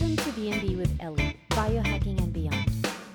Welcome 0.00 0.16
to 0.16 0.32
B&B 0.32 0.76
with 0.76 0.90
Eli, 1.02 1.34
Biohacking 1.50 2.18
and 2.22 2.32
Beyond, 2.32 2.66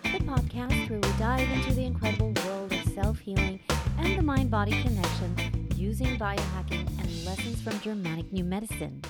the 0.04 0.20
podcast 0.24 0.90
where 0.90 1.00
we 1.00 1.10
dive 1.18 1.50
into 1.50 1.74
the 1.74 1.84
incredible 1.86 2.34
world 2.46 2.72
of 2.72 2.84
self-healing 2.94 3.60
and 3.98 4.18
the 4.18 4.22
mind-body 4.22 4.72
connection 4.84 5.68
using 5.76 6.18
biohacking 6.20 6.86
and 7.00 7.26
lessons 7.26 7.62
from 7.62 7.80
Germanic 7.82 8.32
New 8.32 8.44
Medicine. 8.44 9.02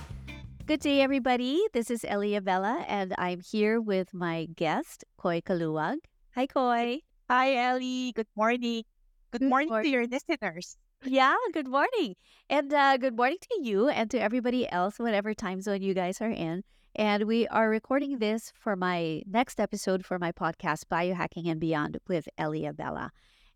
Good 0.65 0.79
day, 0.79 1.01
everybody. 1.01 1.61
This 1.73 1.91
is 1.91 2.05
Eli 2.05 2.39
Abela, 2.39 2.85
and 2.87 3.13
I'm 3.17 3.41
here 3.41 3.81
with 3.81 4.13
my 4.13 4.47
guest, 4.55 5.03
Coi 5.17 5.41
Caluag. 5.41 5.97
Hi, 6.35 6.47
Coi. 6.47 7.01
Hi, 7.29 7.75
Eli. 7.75 8.11
Good 8.15 8.27
morning. 8.35 8.83
Good, 9.31 9.41
Good 9.41 9.49
morning 9.49 9.69
morning. 9.69 9.91
to 9.91 9.93
your 9.93 10.07
listeners. 10.07 10.77
Yeah, 11.03 11.35
good 11.53 11.67
morning. 11.67 12.15
And 12.49 12.73
uh, 12.73 12.95
good 12.97 13.17
morning 13.17 13.37
to 13.41 13.59
you 13.61 13.89
and 13.89 14.09
to 14.11 14.19
everybody 14.19 14.67
else, 14.71 14.99
whatever 14.99 15.33
time 15.33 15.61
zone 15.61 15.81
you 15.81 15.93
guys 15.93 16.21
are 16.21 16.31
in. 16.31 16.63
And 16.97 17.25
we 17.25 17.47
are 17.49 17.69
recording 17.69 18.17
this 18.17 18.51
for 18.59 18.75
my 18.75 19.21
next 19.27 19.59
episode 19.59 20.03
for 20.03 20.17
my 20.17 20.31
podcast, 20.31 20.85
Biohacking 20.91 21.47
and 21.47 21.59
Beyond 21.59 21.99
with 22.07 22.27
Eli 22.41 22.61
Abela. 22.61 23.11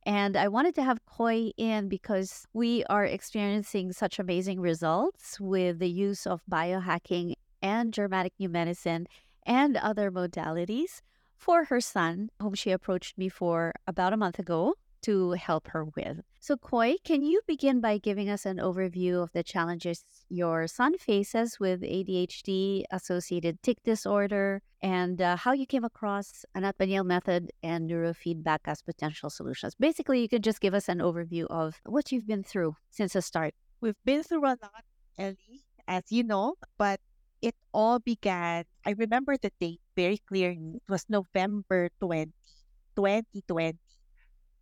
And 0.05 0.37
I 0.37 0.47
wanted 0.47 0.75
to 0.75 0.83
have 0.83 1.03
Coi 1.07 1.51
in 1.57 1.89
because 1.89 2.45
we 2.53 2.83
are 2.85 3.03
experiencing 3.03 3.93
such 3.93 4.19
amazing 4.19 4.59
results 4.61 5.39
with 5.39 5.79
the 5.79 5.89
use 5.89 6.27
of 6.27 6.43
biohacking 6.51 7.33
and 7.63 7.91
Germanic 7.91 8.33
New 8.37 8.47
Medicine 8.47 9.07
and 9.43 9.75
other 9.75 10.11
modalities 10.11 11.01
for 11.35 11.63
her 11.63 11.81
son, 11.81 12.29
whom 12.39 12.53
she 12.53 12.69
approached 12.69 13.17
me 13.17 13.27
for 13.27 13.73
about 13.87 14.13
a 14.13 14.17
month 14.17 14.37
ago 14.37 14.75
to 15.03 15.31
help 15.31 15.67
her 15.69 15.85
with. 15.85 16.21
So, 16.39 16.57
Coi, 16.57 16.97
can 17.03 17.21
you 17.23 17.41
begin 17.47 17.81
by 17.81 17.97
giving 17.97 18.29
us 18.29 18.45
an 18.45 18.57
overview 18.57 19.21
of 19.21 19.31
the 19.31 19.43
challenges 19.43 20.03
your 20.29 20.67
son 20.67 20.97
faces 20.97 21.59
with 21.59 21.81
ADHD 21.81 22.83
associated 22.91 23.61
tic 23.61 23.77
disorder 23.83 24.61
and 24.81 25.21
uh, 25.21 25.35
how 25.35 25.51
you 25.51 25.65
came 25.65 25.83
across 25.83 26.43
Anat 26.55 26.77
Baniel 26.77 27.05
method 27.05 27.51
and 27.61 27.89
neurofeedback 27.89 28.59
as 28.65 28.81
potential 28.81 29.29
solutions? 29.29 29.75
Basically, 29.79 30.21
you 30.21 30.29
could 30.29 30.43
just 30.43 30.61
give 30.61 30.73
us 30.73 30.89
an 30.89 30.99
overview 30.99 31.45
of 31.49 31.79
what 31.85 32.11
you've 32.11 32.27
been 32.27 32.43
through 32.43 32.75
since 32.89 33.13
the 33.13 33.21
start. 33.21 33.53
We've 33.81 34.01
been 34.05 34.23
through 34.23 34.45
a 34.45 34.57
lot, 34.61 34.83
Eli, 35.19 35.33
as 35.87 36.03
you 36.09 36.23
know, 36.23 36.55
but 36.77 36.99
it 37.41 37.55
all 37.73 37.99
began. 37.99 38.65
I 38.85 38.91
remember 38.91 39.37
the 39.37 39.51
date 39.59 39.81
very 39.95 40.17
clearly. 40.17 40.75
It 40.75 40.89
was 40.89 41.05
November 41.09 41.89
20, 41.99 42.31
2020, 42.95 43.77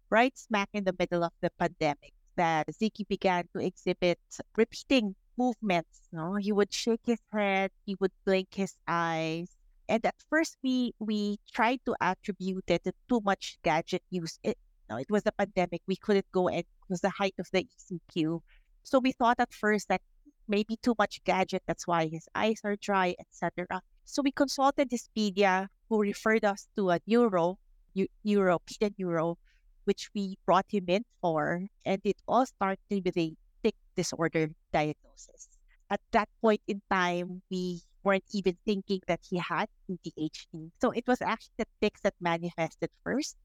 right 0.09 0.37
smack 0.37 0.69
in 0.73 0.83
the 0.83 0.95
middle 0.97 1.23
of 1.23 1.33
the 1.41 1.51
pandemic, 1.59 2.13
that 2.35 2.67
Ziggy 2.67 3.07
began 3.07 3.45
to 3.53 3.63
exhibit 3.63 4.19
repeating 4.55 5.15
movements. 5.37 6.07
No, 6.11 6.35
he 6.35 6.51
would 6.51 6.73
shake 6.73 7.01
his 7.05 7.19
head, 7.31 7.71
he 7.85 7.95
would 7.99 8.11
blink 8.25 8.53
his 8.55 8.75
eyes. 8.87 9.55
And 9.87 10.05
at 10.05 10.15
first, 10.29 10.57
we 10.63 10.93
we 10.99 11.39
tried 11.51 11.81
to 11.85 11.95
attribute 11.99 12.65
it 12.67 12.83
to 12.83 12.93
too 13.09 13.21
much 13.25 13.57
gadget 13.63 14.03
use. 14.09 14.37
It, 14.43 14.57
no, 14.89 14.97
it 14.97 15.09
was 15.09 15.23
a 15.25 15.31
pandemic. 15.31 15.81
We 15.87 15.95
couldn't 15.95 16.31
go 16.31 16.47
and 16.47 16.59
it 16.59 16.67
was 16.89 17.01
the 17.01 17.09
height 17.09 17.35
of 17.39 17.47
the 17.51 17.65
ECQ. 17.65 18.41
So 18.83 18.99
we 18.99 19.11
thought 19.11 19.39
at 19.39 19.53
first 19.53 19.87
that 19.89 20.01
maybe 20.47 20.77
too 20.81 20.95
much 20.97 21.23
gadget, 21.23 21.63
that's 21.67 21.87
why 21.87 22.07
his 22.07 22.27
eyes 22.33 22.59
are 22.63 22.75
dry, 22.75 23.15
etc. 23.19 23.81
So 24.05 24.21
we 24.23 24.31
consulted 24.31 24.89
this 24.89 25.09
pedia 25.15 25.67
who 25.89 26.01
referred 26.01 26.43
us 26.43 26.67
to 26.75 26.89
a 26.89 26.99
neuro, 27.05 27.59
eu- 27.93 28.07
neuro, 28.23 28.59
pedia 28.65 28.91
neuro, 28.97 29.37
which 29.85 30.09
we 30.13 30.37
brought 30.45 30.65
him 30.69 30.85
in 30.87 31.05
for. 31.21 31.67
And 31.85 32.01
it 32.03 32.17
all 32.27 32.45
started 32.45 33.03
with 33.05 33.17
a 33.17 33.33
tic 33.63 33.75
disorder 33.95 34.49
diagnosis. 34.73 35.49
At 35.89 36.01
that 36.11 36.29
point 36.41 36.61
in 36.67 36.81
time, 36.89 37.41
we 37.49 37.81
weren't 38.03 38.27
even 38.31 38.57
thinking 38.65 39.01
that 39.07 39.19
he 39.27 39.37
had 39.37 39.67
ADHD. 39.89 40.71
So 40.81 40.91
it 40.91 41.05
was 41.07 41.21
actually 41.21 41.57
the 41.57 41.65
tics 41.81 42.01
that 42.01 42.13
manifested 42.21 42.89
first, 43.03 43.35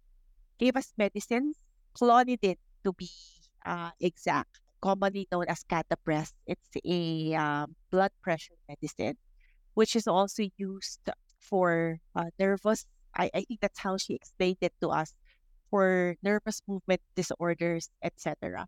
gave 0.59 0.77
us 0.77 0.93
medicines, 0.97 1.57
clonidine 1.97 2.59
to 2.85 2.93
be 2.93 3.11
uh, 3.67 3.91
exact, 4.01 4.61
commonly 4.81 5.27
known 5.33 5.47
as 5.49 5.65
Catapres. 5.65 6.33
It's 6.47 6.69
a 6.85 7.35
um, 7.35 7.75
blood 7.91 8.13
pressure 8.23 8.55
medicine, 8.69 9.17
which 9.75 9.97
is 9.97 10.07
also 10.07 10.45
used 10.57 11.01
for 11.41 11.99
uh, 12.15 12.31
nervous. 12.39 12.87
I, 13.17 13.31
I 13.35 13.45
think 13.49 13.61
that's 13.61 13.81
how 13.81 13.97
she 13.97 14.15
explained 14.15 14.59
it 14.61 14.73
to 14.83 14.89
us 14.89 15.15
for 15.75 16.15
nervous 16.23 16.63
movement 16.69 17.03
disorders, 17.17 17.91
etc. 18.03 18.67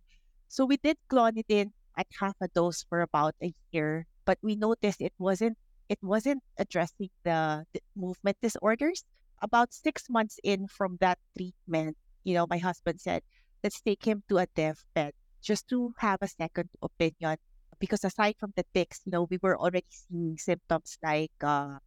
So 0.49 0.67
we 0.67 0.77
did 0.77 0.99
clonidine 1.11 1.71
at 1.97 2.07
half 2.19 2.35
a 2.41 2.49
dose 2.49 2.83
for 2.89 3.01
about 3.03 3.35
a 3.43 3.55
year, 3.71 4.07
but 4.27 4.39
we 4.43 4.57
noticed 4.57 5.01
it 5.01 5.15
wasn't 5.19 5.57
it 5.89 5.99
wasn't 6.03 6.43
addressing 6.59 7.11
the, 7.25 7.65
the 7.73 7.81
movement 7.95 8.39
disorders. 8.43 9.05
About 9.43 9.73
six 9.73 10.09
months 10.11 10.39
in 10.43 10.67
from 10.69 10.97
that 11.01 11.19
treatment, 11.37 11.97
you 12.25 12.35
know, 12.35 12.47
my 12.49 12.59
husband 12.59 13.01
said, 13.01 13.23
let's 13.63 13.81
take 13.81 14.05
him 14.05 14.23
to 14.29 14.39
a 14.39 14.47
dev 14.57 14.83
ped 14.95 15.15
just 15.43 15.69
to 15.69 15.95
have 15.99 16.19
a 16.23 16.29
second 16.29 16.71
opinion. 16.83 17.37
Because 17.79 18.05
aside 18.05 18.35
from 18.41 18.53
the 18.57 18.65
tics, 18.75 19.03
you 19.05 19.13
know, 19.13 19.25
we 19.31 19.39
were 19.43 19.59
already 19.59 19.87
seeing 19.91 20.39
symptoms 20.39 20.99
like 21.03 21.33
uh, 21.43 21.79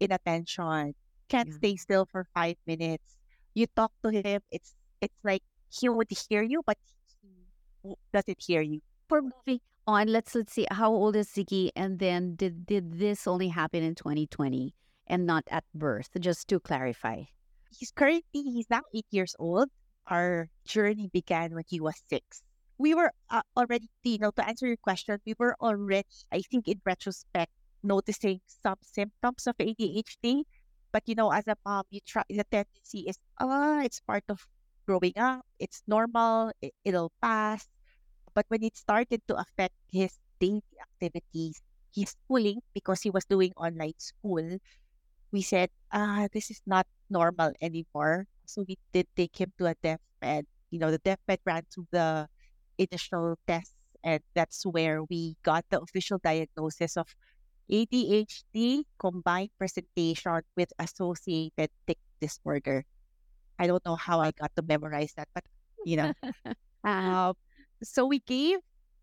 inattention, 0.00 0.94
can't 1.28 1.48
Yeah. 1.48 1.56
stay 1.58 1.76
still 1.76 2.06
for 2.06 2.26
five 2.34 2.56
minutes. 2.66 3.16
You 3.54 3.66
talk 3.74 3.92
to 4.02 4.10
him, 4.10 4.42
it's 4.50 4.74
it's 5.00 5.14
like 5.22 5.42
he 5.70 5.88
would 5.88 6.10
hear 6.10 6.42
you, 6.42 6.62
but 6.66 6.78
he 7.82 7.94
doesn't 8.12 8.42
hear 8.42 8.62
you. 8.62 8.80
For 9.08 9.22
moving 9.22 9.60
on, 9.86 10.08
let's 10.08 10.34
let's 10.34 10.52
see 10.52 10.66
how 10.70 10.90
old 10.90 11.16
is 11.16 11.28
Ziggy, 11.28 11.70
and 11.76 11.98
then 11.98 12.34
did 12.36 12.66
did 12.66 12.98
this 12.98 13.26
only 13.26 13.48
happen 13.48 13.82
in 13.82 13.94
2020 13.94 14.74
and 15.06 15.26
not 15.26 15.44
at 15.50 15.64
birth? 15.74 16.10
Just 16.18 16.48
to 16.48 16.58
clarify. 16.58 17.24
He's 17.70 17.90
currently 17.90 18.42
he's 18.42 18.70
now 18.70 18.82
eight 18.94 19.06
years 19.10 19.36
old. 19.38 19.68
Our 20.06 20.48
journey 20.66 21.08
began 21.12 21.54
when 21.54 21.64
he 21.66 21.80
was 21.80 21.94
six. 22.08 22.42
We 22.76 22.94
were 22.94 23.12
uh, 23.30 23.42
already, 23.56 23.88
you 24.02 24.18
know, 24.18 24.32
to 24.32 24.46
answer 24.46 24.66
your 24.66 24.76
question, 24.76 25.18
we 25.24 25.34
were 25.38 25.54
already, 25.60 26.08
I 26.32 26.42
think, 26.42 26.66
in 26.66 26.80
retrospect, 26.84 27.52
noticing 27.82 28.40
some 28.46 28.76
symptoms 28.82 29.46
of 29.46 29.56
ADHD. 29.58 30.42
But 30.94 31.04
you 31.10 31.16
know, 31.18 31.32
as 31.34 31.44
a 31.50 31.58
mom, 31.66 31.84
you 31.90 32.00
try 32.06 32.22
the 32.30 32.46
tendency 32.46 33.10
is, 33.10 33.18
ah, 33.42 33.82
it's 33.82 34.00
part 34.00 34.24
of 34.30 34.46
growing 34.86 35.18
up. 35.18 35.42
It's 35.58 35.82
normal. 35.90 36.52
It, 36.62 36.72
it'll 36.86 37.12
pass. 37.20 37.66
But 38.34 38.46
when 38.48 38.62
it 38.62 38.76
started 38.76 39.22
to 39.28 39.36
affect 39.36 39.74
his 39.90 40.18
daily 40.40 40.62
activities, 40.80 41.62
his 41.94 42.16
schooling 42.16 42.62
because 42.74 43.02
he 43.02 43.10
was 43.10 43.24
doing 43.26 43.52
online 43.56 43.98
school, 43.98 44.58
we 45.32 45.42
said, 45.42 45.70
ah, 45.92 46.28
this 46.32 46.50
is 46.50 46.62
not 46.66 46.86
normal 47.10 47.52
anymore. 47.60 48.26
So 48.46 48.64
we 48.68 48.78
did 48.92 49.08
take 49.16 49.36
him 49.40 49.52
to 49.58 49.66
a 49.66 49.74
dev 49.82 50.00
ped. 50.22 50.46
You 50.70 50.78
know, 50.78 50.90
the 50.90 50.98
dev 51.02 51.18
ped 51.26 51.40
ran 51.46 51.64
through 51.72 51.88
the 51.92 52.28
initial 52.78 53.38
tests, 53.46 53.74
and 54.04 54.22
that's 54.34 54.64
where 54.66 55.02
we 55.04 55.36
got 55.42 55.64
the 55.70 55.80
official 55.80 56.18
diagnosis 56.22 56.96
of 56.96 57.14
ADHD 57.70 58.84
combined 58.98 59.50
presentation 59.58 60.42
with 60.56 60.72
associated 60.78 61.70
tic 61.86 61.98
disorder. 62.20 62.84
I 63.58 63.66
don't 63.66 63.84
know 63.84 63.96
how 63.96 64.20
I 64.20 64.32
got 64.32 64.54
to 64.56 64.62
memorize 64.62 65.14
that, 65.16 65.28
but 65.34 65.44
you 65.84 65.96
know, 65.96 66.12
uh, 66.84 67.32
so 67.82 68.06
we 68.06 68.20
gave 68.20 68.58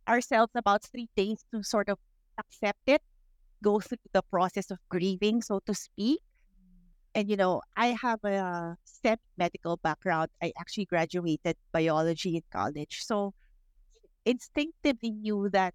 ourselves 0.08 0.52
about 0.56 0.84
three 0.84 1.10
days 1.16 1.46
to 1.54 1.64
sort 1.64 1.90
of 1.90 1.98
accept 2.38 2.82
it, 2.88 3.02
go 3.64 3.80
through 3.80 4.04
the 4.14 4.24
process 4.24 4.72
of 4.72 4.80
grieving, 4.90 5.42
so 5.42 5.60
to 5.66 5.74
speak. 5.74 6.20
And 7.14 7.30
you 7.30 7.36
know, 7.36 7.62
I 7.76 7.98
have 8.02 8.24
a 8.24 8.78
STEM 8.86 9.18
medical 9.38 9.78
background. 9.78 10.30
I 10.42 10.54
actually 10.58 10.86
graduated 10.86 11.58
biology 11.72 12.38
in 12.38 12.44
college, 12.52 13.04
so 13.04 13.34
instinctively 14.26 15.12
knew 15.12 15.50
that 15.50 15.74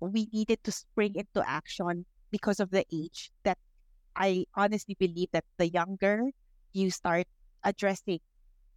we 0.00 0.28
needed 0.32 0.62
to 0.64 0.72
spring 0.72 1.14
into 1.16 1.42
action 1.46 2.04
because 2.30 2.60
of 2.60 2.70
the 2.70 2.84
age 2.92 3.30
that 3.44 3.58
I 4.14 4.44
honestly 4.54 4.96
believe 4.98 5.28
that 5.32 5.44
the 5.58 5.68
younger 5.68 6.30
you 6.72 6.90
start 6.90 7.26
addressing 7.64 8.20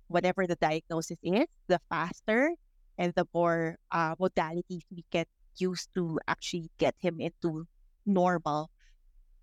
whatever 0.08 0.48
the 0.48 0.56
diagnosis 0.56 1.18
is, 1.24 1.46
the 1.68 1.80
faster 1.90 2.52
and 2.98 3.14
the 3.16 3.26
more 3.34 3.78
uh, 3.92 4.16
modalities 4.16 4.84
we 4.92 5.06
can 5.12 5.26
use 5.58 5.88
to 5.96 6.20
actually 6.28 6.70
get 6.78 6.96
him 7.00 7.20
into 7.20 7.68
normal, 8.06 8.70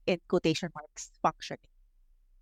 in 0.06 0.18
quotation 0.28 0.70
marks, 0.74 1.10
functioning. 1.22 1.60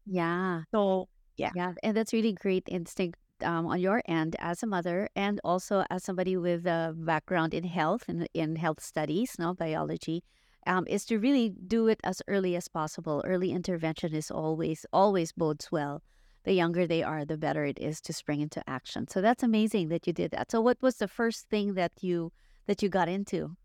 Yeah. 0.07 0.63
So, 0.71 1.09
yeah. 1.37 1.51
Yeah, 1.55 1.73
and 1.83 1.97
that's 1.97 2.13
really 2.13 2.33
great 2.33 2.65
instinct 2.69 3.19
um, 3.43 3.67
on 3.67 3.81
your 3.81 4.03
end 4.07 4.37
as 4.39 4.63
a 4.63 4.67
mother 4.67 5.09
and 5.17 5.41
also 5.45 5.85
as 5.91 6.05
somebody 6.05 6.37
with 6.37 6.67
a 6.67 6.95
background 6.97 7.55
in 7.55 7.65
health 7.65 8.05
and 8.09 8.29
in 8.35 8.57
health 8.57 8.83
studies, 8.83 9.37
no 9.39 9.55
biology, 9.55 10.23
um, 10.67 10.87
is 10.89 11.05
to 11.07 11.19
really 11.19 11.51
do 11.51 11.89
it 11.89 12.01
as 12.05 12.23
early 12.29 12.57
as 12.57 12.69
possible. 12.69 13.23
Early 13.27 13.53
intervention 13.53 14.15
is 14.15 14.31
always 14.31 14.87
always 14.93 15.33
bodes 15.33 15.71
well. 15.73 16.03
The 16.45 16.53
younger 16.53 16.87
they 16.87 17.03
are, 17.03 17.25
the 17.25 17.39
better 17.39 17.65
it 17.65 17.79
is 17.79 18.01
to 18.03 18.13
spring 18.13 18.41
into 18.41 18.63
action. 18.69 19.09
So 19.09 19.21
that's 19.23 19.43
amazing 19.43 19.89
that 19.89 20.07
you 20.07 20.13
did 20.13 20.31
that. 20.33 20.51
So 20.51 20.61
what 20.61 20.79
was 20.83 20.97
the 20.97 21.09
first 21.09 21.49
thing 21.49 21.75
that 21.75 21.93
you 22.03 22.33
that 22.67 22.83
you 22.83 22.89
got 22.89 23.09
into? 23.09 23.57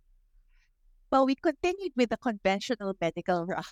Well, 1.11 1.25
we 1.25 1.35
continued 1.35 1.93
with 1.95 2.09
the 2.09 2.17
conventional 2.17 2.95
medical 3.01 3.45
route. 3.45 3.65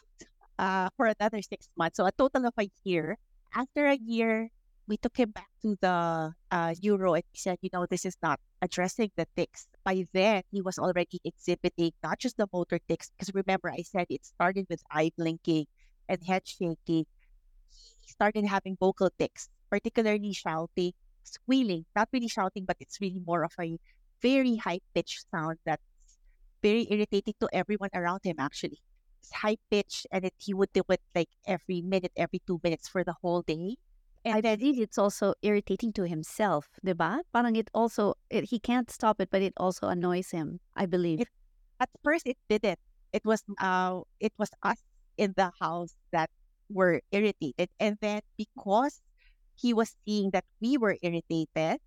uh, 0.59 0.89
for 0.97 1.07
another 1.07 1.41
six 1.41 1.69
months. 1.77 1.97
So 1.97 2.05
a 2.05 2.11
total 2.11 2.45
of 2.47 2.53
a 2.59 2.69
year. 2.83 3.17
After 3.53 3.88
a 3.88 3.95
year, 3.97 4.49
we 4.88 4.98
took 4.98 5.18
him 5.18 5.31
back 5.31 5.50
to 5.62 5.75
the 5.81 6.34
uh, 6.51 6.74
neuro 6.81 7.13
and 7.13 7.24
he 7.31 7.39
said, 7.39 7.57
you 7.62 7.69
know, 7.74 7.86
this 7.86 8.06
is 8.06 8.16
not 8.24 8.39
addressing 8.62 9.12
the 9.18 9.28
tics. 9.36 9.68
By 9.84 10.07
then, 10.13 10.44
he 10.51 10.62
was 10.62 10.80
already 10.80 11.19
exhibiting 11.25 11.92
not 12.04 12.19
just 12.19 12.38
the 12.38 12.48
motor 12.54 12.80
tics, 12.88 13.12
because 13.12 13.34
remember, 13.34 13.69
I 13.69 13.84
said 13.84 14.07
it 14.10 14.25
started 14.25 14.68
with 14.69 14.81
eye 14.89 15.12
blinking 15.18 15.68
and 16.07 16.24
head 16.24 16.48
shaking. 16.48 17.06
He 18.00 18.07
started 18.07 18.45
having 18.45 18.78
vocal 18.80 19.10
tics, 19.19 19.50
particularly 19.69 20.34
shouting, 20.34 20.94
squealing, 21.24 21.86
not 21.95 22.10
really 22.13 22.30
shouting, 22.30 22.66
but 22.66 22.78
it's 22.80 23.01
really 23.01 23.22
more 23.25 23.44
of 23.44 23.54
a 23.60 23.78
very 24.22 24.56
high 24.56 24.80
pitched 24.95 25.25
sound 25.31 25.60
that's 25.66 25.83
very 26.63 26.88
irritating 26.90 27.33
to 27.40 27.50
everyone 27.51 27.90
around 27.94 28.22
him, 28.24 28.38
actually. 28.40 28.80
It's 29.22 29.31
high 29.33 29.57
pitched 29.69 30.07
and 30.12 30.25
it, 30.25 30.33
he 30.38 30.54
would 30.54 30.72
do 30.74 30.83
it 30.90 31.01
like 31.13 31.30
every 31.45 31.81
minute, 31.81 32.13
every 32.16 32.40
two 32.48 32.62
minutes 32.63 32.88
for 32.88 33.04
the 33.04 33.16
whole 33.22 33.42
day. 33.42 33.75
I 34.25 34.38
And 34.38 34.44
then 34.44 34.60
believe 34.60 34.80
it's 34.80 34.98
also 34.98 35.34
irritating 35.42 35.92
to 35.94 36.08
himself, 36.08 36.69
diba? 36.86 37.22
Parang 37.34 37.56
it 37.56 37.69
also, 37.74 38.16
it, 38.30 38.46
he 38.46 38.60
can't 38.60 38.90
stop 38.92 39.19
it, 39.22 39.30
but 39.31 39.42
it 39.42 39.54
also 39.58 39.88
annoys 39.88 40.31
him, 40.31 40.60
I 40.75 40.86
believe. 40.86 41.22
It- 41.22 41.30
at 41.80 41.90
first 42.04 42.25
it 42.28 42.38
didn't. 42.50 42.80
It 43.14 43.24
was 43.25 43.44
uh 43.60 44.02
it 44.19 44.34
was 44.38 44.50
us 44.64 44.81
in 45.18 45.34
the 45.38 45.52
house 45.60 45.96
that 46.12 46.30
were 46.69 47.02
irritated. 47.12 47.69
And 47.80 47.98
then 48.02 48.22
because 48.38 49.02
he 49.56 49.74
was 49.74 49.96
seeing 50.06 50.31
that 50.31 50.46
we 50.62 50.78
were 50.78 50.98
irritated, 51.02 51.80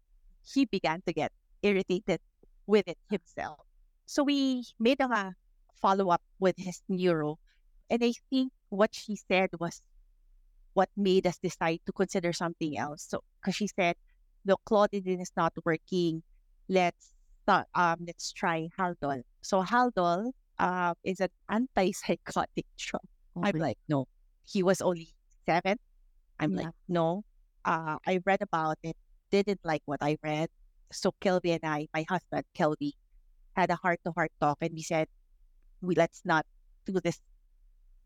he 0.43 0.65
began 0.67 1.03
to 1.07 1.13
get 1.13 1.33
irritated 1.63 2.21
with 2.67 2.89
it 2.89 2.99
himself. 3.11 3.61
So 4.07 4.23
we 4.25 4.65
made 4.79 5.01
a 5.01 5.35
follow 5.81 6.11
up 6.11 6.23
with 6.39 6.57
his 6.59 6.83
neuro. 6.89 7.39
And 7.91 8.03
I 8.05 8.13
think 8.31 8.53
what 8.69 8.95
she 8.95 9.17
said 9.17 9.51
was 9.61 9.83
what 10.75 10.89
made 10.97 11.27
us 11.27 11.39
decide 11.39 11.81
to 11.87 11.93
consider 11.93 12.33
something 12.33 12.79
else. 12.79 13.07
So 13.09 13.21
because 13.41 13.57
she 13.57 13.69
said, 13.69 13.97
the 14.45 14.57
clonidine 14.69 15.21
is 15.21 15.33
not 15.37 15.53
working. 15.65 16.23
Let's 16.69 17.15
th- 17.49 17.67
um 17.75 17.99
let's 18.07 18.33
try 18.33 18.69
Haldol. 18.79 19.23
So 19.43 19.63
Haldol 19.63 20.33
uh, 20.59 20.95
is 21.05 21.21
an 21.21 21.31
antipsychotic 21.51 22.67
drug. 22.79 23.03
Oh 23.37 23.43
I'm 23.45 23.59
like, 23.59 23.79
no. 23.89 24.07
He 24.47 24.63
was 24.63 24.81
only 24.81 25.09
seven. 25.47 25.79
I'm 26.39 26.55
Yeah. 26.55 26.67
like, 26.67 26.75
no. 26.89 27.25
Uh, 27.65 27.99
I 28.07 28.21
read 28.27 28.43
about 28.43 28.79
it, 28.83 28.97
didn't 29.31 29.61
like 29.65 29.83
what 29.87 30.01
I 30.03 30.17
read. 30.23 30.49
So 30.93 31.13
Kelby 31.21 31.51
and 31.53 31.65
I, 31.65 31.89
my 31.95 32.05
husband 32.09 32.45
Kelby, 32.57 32.93
had 33.57 33.71
a 33.71 33.77
heart 33.77 34.01
to 34.05 34.13
heart 34.13 34.33
talk, 34.41 34.59
and 34.61 34.73
we 34.75 34.83
said, 34.83 35.09
we 35.83 35.95
let's 35.95 36.23
not 36.25 36.47
do 36.87 37.01
this 37.01 37.21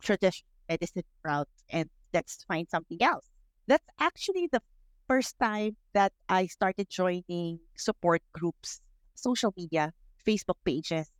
traditional 0.02 0.48
medicine 0.68 1.04
route, 1.24 1.48
and 1.70 1.90
let's 2.14 2.44
find 2.44 2.68
something 2.70 3.02
else. 3.02 3.26
That's 3.66 3.86
actually 3.98 4.48
the 4.50 4.62
first 5.08 5.36
time 5.38 5.76
that 5.92 6.12
I 6.28 6.46
started 6.46 6.88
joining 6.88 7.60
support 7.76 8.22
groups, 8.32 8.80
social 9.14 9.52
media, 9.56 9.92
Facebook 10.26 10.56
pages 10.64 11.10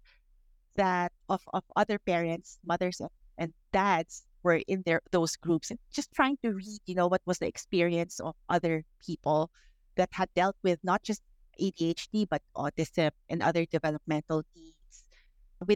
that 0.76 1.12
of, 1.28 1.42
of 1.52 1.64
other 1.76 1.98
parents, 1.98 2.58
mothers 2.64 3.00
and, 3.38 3.52
dads 3.72 4.22
were 4.44 4.62
in 4.68 4.82
their 4.86 5.00
those 5.10 5.34
groups 5.34 5.70
and 5.70 5.80
just 5.90 6.12
trying 6.14 6.36
to 6.44 6.52
read, 6.52 6.78
you 6.86 6.94
know, 6.94 7.08
what 7.08 7.22
was 7.26 7.38
the 7.38 7.46
experience 7.46 8.20
of 8.20 8.36
other 8.48 8.84
people 9.04 9.50
that 9.96 10.08
had 10.12 10.28
dealt 10.36 10.54
with 10.62 10.78
not 10.84 11.02
just 11.02 11.22
ADHD 11.60 12.26
but 12.28 12.42
autism 12.56 13.10
and 13.28 13.42
other 13.42 13.66
developmental 13.66 14.44
needs. 14.54 15.04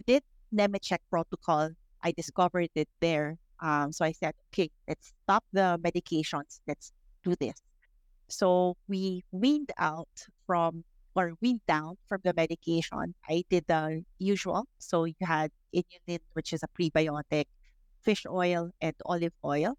Did 0.07 0.23
Nemechek 0.55 0.99
protocol. 1.11 1.71
I 2.03 2.13
discovered 2.13 2.71
it 2.75 2.89
there. 3.01 3.39
Um, 3.61 3.93
so 3.93 4.05
I 4.05 4.13
said, 4.13 4.35
okay, 4.53 4.71
let's 4.87 5.13
stop 5.25 5.45
the 5.53 5.79
medications. 5.83 6.61
Let's 6.67 6.93
do 7.25 7.35
this. 7.41 7.61
So 8.29 8.77
we 8.89 9.25
weaned 9.33 9.73
out 9.79 10.09
from 10.47 10.85
or 11.15 11.33
weaned 11.41 11.63
down 11.67 11.97
from 12.07 12.21
the 12.23 12.33
medication. 12.35 13.15
I 13.29 13.43
did 13.51 13.65
the 13.67 14.05
usual. 14.19 14.67
So 14.79 15.05
you 15.05 15.15
had 15.23 15.51
inulin, 15.75 16.21
which 16.35 16.53
is 16.53 16.63
a 16.63 16.69
prebiotic, 16.69 17.47
fish 18.03 18.25
oil, 18.29 18.71
and 18.81 18.95
olive 19.05 19.33
oil. 19.45 19.77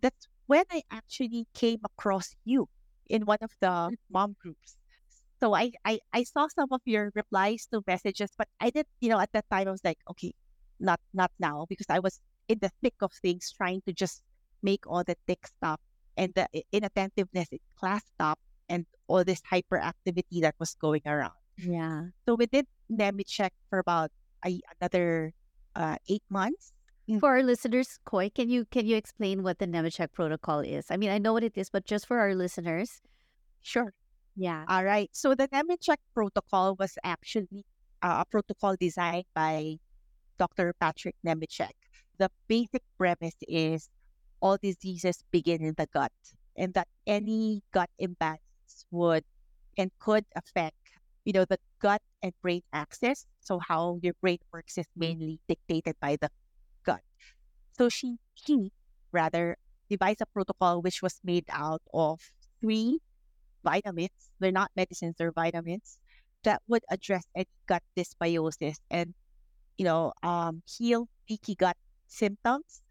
That's 0.00 0.28
when 0.46 0.64
I 0.70 0.82
actually 0.90 1.46
came 1.54 1.80
across 1.84 2.36
you 2.44 2.68
in 3.08 3.24
one 3.26 3.38
of 3.42 3.50
the 3.60 3.90
mom 4.10 4.36
groups. 4.40 4.76
So 5.40 5.54
I, 5.54 5.72
I, 5.84 6.00
I 6.12 6.24
saw 6.24 6.48
some 6.48 6.68
of 6.72 6.80
your 6.84 7.10
replies 7.14 7.66
to 7.72 7.82
messages, 7.86 8.30
but 8.36 8.48
I 8.60 8.70
did, 8.70 8.86
you 9.00 9.08
know, 9.08 9.18
at 9.20 9.32
that 9.32 9.46
time 9.50 9.68
I 9.68 9.70
was 9.70 9.84
like, 9.84 9.98
okay, 10.10 10.32
not 10.80 11.00
not 11.12 11.32
now 11.38 11.66
because 11.68 11.86
I 11.88 11.98
was 11.98 12.20
in 12.48 12.58
the 12.60 12.70
thick 12.82 12.94
of 13.00 13.12
things 13.12 13.52
trying 13.52 13.82
to 13.86 13.92
just 13.92 14.22
make 14.62 14.86
all 14.86 15.04
the 15.04 15.16
tic 15.26 15.46
stop 15.46 15.80
and 16.16 16.32
the 16.34 16.48
inattentiveness 16.72 17.48
in 17.52 17.60
class 17.78 18.02
stop 18.14 18.38
and 18.68 18.84
all 19.06 19.24
this 19.24 19.40
hyperactivity 19.50 20.40
that 20.40 20.54
was 20.58 20.74
going 20.74 21.02
around. 21.06 21.38
yeah. 21.56 22.04
So 22.26 22.34
we 22.34 22.46
did 22.46 22.66
Nemechek 22.90 23.50
for 23.70 23.78
about 23.78 24.10
a, 24.44 24.60
another 24.80 25.32
uh, 25.76 25.96
eight 26.08 26.24
months. 26.30 26.72
For 27.20 27.30
our 27.30 27.42
listeners, 27.42 27.98
Coi, 28.04 28.28
can 28.28 28.50
you 28.50 28.66
can 28.66 28.84
you 28.84 28.94
explain 28.96 29.42
what 29.42 29.58
the 29.58 29.66
Nemechek 29.66 30.12
protocol 30.12 30.60
is? 30.60 30.86
I 30.90 30.98
mean, 30.98 31.08
I 31.08 31.16
know 31.16 31.32
what 31.32 31.42
it 31.42 31.56
is, 31.56 31.70
but 31.70 31.86
just 31.86 32.06
for 32.06 32.18
our 32.18 32.34
listeners. 32.34 33.00
Sure. 33.62 33.94
Yeah. 34.36 34.64
All 34.68 34.84
right. 34.84 35.08
So 35.12 35.34
the 35.34 35.48
Nemechek 35.48 35.96
protocol 36.12 36.76
was 36.78 36.98
actually 37.04 37.64
uh, 38.02 38.22
a 38.22 38.24
protocol 38.30 38.76
designed 38.78 39.24
by 39.34 39.78
Dr. 40.38 40.74
Patrick 40.78 41.16
Nemechek. 41.26 41.72
The 42.18 42.30
basic 42.48 42.82
premise 42.98 43.36
is 43.46 43.88
all 44.40 44.58
diseases 44.58 45.24
begin 45.30 45.62
in 45.62 45.74
the 45.76 45.86
gut, 45.86 46.12
and 46.56 46.74
that 46.74 46.88
any 47.06 47.62
gut 47.72 47.90
imbalance 47.98 48.86
would 48.90 49.24
and 49.78 49.90
could 49.98 50.24
affect, 50.34 50.76
you 51.24 51.32
know, 51.32 51.44
the 51.44 51.58
gut 51.80 52.02
and 52.22 52.32
brain 52.42 52.62
axis. 52.72 53.26
So 53.40 53.58
how 53.60 53.98
your 54.02 54.14
brain 54.20 54.38
works 54.52 54.78
is 54.78 54.86
mainly 54.96 55.40
dictated 55.48 55.96
by 56.00 56.16
the 56.20 56.30
gut. 56.84 57.02
So 57.78 57.88
she, 57.88 58.18
he 58.34 58.72
rather 59.12 59.56
devised 59.88 60.20
a 60.20 60.26
protocol 60.26 60.82
which 60.82 61.02
was 61.02 61.20
made 61.24 61.44
out 61.50 61.82
of 61.94 62.20
three 62.60 62.98
vitamins. 63.64 64.30
They're 64.40 64.52
not 64.52 64.70
medicines, 64.76 65.14
they're 65.18 65.32
vitamins 65.32 65.98
that 66.44 66.62
would 66.68 66.82
address 66.90 67.24
any 67.34 67.48
gut 67.66 67.82
dysbiosis 67.96 68.76
and, 68.90 69.14
you 69.76 69.84
know, 69.84 70.12
um, 70.22 70.62
heal 70.66 71.08
leaky 71.28 71.54
gut 71.54 71.76
symptoms. 72.08 72.82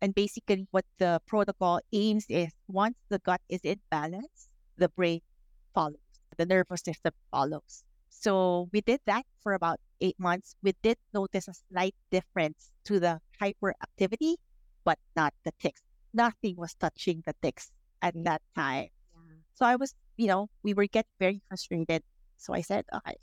And 0.00 0.14
basically, 0.14 0.66
what 0.70 0.84
the 0.98 1.20
protocol 1.26 1.80
aims 1.92 2.26
is 2.28 2.52
once 2.68 2.96
the 3.08 3.18
gut 3.18 3.40
is 3.48 3.60
in 3.64 3.80
balance, 3.90 4.48
the 4.76 4.88
brain 4.90 5.20
follows, 5.74 5.98
the 6.36 6.46
nervous 6.46 6.82
system 6.82 7.12
follows. 7.30 7.82
So 8.10 8.68
we 8.72 8.80
did 8.80 9.00
that 9.06 9.24
for 9.40 9.54
about 9.54 9.80
eight 10.00 10.18
months. 10.18 10.54
We 10.62 10.74
did 10.82 10.98
notice 11.14 11.48
a 11.48 11.54
slight 11.54 11.94
difference 12.10 12.70
to 12.84 13.00
the 13.00 13.20
hyperactivity, 13.40 14.36
but 14.84 14.98
not 15.16 15.34
the 15.44 15.52
tics. 15.58 15.82
Nothing 16.14 16.56
was 16.56 16.74
touching 16.74 17.22
the 17.26 17.34
tics 17.42 17.70
at 18.02 18.14
that 18.24 18.42
time. 18.54 18.88
So 19.54 19.66
I 19.66 19.76
was, 19.76 19.94
you 20.16 20.26
know, 20.28 20.48
we 20.62 20.74
were 20.74 20.86
getting 20.86 21.10
very 21.18 21.42
frustrated. 21.48 22.02
So 22.36 22.54
I 22.54 22.60
said, 22.60 22.84
oh, 22.92 22.98
okay, 22.98 23.16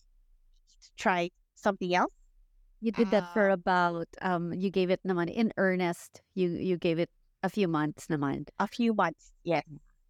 try 0.98 1.32
something 1.56 1.96
else. 1.96 2.12
You 2.82 2.92
did 2.92 3.10
that 3.12 3.34
for 3.34 3.50
Ah. 3.50 3.54
about 3.54 4.08
um 4.22 4.54
you 4.54 4.70
gave 4.70 4.90
it 4.90 5.02
naman 5.06 5.32
in 5.32 5.52
earnest. 5.58 6.22
You 6.36 6.50
you 6.50 6.78
gave 6.78 7.00
it 7.00 7.10
a 7.44 7.50
few 7.50 7.68
months 7.68 8.08
naman. 8.08 8.48
A 8.60 8.68
few 8.68 8.94
months, 8.94 9.32
yes, 9.44 9.64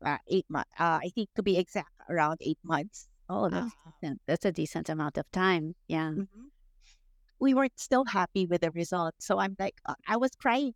uh, 0.04 0.18
eight 0.28 0.46
months. 0.50 0.72
Uh, 0.80 1.00
I 1.04 1.10
think 1.14 1.30
to 1.36 1.44
be 1.44 1.58
exact, 1.58 1.92
around 2.10 2.38
eight 2.42 2.60
months. 2.64 3.08
Oh, 3.30 3.50
that's 3.50 3.74
Ah. 3.74 3.92
decent. 4.02 4.22
That's 4.28 4.46
a 4.46 4.52
decent 4.52 4.90
amount 4.90 5.18
of 5.18 5.26
time. 5.32 5.76
Yeah. 5.88 6.12
Mhm. 6.12 6.52
We 7.40 7.54
weren't 7.54 7.80
still 7.80 8.06
happy 8.06 8.46
with 8.46 8.62
the 8.62 8.72
result. 8.72 9.16
So 9.20 9.40
I'm 9.40 9.56
like, 9.60 9.76
uh, 9.86 9.96
I 10.08 10.18
was 10.18 10.32
crying 10.36 10.74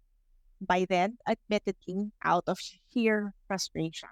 by 0.62 0.86
then, 0.90 1.18
admittedly, 1.28 2.12
out 2.24 2.44
of 2.48 2.60
sheer 2.60 3.34
frustration. 3.48 4.10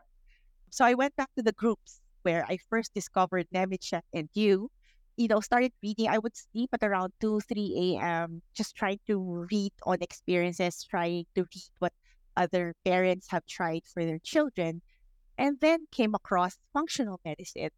So 0.71 0.85
I 0.85 0.93
went 0.95 1.15
back 1.15 1.29
to 1.35 1.43
the 1.43 1.53
groups 1.53 2.01
where 2.23 2.45
I 2.47 2.57
first 2.69 2.93
discovered 2.93 3.47
Nemechek 3.53 4.03
and 4.13 4.29
you, 4.33 4.69
you 5.17 5.27
know, 5.27 5.41
started 5.41 5.73
reading. 5.83 6.07
I 6.07 6.19
would 6.19 6.37
sleep 6.37 6.69
at 6.73 6.83
around 6.83 7.13
2, 7.21 7.41
3 7.41 7.97
a.m., 7.99 8.41
just 8.53 8.75
trying 8.75 8.99
to 9.07 9.47
read 9.51 9.73
on 9.83 9.97
experiences, 10.01 10.83
trying 10.83 11.25
to 11.35 11.41
read 11.41 11.63
what 11.79 11.93
other 12.37 12.75
parents 12.85 13.27
have 13.29 13.45
tried 13.47 13.81
for 13.85 14.05
their 14.05 14.19
children, 14.19 14.81
and 15.37 15.57
then 15.59 15.87
came 15.91 16.13
across 16.15 16.57
functional 16.73 17.19
medicine. 17.25 17.69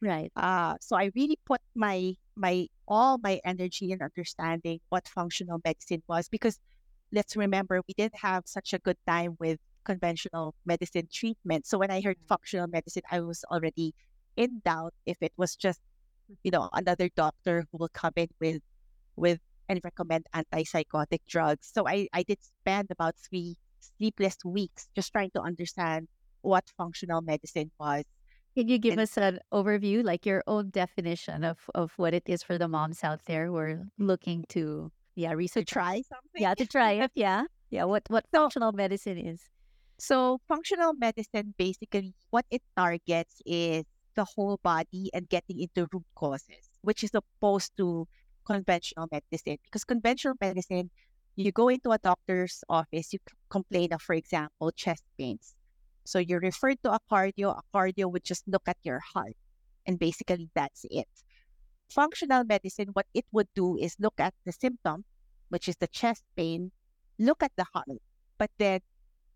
Right. 0.00 0.30
Uh, 0.36 0.74
so 0.80 0.96
I 0.96 1.10
really 1.14 1.38
put 1.44 1.60
my 1.74 2.14
my 2.36 2.68
all 2.86 3.18
my 3.18 3.40
energy 3.44 3.90
in 3.90 4.00
understanding 4.00 4.80
what 4.90 5.08
functional 5.08 5.60
medicine 5.64 6.02
was 6.06 6.28
because 6.28 6.58
let's 7.12 7.36
remember 7.36 7.80
we 7.88 7.94
didn't 7.94 8.16
have 8.16 8.44
such 8.46 8.72
a 8.72 8.78
good 8.78 8.96
time 9.06 9.36
with 9.40 9.58
conventional 9.84 10.54
medicine 10.66 11.08
treatment. 11.12 11.66
So 11.66 11.78
when 11.78 11.90
I 11.90 12.00
heard 12.00 12.16
functional 12.28 12.68
medicine, 12.68 13.02
I 13.10 13.20
was 13.20 13.44
already 13.50 13.94
in 14.36 14.60
doubt 14.64 14.94
if 15.06 15.16
it 15.20 15.32
was 15.36 15.56
just 15.56 15.80
you 16.44 16.50
know 16.50 16.68
another 16.72 17.08
doctor 17.16 17.66
who 17.70 17.78
will 17.78 17.88
come 17.92 18.12
in 18.16 18.28
with 18.40 18.62
with 19.16 19.40
and 19.68 19.80
recommend 19.84 20.26
antipsychotic 20.34 21.20
drugs. 21.28 21.70
So 21.72 21.86
I, 21.86 22.08
I 22.12 22.22
did 22.22 22.38
spend 22.42 22.90
about 22.90 23.14
three 23.16 23.56
sleepless 23.80 24.36
weeks 24.44 24.88
just 24.94 25.12
trying 25.12 25.30
to 25.34 25.40
understand 25.42 26.08
what 26.42 26.64
functional 26.76 27.20
medicine 27.20 27.70
was. 27.78 28.04
Can 28.56 28.68
you 28.68 28.78
give 28.78 28.92
And 28.92 29.00
us 29.00 29.16
an 29.16 29.40
overview, 29.52 30.04
like 30.04 30.26
your 30.26 30.42
own 30.46 30.70
definition 30.70 31.44
of 31.44 31.58
of 31.74 31.92
what 31.96 32.14
it 32.14 32.24
is 32.26 32.42
for 32.42 32.58
the 32.58 32.68
moms 32.68 33.04
out 33.04 33.24
there 33.26 33.46
who 33.46 33.56
are 33.56 33.84
looking 33.98 34.44
to, 34.50 34.90
yeah, 35.14 35.32
research. 35.32 35.66
to 35.68 35.72
try 35.74 36.02
something. 36.02 36.42
yeah, 36.42 36.54
to 36.54 36.66
try 36.66 36.92
it, 36.92 37.10
yeah, 37.14 37.44
yeah. 37.70 37.84
What 37.84 38.04
what 38.08 38.24
So 38.34 38.50
functional 38.50 38.72
medicine 38.72 39.18
is? 39.18 39.40
So 39.98 40.38
functional 40.48 40.94
medicine 40.94 41.54
basically 41.58 42.14
what 42.30 42.46
it 42.50 42.62
targets 42.76 43.40
is 43.46 43.84
the 44.14 44.24
whole 44.24 44.58
body 44.62 45.10
and 45.14 45.28
getting 45.28 45.60
into 45.60 45.86
root 45.92 46.04
causes, 46.14 46.70
which 46.82 47.04
is 47.04 47.10
opposed 47.14 47.76
to 47.76 48.06
conventional 48.44 49.08
medicine. 49.10 49.58
Because 49.64 49.84
conventional 49.84 50.34
medicine, 50.40 50.90
you 51.36 51.52
go 51.52 51.68
into 51.68 51.90
a 51.90 51.98
doctor's 51.98 52.64
office, 52.68 53.12
you 53.12 53.18
complain 53.50 53.92
of, 53.92 54.02
for 54.02 54.14
example, 54.14 54.70
chest 54.72 55.04
pains. 55.18 55.54
So 56.04 56.18
you're 56.18 56.40
referred 56.40 56.82
to 56.84 56.92
a 56.92 56.98
cardio. 57.10 57.56
A 57.58 57.62
cardio 57.76 58.10
would 58.10 58.24
just 58.24 58.48
look 58.48 58.62
at 58.66 58.78
your 58.82 59.00
heart, 59.00 59.36
and 59.86 59.98
basically 59.98 60.48
that's 60.54 60.84
it. 60.90 61.08
Functional 61.90 62.44
medicine, 62.44 62.88
what 62.92 63.06
it 63.14 63.24
would 63.32 63.48
do 63.54 63.76
is 63.76 63.96
look 63.98 64.18
at 64.18 64.34
the 64.44 64.52
symptom, 64.52 65.04
which 65.48 65.68
is 65.68 65.76
the 65.76 65.86
chest 65.86 66.24
pain, 66.36 66.72
look 67.18 67.42
at 67.42 67.52
the 67.56 67.64
heart, 67.72 67.88
but 68.38 68.50
then 68.58 68.80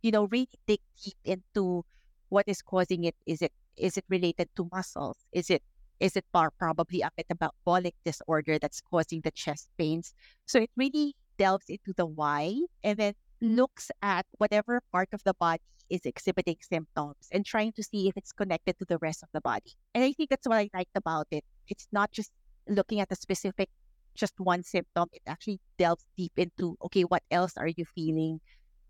you 0.02 0.10
know, 0.10 0.26
really 0.26 0.48
dig 0.66 0.80
deep 1.02 1.16
into 1.24 1.84
what 2.28 2.44
is 2.48 2.60
causing 2.60 3.04
it. 3.04 3.14
Is 3.24 3.40
it 3.40 3.52
is 3.76 3.96
it 3.96 4.04
related 4.08 4.48
to 4.56 4.68
muscles? 4.72 5.16
Is 5.32 5.50
it 5.50 5.62
is 6.00 6.16
it 6.16 6.24
probably 6.32 7.00
a 7.02 7.10
metabolic 7.16 7.94
disorder 8.04 8.58
that's 8.58 8.80
causing 8.80 9.20
the 9.20 9.30
chest 9.30 9.68
pains? 9.78 10.14
So 10.46 10.58
it 10.60 10.70
really 10.76 11.14
delves 11.38 11.66
into 11.68 11.92
the 11.96 12.06
why 12.06 12.58
and 12.82 12.98
then 12.98 13.14
looks 13.40 13.90
at 14.02 14.26
whatever 14.38 14.80
part 14.90 15.08
of 15.12 15.22
the 15.24 15.34
body 15.34 15.62
is 15.90 16.00
exhibiting 16.04 16.56
symptoms 16.60 17.28
and 17.30 17.46
trying 17.46 17.72
to 17.72 17.82
see 17.84 18.08
if 18.08 18.16
it's 18.16 18.32
connected 18.32 18.78
to 18.78 18.84
the 18.86 18.98
rest 18.98 19.22
of 19.22 19.28
the 19.32 19.40
body. 19.40 19.72
And 19.94 20.02
I 20.02 20.12
think 20.12 20.30
that's 20.30 20.48
what 20.48 20.58
I 20.58 20.70
liked 20.74 20.96
about 20.96 21.28
it. 21.30 21.44
It's 21.68 21.86
not 21.92 22.10
just 22.10 22.32
looking 22.68 22.98
at 23.00 23.12
a 23.12 23.16
specific 23.16 23.68
just 24.14 24.34
one 24.38 24.62
symptom. 24.64 25.08
It 25.12 25.22
actually 25.26 25.60
delves 25.78 26.04
deep 26.16 26.32
into 26.36 26.76
okay, 26.86 27.02
what 27.02 27.22
else 27.30 27.56
are 27.56 27.68
you 27.68 27.84
feeling? 27.84 28.40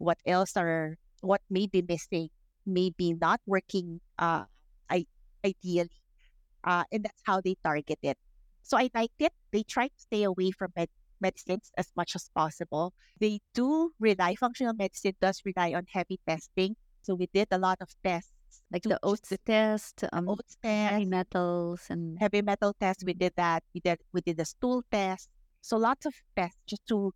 what 0.03 0.19
else 0.27 0.57
are 0.57 0.99
what 1.21 1.41
may 1.49 1.67
be 1.67 1.81
missing 1.81 2.29
may 2.67 2.91
be 2.91 3.15
not 3.15 3.41
working 3.47 4.01
uh 4.19 4.45
ideally 5.45 5.91
uh 6.65 6.85
and 6.93 7.05
that's 7.05 7.23
how 7.25 7.41
they 7.41 7.57
target 7.65 7.99
it. 8.03 8.19
So 8.63 8.77
i 8.79 8.91
liked 8.95 9.21
it. 9.21 9.33
They 9.53 9.63
try 9.65 9.89
to 9.89 9.99
stay 9.99 10.23
away 10.25 10.51
from 10.53 10.73
med- 10.77 10.91
medicines 11.21 11.71
as 11.77 11.89
much 11.97 12.15
as 12.17 12.31
possible. 12.35 12.95
They 13.21 13.41
do 13.55 13.93
rely 14.01 14.35
functional 14.37 14.75
medicine 14.75 15.15
does 15.21 15.43
rely 15.45 15.75
on 15.75 15.87
heavy 15.93 16.21
testing. 16.27 16.77
So 17.03 17.15
we 17.15 17.29
did 17.33 17.49
a 17.51 17.59
lot 17.59 17.79
of 17.81 17.91
tests 18.05 18.33
Like 18.73 18.85
the 18.85 18.99
oats 19.03 19.33
test, 19.47 20.05
um, 20.13 20.29
oats 20.29 20.57
heavy 20.63 21.05
metals, 21.07 21.87
and 21.91 22.19
heavy 22.21 22.43
metal 22.43 22.75
test 22.81 23.03
we 23.07 23.13
did 23.15 23.33
that. 23.37 23.63
We 23.75 23.81
did 23.81 23.99
we 24.13 24.21
did 24.23 24.37
the 24.39 24.45
stool 24.47 24.83
test. 24.91 25.29
So 25.63 25.77
lots 25.79 26.07
of 26.07 26.15
tests 26.37 26.59
just 26.67 26.85
to 26.89 27.13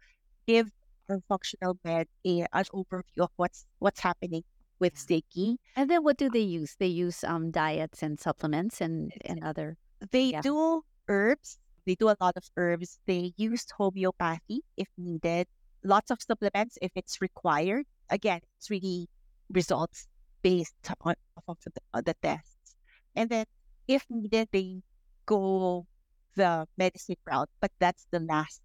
give 0.47 0.71
our 1.09 1.21
functional 1.29 1.79
med 1.85 2.07
a, 2.27 2.47
an 2.53 2.65
overview 2.75 3.25
of 3.25 3.31
what's 3.37 3.67
what's 3.79 4.01
happening 4.01 4.45
with 4.79 4.97
yeah. 4.97 5.59
And 5.77 5.91
then 5.91 6.03
what 6.05 6.17
do 6.17 6.29
they 6.29 6.41
use? 6.41 6.77
They 6.79 6.87
use 6.87 7.25
um 7.25 7.51
diets 7.51 8.03
and 8.03 8.19
supplements 8.21 8.81
and 8.81 9.13
and 9.25 9.43
other, 9.45 9.77
They 10.11 10.33
yeah. 10.37 10.41
do 10.43 10.83
herbs. 11.09 11.59
They 11.87 11.95
do 11.95 12.09
a 12.09 12.17
lot 12.21 12.37
of 12.37 12.45
herbs. 12.57 12.99
They 13.07 13.33
use 13.37 13.65
homeopathy 13.71 14.63
if 14.77 14.89
needed. 14.99 15.47
Lots 15.85 16.11
of 16.11 16.21
supplements 16.21 16.79
if 16.83 16.91
it's 16.95 17.21
required. 17.21 17.87
Again, 18.11 18.41
it's 18.59 18.71
really 18.71 19.09
results 19.51 20.09
based 20.43 20.75
on 21.01 21.15
of 21.49 21.59
the, 21.65 21.81
on 21.95 22.03
the 22.05 22.15
tests. 22.23 22.75
And 23.15 23.31
then 23.31 23.47
if 23.89 24.05
needed, 24.11 24.49
they 24.53 24.83
go 25.27 25.87
the 26.35 26.67
medicine 26.77 27.17
route, 27.27 27.49
but 27.61 27.71
that's 27.79 28.07
the 28.11 28.21
last 28.21 28.63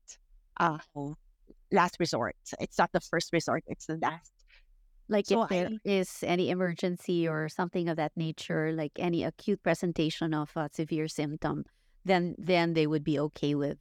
uh 0.58 0.78
last 1.72 1.98
resort. 2.00 2.36
It's 2.60 2.78
not 2.78 2.92
the 2.92 3.00
first 3.00 3.32
resort, 3.34 3.64
it's 3.68 3.86
the 3.86 3.98
last. 4.02 4.32
Like 5.12 5.28
So 5.28 5.44
if 5.44 5.48
there 5.50 5.70
I 5.70 5.80
is 5.86 6.24
any 6.24 6.50
emergency 6.52 7.28
or 7.30 7.50
something 7.50 7.90
of 7.90 7.98
that 7.98 8.14
nature, 8.18 8.74
like 8.74 8.94
any 9.00 9.24
acute 9.24 9.64
presentation 9.64 10.34
of 10.34 10.52
a 10.58 10.70
severe 10.74 11.08
symptom, 11.10 11.66
then 12.06 12.36
then 12.40 12.74
they 12.74 12.88
would 12.88 13.04
be 13.04 13.20
okay 13.20 13.56
with 13.56 13.80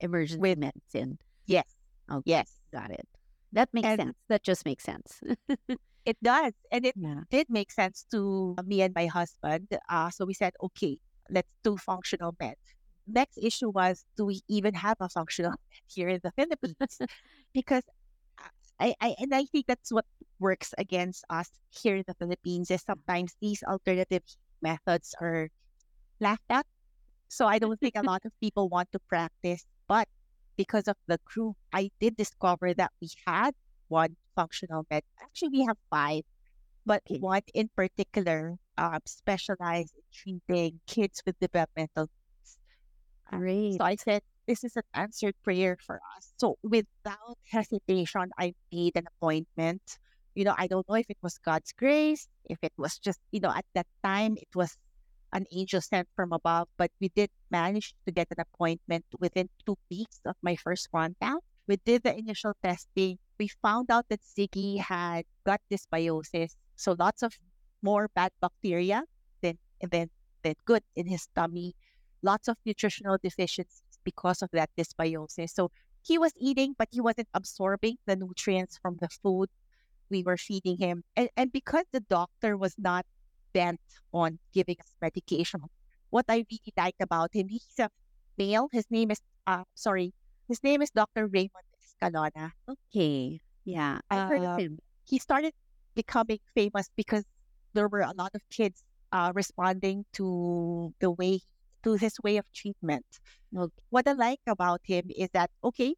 emergency 0.00 0.40
with 0.40 0.58
medicine. 0.58 1.18
yes, 1.46 1.76
Okay, 2.10 2.24
yes. 2.24 2.60
got 2.72 2.90
it. 2.90 3.08
That 3.52 3.70
makes 3.74 3.88
And 3.88 3.96
sense. 3.96 4.16
That 4.28 4.44
just 4.44 4.64
makes 4.66 4.84
sense. 4.84 5.22
it 6.04 6.16
does. 6.22 6.52
And 6.70 6.86
it 6.86 6.96
Yeah. 6.96 7.24
did 7.30 7.48
make 7.50 7.70
sense 7.72 8.06
to 8.12 8.56
me 8.64 8.82
and 8.82 8.94
my 8.94 9.06
husband. 9.06 9.68
Uh, 9.88 10.10
so 10.10 10.24
we 10.24 10.34
said, 10.34 10.54
okay, 10.62 10.98
let's 11.30 11.48
do 11.64 11.76
functional 11.76 12.34
med. 12.40 12.56
Next 13.06 13.38
issue 13.38 13.70
was, 13.70 14.04
do 14.16 14.26
we 14.26 14.42
even 14.48 14.74
have 14.74 14.96
a 15.00 15.08
functional 15.08 15.52
med 15.52 15.82
here 15.86 16.08
in 16.08 16.20
the 16.22 16.32
Philippines? 16.32 16.98
because 17.54 17.84
I, 18.80 18.94
I 19.00 19.14
and 19.18 19.34
I 19.34 19.44
think 19.46 19.66
that's 19.66 19.92
what 19.92 20.04
works 20.38 20.74
against 20.78 21.24
us 21.30 21.50
here 21.70 21.96
in 21.96 22.04
the 22.06 22.14
Philippines 22.14 22.70
is 22.70 22.82
sometimes 22.82 23.34
these 23.40 23.62
alternative 23.62 24.22
methods 24.62 25.14
are 25.20 25.48
laughed 26.20 26.48
at. 26.50 26.66
So 27.28 27.46
I 27.46 27.58
don't 27.58 27.80
think 27.80 27.94
a 27.96 28.02
lot 28.06 28.22
of 28.24 28.32
people 28.40 28.68
want 28.68 28.92
to 28.92 28.98
practice, 29.08 29.64
but 29.88 30.08
because 30.56 30.88
of 30.88 30.96
the 31.06 31.18
group, 31.24 31.56
I 31.72 31.90
did 32.00 32.16
discover 32.16 32.74
that 32.74 32.92
we 33.00 33.08
had 33.26 33.54
one 33.88 34.16
functional 34.34 34.86
med. 34.90 35.02
Actually, 35.22 35.50
we 35.50 35.64
have 35.66 35.78
five 35.90 36.22
but 36.86 37.02
Okay. 37.10 37.18
one 37.18 37.42
in 37.54 37.68
particular 37.76 38.56
um, 38.78 39.00
specialized 39.06 39.94
in 39.96 40.02
treating 40.12 40.80
kids 40.86 41.22
with 41.26 41.38
developmental 41.40 42.08
needs. 42.08 42.58
Great. 43.30 43.78
so 43.78 43.84
I 43.84 43.96
said, 43.96 44.22
this 44.46 44.64
is 44.64 44.76
an 44.76 44.82
answered 44.94 45.34
prayer 45.42 45.76
for 45.84 46.00
us. 46.16 46.32
So 46.36 46.56
without 46.62 47.38
hesitation, 47.50 48.30
I 48.38 48.54
made 48.72 48.96
an 48.96 49.06
appointment. 49.16 49.82
You 50.34 50.44
know, 50.44 50.54
I 50.56 50.66
don't 50.66 50.88
know 50.88 50.96
if 50.96 51.06
it 51.08 51.18
was 51.22 51.38
God's 51.38 51.72
grace, 51.72 52.28
if 52.44 52.58
it 52.62 52.72
was 52.76 52.98
just, 52.98 53.20
you 53.32 53.40
know, 53.40 53.50
at 53.50 53.64
that 53.74 53.86
time 54.04 54.36
it 54.36 54.48
was 54.54 54.76
an 55.32 55.46
angel 55.52 55.80
sent 55.80 56.08
from 56.14 56.32
above, 56.32 56.68
but 56.76 56.90
we 57.00 57.08
did 57.10 57.30
manage 57.50 57.94
to 58.06 58.12
get 58.12 58.28
an 58.30 58.40
appointment 58.40 59.04
within 59.18 59.48
two 59.64 59.76
weeks 59.90 60.20
of 60.24 60.36
my 60.42 60.56
first 60.56 60.90
contact. 60.90 61.42
We 61.66 61.76
did 61.84 62.04
the 62.04 62.16
initial 62.16 62.52
testing. 62.62 63.18
We 63.38 63.48
found 63.48 63.90
out 63.90 64.06
that 64.08 64.20
Ziggy 64.22 64.78
had 64.78 65.24
gut 65.44 65.60
dysbiosis, 65.70 66.54
so 66.76 66.94
lots 66.98 67.22
of 67.22 67.34
more 67.82 68.08
bad 68.14 68.30
bacteria 68.40 69.04
than 69.42 69.58
than 69.90 70.08
than 70.42 70.54
good 70.64 70.82
in 70.94 71.06
his 71.06 71.28
tummy. 71.34 71.74
Lots 72.22 72.48
of 72.48 72.56
nutritional 72.64 73.18
deficiencies 73.22 73.82
because 74.06 74.40
of 74.42 74.50
that 74.54 74.70
dysbiosis. 74.78 75.50
So 75.50 75.70
he 76.06 76.16
was 76.18 76.32
eating, 76.38 76.74
but 76.78 76.88
he 76.94 77.00
wasn't 77.02 77.28
absorbing 77.34 77.96
the 78.06 78.16
nutrients 78.16 78.78
from 78.80 78.96
the 79.02 79.08
food 79.22 79.50
we 80.08 80.22
were 80.22 80.38
feeding 80.38 80.78
him. 80.78 81.02
And, 81.18 81.28
and 81.36 81.50
because 81.52 81.84
the 81.92 82.00
doctor 82.00 82.56
was 82.56 82.74
not 82.78 83.04
bent 83.52 83.80
on 84.14 84.38
giving 84.54 84.76
us 84.80 84.90
medication, 85.02 85.60
what 86.10 86.24
I 86.28 86.46
really 86.50 86.72
liked 86.76 87.02
about 87.02 87.30
him, 87.34 87.48
he's 87.48 87.66
a 87.80 87.90
male. 88.38 88.68
His 88.72 88.86
name 88.90 89.10
is, 89.10 89.20
uh, 89.46 89.64
sorry, 89.74 90.14
his 90.48 90.62
name 90.62 90.80
is 90.80 90.90
Dr. 90.90 91.26
Raymond 91.26 91.66
Escalona. 91.82 92.52
Okay. 92.68 93.40
Yeah. 93.64 93.98
I've 94.10 94.28
heard 94.28 94.42
of 94.46 94.54
Uh, 94.54 94.56
him. 94.62 94.78
he 95.04 95.18
started 95.18 95.52
becoming 95.96 96.38
famous 96.54 96.86
because 96.94 97.24
there 97.74 97.88
were 97.88 98.06
a 98.06 98.12
lot 98.16 98.30
of 98.34 98.42
kids 98.48 98.84
uh, 99.12 99.32
responding 99.34 100.04
to 100.12 100.94
the 101.00 101.10
way, 101.10 101.40
to 101.86 101.94
his 101.94 102.18
way 102.26 102.36
of 102.36 102.44
treatment. 102.52 103.06
Okay. 103.54 103.70
What 103.90 104.08
I 104.10 104.12
like 104.12 104.42
about 104.50 104.82
him 104.82 105.06
is 105.14 105.30
that, 105.32 105.50
okay, 105.62 105.94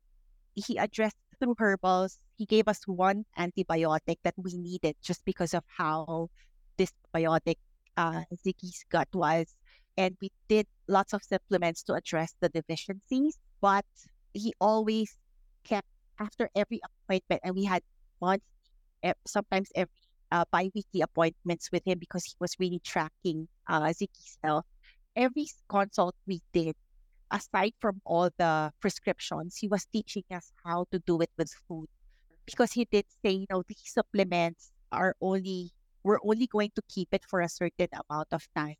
he 0.55 0.77
addressed 0.77 1.17
through 1.41 1.57
herbals. 1.57 2.19
He 2.37 2.45
gave 2.45 2.69
us 2.69 2.85
one 2.85 3.25
antibiotic 3.39 4.21
that 4.23 4.35
we 4.37 4.53
needed 4.53 4.97
just 5.01 5.25
because 5.25 5.55
of 5.55 5.65
how 5.67 6.29
dysbiotic 6.77 7.57
uh, 7.97 8.29
Ziggy's 8.45 8.85
gut 8.91 9.09
was. 9.15 9.57
And 9.97 10.17
we 10.21 10.31
did 10.49 10.67
lots 10.87 11.15
of 11.15 11.23
supplements 11.25 11.83
to 11.85 11.95
address 11.95 12.35
the 12.41 12.51
deficiencies. 12.51 13.39
But 13.61 13.87
he 14.35 14.53
always 14.61 15.17
kept, 15.65 15.89
after 16.21 16.51
every 16.55 16.81
appointment, 16.85 17.41
and 17.43 17.55
we 17.57 17.65
had 17.65 17.83
monthly, 18.21 18.45
e- 19.03 19.13
sometimes 19.27 19.71
every 19.75 19.91
uh, 20.31 20.45
bi-weekly 20.53 21.01
appointments 21.01 21.73
with 21.73 21.83
him 21.87 21.99
because 21.99 22.25
he 22.25 22.35
was 22.39 22.55
really 22.59 22.81
tracking 22.85 23.49
uh, 23.67 23.89
Ziggy's 23.89 24.37
health. 24.45 24.67
Every 25.19 25.47
consult 25.69 26.15
we 26.31 26.41
did, 26.55 26.77
aside 27.31 27.75
from 27.81 28.01
all 28.07 28.31
the 28.39 28.73
prescriptions, 28.81 29.57
he 29.59 29.67
was 29.67 29.85
teaching 29.91 30.23
us 30.31 30.53
how 30.65 30.87
to 30.93 31.01
do 31.01 31.21
it 31.21 31.31
with 31.37 31.51
food. 31.67 31.89
Because 32.47 32.73
he 32.73 32.87
did 32.87 33.05
say, 33.21 33.33
you 33.33 33.47
know, 33.51 33.65
these 33.67 33.83
supplements 33.83 34.71
are 34.93 35.17
only, 35.21 35.73
we're 36.05 36.23
only 36.23 36.47
going 36.47 36.71
to 36.77 36.83
keep 36.89 37.09
it 37.13 37.25
for 37.29 37.41
a 37.43 37.49
certain 37.49 37.89
amount 38.09 38.29
of 38.31 38.47
time. 38.55 38.79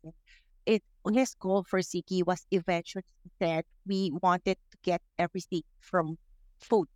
It 0.65 0.81
his 1.11 1.35
goal 1.35 1.63
for 1.67 1.79
Ziggy 1.79 2.25
was 2.25 2.47
eventually 2.51 3.03
said 3.41 3.65
we 3.85 4.11
wanted 4.21 4.57
to 4.71 4.77
get 4.83 5.01
everything 5.17 5.63
from 5.81 6.17
food, 6.61 6.87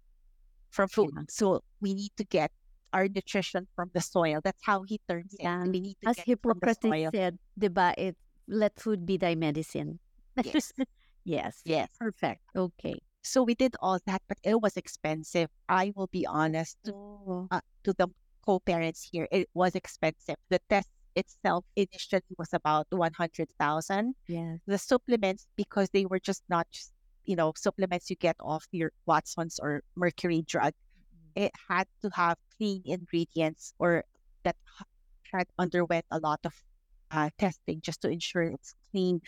from 0.72 0.88
food. 0.88 1.12
Yeah. 1.16 1.24
So 1.30 1.64
we 1.82 1.94
need 1.94 2.12
to 2.18 2.24
get 2.24 2.52
our 2.94 3.08
nutrition 3.10 3.68
from 3.76 3.90
the 3.94 4.02
soil. 4.02 4.40
That's 4.44 4.62
how 4.64 4.84
he 4.84 5.02
terms 5.10 5.36
Yeah. 5.40 5.64
it. 5.64 5.70
We 5.70 5.80
need 5.82 5.98
to 6.04 6.10
As 6.10 6.16
get 6.18 6.28
it 6.30 6.40
from 6.42 6.60
the 6.62 6.70
Hippocrates 6.70 7.12
said, 7.14 7.40
diba, 7.60 7.94
it, 7.98 8.16
let 8.48 8.80
food 8.80 9.06
be 9.06 9.18
thy 9.18 9.36
medicine. 9.36 10.00
Yes. 10.44 10.74
yes. 11.26 11.62
Yes. 11.66 11.90
Perfect. 12.00 12.42
Okay. 12.56 13.00
So 13.22 13.44
we 13.44 13.56
did 13.56 13.76
all 13.80 14.00
that, 14.06 14.22
but 14.28 14.38
it 14.44 14.60
was 14.62 14.76
expensive. 14.76 15.50
I 15.70 15.94
will 15.96 16.08
be 16.08 16.26
honest 16.26 16.78
to, 16.86 16.92
Oh. 16.94 17.48
uh, 17.52 17.62
to 17.86 17.94
the 17.94 18.08
co-parents 18.46 19.08
here. 19.12 19.28
It 19.32 19.48
was 19.54 19.76
expensive. 19.76 20.36
The 20.50 20.60
test 20.70 20.90
itself 21.16 21.64
initially 21.76 22.24
was 22.38 22.54
about 22.54 22.88
100,000. 22.90 24.16
Yes. 24.28 24.60
The 24.68 24.78
supplements, 24.78 25.48
because 25.56 25.90
they 25.92 26.06
were 26.06 26.20
just 26.20 26.44
not 26.50 26.68
just, 26.72 26.92
you 27.26 27.36
know, 27.38 27.54
supplements 27.56 28.10
you 28.10 28.18
get 28.18 28.36
off 28.42 28.66
your 28.72 28.92
Watson's 29.06 29.60
or 29.60 29.84
Mercury 29.96 30.42
drug, 30.42 30.74
it 31.36 31.52
had 31.70 31.88
to 32.02 32.10
have 32.14 32.38
clean 32.58 32.82
ingredients 32.86 33.74
or 33.80 34.04
that 34.44 34.56
had 35.32 35.48
underwent 35.58 36.06
a 36.12 36.20
lot 36.20 36.40
of 36.44 36.54
uh, 37.14 37.30
testing 37.38 37.80
just 37.82 38.02
to 38.02 38.10
ensure 38.10 38.44
it's 38.44 38.74
clean. 38.92 39.22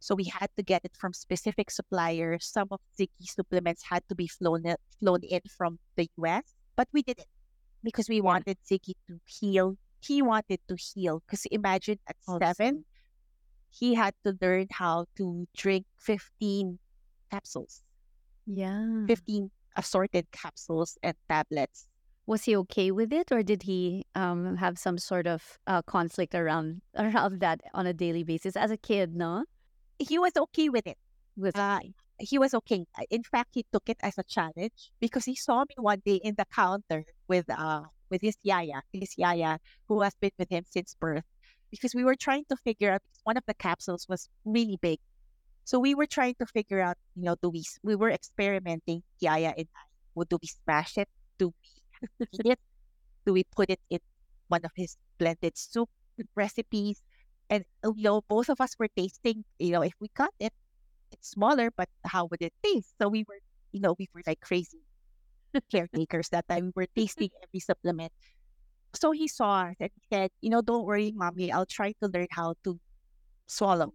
So 0.00 0.14
we 0.14 0.24
had 0.24 0.48
to 0.56 0.62
get 0.62 0.82
it 0.84 0.96
from 0.96 1.12
specific 1.12 1.70
suppliers. 1.70 2.46
Some 2.46 2.68
of 2.70 2.80
Ziggy 2.98 3.24
supplements 3.28 3.82
had 3.84 4.02
to 4.08 4.14
be 4.14 4.26
flown 4.26 4.66
in, 4.66 4.76
flown 5.00 5.20
in 5.22 5.40
from 5.56 5.78
the 5.96 6.08
US, 6.24 6.44
but 6.76 6.88
we 6.92 7.02
did 7.02 7.18
it 7.18 7.28
because 7.84 8.08
we 8.08 8.20
wanted 8.20 8.56
Ziggy 8.68 8.94
to 9.08 9.20
heal. 9.26 9.76
He 10.00 10.22
wanted 10.22 10.60
to 10.68 10.76
heal 10.76 11.22
because 11.26 11.44
imagine 11.46 11.98
at 12.08 12.16
Also. 12.26 12.38
seven, 12.40 12.84
he 13.70 13.94
had 13.94 14.14
to 14.24 14.36
learn 14.40 14.66
how 14.70 15.06
to 15.16 15.46
drink 15.56 15.84
15 15.98 16.78
capsules, 17.30 17.82
Yeah. 18.46 19.04
15 19.06 19.50
assorted 19.76 20.30
capsules 20.32 20.96
and 21.02 21.16
tablets. 21.28 21.86
Was 22.26 22.44
he 22.44 22.56
okay 22.56 22.90
with 22.90 23.12
it, 23.12 23.30
or 23.32 23.42
did 23.42 23.62
he 23.64 24.04
um 24.14 24.56
have 24.56 24.78
some 24.78 24.98
sort 24.98 25.26
of 25.26 25.58
uh, 25.66 25.82
conflict 25.82 26.34
around 26.34 26.82
around 26.96 27.40
that 27.40 27.60
on 27.74 27.86
a 27.86 27.92
daily 27.94 28.24
basis 28.24 28.56
as 28.56 28.70
a 28.70 28.76
kid? 28.76 29.14
No, 29.14 29.44
He 29.98 30.18
was 30.18 30.32
okay 30.36 30.68
with 30.70 30.86
it. 30.86 30.98
Uh, 31.54 31.80
he 32.20 32.38
was 32.38 32.54
okay. 32.54 32.86
Uh, 32.98 33.04
In 33.10 33.22
fact, 33.24 33.50
he 33.54 33.64
took 33.72 33.88
it 33.88 33.98
as 34.02 34.18
a 34.18 34.24
challenge 34.24 34.92
because 35.00 35.24
he 35.26 35.36
saw 35.36 35.64
me 35.64 35.74
one 35.78 36.02
day 36.04 36.16
in 36.22 36.34
the 36.36 36.46
counter 36.46 37.04
with 37.28 37.48
uh 37.50 37.84
with 38.10 38.22
his 38.22 38.36
yaya, 38.42 38.82
his 38.92 39.16
yaya 39.18 39.58
who 39.88 40.02
has 40.02 40.14
been 40.20 40.32
with 40.38 40.50
him 40.50 40.64
since 40.68 40.94
birth. 40.94 41.24
Because 41.70 41.94
we 41.94 42.04
were 42.04 42.16
trying 42.16 42.44
to 42.50 42.56
figure 42.56 42.92
out 42.92 43.02
one 43.24 43.36
of 43.36 43.44
the 43.46 43.54
capsules 43.54 44.06
was 44.08 44.28
really 44.44 44.78
big, 44.80 45.00
so 45.64 45.78
we 45.78 45.94
were 45.94 46.06
trying 46.06 46.34
to 46.40 46.46
figure 46.46 46.80
out, 46.80 46.96
you 47.16 47.24
know, 47.24 47.36
do 47.42 47.50
we 47.50 47.64
we 47.82 47.94
were 47.96 48.10
experimenting, 48.10 49.02
yaya 49.20 49.52
and 49.56 49.68
I. 49.76 49.84
Would 50.14 50.28
do 50.30 50.38
we 50.40 50.48
smash 50.48 50.96
it? 50.98 51.08
Do 51.38 51.48
we 51.48 51.70
it? 52.44 52.58
Do 53.24 53.32
we 53.32 53.44
put 53.44 53.70
it 53.70 53.80
in 53.90 54.00
one 54.48 54.64
of 54.64 54.70
his 54.76 54.96
blended 55.18 55.56
soup 55.58 55.90
recipes? 56.34 57.02
And 57.50 57.64
uh, 57.84 57.92
you 57.94 58.04
know, 58.04 58.22
both 58.28 58.48
of 58.48 58.60
us 58.60 58.74
were 58.78 58.88
tasting. 58.96 59.44
You 59.58 59.72
know, 59.72 59.82
if 59.82 59.94
we 60.00 60.08
cut 60.14 60.32
it 60.40 60.52
it's 61.12 61.30
smaller, 61.30 61.70
but 61.70 61.88
how 62.04 62.26
would 62.26 62.42
it 62.42 62.52
taste? 62.64 62.94
So 63.00 63.08
we 63.08 63.24
were, 63.28 63.38
you 63.72 63.80
know, 63.80 63.94
we 63.98 64.08
were 64.14 64.22
like 64.26 64.40
crazy 64.40 64.78
caretakers 65.70 66.28
that 66.30 66.48
time. 66.48 66.72
We 66.74 66.82
were 66.82 66.88
tasting 66.94 67.30
every 67.42 67.60
supplement. 67.60 68.12
So 68.94 69.12
he 69.12 69.28
saw 69.28 69.68
us 69.68 69.76
and 69.80 69.90
he 69.94 70.02
said, 70.10 70.30
you 70.40 70.50
know, 70.50 70.62
don't 70.62 70.84
worry, 70.84 71.12
mommy, 71.14 71.52
I'll 71.52 71.66
try 71.66 71.92
to 72.02 72.08
learn 72.08 72.28
how 72.30 72.54
to 72.64 72.80
swallow. 73.46 73.92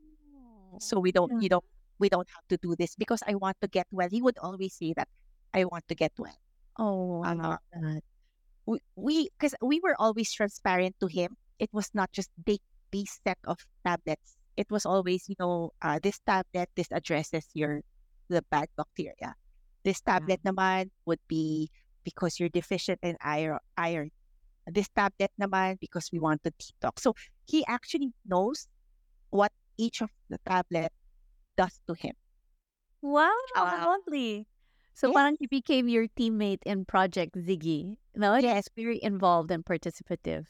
So 0.80 1.00
we 1.00 1.12
don't, 1.12 1.32
yeah. 1.34 1.40
you 1.42 1.50
know, 1.50 1.62
we 2.00 2.10
don't 2.10 2.28
have 2.30 2.48
to 2.50 2.58
do 2.58 2.76
this 2.76 2.96
because 2.96 3.22
I 3.28 3.36
want 3.36 3.58
to 3.62 3.68
get 3.68 3.88
well. 3.92 4.08
He 4.10 4.22
would 4.22 4.38
always 4.40 4.74
say 4.74 4.94
that 4.96 5.08
I 5.54 5.66
want 5.66 5.88
to 5.90 5.96
get 5.96 6.14
well. 6.18 6.38
Oh, 6.78 7.22
I 7.24 7.34
Uh, 7.34 7.36
love 7.36 7.60
that. 7.74 8.04
we, 8.66 8.80
we, 8.96 9.30
because 9.38 9.56
we 9.62 9.80
were 9.82 9.96
always 10.00 10.32
transparent 10.32 10.96
to 11.00 11.08
him. 11.08 11.38
It 11.60 11.70
was 11.74 11.90
not 11.94 12.12
just 12.12 12.30
big, 12.44 12.60
these 12.92 13.20
set 13.24 13.38
of 13.46 13.60
tablets. 13.86 14.38
It 14.58 14.70
was 14.72 14.86
always, 14.86 15.28
you 15.30 15.36
know, 15.40 15.72
uh, 15.82 16.00
this 16.02 16.20
tablet, 16.26 16.70
this 16.76 16.88
addresses 16.92 17.48
your, 17.54 17.82
the 18.30 18.44
bad 18.50 18.70
bacteria. 18.78 19.36
This 19.84 20.02
tablet 20.02 20.42
naman 20.44 20.92
would 21.06 21.20
be 21.28 21.70
because 22.04 22.40
you're 22.40 22.50
deficient 22.54 23.00
in 23.02 23.18
iron. 23.22 23.60
iron. 23.78 24.12
This 24.68 24.90
tablet 24.90 25.32
naman 25.40 25.80
because 25.80 26.10
we 26.12 26.20
want 26.20 26.44
to 26.44 26.52
detox. 26.52 27.00
So 27.02 27.16
he 27.48 27.66
actually 27.68 28.14
knows 28.26 28.68
what 29.30 29.52
each 29.78 30.02
of 30.02 30.10
the 30.30 30.38
tablet 30.46 30.92
does 31.58 31.80
to 31.88 31.94
him. 31.96 32.14
Wow, 33.02 33.34
Uh, 33.56 33.82
lovely. 33.86 34.48
So 35.02 35.10
yes. 35.10 35.16
parang 35.18 35.36
he 35.42 35.48
became 35.50 35.90
your 35.90 36.06
teammate 36.14 36.62
in 36.62 36.86
Project 36.86 37.34
Ziggy. 37.34 37.98
No, 38.14 38.38
he's 38.38 38.46
Yes. 38.46 38.70
very 38.78 39.02
involved 39.02 39.50
and 39.50 39.66
participative. 39.66 40.46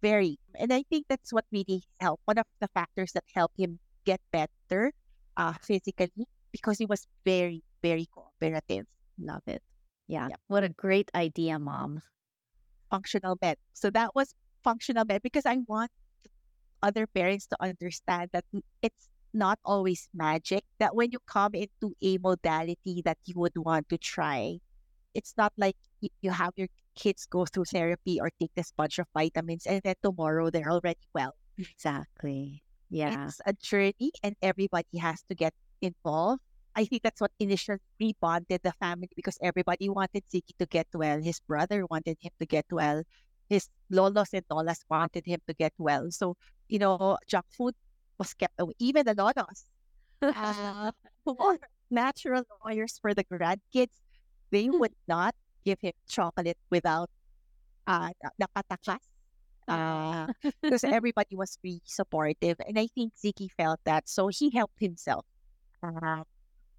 very. 0.00 0.40
And 0.56 0.72
I 0.72 0.82
think 0.88 1.06
that's 1.08 1.32
what 1.32 1.44
really 1.52 1.84
helped. 2.00 2.22
One 2.24 2.38
of 2.38 2.46
the 2.58 2.68
factors 2.72 3.12
that 3.12 3.24
helped 3.36 3.60
him 3.60 3.78
get 4.04 4.20
better 4.32 4.92
uh, 5.36 5.52
physically 5.60 6.26
because 6.50 6.78
he 6.78 6.86
was 6.86 7.06
very, 7.24 7.62
very 7.82 8.06
cooperative. 8.08 8.86
Love 9.20 9.44
it. 9.46 9.62
Yeah. 10.08 10.28
Yep. 10.32 10.40
What 10.48 10.64
a 10.64 10.70
great 10.72 11.10
idea, 11.14 11.58
mom. 11.60 12.00
Functional 12.90 13.36
med. 13.40 13.58
So 13.74 13.90
that 13.90 14.14
was 14.16 14.34
functional 14.64 15.04
med 15.04 15.22
because 15.22 15.46
I 15.46 15.58
want 15.68 15.92
other 16.82 17.06
parents 17.06 17.46
to 17.52 17.56
understand 17.60 18.30
that 18.32 18.44
it's 18.82 19.08
not 19.34 19.58
always 19.64 20.08
magic. 20.14 20.64
That 20.78 20.94
when 20.94 21.10
you 21.12 21.18
come 21.26 21.54
into 21.54 21.94
a 22.02 22.18
modality 22.18 23.02
that 23.04 23.18
you 23.24 23.34
would 23.36 23.56
want 23.56 23.88
to 23.90 23.98
try, 23.98 24.58
it's 25.14 25.34
not 25.36 25.52
like 25.56 25.76
you 26.20 26.30
have 26.30 26.52
your 26.56 26.68
kids 26.94 27.26
go 27.26 27.44
through 27.46 27.64
therapy 27.64 28.20
or 28.20 28.30
take 28.40 28.52
this 28.54 28.72
bunch 28.72 28.98
of 28.98 29.06
vitamins 29.14 29.66
and 29.66 29.80
then 29.82 29.94
tomorrow 30.02 30.50
they're 30.50 30.70
already 30.70 31.06
well. 31.14 31.34
Exactly. 31.58 32.62
Yeah. 32.90 33.26
It's 33.26 33.40
a 33.46 33.52
journey 33.54 34.12
and 34.22 34.36
everybody 34.42 34.98
has 34.98 35.22
to 35.28 35.34
get 35.34 35.54
involved. 35.80 36.42
I 36.74 36.84
think 36.84 37.02
that's 37.02 37.20
what 37.20 37.32
initially 37.38 37.78
rebonded 38.00 38.62
the 38.62 38.72
family 38.72 39.08
because 39.14 39.38
everybody 39.42 39.88
wanted 39.88 40.24
Ziggy 40.32 40.56
to 40.58 40.66
get 40.66 40.88
well. 40.94 41.20
His 41.20 41.40
brother 41.40 41.84
wanted 41.86 42.16
him 42.20 42.32
to 42.40 42.46
get 42.46 42.66
well. 42.70 43.02
His 43.48 43.68
lolos 43.92 44.32
and 44.32 44.46
lolas 44.48 44.80
wanted 44.88 45.26
him 45.26 45.40
to 45.46 45.54
get 45.54 45.74
well. 45.76 46.10
So, 46.10 46.36
you 46.68 46.78
know, 46.78 47.18
junk 47.26 47.44
food 47.50 47.74
was 48.22 48.34
kept 48.34 48.54
away. 48.58 48.74
Even 48.78 49.04
the 49.06 49.14
uh, 50.22 50.90
who 51.26 51.58
natural 51.90 52.44
lawyers 52.64 52.98
for 53.00 53.14
the 53.14 53.24
grandkids, 53.24 54.00
they 54.50 54.68
would 54.70 54.94
not 55.08 55.34
give 55.64 55.78
him 55.80 55.92
chocolate 56.08 56.58
without 56.70 57.10
uh, 57.86 58.10
na- 58.22 58.46
nakatakas. 58.46 59.02
Uh, 59.68 60.26
because 60.62 60.84
everybody 60.84 61.36
was 61.36 61.58
really 61.64 61.80
supportive. 61.84 62.56
And 62.66 62.78
I 62.78 62.88
think 62.94 63.12
Ziggy 63.14 63.48
felt 63.56 63.80
that. 63.84 64.08
So 64.08 64.28
he 64.28 64.50
helped 64.50 64.80
himself. 64.80 65.24
Uh, 65.82 66.24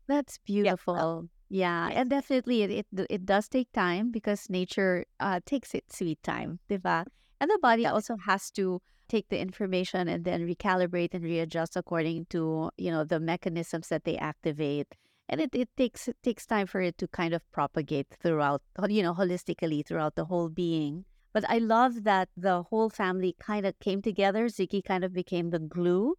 That's 0.08 0.38
beautiful. 0.46 1.30
Yeah, 1.50 1.90
yes. 1.90 1.98
and 1.98 2.10
definitely 2.10 2.64
it, 2.64 2.72
it 2.72 3.08
it 3.10 3.26
does 3.26 3.48
take 3.50 3.72
time 3.74 4.12
because 4.12 4.50
nature 4.50 5.06
uh 5.20 5.40
takes 5.46 5.74
its 5.76 5.98
sweet 5.98 6.22
time, 6.24 6.60
diba? 6.70 7.06
And 7.44 7.52
the 7.52 7.60
body 7.62 7.86
also 7.86 8.16
has 8.16 8.50
to 8.52 8.82
take 9.10 9.28
the 9.28 9.38
information 9.38 10.08
and 10.08 10.24
then 10.24 10.48
recalibrate 10.48 11.14
and 11.14 11.26
readjust 11.26 11.76
according 11.76 12.28
to, 12.28 12.72
you 12.78 12.90
know, 12.90 13.04
the 13.04 13.20
mechanisms 13.20 13.90
that 13.90 14.06
they 14.06 14.16
activate. 14.16 14.88
And 15.28 15.42
it, 15.42 15.50
it 15.54 15.68
takes 15.76 16.08
it 16.08 16.16
takes 16.24 16.46
time 16.46 16.68
for 16.68 16.80
it 16.80 16.98
to 17.00 17.08
kind 17.10 17.34
of 17.34 17.42
propagate 17.52 18.08
throughout, 18.22 18.62
you 18.88 19.04
know, 19.04 19.14
holistically 19.14 19.86
throughout 19.86 20.16
the 20.16 20.24
whole 20.24 20.48
being. 20.48 21.04
But 21.34 21.44
I 21.50 21.58
love 21.58 22.06
that 22.06 22.30
the 22.38 22.64
whole 22.64 22.90
family 22.90 23.36
kind 23.42 23.66
of 23.66 23.78
came 23.80 24.02
together. 24.02 24.46
Ziggy 24.48 24.82
kind 24.82 25.04
of 25.04 25.12
became 25.14 25.50
the 25.50 25.60
glue. 25.60 26.16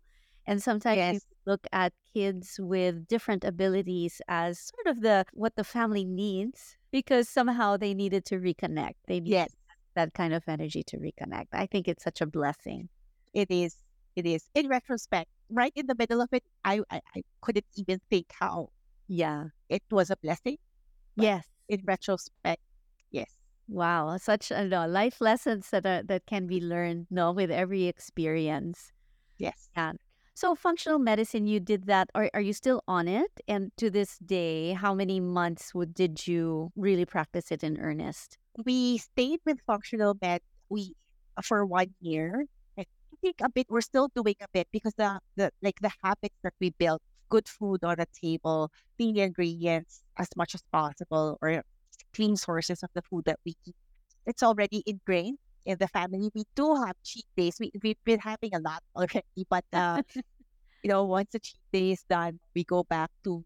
And 0.47 0.63
sometimes 0.63 1.07
you 1.09 1.21
look 1.47 1.67
at 1.73 1.95
kids 2.13 2.61
with 2.61 3.07
different 3.09 3.45
abilities 3.45 4.21
as 4.29 4.59
sort 4.61 4.95
of 4.95 5.01
the 5.01 5.25
what 5.33 5.57
the 5.57 5.65
family 5.65 6.05
needs 6.05 6.77
because 6.93 7.31
somehow 7.31 7.79
they 7.79 7.95
needed 7.95 8.27
to 8.27 8.37
reconnect. 8.37 8.97
They 9.07 9.21
need 9.21 9.31
Yes, 9.31 9.55
that 9.95 10.15
kind 10.15 10.35
of 10.35 10.43
energy 10.49 10.83
to 10.85 10.99
reconnect. 10.99 11.49
I 11.53 11.67
think 11.67 11.89
it's 11.89 12.05
such 12.05 12.21
a 12.21 12.27
blessing. 12.27 12.89
it 13.35 13.51
is. 13.51 13.77
It 14.17 14.27
is. 14.27 14.49
In 14.55 14.69
retrospect, 14.69 15.29
right 15.51 15.73
in 15.75 15.87
the 15.87 15.95
middle 15.99 16.21
of 16.21 16.29
it, 16.33 16.45
I, 16.65 16.81
I, 16.91 17.01
I 17.17 17.23
couldn't 17.41 17.67
even 17.77 18.01
think 18.11 18.27
how 18.39 18.71
Yeah. 19.09 19.47
it 19.69 19.83
was 19.91 20.11
a 20.11 20.17
blessing. 20.17 20.59
Yes. 21.17 21.45
in 21.69 21.81
retrospect, 21.87 22.63
yes. 23.11 23.31
Wow. 23.69 24.17
Such 24.19 24.51
a 24.51 24.67
no, 24.69 24.87
life 24.87 25.21
lessons 25.21 25.71
that 25.71 25.87
are, 25.87 26.03
that 26.05 26.27
can 26.27 26.47
be 26.47 26.61
learned 26.61 27.07
no 27.11 27.33
with 27.33 27.51
every 27.51 27.87
experience. 27.87 28.93
Yes. 29.39 29.69
Yeah. 29.77 29.93
So 30.35 30.55
functional 30.57 30.99
medicine, 30.99 31.47
you 31.47 31.61
did 31.61 31.87
that. 31.87 32.11
Are 32.15 32.29
are 32.35 32.41
you 32.41 32.53
still 32.53 32.83
on 32.89 33.07
it? 33.07 33.31
And 33.47 33.71
to 33.79 33.89
this 33.89 34.19
day, 34.19 34.73
how 34.73 34.93
many 34.93 35.21
months 35.21 35.73
would 35.75 35.95
did 35.95 36.27
you 36.27 36.73
really 36.77 37.07
practice 37.07 37.53
it 37.53 37.63
in 37.63 37.79
earnest? 37.79 38.37
We 38.65 38.99
stayed 38.99 39.41
with 39.47 39.61
functional 39.67 40.19
med 40.21 40.43
we 40.69 40.95
for 41.43 41.65
one 41.65 41.95
year. 42.01 42.47
I 42.79 42.85
think 43.23 43.37
a 43.43 43.49
bit 43.49 43.67
we're 43.71 43.81
still 43.81 44.09
doing 44.15 44.35
a 44.41 44.49
bit 44.53 44.67
because 44.73 44.95
the, 44.99 45.21
the 45.37 45.53
like 45.63 45.79
the 45.81 45.93
habits 46.03 46.35
that 46.43 46.55
we 46.61 46.71
built, 46.71 47.01
good 47.31 47.49
food 47.49 47.85
on 47.85 47.97
the 47.99 48.07
table, 48.11 48.71
clean 48.99 49.17
ingredients 49.17 50.03
as 50.19 50.29
much 50.37 50.55
as 50.55 50.63
possible, 50.73 51.39
or 51.43 51.63
clean 52.13 52.37
sources 52.37 52.83
of 52.83 52.91
the 52.95 53.03
food 53.03 53.25
that 53.27 53.39
we 53.47 53.55
eat. 53.67 53.77
It's 54.27 54.43
already 54.43 54.83
ingrained 54.87 55.39
in 55.65 55.79
the 55.79 55.89
family. 55.89 56.31
We 56.35 56.45
do 56.55 56.75
have 56.75 56.97
cheat 57.03 57.27
days. 57.37 57.57
We 57.59 57.73
we've 57.83 58.03
been 58.05 58.21
having 58.21 58.55
a 58.55 58.61
lot 58.61 58.83
already, 58.97 59.47
but 59.49 59.65
uh, 59.73 60.03
you 60.83 60.91
know, 60.91 61.05
once 61.05 61.31
the 61.33 61.41
cheat 61.41 61.61
day 61.73 61.91
is 61.93 62.03
done, 62.09 62.41
we 62.55 62.65
go 62.65 62.85
back 62.85 63.11
to 63.25 63.45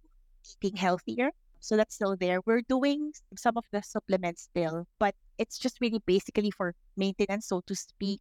eating 0.62 0.76
healthier. 0.76 1.30
So 1.60 1.76
that's 1.76 1.94
still 1.94 2.16
there. 2.16 2.40
We're 2.46 2.62
doing 2.62 3.12
some 3.36 3.56
of 3.56 3.64
the 3.72 3.82
supplements 3.82 4.42
still, 4.42 4.86
but 4.98 5.14
it's 5.38 5.58
just 5.58 5.80
really 5.80 6.00
basically 6.06 6.50
for 6.50 6.74
maintenance, 6.96 7.48
so 7.48 7.62
to 7.66 7.74
speak. 7.74 8.20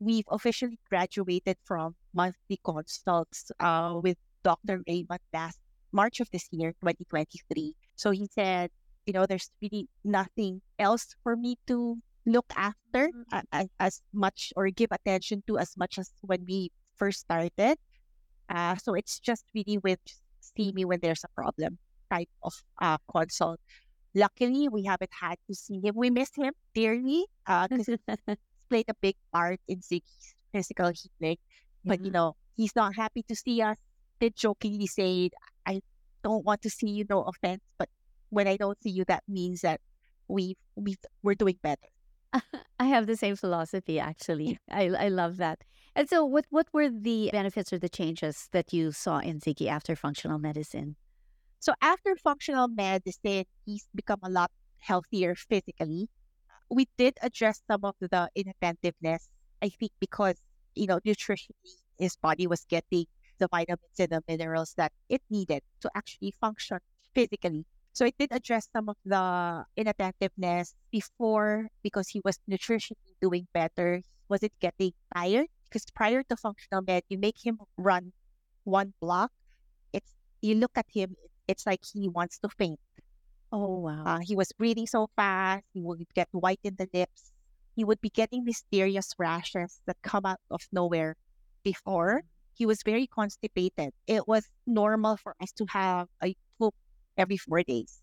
We've 0.00 0.28
officially 0.30 0.78
graduated 0.90 1.56
from 1.64 1.96
monthly 2.12 2.60
consults 2.62 3.50
uh, 3.58 3.98
with 4.02 4.18
Dr. 4.42 4.82
Raymond 4.86 5.20
last 5.32 5.58
March 5.92 6.20
of 6.20 6.28
this 6.30 6.48
year, 6.50 6.72
2023. 6.82 7.74
So 7.96 8.10
he 8.10 8.26
said, 8.26 8.70
you 9.06 9.12
know, 9.12 9.24
there's 9.24 9.50
really 9.62 9.88
nothing 10.04 10.60
else 10.78 11.14
for 11.22 11.36
me 11.36 11.56
to 11.68 11.98
look 12.26 12.46
after 12.56 13.10
Mm. 13.10 13.42
uh, 13.52 13.66
as 13.80 14.02
much 14.12 14.52
or 14.56 14.70
give 14.70 14.90
attention 14.92 15.42
to 15.46 15.58
as 15.58 15.76
much 15.76 15.98
as 15.98 16.10
when 16.22 16.44
we 16.46 16.70
first 16.96 17.20
started. 17.20 17.78
Uh, 18.48 18.76
so 18.76 18.94
it's 18.94 19.18
just 19.20 19.44
really 19.54 19.78
with 19.78 20.00
see 20.40 20.72
me 20.72 20.84
when 20.84 21.00
there's 21.00 21.24
a 21.24 21.28
problem 21.34 21.78
type 22.10 22.28
of 22.42 22.54
uh, 22.80 22.98
consult. 23.10 23.60
Luckily, 24.14 24.68
we 24.68 24.84
haven't 24.84 25.12
had 25.12 25.36
to 25.48 25.54
see 25.54 25.80
him. 25.82 25.94
We 25.96 26.10
miss 26.10 26.30
him 26.36 26.54
dearly 26.74 27.26
because 27.46 27.86
he's 27.86 27.98
played 28.70 28.86
a 28.88 28.94
big 29.00 29.16
part 29.32 29.60
in 29.68 29.80
Ziggy's 29.80 30.34
physical 30.52 30.92
healing. 30.94 31.38
But 31.84 32.04
you 32.04 32.10
know, 32.10 32.36
he's 32.56 32.76
not 32.76 32.94
happy 32.94 33.22
to 33.28 33.34
see 33.34 33.60
us. 33.62 33.76
Did 34.20 34.36
jokingly 34.36 34.86
say, 34.86 35.30
"I 35.66 35.82
don't 36.22 36.44
want 36.44 36.62
to 36.62 36.70
see 36.70 36.90
you." 36.90 37.04
No 37.10 37.22
offense, 37.24 37.62
but 37.78 37.88
when 38.30 38.46
I 38.46 38.56
don't 38.56 38.80
see 38.82 38.90
you, 38.90 39.04
that 39.06 39.24
means 39.28 39.62
that 39.62 39.80
we 40.28 40.56
we 40.76 40.96
we're 41.22 41.34
doing 41.34 41.58
better. 41.62 41.88
I 42.78 42.86
have 42.86 43.06
the 43.06 43.16
same 43.16 43.36
philosophy 43.36 43.98
actually. 43.98 44.58
I 44.70 44.88
I 44.90 45.08
love 45.08 45.36
that. 45.38 45.62
And 45.94 46.08
so 46.08 46.24
what 46.24 46.46
what 46.50 46.68
were 46.72 46.90
the 46.90 47.30
benefits 47.32 47.72
or 47.72 47.78
the 47.78 47.88
changes 47.88 48.48
that 48.52 48.72
you 48.72 48.92
saw 48.92 49.18
in 49.18 49.40
Ziggy 49.40 49.68
after 49.68 49.94
functional 49.96 50.38
medicine? 50.38 50.96
So 51.60 51.74
after 51.82 52.16
functional 52.16 52.68
medicine, 52.68 53.44
he's 53.66 53.88
become 53.94 54.20
a 54.22 54.30
lot 54.30 54.50
healthier 54.80 55.34
physically. 55.36 56.08
We 56.70 56.88
did 56.98 57.18
address 57.22 57.62
some 57.70 57.84
of 57.84 57.96
the 58.00 58.30
inattentiveness, 58.34 59.28
I 59.62 59.70
think, 59.70 59.92
because, 60.00 60.36
you 60.74 60.86
know, 60.86 61.00
nutritionally, 61.00 61.76
his 61.98 62.16
body 62.16 62.46
was 62.46 62.64
getting 62.68 63.06
the 63.38 63.48
vitamins 63.48 63.98
and 63.98 64.10
the 64.10 64.22
minerals 64.28 64.74
that 64.76 64.92
it 65.08 65.22
needed 65.30 65.62
to 65.82 65.90
actually 65.96 66.32
function 66.32 66.78
physically. 67.14 67.66
So 67.94 68.04
it 68.04 68.14
did 68.18 68.30
address 68.32 68.68
some 68.72 68.90
of 68.90 68.96
the 69.06 69.64
inattentiveness 69.76 70.74
before 70.90 71.68
because 71.82 72.08
he 72.08 72.20
was 72.24 72.38
nutritionally 72.50 73.16
doing 73.22 73.46
better. 73.54 74.02
Wasn't 74.28 74.52
getting 74.60 74.92
tired 75.14 75.48
because 75.64 75.86
prior 75.94 76.22
to 76.24 76.36
functional 76.36 76.82
med, 76.82 77.04
you 77.08 77.18
make 77.18 77.38
him 77.44 77.58
run 77.78 78.12
one 78.64 78.92
block. 79.00 79.32
It's 79.92 80.12
you 80.42 80.56
look 80.56 80.72
at 80.76 80.86
him, 80.92 81.16
it's 81.48 81.66
like 81.66 81.80
he 81.84 82.08
wants 82.08 82.38
to 82.40 82.48
faint. 82.50 82.80
Oh 83.52 83.78
wow. 83.78 84.04
Uh, 84.04 84.18
he 84.20 84.36
was 84.36 84.52
breathing 84.52 84.86
so 84.86 85.08
fast. 85.16 85.64
He 85.72 85.80
would 85.80 86.04
get 86.14 86.28
white 86.32 86.60
in 86.64 86.76
the 86.76 86.88
lips. 86.92 87.32
He 87.76 87.84
would 87.84 88.00
be 88.00 88.10
getting 88.10 88.44
mysterious 88.44 89.14
rashes 89.18 89.80
that 89.86 89.96
come 90.02 90.26
out 90.26 90.40
of 90.50 90.62
nowhere. 90.72 91.16
Before, 91.62 92.22
he 92.54 92.66
was 92.66 92.82
very 92.82 93.06
constipated. 93.06 93.92
It 94.06 94.28
was 94.28 94.48
normal 94.66 95.16
for 95.16 95.34
us 95.40 95.52
to 95.52 95.66
have 95.70 96.08
a 96.22 96.36
poop 96.58 96.74
every 97.16 97.36
four 97.36 97.62
days. 97.62 98.00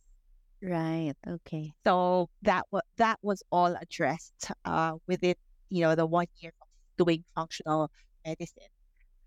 Right. 0.62 1.14
Okay. 1.28 1.74
So 1.86 2.30
that 2.44 2.66
was 2.72 2.84
that 2.98 3.18
was 3.22 3.42
all 3.52 3.76
addressed 3.82 4.52
uh, 4.66 4.94
within 5.08 5.36
you 5.70 5.82
know 5.82 5.96
the 5.96 6.06
one 6.06 6.28
year 6.40 6.54
of 6.62 6.68
doing 6.98 7.24
functional 7.36 7.90
medicine. 8.26 8.70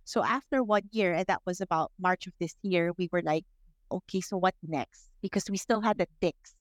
So 0.04 0.22
after 0.24 0.62
one 0.62 0.82
year, 0.92 1.12
and 1.14 1.26
that 1.26 1.40
was 1.46 1.60
about 1.60 1.90
March 1.98 2.26
of 2.26 2.34
this 2.38 2.54
year, 2.62 2.92
we 2.98 3.08
were 3.10 3.22
like, 3.22 3.44
okay, 3.90 4.20
so 4.20 4.36
what 4.36 4.54
next? 4.62 5.08
Because 5.22 5.48
we 5.50 5.56
still 5.56 5.80
had 5.80 5.98
the 5.98 6.06
tics. 6.20 6.54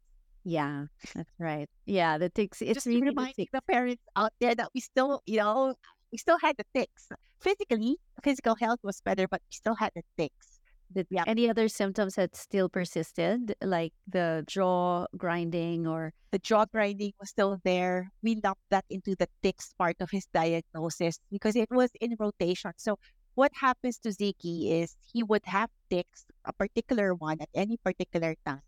Yeah, 0.44 0.86
that's 1.14 1.30
right. 1.40 1.70
Yeah, 1.86 2.18
the 2.18 2.30
tics. 2.30 2.62
It's 2.62 2.74
Just 2.74 2.88
really 2.88 3.02
the 3.02 3.08
reminding 3.08 3.46
tic. 3.46 3.50
the 3.52 3.62
parents 3.62 4.04
out 4.16 4.34
there 4.40 4.56
that 4.56 4.70
we 4.74 4.82
still, 4.82 5.22
you 5.26 5.38
know, 5.38 5.76
we 6.12 6.18
still 6.18 6.38
had 6.42 6.56
the 6.58 6.66
tics. 6.74 7.10
Physically, 7.40 7.98
physical 8.24 8.56
health 8.56 8.80
was 8.84 9.02
better, 9.02 9.28
but 9.28 9.42
we 9.50 9.56
still 9.56 9.76
had 9.76 9.92
the 9.96 10.04
tics. 10.18 10.60
Did 10.92 11.08
Yeah. 11.10 11.24
any 11.26 11.50
other 11.50 11.68
symptoms 11.70 12.16
that 12.16 12.36
still 12.36 12.70
persisted, 12.70 13.56
like 13.62 13.94
the 14.08 14.44
jaw 14.48 15.08
grinding 15.18 15.88
or 15.88 16.14
The 16.32 16.40
jaw 16.40 16.66
grinding 16.66 17.14
was 17.20 17.30
still 17.30 17.60
there. 17.64 18.10
We 18.24 18.40
lumped 18.44 18.66
that 18.70 18.86
into 18.90 19.16
the 19.16 19.28
tics 19.44 19.74
part 19.78 19.98
of 20.02 20.10
his 20.12 20.26
diagnosis 20.34 21.20
because 21.32 21.56
it 21.56 21.70
was 21.70 21.92
in 22.02 22.16
rotation. 22.20 22.74
So 22.78 22.98
what 23.36 23.52
happens 23.54 24.00
to 24.00 24.10
Ziggy 24.10 24.72
is 24.82 24.96
he 25.14 25.22
would 25.24 25.46
have 25.46 25.70
tics, 25.90 26.26
a 26.46 26.52
particular 26.54 27.14
one 27.14 27.40
at 27.42 27.50
any 27.54 27.78
particular 27.78 28.36
time. 28.46 28.62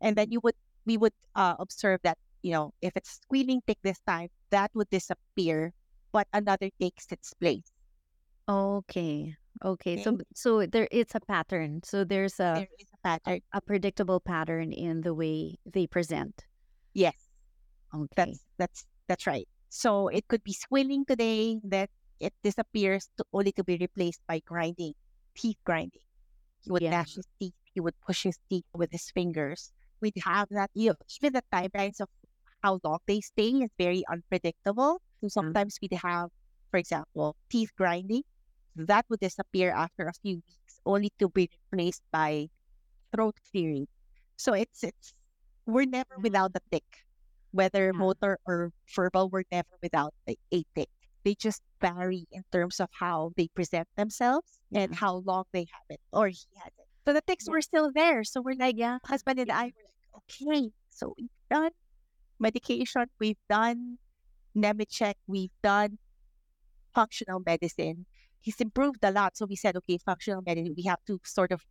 And 0.00 0.16
then 0.16 0.30
you 0.32 0.40
would 0.42 0.56
we 0.86 0.96
would 0.98 1.14
uh, 1.34 1.56
observe 1.58 2.00
that, 2.04 2.18
you 2.42 2.52
know, 2.52 2.72
if 2.82 2.96
it's 2.96 3.20
squealing 3.22 3.62
tic 3.66 3.78
this 3.82 4.00
time, 4.06 4.30
that 4.50 4.70
would 4.74 4.90
disappear, 4.90 5.72
but 6.12 6.26
another 6.32 6.70
takes 6.80 7.06
its 7.12 7.34
place. 7.34 7.70
Okay. 8.48 9.36
Okay. 9.64 9.96
So 9.96 10.12
Okay. 10.14 10.24
so 10.34 10.66
there 10.66 10.88
it's 10.90 11.14
a 11.14 11.20
pattern. 11.20 11.80
So 11.84 12.04
there's 12.04 12.38
a 12.40 12.54
There 12.54 12.68
is 12.78 12.88
a 12.92 12.98
pattern. 13.02 13.40
a 13.52 13.60
predictable 13.60 14.20
pattern 14.20 14.72
in 14.72 15.02
the 15.02 15.14
way 15.14 15.58
they 15.66 15.86
present. 15.86 16.46
Yes. 16.94 17.14
Okay. 17.94 18.08
That's 18.16 18.44
that's 18.58 18.86
that's 19.08 19.26
right. 19.26 19.48
So 19.68 20.08
it 20.08 20.28
could 20.28 20.42
be 20.44 20.52
swelling 20.54 21.04
today, 21.06 21.60
that 21.64 21.90
it 22.20 22.34
disappears 22.42 23.08
to 23.18 23.24
only 23.32 23.52
to 23.52 23.64
be 23.64 23.76
replaced 23.78 24.20
by 24.26 24.40
grinding, 24.40 24.94
teeth 25.34 25.58
grinding. 25.64 26.02
He 26.60 26.70
would 26.70 26.82
Yeah. 26.82 26.90
gnash 26.90 27.14
his 27.14 27.26
teeth. 27.40 27.54
He 27.74 27.80
would 27.80 27.98
push 28.00 28.24
his 28.24 28.38
teeth 28.50 28.64
with 28.74 28.90
his 28.92 29.10
fingers. 29.10 29.72
We'd 30.00 30.18
have 30.24 30.48
that. 30.50 30.70
You 30.74 30.90
know, 30.90 30.96
even 31.20 31.32
the 31.34 31.42
timelines 31.52 32.00
of 32.00 32.08
how 32.62 32.80
long 32.84 32.98
they 33.06 33.20
stay 33.20 33.50
is 33.50 33.70
very 33.78 34.04
unpredictable. 34.10 35.00
So 35.22 35.28
uh-huh. 35.40 35.54
sometimes 35.54 35.78
we'd 35.82 35.92
have, 35.94 36.30
for 36.70 36.78
example, 36.78 37.36
teeth 37.50 37.70
grinding. 37.76 38.22
That 38.86 39.06
would 39.08 39.20
disappear 39.20 39.72
after 39.72 40.06
a 40.06 40.12
few 40.12 40.36
weeks, 40.46 40.80
only 40.86 41.10
to 41.18 41.28
be 41.28 41.50
replaced 41.72 42.02
by 42.12 42.48
throat 43.14 43.36
clearing. 43.50 43.88
So 44.36 44.52
it's 44.54 44.84
it's 44.84 45.12
we're 45.66 45.86
never 45.86 46.16
Yeah. 46.16 46.22
without 46.22 46.52
the 46.54 46.62
tic, 46.70 46.84
whether 47.50 47.86
Yeah. 47.86 47.98
motor 47.98 48.38
or 48.46 48.72
verbal. 48.94 49.28
We're 49.28 49.44
never 49.50 49.76
without 49.82 50.14
a, 50.28 50.36
a 50.52 50.64
tic. 50.74 50.88
They 51.24 51.34
just 51.34 51.62
vary 51.80 52.26
in 52.30 52.44
terms 52.52 52.80
of 52.80 52.88
how 52.92 53.32
they 53.36 53.48
present 53.48 53.88
themselves 53.96 54.60
and 54.72 54.92
mm-hmm. 54.92 54.98
how 55.04 55.16
long 55.26 55.44
they 55.52 55.66
have 55.72 55.86
it 55.90 56.00
or 56.12 56.28
he 56.28 56.46
has 56.62 56.72
it. 56.78 56.86
So 57.06 57.12
the 57.12 57.22
tics 57.22 57.46
Yeah. 57.46 57.52
were 57.52 57.62
still 57.62 57.90
there. 57.92 58.24
So 58.24 58.40
we're 58.40 58.54
like, 58.56 58.76
Yeah. 58.78 58.98
husband 59.04 59.38
and 59.40 59.50
I 59.50 59.72
were 59.74 59.84
like, 59.84 60.22
okay, 60.22 60.70
so 60.90 61.14
we've 61.18 61.30
done 61.50 61.72
medication, 62.38 63.06
we've 63.18 63.40
done 63.48 63.98
Nemechek, 64.56 65.14
we've 65.26 65.52
done 65.62 65.98
functional 66.94 67.40
medicine. 67.44 68.06
He's 68.40 68.60
improved 68.60 69.00
a 69.02 69.10
lot. 69.10 69.36
So 69.36 69.46
we 69.46 69.56
said, 69.56 69.76
okay, 69.76 69.98
functional 69.98 70.42
medicine, 70.42 70.74
we 70.76 70.84
have 70.84 71.04
to 71.06 71.20
sort 71.24 71.52
of 71.52 71.64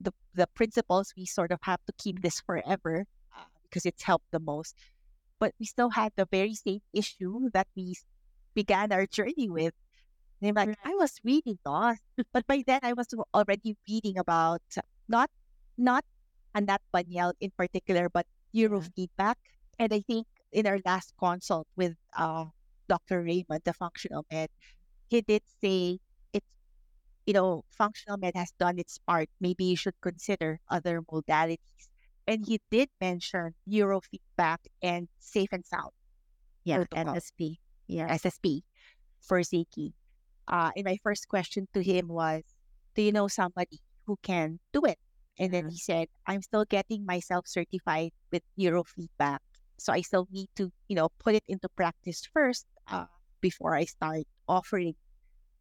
the 0.00 0.12
the 0.34 0.46
principles 0.54 1.14
we 1.16 1.24
sort 1.26 1.52
of 1.52 1.60
have 1.62 1.80
to 1.86 1.92
keep 1.98 2.22
this 2.22 2.40
forever 2.40 3.06
uh, 3.36 3.44
because 3.62 3.86
it's 3.86 4.02
helped 4.02 4.30
the 4.32 4.40
most. 4.40 4.76
But 5.38 5.54
we 5.58 5.66
still 5.66 5.90
had 5.90 6.12
the 6.16 6.26
very 6.30 6.54
same 6.54 6.80
issue 6.92 7.50
that 7.52 7.68
we 7.76 7.94
began 8.54 8.92
our 8.92 9.06
journey 9.06 9.48
with. 9.50 9.74
And 10.40 10.48
I'm 10.50 10.54
like, 10.54 10.68
Right. 10.84 10.92
I 10.92 10.94
was 10.94 11.20
really 11.24 11.58
lost. 11.64 12.02
But 12.32 12.46
by 12.46 12.62
then 12.66 12.80
I 12.82 12.92
was 12.92 13.08
already 13.32 13.76
reading 13.88 14.18
about 14.18 14.62
not 15.08 15.30
not 15.78 16.04
Anat 16.54 16.82
Baniel 16.92 17.32
in 17.40 17.50
particular, 17.56 18.08
but 18.08 18.26
neurofeedback. 18.54 19.36
And 19.78 19.92
I 19.92 20.00
think 20.00 20.26
in 20.52 20.66
our 20.66 20.78
last 20.84 21.14
consult 21.18 21.66
with 21.76 21.96
uh, 22.16 22.46
Dr. 22.88 23.22
Raymond, 23.22 23.62
the 23.64 23.72
functional 23.72 24.24
med, 24.30 24.50
he 25.14 25.22
did 25.22 25.42
say 25.60 25.98
it's 26.32 26.46
you 27.26 27.34
know, 27.34 27.64
functional 27.70 28.18
med 28.18 28.34
has 28.36 28.52
done 28.58 28.78
its 28.78 28.98
part. 28.98 29.28
Maybe 29.40 29.64
you 29.64 29.76
should 29.76 29.94
consider 30.02 30.60
other 30.70 31.02
modalities. 31.02 31.58
And 32.26 32.44
he 32.46 32.60
did 32.70 32.88
mention 33.00 33.54
neurofeedback 33.68 34.58
and 34.82 35.08
safe 35.18 35.50
and 35.52 35.64
sound 35.64 35.92
Yeah. 36.64 36.76
protocol, 36.84 37.14
NSP. 37.14 37.58
Yeah. 37.86 38.08
SSP 38.08 38.62
for 39.20 39.40
Ziggy. 39.40 39.92
Uh, 40.48 40.70
and 40.76 40.84
my 40.84 40.98
first 41.02 41.28
question 41.28 41.68
to 41.74 41.82
him 41.82 42.08
was, 42.08 42.42
Do 42.94 43.02
you 43.02 43.12
know 43.12 43.28
somebody 43.28 43.80
who 44.06 44.16
can 44.22 44.60
do 44.72 44.84
it? 44.84 44.98
And 45.38 45.52
then 45.52 45.68
he 45.70 45.78
said, 45.78 46.08
I'm 46.26 46.42
still 46.42 46.64
getting 46.64 47.04
myself 47.06 47.46
certified 47.48 48.12
with 48.32 48.42
neurofeedback. 48.58 49.38
So 49.78 49.92
I 49.92 50.02
still 50.02 50.28
need 50.30 50.48
to, 50.56 50.72
you 50.88 50.96
know, 50.96 51.08
put 51.18 51.34
it 51.34 51.44
into 51.48 51.68
practice 51.70 52.22
first 52.32 52.66
uh, 52.88 53.06
before 53.40 53.74
I 53.74 53.84
start 53.86 54.24
offering 54.48 54.94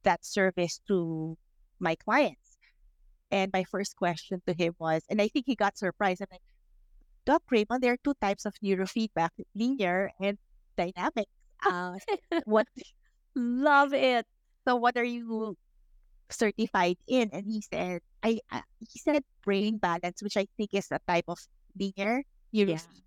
that 0.03 0.25
service 0.25 0.79
to 0.87 1.37
my 1.79 1.95
clients. 1.95 2.57
And 3.31 3.51
my 3.53 3.63
first 3.63 3.95
question 3.97 4.41
to 4.47 4.53
him 4.53 4.75
was, 4.79 5.03
and 5.09 5.21
I 5.21 5.27
think 5.27 5.45
he 5.47 5.55
got 5.55 5.77
surprised. 5.77 6.21
I'm 6.21 6.27
like, 6.31 6.41
Doc 7.25 7.41
Raymond, 7.49 7.81
there 7.81 7.93
are 7.93 8.01
two 8.03 8.13
types 8.21 8.45
of 8.45 8.53
neurofeedback, 8.63 9.29
linear 9.55 10.11
and 10.19 10.37
dynamic. 10.77 11.27
Uh, 11.65 11.97
what 12.45 12.67
Love 13.35 13.93
it. 13.93 14.25
so 14.67 14.75
what 14.75 14.97
are 14.97 15.03
you 15.03 15.57
certified 16.29 16.97
in? 17.07 17.29
And 17.33 17.45
he 17.47 17.61
said, 17.61 18.01
I 18.23 18.39
uh, 18.51 18.61
he 18.79 18.99
said 18.99 19.23
brain 19.43 19.77
balance, 19.77 20.21
which 20.21 20.37
I 20.37 20.47
think 20.57 20.73
is 20.73 20.87
a 20.91 20.99
type 21.07 21.25
of 21.27 21.39
linear 21.77 22.23
neurofeedback. 22.53 23.01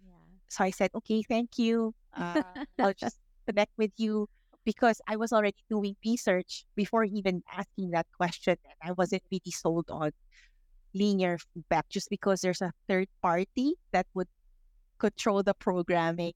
Yeah. 0.00 0.06
neurofeedback. 0.06 0.48
So 0.48 0.64
I 0.64 0.70
said, 0.70 0.90
okay, 0.94 1.22
thank 1.22 1.58
you. 1.58 1.94
Uh, 2.14 2.42
I'll 2.78 2.94
just 2.94 3.18
connect 3.46 3.72
with 3.76 3.92
you 3.96 4.28
because 4.68 5.00
I 5.08 5.16
was 5.16 5.32
already 5.32 5.64
doing 5.70 5.96
research 6.04 6.66
before 6.76 7.02
even 7.02 7.42
asking 7.56 7.92
that 7.92 8.04
question. 8.14 8.58
And 8.68 8.90
I 8.90 8.92
wasn't 8.92 9.22
really 9.32 9.50
sold 9.50 9.86
on 9.88 10.10
linear 10.92 11.38
feedback 11.38 11.88
just 11.88 12.10
because 12.10 12.42
there's 12.42 12.60
a 12.60 12.74
third 12.86 13.08
party 13.22 13.76
that 13.92 14.04
would 14.12 14.28
control 14.98 15.42
the 15.42 15.54
programming. 15.54 16.34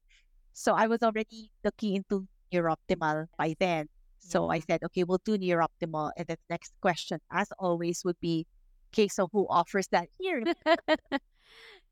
So 0.55 0.73
I 0.73 0.87
was 0.87 1.03
already 1.03 1.53
looking 1.62 1.97
into 1.97 2.27
NeurOptimal 2.51 3.27
by 3.37 3.55
then. 3.61 3.90
So 4.18 4.49
I 4.49 4.61
mm-hmm. 4.61 4.64
said, 4.73 4.81
okay, 4.85 5.05
we'll 5.05 5.21
do 5.27 5.37
NeurOptimal. 5.37 6.12
And 6.16 6.27
the 6.27 6.38
next 6.49 6.73
question, 6.81 7.21
as 7.31 7.53
always, 7.59 8.03
would 8.03 8.18
be, 8.18 8.47
okay, 8.95 9.09
so 9.09 9.29
who 9.31 9.47
offers 9.51 9.88
that 9.88 10.09
here? 10.18 10.42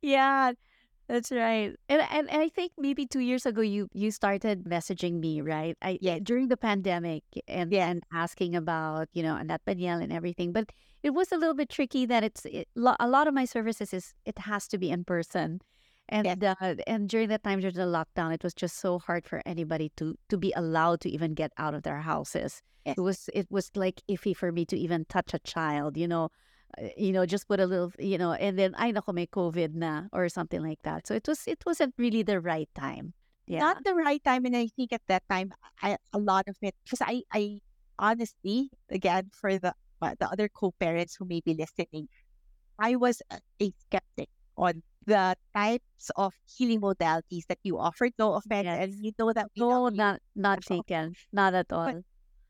Yeah, 0.03 0.53
that's 1.11 1.31
right. 1.33 1.75
And, 1.89 2.03
and 2.11 2.31
and 2.31 2.41
I 2.43 2.49
think 2.49 2.73
maybe 2.79 3.07
two 3.07 3.21
years 3.21 3.45
ago 3.47 3.61
you 3.61 3.89
you 3.93 4.11
started 4.11 4.65
messaging 4.65 5.21
me, 5.21 5.41
right? 5.41 5.77
I 5.83 5.99
Yes. 6.01 6.21
during 6.23 6.49
the 6.49 6.57
pandemic 6.57 7.25
and 7.49 7.73
Yes. 7.73 7.89
and 7.91 8.03
asking 8.13 8.55
about, 8.55 9.09
you 9.13 9.23
know, 9.23 9.37
Anat 9.37 9.63
Baniel 9.67 10.01
and 10.03 10.13
everything. 10.13 10.53
But 10.53 10.71
it 11.03 11.11
was 11.11 11.33
a 11.33 11.37
little 11.37 11.55
bit 11.55 11.69
tricky 11.71 12.07
that 12.07 12.23
it's 12.25 12.45
it, 12.47 12.69
lo- 12.75 12.97
a 13.01 13.09
lot 13.09 13.27
of 13.29 13.35
my 13.35 13.45
services 13.45 13.93
is 13.93 14.15
it 14.25 14.39
has 14.41 14.69
to 14.69 14.79
be 14.79 14.91
in 14.91 15.05
person. 15.05 15.61
And 16.09 16.43
uh, 16.45 16.55
and 16.87 17.09
during 17.09 17.29
that 17.29 17.45
time 17.45 17.61
during 17.61 17.75
the 17.77 17.83
lockdown, 17.83 18.35
it 18.35 18.43
was 18.43 18.55
just 18.55 18.79
so 18.79 18.99
hard 18.99 19.27
for 19.27 19.43
anybody 19.47 19.93
to 19.97 20.17
to 20.29 20.37
be 20.39 20.53
allowed 20.57 21.01
to 21.03 21.09
even 21.11 21.35
get 21.35 21.53
out 21.59 21.75
of 21.75 21.83
their 21.83 22.01
houses. 22.01 22.63
Yes. 22.85 22.97
It 22.99 23.01
was 23.01 23.31
it 23.35 23.47
was 23.51 23.71
like 23.75 24.03
iffy 24.09 24.35
for 24.37 24.51
me 24.53 24.65
to 24.67 24.77
even 24.77 25.05
touch 25.07 25.35
a 25.35 25.39
child, 25.41 25.97
you 25.97 26.09
know 26.09 26.31
you 26.97 27.13
know, 27.13 27.27
just 27.27 27.49
put 27.49 27.61
a 27.61 27.67
little, 27.67 27.93
you 27.99 28.19
know, 28.19 28.33
and 28.33 28.59
then 28.59 28.75
ay 28.79 28.93
nako 28.93 29.15
may 29.15 29.27
COVID 29.27 29.75
na 29.75 30.05
or 30.13 30.29
something 30.29 30.63
like 30.63 30.79
that. 30.83 31.07
So 31.07 31.15
it 31.15 31.27
was 31.27 31.47
it 31.47 31.63
wasn't 31.67 31.95
really 31.99 32.23
the 32.23 32.41
right 32.41 32.69
time. 32.75 33.15
Yeah. 33.47 33.59
Not 33.61 33.83
the 33.83 33.95
right 33.95 34.23
time. 34.23 34.47
And 34.47 34.57
I 34.57 34.69
think 34.69 34.93
at 34.93 35.03
that 35.09 35.25
time, 35.29 35.53
I, 35.83 35.99
a 36.13 36.19
lot 36.19 36.47
of 36.47 36.57
it, 36.63 36.75
because 36.85 37.03
I, 37.03 37.23
I 37.35 37.59
honestly, 37.99 38.71
again, 38.91 39.31
for 39.35 39.59
the, 39.59 39.75
uh, 40.01 40.15
the 40.21 40.31
other 40.31 40.49
co-parents 40.49 41.17
who 41.19 41.27
may 41.27 41.41
be 41.45 41.55
listening, 41.55 42.07
I 42.79 42.95
was 42.95 43.23
a, 43.33 43.73
skeptic 43.87 44.29
on 44.57 44.83
the 45.05 45.35
types 45.53 46.11
of 46.15 46.33
healing 46.47 46.81
modalities 46.81 47.47
that 47.49 47.59
you 47.65 47.79
offered. 47.79 48.13
No 48.19 48.35
offense. 48.35 48.69
And 48.69 48.95
you 49.03 49.11
know 49.19 49.33
that 49.33 49.49
No, 49.57 49.89
not 49.89 50.21
not 50.37 50.63
taken. 50.63 51.15
Not 51.33 51.55
at 51.55 51.73
all. 51.73 52.03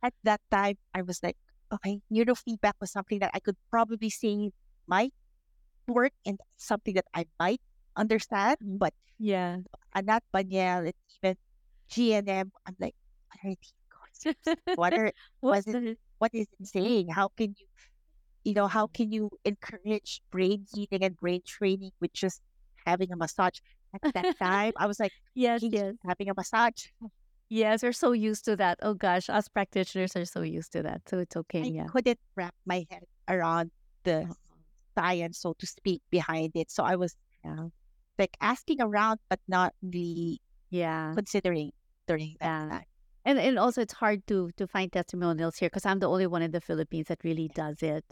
At 0.02 0.14
that 0.24 0.40
time, 0.50 0.76
I 0.94 1.00
was 1.00 1.22
like, 1.22 1.36
okay, 1.72 2.00
neurofeedback 2.12 2.74
was 2.80 2.90
something 2.92 3.18
that 3.20 3.30
I 3.34 3.40
could 3.40 3.56
probably 3.70 4.10
say 4.10 4.50
might 4.86 5.12
work 5.88 6.12
and 6.26 6.38
something 6.56 6.94
that 6.94 7.06
I 7.14 7.26
might 7.38 7.60
understand. 7.96 8.58
But 8.62 8.94
Yeah. 9.18 9.58
Anat 9.94 10.22
Baniel 10.32 10.86
and 10.86 10.94
even 11.22 11.36
GNM, 11.90 12.52
I'm 12.66 12.76
like, 12.80 12.94
what 13.28 13.40
are 13.44 13.54
these 13.56 13.74
concepts? 13.90 14.48
What 14.76 14.94
are 14.94 15.12
What's 15.40 15.66
was 15.66 15.74
it 15.74 15.98
what 16.18 16.30
is 16.34 16.46
it 16.60 16.66
saying? 16.68 17.08
How 17.10 17.28
can 17.28 17.54
you 17.58 17.66
you 18.44 18.54
know, 18.54 18.66
how 18.68 18.86
can 18.88 19.12
you 19.12 19.30
encourage 19.44 20.22
brain 20.30 20.66
healing 20.72 21.04
and 21.04 21.16
brain 21.16 21.42
training 21.46 21.92
with 22.00 22.12
just 22.12 22.40
having 22.86 23.12
a 23.12 23.16
massage? 23.16 23.58
At 23.94 24.02
that 24.14 24.28
time, 24.42 24.72
I 24.76 24.86
was 24.86 25.00
like, 25.00 25.12
Yes, 25.34 25.60
"Hey, 25.62 25.68
yes. 25.72 25.94
having 26.06 26.30
a 26.30 26.34
massage. 26.36 26.88
Yes, 27.52 27.82
we're 27.82 27.92
so 27.92 28.12
used 28.12 28.44
to 28.44 28.54
that. 28.56 28.78
Oh 28.80 28.94
gosh, 28.94 29.28
us 29.28 29.48
practitioners 29.48 30.14
are 30.16 30.24
so 30.24 30.42
used 30.42 30.72
to 30.72 30.82
that. 30.84 31.08
So 31.08 31.18
it's 31.18 31.36
okay. 31.36 31.66
I 31.66 31.70
Yeah. 31.70 31.90
couldn't 31.90 32.20
wrap 32.36 32.54
my 32.64 32.86
head 32.90 33.04
around 33.28 33.70
the 34.04 34.28
Uh-huh. 34.28 34.60
science, 34.98 35.40
so 35.40 35.54
to 35.58 35.66
speak, 35.66 36.02
behind 36.10 36.52
it. 36.56 36.70
So 36.70 36.84
I 36.84 36.96
was 36.96 37.16
Yeah. 37.44 37.70
like 38.18 38.36
asking 38.40 38.80
around, 38.80 39.20
but 39.28 39.40
not 39.48 39.74
really 39.82 40.40
Yeah. 40.70 41.16
considering 41.16 41.72
during 42.06 42.36
that 42.40 42.52
Yeah. 42.70 42.70
time. 42.70 42.84
And 43.24 43.38
and 43.38 43.58
also 43.58 43.82
it's 43.82 43.94
hard 43.94 44.26
to 44.28 44.50
to 44.56 44.66
find 44.66 44.92
testimonials 44.92 45.56
here 45.58 45.68
because 45.68 45.86
I'm 45.86 46.00
the 46.00 46.08
only 46.08 46.26
one 46.26 46.42
in 46.42 46.52
the 46.52 46.60
Philippines 46.60 47.08
that 47.08 47.24
really 47.24 47.48
does 47.48 47.82
it. 47.82 48.04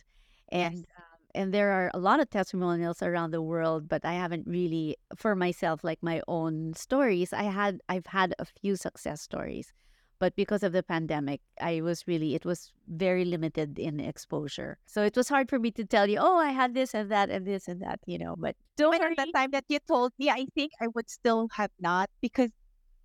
Yes. 0.57 0.83
And 0.83 0.87
um, 0.97 1.08
and 1.35 1.53
there 1.55 1.71
are 1.73 1.91
a 1.95 1.99
lot 1.99 2.21
of 2.21 2.31
testimonials 2.31 3.03
around 3.03 3.31
the 3.33 3.43
world, 3.43 3.89
but 3.89 4.05
I 4.05 4.15
haven't 4.15 4.47
really 4.47 4.97
for 5.17 5.35
myself 5.37 5.85
like 5.85 6.03
my 6.03 6.23
own 6.29 6.75
stories. 6.75 7.33
I 7.33 7.45
had 7.45 7.81
I've 7.89 8.07
had 8.07 8.35
a 8.39 8.45
few 8.45 8.77
success 8.77 9.23
stories. 9.23 9.73
But 10.21 10.35
because 10.35 10.65
of 10.65 10.73
the 10.73 10.83
pandemic, 10.83 11.41
I 11.61 11.81
was 11.81 12.09
really 12.09 12.35
it 12.35 12.45
was 12.45 12.73
very 12.89 13.25
limited 13.25 13.79
in 13.79 14.01
exposure. 14.01 14.79
So 14.87 15.03
it 15.05 15.15
was 15.17 15.29
hard 15.29 15.49
for 15.49 15.61
me 15.61 15.71
to 15.73 15.85
tell 15.87 16.09
you, 16.11 16.19
"Oh, 16.19 16.39
I 16.39 16.51
had 16.51 16.75
this 16.75 16.93
and 16.95 17.11
that 17.13 17.31
and 17.31 17.47
this 17.47 17.69
and 17.69 17.81
that," 17.83 18.01
you 18.07 18.19
know, 18.19 18.35
but 18.37 18.57
don't 18.77 18.99
But 18.99 19.03
at 19.03 19.17
the 19.17 19.33
time 19.33 19.51
that 19.53 19.65
you 19.69 19.79
told 19.87 20.13
me, 20.19 20.29
I 20.31 20.47
think 20.55 20.73
I 20.81 20.89
would 20.89 21.09
still 21.11 21.49
have 21.55 21.71
not 21.79 22.11
because 22.21 22.51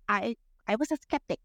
I 0.08 0.36
I 0.68 0.76
was 0.76 0.92
a 0.92 0.96
skeptic. 0.98 1.40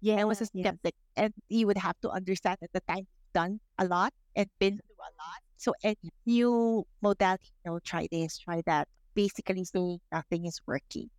Yeah, 0.00 0.16
I 0.20 0.24
was 0.24 0.40
a 0.40 0.46
skeptic, 0.46 0.94
and 1.16 1.34
you 1.48 1.66
would 1.66 1.78
have 1.78 1.96
to 2.02 2.10
understand 2.10 2.58
at 2.62 2.72
the 2.72 2.82
time 2.86 3.06
done 3.34 3.60
a 3.78 3.86
lot 3.86 4.12
and 4.36 4.48
been 4.60 4.78
through 4.78 5.00
a 5.02 5.12
lot. 5.18 5.40
So 5.56 5.74
any 5.82 5.96
new 6.26 6.84
modality, 7.02 7.50
you 7.64 7.72
know, 7.72 7.78
try 7.80 8.08
this, 8.10 8.38
try 8.38 8.62
that. 8.66 8.88
Basically 9.14 9.64
saying 9.64 10.00
nothing 10.12 10.46
is 10.46 10.60
working. 10.66 11.10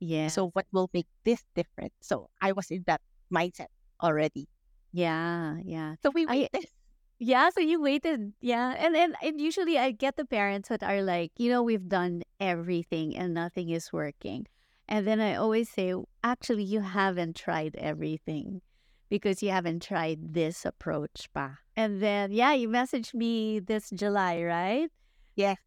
Yeah. 0.00 0.28
So 0.28 0.50
what 0.50 0.66
will 0.72 0.90
make 0.92 1.06
this 1.24 1.42
different? 1.54 1.92
So 2.00 2.28
I 2.40 2.52
was 2.52 2.70
in 2.70 2.84
that 2.86 3.00
mindset 3.32 3.68
already. 4.02 4.48
Yeah, 4.92 5.56
yeah. 5.64 5.94
So 6.02 6.10
we 6.10 6.26
I 6.26 6.48
waited. 6.52 6.66
Yeah, 7.22 7.50
so 7.50 7.60
you 7.60 7.80
waited. 7.82 8.32
Yeah. 8.40 8.72
And 8.78 8.96
and 8.96 9.14
and 9.22 9.40
usually 9.40 9.76
I 9.78 9.90
get 9.92 10.16
the 10.16 10.24
parents 10.24 10.70
that 10.70 10.82
are 10.82 11.02
like, 11.02 11.32
you 11.36 11.50
know, 11.50 11.62
we've 11.62 11.86
done 11.88 12.22
everything 12.40 13.14
and 13.16 13.34
nothing 13.34 13.68
is 13.68 13.92
working. 13.92 14.46
And 14.88 15.06
then 15.06 15.20
I 15.20 15.34
always 15.36 15.68
say, 15.70 15.94
actually, 16.24 16.64
you 16.64 16.80
haven't 16.80 17.36
tried 17.36 17.76
everything 17.76 18.62
because 19.10 19.42
you 19.42 19.50
haven't 19.50 19.82
tried 19.82 20.34
this 20.34 20.64
approach 20.64 21.28
pa. 21.34 21.58
And 21.76 22.00
then 22.02 22.32
yeah, 22.32 22.52
you 22.52 22.68
messaged 22.68 23.14
me 23.14 23.58
this 23.60 23.90
July, 23.90 24.42
right? 24.42 24.90
Yes. 25.36 25.58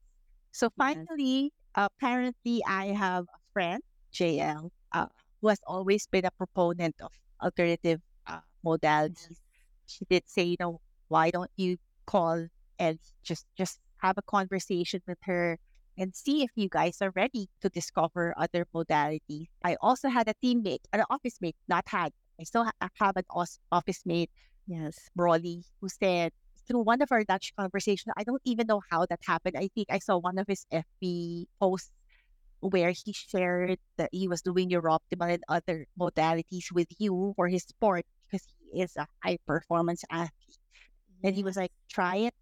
So 0.51 0.69
Yes. 0.75 1.08
finally, 1.08 1.53
apparently, 1.75 2.63
I 2.67 2.88
have 2.88 3.25
a 3.25 3.39
friend, 3.53 3.82
JL, 4.12 4.71
uh, 4.93 5.08
who 5.41 5.49
has 5.49 5.60
always 5.67 6.08
been 6.08 6.25
a 6.25 6.32
proponent 6.32 6.95
of 7.01 7.12
alternative 7.41 8.01
uh, 8.27 8.41
modalities. 8.65 9.41
She 9.88 10.06
did 10.10 10.23
say, 10.27 10.43
you 10.43 10.58
know, 10.60 10.82
why 11.08 11.32
don't 11.32 11.51
you 11.58 11.77
call 12.06 12.47
and 12.79 12.99
just 13.23 13.45
just 13.58 13.79
have 13.97 14.17
a 14.17 14.23
conversation 14.23 15.01
with 15.08 15.19
her 15.23 15.58
and 15.97 16.15
see 16.15 16.43
if 16.43 16.51
you 16.56 16.69
guys 16.69 17.01
are 17.01 17.12
ready 17.15 17.49
to 17.62 17.69
discover 17.69 18.34
other 18.38 18.65
modalities. 18.73 19.47
I 19.63 19.75
also 19.82 20.10
had 20.10 20.27
a 20.29 20.36
teammate, 20.43 20.86
an 20.93 21.03
office 21.10 21.38
mate, 21.41 21.56
not 21.67 21.88
had. 21.88 22.13
I 22.39 22.43
still 22.43 22.65
ha- 22.65 22.89
have 23.00 23.17
an 23.17 23.26
office 23.72 24.02
mate 24.06 24.30
Yes. 24.67 25.10
Broly, 25.17 25.63
who 25.82 25.89
said 25.89 26.32
through 26.67 26.82
one 26.82 27.02
of 27.02 27.12
our 27.12 27.24
Dutch 27.24 27.54
conversations, 27.58 28.13
I 28.15 28.24
don't 28.24 28.41
even 28.46 28.67
know 28.67 28.82
how 28.89 29.06
that 29.08 29.19
happened. 29.26 29.56
I 29.58 29.69
think 29.76 29.88
I 29.89 30.00
saw 30.00 30.17
one 30.17 30.38
of 30.38 30.48
his 30.48 30.65
FB 30.72 31.48
posts 31.60 31.91
where 32.62 32.91
he 32.91 33.12
shared 33.12 33.78
that 33.98 34.10
he 34.13 34.28
was 34.30 34.41
doing 34.41 34.69
NeurOptimal 34.69 35.34
and 35.34 35.43
other 35.50 35.86
modalities 36.00 36.72
with 36.72 36.88
you 36.98 37.34
for 37.36 37.50
his 37.50 37.63
sport 37.63 38.06
because 38.32 38.48
he 38.72 38.82
is 38.82 38.96
a 38.96 39.06
high 39.22 39.38
performance 39.46 40.04
athlete. 40.10 40.58
And 41.24 41.36
he 41.36 41.43
was 41.43 41.58
like, 41.58 41.72
try 41.89 42.15
it, 42.17 42.34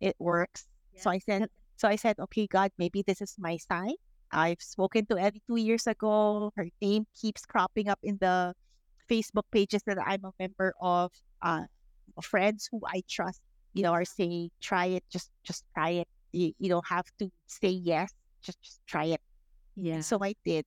it 0.00 0.16
works. 0.18 0.66
So 0.96 1.10
I 1.10 1.18
said, 1.18 1.48
so 1.76 1.86
I 1.86 1.94
said, 1.94 2.18
okay, 2.18 2.48
God, 2.48 2.72
maybe 2.76 3.02
this 3.06 3.20
is 3.20 3.36
my 3.38 3.56
sign. 3.56 3.94
I've 4.32 4.60
spoken 4.60 5.06
to 5.06 5.16
Eli 5.16 5.38
two 5.46 5.56
years 5.56 5.86
ago. 5.86 6.50
Her 6.56 6.66
name 6.82 7.06
keeps 7.14 7.46
cropping 7.46 7.88
up 7.88 8.00
in 8.02 8.18
the 8.20 8.54
Facebook 9.10 9.44
pages 9.50 9.82
that 9.86 9.98
I'm 10.04 10.24
a 10.24 10.32
member 10.38 10.74
of. 10.80 11.12
Uh, 11.42 11.64
friends 12.22 12.68
who 12.70 12.80
I 12.86 13.02
trust, 13.08 13.40
you 13.74 13.82
know, 13.82 13.92
are 13.92 14.04
saying, 14.04 14.50
try 14.60 14.86
it, 14.86 15.04
just 15.10 15.30
just 15.44 15.64
try 15.74 15.90
it. 15.90 16.08
You, 16.32 16.52
you 16.58 16.68
don't 16.68 16.86
have 16.86 17.06
to 17.18 17.30
say 17.46 17.68
yes, 17.68 18.12
just 18.42 18.60
just 18.62 18.80
try 18.86 19.04
it. 19.04 19.20
yeah. 19.76 19.94
And 19.94 20.04
so 20.04 20.18
I 20.22 20.34
did. 20.44 20.66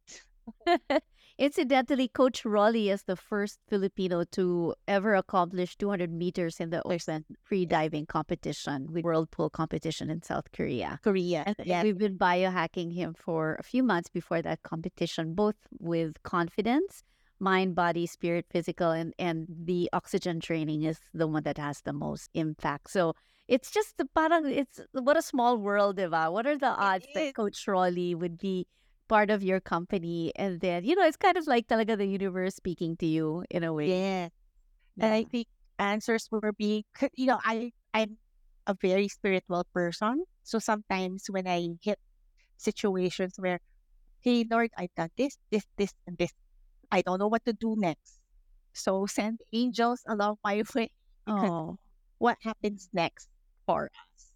Incidentally, 1.38 2.08
Coach 2.08 2.46
Rolly 2.46 2.90
is 2.90 3.04
the 3.04 3.16
first 3.16 3.60
Filipino 3.68 4.24
to 4.32 4.76
ever 4.88 5.16
accomplish 5.16 5.76
200 5.78 6.12
meters 6.12 6.60
in 6.60 6.70
the 6.70 6.84
open 6.86 7.26
free 7.42 7.66
diving 7.66 8.06
competition 8.06 8.88
with 8.92 9.04
World 9.04 9.32
Pool 9.32 9.50
competition 9.50 10.12
in 10.12 10.22
South 10.22 10.52
Korea. 10.52 11.00
Korea. 11.04 11.44
And, 11.48 11.56
and 11.68 11.84
we've 11.84 11.98
been 11.98 12.18
biohacking 12.18 12.94
him 12.94 13.16
for 13.16 13.56
a 13.60 13.64
few 13.64 13.82
months 13.82 14.10
before 14.10 14.42
that 14.44 14.62
competition, 14.62 15.34
both 15.34 15.56
with 15.80 16.22
confidence, 16.22 17.04
mind, 17.42 17.76
body, 17.76 18.06
spirit, 18.06 18.46
physical, 18.50 18.92
and, 18.92 19.14
and 19.20 19.48
the 19.50 19.90
oxygen 19.94 20.40
training 20.40 20.84
is 20.84 21.00
the 21.14 21.28
one 21.28 21.44
that 21.44 21.58
has 21.58 21.82
the 21.82 21.94
most 21.94 22.30
impact. 22.34 22.92
So 22.92 23.14
it's 23.48 23.72
just 23.72 23.98
the 23.98 24.06
parang 24.06 24.46
it's 24.46 24.80
what 24.94 25.18
a 25.18 25.22
small 25.22 25.58
world, 25.58 25.98
diba? 25.98 26.32
What 26.32 26.48
are 26.48 26.58
the 26.58 26.68
odds 26.72 27.08
that 27.14 27.36
Coach 27.36 27.68
Rolly 27.68 28.16
would 28.16 28.38
be 28.38 28.68
part 29.10 29.30
of 29.30 29.44
your 29.44 29.60
company 29.60 30.32
and 30.38 30.62
then 30.62 30.86
you 30.86 30.96
know 30.96 31.04
it's 31.04 31.18
kind 31.18 31.36
of 31.36 31.46
like 31.46 31.68
talaga 31.68 31.98
the 31.98 32.06
universe 32.08 32.56
speaking 32.56 32.96
to 32.98 33.06
you 33.06 33.44
in 33.50 33.64
a 33.66 33.74
way. 33.74 33.90
Yeah, 33.90 34.30
And 35.00 35.14
I 35.14 35.24
think 35.26 35.48
answers 35.80 36.30
were 36.32 36.54
being, 36.54 36.84
you 37.16 37.26
know, 37.26 37.40
I, 37.44 37.72
I'm 37.94 38.18
a 38.68 38.76
very 38.80 39.08
spiritual 39.08 39.66
person. 39.74 40.24
So 40.44 40.60
sometimes 40.60 41.26
when 41.30 41.48
I 41.48 41.70
hit 41.82 42.00
situations 42.58 43.34
where, 43.38 43.60
hey, 44.22 44.46
Lord, 44.50 44.72
I've 44.78 44.94
done 44.96 45.10
this, 45.18 45.38
this, 45.52 45.66
this, 45.78 45.94
and 46.08 46.18
this, 46.18 46.32
I 46.92 47.02
don't 47.02 47.20
know 47.20 47.28
what 47.28 47.46
to 47.46 47.54
do 47.54 47.76
next. 47.78 48.20
So 48.74 49.06
send 49.06 49.40
angels 49.54 50.02
along 50.08 50.38
my 50.44 50.64
way 50.76 50.90
Oh, 51.28 51.78
what 52.18 52.38
happens 52.42 52.90
next 52.94 53.28
for 53.66 53.86
us. 53.94 54.32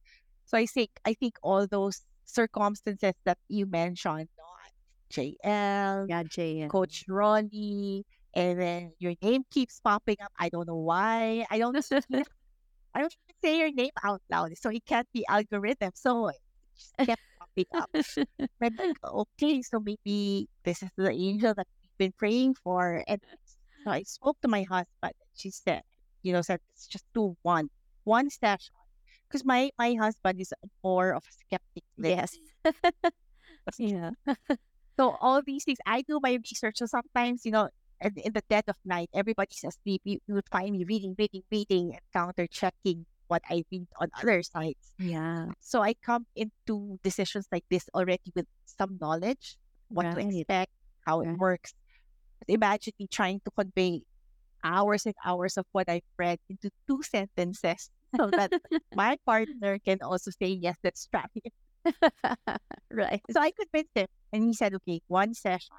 So 0.46 0.58
I 0.58 0.66
think, 0.66 0.92
I 1.06 1.14
think 1.14 1.36
all 1.44 1.68
those 1.68 2.02
circumstances 2.26 3.14
that 3.26 3.38
you 3.50 3.66
mentioned, 3.66 4.30
no, 4.38 4.44
JL, 5.10 6.06
yeah, 6.10 6.24
and- 6.24 6.70
Coach 6.70 7.06
Ronnie, 7.08 8.06
and 8.34 8.60
then 8.60 8.94
your 9.00 9.14
name 9.22 9.44
keeps 9.52 9.80
popping 9.80 10.18
up. 10.22 10.32
I 10.40 10.50
don't 10.50 10.68
know 10.68 10.76
why. 10.78 11.46
I 11.50 11.58
don't 11.60 11.76
I 12.96 13.02
don't 13.02 13.14
even 13.14 13.36
say 13.44 13.60
your 13.60 13.72
name 13.72 13.92
out 14.04 14.22
loud, 14.30 14.58
so 14.58 14.70
it 14.70 14.86
can't 14.86 15.08
be 15.14 15.26
algorithm. 15.28 15.92
So 15.96 16.28
it 16.30 16.38
just 16.78 16.94
kept 17.06 17.22
popping 17.40 17.66
up. 17.74 17.90
I'm 18.62 18.76
like, 18.78 18.90
okay, 19.04 19.62
so 19.62 19.80
maybe 19.80 20.48
this 20.64 20.84
is 20.84 20.90
the 20.98 21.12
angel 21.12 21.54
that 21.56 21.68
been 21.98 22.14
praying 22.18 22.56
for. 22.56 23.04
And 23.08 23.22
so 23.84 23.92
I 23.92 24.04
spoke 24.04 24.38
to 24.42 24.48
my 24.48 24.64
husband. 24.64 25.14
She 25.36 25.52
said, 25.52 25.82
you 26.24 26.34
know, 26.34 26.42
said 26.42 26.60
it's 26.74 26.88
just 26.88 27.06
do 27.14 27.36
one, 27.42 27.70
one 28.04 28.30
session. 28.30 28.74
Because 29.28 29.44
my 29.46 29.72
my 29.78 29.96
husband 29.96 30.40
is 30.40 30.54
more 30.84 31.14
of 31.14 31.24
a 31.24 31.34
skeptic. 31.34 31.84
yes. 31.98 32.38
Yeah. 33.78 34.12
So 34.98 35.18
all 35.20 35.42
these 35.46 35.66
things, 35.66 35.80
I 35.86 36.04
do 36.04 36.20
my 36.24 36.40
research. 36.40 36.78
So 36.78 36.86
sometimes, 36.86 37.46
you 37.46 37.52
know, 37.52 37.68
in, 38.00 38.14
in 38.18 38.34
the 38.34 38.44
dead 38.50 38.64
of 38.68 38.76
night, 38.86 39.10
everybody's 39.14 39.64
asleep. 39.64 40.02
You, 40.06 40.20
you 40.28 40.36
would 40.36 40.48
find 40.50 40.72
me 40.72 40.86
reading, 40.88 41.16
reading, 41.18 41.44
reading, 41.52 41.92
and 41.92 42.02
counter 42.14 42.48
checking 42.48 43.06
what 43.28 43.42
I 43.50 43.64
read 43.72 43.88
on 44.00 44.10
other 44.18 44.42
sites. 44.44 44.94
Yeah. 44.98 45.48
So 45.60 45.82
I 45.82 45.96
come 45.96 46.28
into 46.36 47.00
decisions 47.04 47.48
like 47.52 47.66
this 47.70 47.90
already 47.94 48.32
with 48.36 48.46
some 48.66 48.98
knowledge, 49.02 49.58
what 49.90 50.12
to 50.12 50.20
expect, 50.20 50.72
how 51.06 51.22
it 51.22 51.32
works. 51.38 51.74
Imagine 52.48 52.94
me 53.00 53.08
trying 53.12 53.42
to 53.46 53.52
convey 53.52 54.02
hours 54.64 55.06
and 55.06 55.16
hours 55.26 55.58
of 55.58 55.66
what 55.72 55.90
I've 55.90 56.06
read 56.18 56.40
into 56.50 56.70
two 56.88 57.02
sentences 57.04 57.90
so 58.18 58.30
that 58.32 58.52
my 58.96 59.18
partner 59.26 59.80
can 59.80 60.00
also 60.02 60.32
say, 60.32 60.48
yes, 60.50 60.78
that's 60.84 61.08
traffic. 61.08 61.52
right. 62.92 63.22
So 63.32 63.40
I 63.42 63.52
convinced 63.52 63.92
him 63.96 64.08
and 64.34 64.44
he 64.44 64.54
said, 64.54 64.74
okay, 64.76 65.02
one 65.08 65.34
session. 65.34 65.76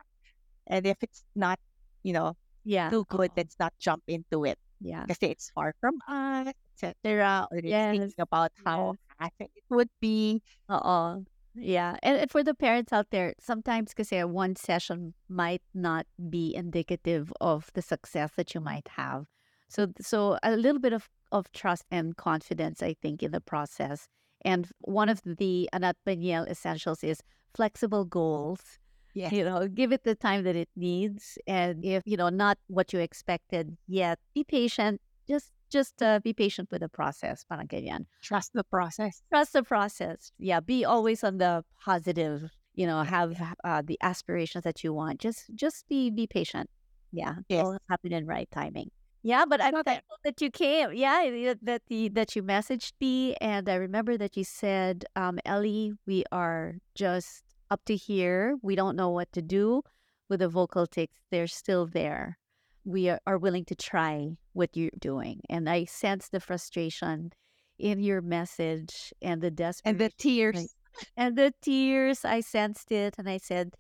And 0.67 0.87
if 0.87 0.97
it's 1.03 1.23
not, 1.35 1.59
you 2.03 2.13
know, 2.13 2.35
Yeah. 2.65 2.91
too 2.91 3.05
good, 3.09 3.31
Oo. 3.31 3.35
let's 3.37 3.57
not 3.59 3.73
jump 3.79 4.03
into 4.09 4.45
it. 4.45 4.59
Yeah. 4.81 5.03
Because 5.07 5.19
it's 5.23 5.51
far 5.55 5.75
from 5.81 5.99
us, 6.09 6.53
etc. 6.75 7.47
Or 7.51 7.59
Yes. 7.63 7.93
thinking 7.95 8.13
about 8.19 8.51
how 8.65 8.95
hassle 9.19 9.51
it 9.55 9.65
would 9.71 9.91
be. 10.01 10.43
Oo. 10.71 11.25
Yeah. 11.59 11.97
And, 12.03 12.19
and 12.19 12.31
for 12.31 12.45
the 12.45 12.55
parents 12.55 12.93
out 12.93 13.07
there, 13.11 13.35
sometimes 13.41 13.95
kasi 13.95 14.23
one 14.25 14.57
session 14.57 15.15
might 15.29 15.63
not 15.75 16.07
be 16.29 16.55
indicative 16.55 17.33
of 17.41 17.71
the 17.75 17.83
success 17.83 18.33
that 18.37 18.55
you 18.55 18.61
might 18.61 18.89
have. 18.89 19.27
So 19.69 19.89
so 20.01 20.39
a 20.43 20.57
little 20.57 20.81
bit 20.81 20.93
of, 20.93 21.09
of 21.33 21.51
trust 21.53 21.85
and 21.91 22.17
confidence, 22.17 22.83
I 22.83 22.95
think, 23.01 23.23
in 23.23 23.33
the 23.33 23.41
process. 23.41 24.07
And 24.43 24.69
one 24.81 25.09
of 25.09 25.21
the 25.25 25.69
Anat 25.73 25.97
Baniel 26.05 26.45
essentials 26.47 27.03
is 27.03 27.21
flexible 27.55 28.05
goals. 28.05 28.79
Yes. 29.15 29.33
You 29.33 29.45
know, 29.45 29.67
give 29.67 29.93
it 29.93 30.05
the 30.05 30.15
time 30.15 30.45
that 30.45 30.57
it 30.57 30.69
needs. 30.77 31.39
And 31.47 31.83
if, 31.83 32.03
you 32.05 32.19
know, 32.19 32.29
not 32.29 32.59
what 32.69 32.93
you 32.93 33.01
expected 33.01 33.77
yet, 33.89 34.19
be 34.35 34.45
patient. 34.45 35.01
Just 35.27 35.53
just 35.71 36.03
uh, 36.03 36.21
be 36.21 36.33
patient 36.33 36.71
with 36.71 36.81
the 36.83 36.89
process. 36.89 37.45
Parang 37.45 37.67
ganyan. 37.67 38.07
Trust 38.23 38.53
the 38.55 38.65
process. 38.65 39.23
Trust 39.33 39.53
the 39.53 39.63
process. 39.63 40.33
Yeah, 40.39 40.61
be 40.61 40.85
always 40.85 41.25
on 41.25 41.39
the 41.39 41.65
positive. 41.85 42.51
You 42.75 42.87
know, 42.87 43.03
have 43.03 43.33
uh, 43.65 43.83
the 43.85 43.99
aspirations 44.03 44.65
that 44.65 44.85
you 44.85 44.93
want. 44.93 45.21
Just 45.21 45.49
just 45.55 45.89
be 45.89 46.11
be 46.11 46.27
patient. 46.27 46.69
Yeah, 47.13 47.37
Yes. 47.49 47.61
it'll 47.61 47.79
happen 47.89 48.13
in 48.13 48.27
right 48.27 48.49
timing. 48.51 48.91
Yeah, 49.23 49.45
but 49.49 49.61
I'm 49.61 49.83
thankful 49.83 50.19
that 50.25 50.41
you 50.41 50.51
came. 50.51 50.93
Yeah, 50.93 51.57
that 51.63 51.83
the 51.89 52.09
that 52.11 52.37
you 52.37 52.43
messaged 52.45 52.93
me, 53.01 53.35
and 53.41 53.69
I 53.69 53.75
remember 53.77 54.17
that 54.19 54.37
you 54.37 54.45
said, 54.45 55.05
um, 55.17 55.39
"Eli, 55.49 55.97
we 56.07 56.23
are 56.31 56.75
just 56.95 57.43
up 57.71 57.81
to 57.87 57.97
here. 57.97 58.55
We 58.63 58.77
don't 58.77 58.95
know 58.95 59.11
what 59.11 59.33
to 59.33 59.43
do 59.43 59.83
with 60.29 60.41
the 60.41 60.49
vocal 60.49 60.87
tics. 60.87 61.17
They're 61.31 61.49
still 61.49 61.87
there. 61.87 62.39
We 62.87 63.11
are, 63.11 63.39
willing 63.39 63.67
to 63.67 63.75
try 63.75 64.39
what 64.55 64.77
you're 64.77 64.99
doing." 64.99 65.43
And 65.51 65.69
I 65.69 65.85
sense 65.85 66.29
the 66.29 66.41
frustration 66.41 67.33
in 67.79 68.01
your 68.01 68.23
message 68.23 69.13
and 69.21 69.43
the 69.43 69.49
And 69.49 69.99
the 69.99 70.09
desperation 70.09 70.15
tears. 70.19 70.75
and 71.17 71.37
the 71.37 71.53
tears. 71.61 72.25
I 72.25 72.41
sensed 72.41 72.91
it, 72.93 73.17
and 73.19 73.29
I 73.29 73.39
said, 73.39 73.77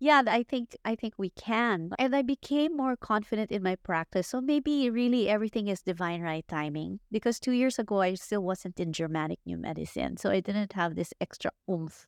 yeah 0.00 0.22
i 0.26 0.42
think 0.42 0.76
i 0.84 0.94
think 0.94 1.14
we 1.16 1.30
can 1.30 1.90
and 1.98 2.14
i 2.16 2.22
became 2.22 2.76
more 2.76 2.96
confident 2.96 3.50
in 3.50 3.62
my 3.62 3.76
practice 3.76 4.28
so 4.28 4.40
maybe 4.40 4.90
really 4.90 5.28
everything 5.28 5.68
is 5.68 5.82
divine 5.82 6.20
right 6.20 6.46
timing 6.48 7.00
because 7.10 7.38
two 7.38 7.52
years 7.52 7.78
ago 7.78 8.00
i 8.00 8.14
still 8.14 8.42
wasn't 8.42 8.78
in 8.80 8.92
germanic 8.92 9.38
new 9.46 9.56
medicine 9.56 10.16
so 10.16 10.30
i 10.30 10.40
didn't 10.40 10.72
have 10.72 10.94
this 10.94 11.14
extra 11.20 11.50
oomph 11.70 12.06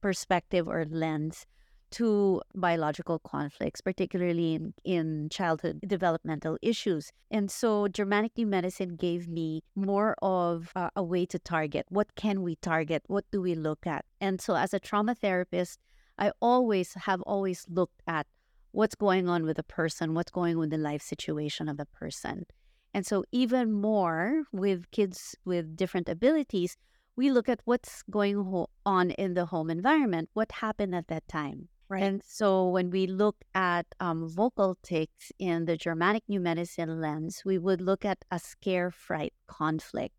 perspective 0.00 0.66
or 0.68 0.84
lens 0.84 1.46
to 1.92 2.40
biological 2.54 3.18
conflicts 3.20 3.80
particularly 3.80 4.54
in, 4.54 4.74
in 4.84 5.28
childhood 5.30 5.80
developmental 5.86 6.58
issues 6.62 7.12
and 7.30 7.50
so 7.50 7.86
germanic 7.88 8.32
new 8.36 8.46
medicine 8.46 8.96
gave 8.96 9.28
me 9.28 9.62
more 9.76 10.16
of 10.22 10.72
uh, 10.74 10.90
a 10.96 11.02
way 11.02 11.24
to 11.24 11.38
target 11.38 11.86
what 11.88 12.14
can 12.16 12.42
we 12.42 12.56
target 12.56 13.02
what 13.06 13.24
do 13.30 13.40
we 13.40 13.54
look 13.54 13.86
at 13.86 14.04
and 14.20 14.40
so 14.40 14.56
as 14.56 14.74
a 14.74 14.80
trauma 14.80 15.14
therapist 15.14 15.78
I 16.18 16.32
always 16.40 16.94
have 16.94 17.20
always 17.22 17.66
looked 17.68 18.02
at 18.06 18.26
what's 18.72 18.94
going 18.94 19.28
on 19.28 19.44
with 19.44 19.56
the 19.56 19.62
person, 19.62 20.14
what's 20.14 20.30
going 20.30 20.54
on 20.54 20.60
with 20.60 20.70
the 20.70 20.78
life 20.78 21.02
situation 21.02 21.68
of 21.68 21.76
the 21.76 21.86
person. 21.86 22.46
And 22.94 23.06
so, 23.06 23.24
even 23.32 23.72
more 23.72 24.44
with 24.52 24.90
kids 24.90 25.34
with 25.44 25.76
different 25.76 26.08
abilities, 26.08 26.76
we 27.16 27.30
look 27.30 27.48
at 27.48 27.60
what's 27.64 28.02
going 28.10 28.66
on 28.84 29.10
in 29.12 29.34
the 29.34 29.46
home 29.46 29.70
environment, 29.70 30.30
what 30.34 30.52
happened 30.52 30.94
at 30.94 31.08
that 31.08 31.26
time. 31.28 31.68
Right. 31.92 32.04
And 32.04 32.22
so, 32.26 32.68
when 32.68 32.88
we 32.88 33.06
look 33.06 33.36
at 33.54 33.84
um, 34.00 34.26
vocal 34.26 34.78
tics 34.82 35.30
in 35.38 35.66
the 35.66 35.76
Germanic 35.76 36.22
New 36.26 36.40
Medicine 36.40 37.02
lens, 37.02 37.42
we 37.44 37.58
would 37.58 37.82
look 37.82 38.02
at 38.06 38.24
a 38.30 38.38
scare 38.38 38.90
fright 38.90 39.34
conflict. 39.46 40.14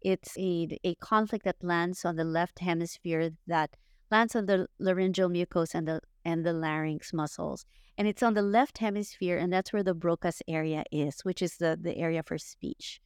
It's 0.00 0.38
a, 0.38 0.78
a 0.84 0.94
conflict 0.94 1.44
that 1.44 1.56
lands 1.62 2.06
on 2.06 2.16
the 2.16 2.24
left 2.24 2.60
hemisphere 2.60 3.32
that 3.46 3.76
lands 4.10 4.34
on 4.36 4.46
the 4.46 4.68
laryngeal 4.78 5.28
mucosa 5.28 5.74
and 5.74 5.86
the 5.86 6.00
and 6.24 6.46
the 6.46 6.54
larynx 6.54 7.12
muscles. 7.12 7.66
And 7.98 8.08
it's 8.08 8.22
on 8.22 8.32
the 8.32 8.40
left 8.40 8.78
hemisphere, 8.78 9.36
and 9.36 9.52
that's 9.52 9.70
where 9.70 9.82
the 9.82 9.94
Broca's 9.94 10.40
area 10.48 10.82
is, 10.90 11.20
which 11.24 11.42
is 11.42 11.58
the, 11.58 11.78
the 11.78 11.98
area 11.98 12.22
for 12.22 12.38
speech. 12.38 13.02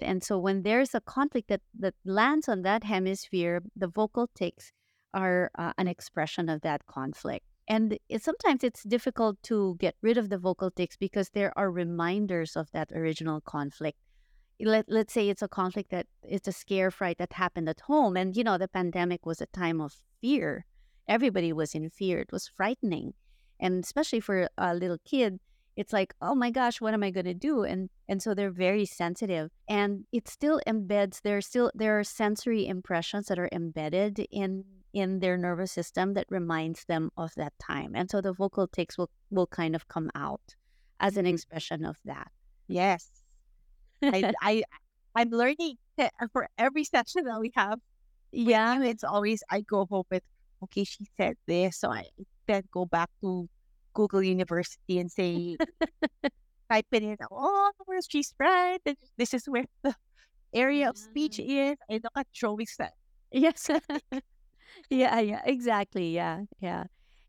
And 0.00 0.24
so 0.24 0.38
when 0.38 0.62
there's 0.62 0.94
a 0.94 1.02
conflict 1.02 1.48
that, 1.48 1.60
that 1.80 1.96
lands 2.06 2.48
on 2.48 2.62
that 2.62 2.84
hemisphere, 2.84 3.60
the 3.76 3.88
vocal 3.88 4.26
tics 4.34 4.72
are 5.12 5.50
uh, 5.58 5.74
an 5.76 5.86
expression 5.86 6.48
of 6.48 6.62
that 6.62 6.86
conflict. 6.86 7.44
And 7.68 7.98
it, 8.08 8.22
sometimes 8.22 8.64
it's 8.64 8.82
difficult 8.82 9.42
to 9.44 9.76
get 9.78 9.94
rid 10.00 10.16
of 10.16 10.30
the 10.30 10.38
vocal 10.38 10.70
tics 10.70 10.96
because 10.96 11.28
there 11.30 11.52
are 11.56 11.70
reminders 11.70 12.56
of 12.56 12.70
that 12.72 12.90
original 12.92 13.42
conflict. 13.42 13.98
Let, 14.58 14.86
let's 14.88 15.12
say 15.12 15.28
it's 15.28 15.42
a 15.42 15.48
conflict 15.48 15.90
that 15.90 16.06
it's 16.22 16.48
a 16.48 16.52
scare 16.52 16.90
fright 16.90 17.18
that 17.18 17.34
happened 17.34 17.68
at 17.68 17.80
home 17.80 18.16
and 18.16 18.36
you 18.36 18.42
know 18.42 18.58
the 18.58 18.66
pandemic 18.66 19.24
was 19.24 19.40
a 19.40 19.46
time 19.46 19.80
of 19.80 19.94
fear. 20.20 20.64
Everybody 21.06 21.52
was 21.52 21.74
in 21.74 21.90
fear. 21.90 22.18
It 22.20 22.32
was 22.32 22.48
frightening. 22.48 23.12
And 23.60 23.84
especially 23.84 24.20
for 24.20 24.48
a 24.56 24.74
little 24.74 24.98
kid 25.04 25.38
it's 25.76 25.92
like 25.92 26.12
oh 26.20 26.34
my 26.34 26.50
gosh 26.50 26.80
what 26.80 26.92
am 26.92 27.04
i 27.04 27.10
going 27.10 27.24
to 27.24 27.34
do? 27.34 27.62
And 27.62 27.88
and 28.08 28.20
so 28.20 28.34
they're 28.34 28.50
very 28.50 28.84
sensitive. 28.84 29.50
And 29.68 30.06
it 30.10 30.26
still 30.26 30.60
embeds 30.66 31.20
there 31.22 31.36
are 31.36 31.40
still 31.40 31.70
there 31.72 31.98
are 32.00 32.04
sensory 32.04 32.66
impressions 32.66 33.26
that 33.26 33.38
are 33.38 33.48
embedded 33.52 34.26
in 34.32 34.64
in 34.98 35.20
their 35.20 35.36
nervous 35.38 35.72
system 35.72 36.14
that 36.14 36.26
reminds 36.30 36.84
them 36.86 37.10
of 37.16 37.32
that 37.36 37.52
time 37.58 37.94
and 37.94 38.10
so 38.10 38.20
the 38.20 38.32
vocal 38.32 38.66
tics 38.68 38.98
will 38.98 39.10
will 39.30 39.46
kind 39.48 39.74
of 39.76 39.88
come 39.88 40.10
out 40.14 40.56
as 41.00 41.16
an 41.16 41.26
Mhm. 41.26 41.34
expression 41.34 41.84
of 41.84 41.96
that 42.04 42.28
Yes. 42.68 43.10
I, 44.12 44.26
I, 44.42 44.64
I'm 45.14 45.30
learning 45.30 45.76
for 46.32 46.48
every 46.58 46.84
session 46.94 47.24
that 47.24 47.40
we 47.40 47.52
have. 47.56 47.78
yeah 48.32 48.80
you, 48.80 48.82
it's 48.82 49.04
always 49.04 49.42
I 49.50 49.62
go 49.62 49.86
home 49.90 50.04
with, 50.10 50.22
okay, 50.64 50.84
she 50.84 51.06
said 51.20 51.36
this, 51.46 51.78
so 51.80 51.90
I 51.92 52.04
then 52.48 52.62
go 52.72 52.86
back 52.86 53.10
to 53.22 53.48
Google 53.94 54.22
University 54.22 54.98
and 54.98 55.10
say, 55.10 55.58
type 56.70 56.86
it 56.92 57.02
in. 57.02 57.16
Oh, 57.30 57.70
where's 57.86 58.06
she's 58.10 58.34
right? 58.38 58.78
and 58.86 58.96
This 59.16 59.34
is 59.34 59.44
where 59.46 59.64
the 59.82 59.94
area 60.54 60.88
of 60.90 60.98
speech 60.98 61.38
is. 61.40 61.76
I 61.90 61.94
look 62.02 62.12
at 62.16 62.28
drawings 62.34 62.74
that 62.78 62.92
Yes. 63.32 63.70
Yeah, 64.90 65.20
yeah, 65.20 65.42
exactly. 65.44 66.10
Yeah, 66.14 66.44
yeah. 66.60 66.84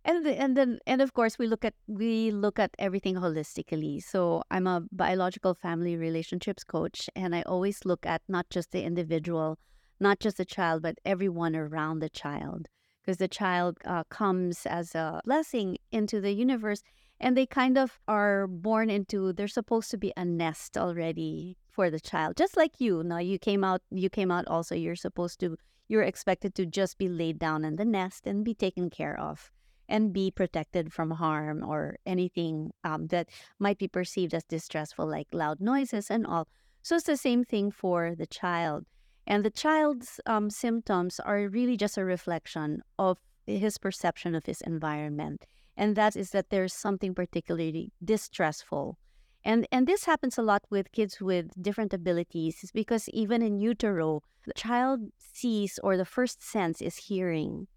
And 0.05 0.25
the, 0.25 0.39
and 0.39 0.55
then 0.55 0.79
and 0.87 1.01
of 1.01 1.13
course 1.13 1.37
we 1.37 1.45
look 1.47 1.65
at 1.65 1.73
we 1.87 2.31
look 2.31 2.57
at 2.57 2.71
everything 2.79 3.15
holistically. 3.15 4.01
So 4.01 4.43
I'm 4.49 4.65
a 4.65 4.81
biological 4.91 5.53
family 5.53 5.97
relationships 5.97 6.63
coach 6.63 7.09
and 7.15 7.35
I 7.35 7.41
always 7.43 7.83
look 7.85 8.05
at 8.05 8.21
not 8.29 8.49
just 8.49 8.71
the 8.71 8.83
individual, 8.83 9.59
not 9.99 10.19
just 10.19 10.37
the 10.37 10.45
child, 10.45 10.81
but 10.83 10.97
everyone 11.05 11.55
around 11.55 11.99
the 11.99 12.09
child 12.09 12.67
because 13.01 13.17
the 13.17 13.27
child 13.27 13.77
uh, 13.85 14.03
comes 14.09 14.65
as 14.65 14.95
a 14.95 15.21
blessing 15.25 15.77
into 15.91 16.21
the 16.21 16.31
universe 16.31 16.81
and 17.19 17.35
they 17.35 17.45
kind 17.45 17.77
of 17.77 17.99
are 18.07 18.47
born 18.47 18.89
into 18.89 19.33
they're 19.33 19.47
supposed 19.47 19.91
to 19.91 19.97
be 19.97 20.13
a 20.15 20.23
nest 20.23 20.77
already 20.77 21.57
for 21.69 21.89
the 21.89 21.99
child 21.99 22.37
just 22.37 22.55
like 22.55 22.79
you 22.79 23.03
now 23.03 23.17
you 23.17 23.39
came 23.39 23.63
out 23.63 23.81
you 23.91 24.09
came 24.09 24.31
out 24.31 24.45
also 24.47 24.75
you're 24.75 24.95
supposed 24.95 25.39
to 25.39 25.57
you're 25.89 26.03
expected 26.03 26.55
to 26.55 26.65
just 26.65 26.97
be 26.97 27.09
laid 27.09 27.39
down 27.39 27.65
in 27.65 27.75
the 27.75 27.83
nest 27.83 28.25
and 28.25 28.45
be 28.45 28.53
taken 28.53 28.89
care 28.89 29.19
of 29.19 29.51
and 29.89 30.13
be 30.13 30.29
protected 30.29 30.93
from 30.93 31.09
harm 31.09 31.63
or 31.63 31.97
anything 32.05 32.71
um, 32.83 33.07
that 33.07 33.27
might 33.57 33.79
be 33.79 33.87
perceived 33.87 34.33
as 34.35 34.43
distressful, 34.45 35.09
like 35.09 35.27
loud 35.33 35.59
noises 35.59 36.11
and 36.11 36.25
all. 36.27 36.47
So 36.83 36.95
it's 36.95 37.05
the 37.05 37.17
same 37.17 37.43
thing 37.43 37.71
for 37.71 38.13
the 38.15 38.27
child. 38.27 38.85
And 39.25 39.43
the 39.43 39.49
child's 39.49 40.21
um, 40.27 40.49
symptoms 40.49 41.19
are 41.19 41.49
really 41.49 41.75
just 41.75 41.97
a 41.97 42.05
reflection 42.05 42.83
of 42.99 43.17
his 43.47 43.79
perception 43.79 44.35
of 44.35 44.45
his 44.45 44.61
environment. 44.61 45.45
And 45.75 45.95
that 45.95 46.15
is 46.15 46.29
that 46.31 46.51
there's 46.51 46.73
something 46.73 47.15
particularly 47.15 47.91
distressful 48.03 48.97
and 49.43 49.67
and 49.71 49.87
this 49.87 50.05
happens 50.05 50.37
a 50.37 50.41
lot 50.41 50.63
with 50.69 50.91
kids 50.91 51.21
with 51.21 51.51
different 51.61 51.93
abilities 51.93 52.63
is 52.63 52.71
because 52.71 53.09
even 53.09 53.41
in 53.41 53.59
utero 53.59 54.21
the 54.45 54.53
child 54.53 55.01
sees 55.17 55.79
or 55.83 55.97
the 55.97 56.05
first 56.05 56.41
sense 56.43 56.81
is 56.81 56.97
hearing 56.97 57.67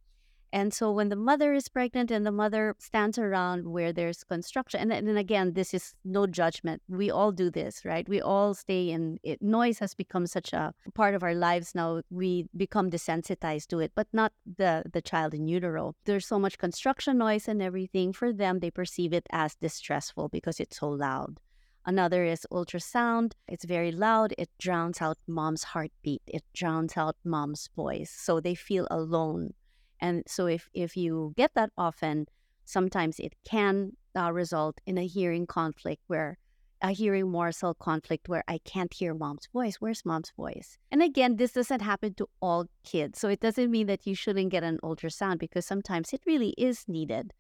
and 0.54 0.74
so 0.74 0.92
when 0.92 1.08
the 1.08 1.16
mother 1.16 1.54
is 1.54 1.68
pregnant 1.70 2.10
and 2.10 2.26
the 2.26 2.30
mother 2.30 2.76
stands 2.78 3.18
around 3.18 3.66
where 3.66 3.90
there's 3.90 4.22
construction, 4.22 4.92
and, 4.92 5.08
then 5.08 5.16
again, 5.16 5.54
this 5.54 5.72
is 5.72 5.94
no 6.04 6.26
judgment. 6.26 6.82
We 6.88 7.10
all 7.10 7.32
do 7.32 7.50
this, 7.50 7.86
right? 7.86 8.06
We 8.06 8.20
all 8.20 8.52
stay 8.52 8.90
in 8.90 9.18
it. 9.22 9.40
Noise 9.40 9.78
has 9.78 9.94
become 9.94 10.26
such 10.26 10.52
a 10.52 10.74
part 10.94 11.14
of 11.14 11.22
our 11.22 11.34
lives 11.34 11.74
now. 11.74 12.02
We 12.10 12.48
become 12.54 12.90
desensitized 12.90 13.68
to 13.68 13.78
it, 13.78 13.92
but 13.94 14.08
not 14.12 14.32
the 14.58 14.82
the 14.92 15.00
child 15.00 15.32
in 15.32 15.48
utero. 15.48 15.94
There's 16.04 16.26
so 16.26 16.38
much 16.38 16.58
construction 16.58 17.16
noise 17.16 17.48
and 17.48 17.62
everything. 17.62 18.12
For 18.12 18.30
them, 18.32 18.60
they 18.60 18.70
perceive 18.70 19.14
it 19.14 19.26
as 19.32 19.54
distressful 19.54 20.28
because 20.28 20.60
it's 20.60 20.76
so 20.78 20.90
loud. 20.90 21.40
Another 21.84 22.24
is 22.24 22.46
ultrasound. 22.52 23.32
It's 23.48 23.64
very 23.64 23.90
loud. 23.90 24.34
It 24.38 24.50
drowns 24.58 25.00
out 25.00 25.18
mom's 25.26 25.64
heartbeat. 25.64 26.22
It 26.26 26.44
drowns 26.54 26.96
out 26.96 27.16
mom's 27.24 27.68
voice. 27.74 28.10
So 28.10 28.40
they 28.40 28.54
feel 28.54 28.86
alone. 28.90 29.54
And 30.00 30.22
so 30.26 30.46
if, 30.46 30.68
if 30.74 30.96
you 30.96 31.32
get 31.36 31.54
that 31.54 31.70
often, 31.76 32.26
sometimes 32.64 33.18
it 33.18 33.34
can 33.44 33.92
uh, 34.16 34.32
result 34.32 34.80
in 34.86 34.98
a 34.98 35.06
hearing 35.06 35.46
conflict 35.46 36.02
where 36.06 36.38
a 36.82 36.90
hearing 36.90 37.30
morsel 37.30 37.74
conflict 37.74 38.28
where 38.28 38.42
I 38.48 38.58
can't 38.58 38.92
hear 38.92 39.14
mom's 39.14 39.46
voice. 39.52 39.76
Where's 39.78 40.04
mom's 40.04 40.32
voice? 40.36 40.78
And 40.90 41.00
again, 41.00 41.36
this 41.36 41.52
doesn't 41.52 41.80
happen 41.80 42.14
to 42.14 42.26
all 42.40 42.66
kids. 42.84 43.20
So 43.20 43.28
it 43.28 43.40
doesn't 43.40 43.70
mean 43.70 43.86
that 43.86 44.04
you 44.06 44.16
shouldn't 44.16 44.50
get 44.50 44.64
an 44.64 44.80
ultrasound 44.82 45.38
because 45.38 45.64
sometimes 45.64 46.12
it 46.12 46.22
really 46.26 46.54
is 46.58 46.84
needed. 46.88 47.32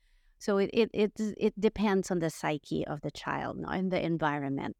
So 0.42 0.58
it 0.58 0.70
it 0.74 0.90
it, 0.90 1.12
it 1.38 1.54
depends 1.54 2.10
on 2.10 2.18
the 2.18 2.26
psyche 2.26 2.82
of 2.90 2.98
the 3.06 3.14
child 3.14 3.62
and 3.62 3.94
the 3.94 4.02
environment. 4.02 4.74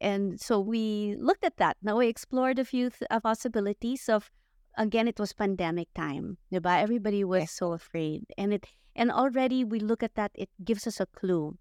And 0.00 0.40
so 0.40 0.56
we 0.64 1.12
looked 1.20 1.44
at 1.44 1.60
that. 1.60 1.76
Now 1.84 1.98
we 2.00 2.08
explored 2.08 2.56
a 2.58 2.64
few 2.64 2.88
th- 2.88 3.04
uh, 3.12 3.20
possibilities 3.20 4.08
of 4.08 4.32
again 4.80 5.04
it 5.04 5.20
was 5.20 5.36
pandemic 5.36 5.92
time. 5.92 6.38
Diba? 6.48 6.80
Everybody 6.80 7.20
was 7.20 7.52
Yes. 7.52 7.52
so 7.52 7.76
afraid. 7.76 8.24
And 8.40 8.56
it 8.56 8.64
and 8.96 9.12
already 9.12 9.60
we 9.60 9.76
look 9.76 10.00
at 10.00 10.14
that 10.16 10.32
it 10.32 10.48
gives 10.64 10.86
us 10.88 11.04
a 11.04 11.06
clue. 11.12 11.58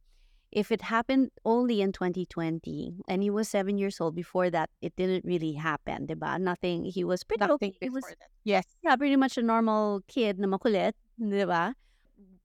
If 0.48 0.72
it 0.72 0.80
happened 0.88 1.36
only 1.44 1.84
in 1.84 1.92
2020 1.92 3.04
and 3.12 3.20
he 3.20 3.28
was 3.28 3.52
7 3.52 3.76
years 3.76 4.00
old 4.00 4.16
before 4.16 4.48
that 4.56 4.70
it 4.80 4.96
didn't 4.96 5.28
really 5.28 5.52
happen, 5.60 6.08
diba? 6.08 6.40
Nothing 6.40 6.86
he 6.88 7.04
was 7.04 7.28
pretty 7.28 7.44
nothing 7.44 7.76
okay. 7.76 7.84
He 7.84 7.92
was 7.92 8.08
that. 8.08 8.32
Yes. 8.48 8.64
yeah, 8.88 8.96
pretty 8.96 9.20
much 9.20 9.36
a 9.36 9.44
normal 9.44 10.00
kid 10.08 10.40
na 10.40 10.48
makulit, 10.48 10.96
di 11.20 11.44
ba? 11.44 11.76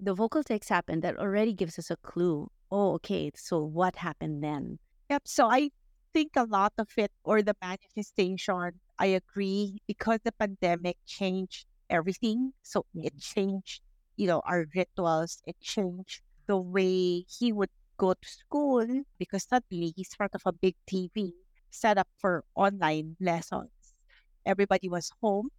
The 0.03 0.14
vocal 0.14 0.42
takes 0.42 0.68
happened. 0.68 1.03
That 1.03 1.16
already 1.16 1.55
gives 1.55 1.78
us 1.78 1.88
a 1.88 1.96
clue. 1.96 2.50
Oh, 2.72 2.94
okay. 2.94 3.30
So 3.36 3.62
what 3.62 3.94
happened 3.94 4.42
then? 4.42 4.80
Yep. 5.11 5.22
So 5.26 5.46
I 5.46 5.70
think 6.12 6.32
a 6.34 6.42
lot 6.42 6.72
of 6.76 6.88
it 6.96 7.12
or 7.22 7.40
the 7.40 7.55
manifestation, 7.62 8.80
I 8.98 9.07
agree, 9.07 9.78
because 9.86 10.18
the 10.24 10.32
pandemic 10.32 10.96
changed 11.07 11.66
everything. 11.88 12.53
So 12.64 12.84
it 12.96 13.14
mm-hmm. 13.14 13.18
changed, 13.18 13.82
you 14.16 14.26
know, 14.26 14.42
our 14.44 14.66
rituals. 14.74 15.40
It 15.46 15.55
changed 15.61 16.22
the 16.48 16.59
way 16.59 17.24
he 17.30 17.53
would 17.53 17.70
go 17.96 18.14
to 18.14 18.28
school 18.28 19.05
because 19.18 19.46
suddenly 19.48 19.92
he's 19.94 20.16
part 20.16 20.34
of 20.34 20.42
a 20.44 20.53
big 20.53 20.74
TV 20.90 21.30
set 21.70 21.96
up 21.96 22.09
for 22.18 22.42
online 22.57 23.14
lessons. 23.20 23.70
Everybody 24.44 24.88
was 24.88 25.12
home. 25.22 25.50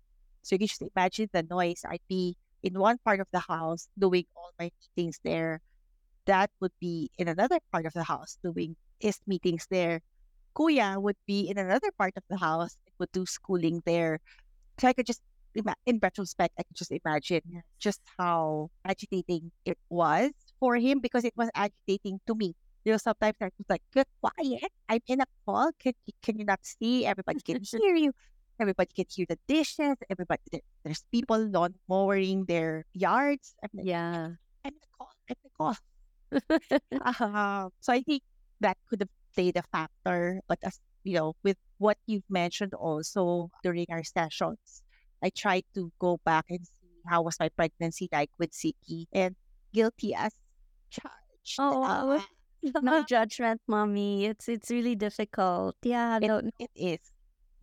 So 0.42 0.56
you 0.56 0.60
can 0.60 0.68
just 0.68 0.84
imagine 0.84 1.30
the 1.32 1.44
noise. 1.44 1.86
I'd 1.88 2.04
be 2.10 2.36
in 2.64 2.80
one 2.80 2.98
part 3.04 3.20
of 3.20 3.28
the 3.32 3.40
house 3.40 3.88
doing 4.00 4.26
all 4.36 4.52
my 4.60 4.72
meetings 4.98 5.20
there. 5.24 5.60
Dad 6.26 6.50
would 6.62 6.72
be 6.80 7.12
in 7.18 7.28
another 7.28 7.60
part 7.72 7.86
of 7.86 7.94
the 7.94 8.04
house 8.04 8.38
doing 8.44 8.76
his 9.00 9.20
meetings 9.28 9.68
there. 9.70 10.02
Kuya 10.56 11.02
would 11.02 11.18
be 11.28 11.42
in 11.50 11.58
another 11.58 11.92
part 11.98 12.14
of 12.16 12.24
the 12.30 12.38
house 12.38 12.78
and 12.86 12.94
would 13.00 13.12
do 13.12 13.26
schooling 13.26 13.82
there. 13.86 14.20
So 14.80 14.88
I 14.88 14.94
could 14.94 15.06
just, 15.06 15.22
in 15.86 16.00
retrospect, 16.02 16.54
I 16.58 16.64
could 16.64 16.76
just 16.76 16.92
imagine 16.92 17.64
just 17.80 18.02
how 18.18 18.70
agitating 18.86 19.52
it 19.66 19.78
was 19.90 20.32
for 20.60 20.76
him 20.78 21.00
because 21.00 21.26
it 21.26 21.34
was 21.36 21.50
agitating 21.56 22.22
to 22.28 22.36
me. 22.36 22.56
You 22.86 22.94
know, 22.94 22.98
sometimes 22.98 23.36
I 23.42 23.46
was 23.46 23.68
like, 23.70 23.82
get 23.94 24.08
quiet. 24.22 24.72
I'm 24.90 25.00
in 25.08 25.22
a 25.22 25.26
call. 25.46 25.72
Can, 25.80 25.94
can 26.22 26.38
you 26.38 26.46
not 26.46 26.60
see? 26.64 27.06
Everybody 27.06 27.40
can 27.42 27.60
hear 27.72 27.96
you. 27.96 28.14
Everybody 28.60 28.92
can 28.96 29.06
hear 29.10 29.26
the 29.28 29.40
dishes. 29.48 29.98
Everybody, 30.10 30.42
there, 30.52 30.62
there's 30.84 31.04
people 31.12 31.38
lawn 31.38 31.76
mowing 31.90 32.46
their 32.46 32.86
yards. 32.94 33.56
I'm 33.64 33.70
like, 33.74 33.86
Yeah. 33.86 34.30
I'm 34.66 34.74
a 34.74 34.88
call. 34.98 35.12
I'm 35.30 35.36
in 35.44 35.52
call. 35.58 35.76
Um, 37.20 37.70
so 37.80 37.94
I 37.94 38.02
think 38.02 38.24
that 38.62 38.78
could 38.90 39.02
have 39.02 39.10
played 39.36 39.58
a 39.58 39.64
factor. 39.72 40.42
But 40.48 40.60
as 40.64 40.80
you 41.04 41.16
know, 41.16 41.34
with 41.44 41.58
what 41.78 41.98
you've 42.08 42.28
mentioned 42.30 42.74
also 42.74 43.50
during 43.64 43.86
our 43.92 44.04
sessions, 44.04 44.82
I 45.22 45.30
tried 45.30 45.66
to 45.76 45.92
go 46.00 46.20
back 46.26 46.46
and 46.50 46.60
see 46.66 47.02
how 47.08 47.22
was 47.24 47.38
my 47.40 47.50
pregnancy 47.50 48.10
like 48.12 48.30
with 48.40 48.52
Ziggy 48.52 49.06
and 49.12 49.36
guilty 49.74 50.16
as 50.16 50.32
charged. 50.90 51.58
Oh, 51.60 51.84
Uh, 52.18 52.22
no 52.82 53.04
judgment, 53.04 53.62
mommy. 53.68 54.26
It's 54.26 54.48
it's 54.48 54.72
really 54.72 54.96
difficult. 54.96 55.76
Yeah, 55.84 56.18
it, 56.18 56.28
no. 56.28 56.42
it 56.60 56.72
is. 56.76 57.13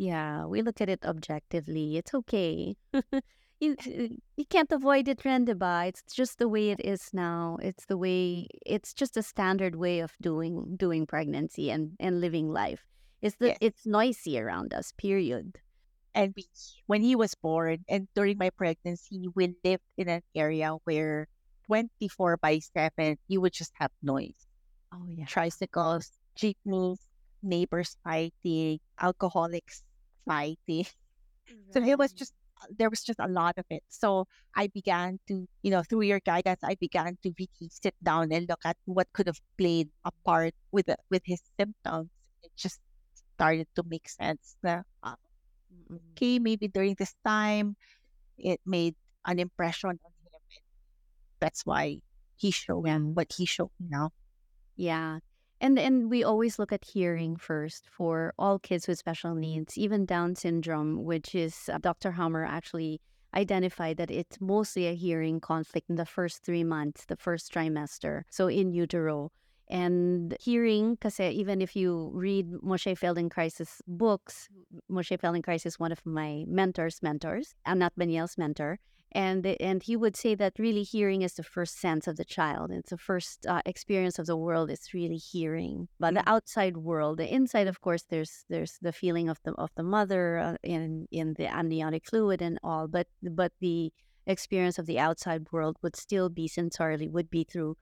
Yeah, 0.01 0.47
we 0.47 0.63
look 0.63 0.81
at 0.81 0.89
it 0.89 1.05
objectively. 1.05 1.97
It's 1.99 2.15
okay. 2.15 2.77
you 3.61 3.77
uh, 3.87 4.09
you 4.37 4.47
can't 4.49 4.73
avoid 4.73 5.09
it, 5.09 5.19
Rendiba. 5.25 5.89
It's 5.89 6.03
just 6.15 6.39
the 6.39 6.49
way 6.49 6.71
it 6.71 6.81
is 6.85 7.11
now. 7.13 7.59
It's 7.61 7.85
the 7.87 7.99
way. 7.99 8.47
It's 8.65 8.95
just 8.95 9.17
a 9.19 9.23
standard 9.23 9.77
way 9.77 10.01
of 10.01 10.17
doing 10.21 10.77
doing 10.77 11.07
pregnancy 11.07 11.71
and 11.71 11.97
and 12.01 12.21
living 12.21 12.49
life. 12.49 12.87
It's 13.21 13.37
the 13.37 13.49
Yes. 13.49 13.59
it's 13.61 13.87
noisy 13.87 14.41
around 14.41 14.73
us. 14.73 14.93
Period. 14.97 15.59
And 16.15 16.35
we, 16.37 16.47
when 16.87 17.03
he 17.03 17.15
was 17.17 17.35
born 17.35 17.85
and 17.89 18.09
during 18.15 18.39
my 18.39 18.51
pregnancy, 18.51 19.29
we 19.35 19.55
lived 19.65 19.85
in 19.99 20.09
an 20.09 20.23
area 20.35 20.75
where 20.85 21.29
24 21.67 22.39
by 22.39 22.59
7, 22.61 23.19
you 23.29 23.41
would 23.41 23.53
just 23.53 23.73
have 23.77 23.93
noise. 24.03 24.47
Oh 24.93 25.07
yeah. 25.09 25.27
tricycles, 25.27 26.13
jeepneys, 26.37 26.99
neighbors 27.43 27.97
fighting, 28.05 28.81
alcoholics 29.01 29.83
fighting. 30.27 30.87
So 31.73 31.83
it 31.83 31.99
was 31.99 32.13
just 32.13 32.33
uh, 32.63 32.67
there 32.79 32.91
was 32.91 33.03
just 33.03 33.19
a 33.21 33.29
lot 33.29 33.59
of 33.59 33.65
it. 33.71 33.83
So 33.89 34.27
I 34.57 34.69
began 34.69 35.19
to, 35.29 35.47
you 35.63 35.71
know, 35.71 35.83
through 35.83 36.03
your 36.03 36.21
guidance, 36.21 36.61
I 36.63 36.77
began 36.77 37.17
to 37.23 37.33
really 37.39 37.69
sit 37.71 37.95
down 38.03 38.33
and 38.33 38.49
look 38.49 38.61
at 38.65 38.77
what 38.85 39.09
could 39.13 39.27
have 39.27 39.41
played 39.59 39.91
a 40.05 40.13
part 40.25 40.55
with 40.73 40.87
the, 40.87 40.97
with 41.11 41.23
his 41.25 41.41
symptoms. 41.59 42.11
It 42.43 42.53
just 42.57 42.81
started 43.35 43.67
to 43.77 43.83
make 43.89 44.09
sense. 44.09 44.57
Na, 44.63 44.83
uh, 45.03 45.17
mm, 45.73 45.97
mm-hmm. 45.97 46.11
okay, 46.13 46.39
maybe 46.39 46.69
during 46.69 46.95
this 46.99 47.15
time, 47.25 47.77
it 48.39 48.61
made 48.67 48.95
an 49.27 49.39
impression 49.41 49.91
on 49.91 49.97
him. 49.97 50.13
That's 51.41 51.67
why 51.67 52.01
he 52.37 52.51
showed 52.51 52.87
Yeah. 52.87 52.99
what 52.99 53.33
he 53.33 53.47
showed 53.47 53.71
now. 53.81 54.11
Yeah. 54.77 55.21
And 55.61 55.79
and 55.79 56.11
we 56.11 56.25
always 56.25 56.59
look 56.59 56.73
at 56.73 56.85
hearing 56.85 57.37
first 57.37 57.85
for 57.91 58.33
all 58.39 58.59
kids 58.59 58.89
with 58.89 58.99
special 58.99 59.35
needs, 59.35 59.77
even 59.77 60.07
Down 60.07 60.35
syndrome, 60.35 61.05
which 61.05 61.35
is 61.35 61.69
uh, 61.71 61.79
Dr. 61.79 62.13
Hamer 62.13 62.45
actually 62.47 63.01
identified 63.35 63.99
that 63.99 64.11
it's 64.11 64.41
mostly 64.41 64.87
a 64.87 64.95
hearing 64.95 65.39
conflict 65.39 65.91
in 65.91 65.97
the 65.97 66.07
first 66.07 66.43
three 66.43 66.65
months, 66.65 67.05
the 67.05 67.17
first 67.17 67.53
trimester, 67.53 68.23
so 68.31 68.49
in 68.49 68.73
utero. 68.73 69.31
And 69.69 70.37
hearing, 70.41 70.95
because 70.95 71.21
even 71.21 71.61
if 71.63 71.77
you 71.77 72.11
read 72.13 72.51
Moshe 72.55 72.99
Feldenkrais's 72.99 73.81
books, 73.87 74.49
Moshe 74.91 75.17
Feldenkrais 75.17 75.65
is 75.65 75.79
one 75.79 75.93
of 75.93 76.05
my 76.05 76.45
mentors, 76.49 77.01
mentors, 77.03 77.55
Anat 77.67 77.93
Baniel's 77.97 78.37
mentor. 78.37 78.81
And, 79.13 79.45
and 79.45 79.83
he 79.83 79.97
would 79.97 80.15
say 80.15 80.37
that 80.37 80.59
really 80.59 80.85
hearing 80.85 81.23
is 81.23 81.35
the 81.35 81.43
first 81.43 81.81
sense 81.81 82.07
of 82.07 82.17
the 82.17 82.25
child. 82.25 82.71
It's 82.71 82.91
the 82.91 82.97
first 82.99 83.45
uh, 83.45 83.61
experience 83.67 84.21
of 84.21 84.27
the 84.27 84.37
world. 84.37 84.71
It's 84.71 84.95
really 84.95 85.17
hearing, 85.17 85.89
but 85.99 86.15
the 86.15 86.29
outside 86.29 86.77
world, 86.77 87.19
the 87.19 87.33
inside, 87.33 87.67
of 87.67 87.81
course, 87.81 88.05
there's 88.09 88.45
there's 88.49 88.79
the 88.81 88.93
feeling 88.93 89.29
of 89.29 89.39
the 89.43 89.53
of 89.55 89.71
the 89.75 89.83
mother 89.83 90.39
uh, 90.39 90.57
in 90.63 91.09
in 91.11 91.35
the 91.35 91.49
amniotic 91.49 92.07
fluid 92.07 92.41
and 92.41 92.61
all. 92.63 92.87
But 92.87 93.09
but 93.21 93.53
the 93.61 93.93
experience 94.27 94.79
of 94.79 94.87
the 94.87 95.01
outside 95.01 95.51
world 95.51 95.77
would 95.83 95.97
still 95.97 96.29
be 96.29 96.49
sensorily 96.49 97.11
would 97.11 97.31
be 97.31 97.43
through 97.43 97.77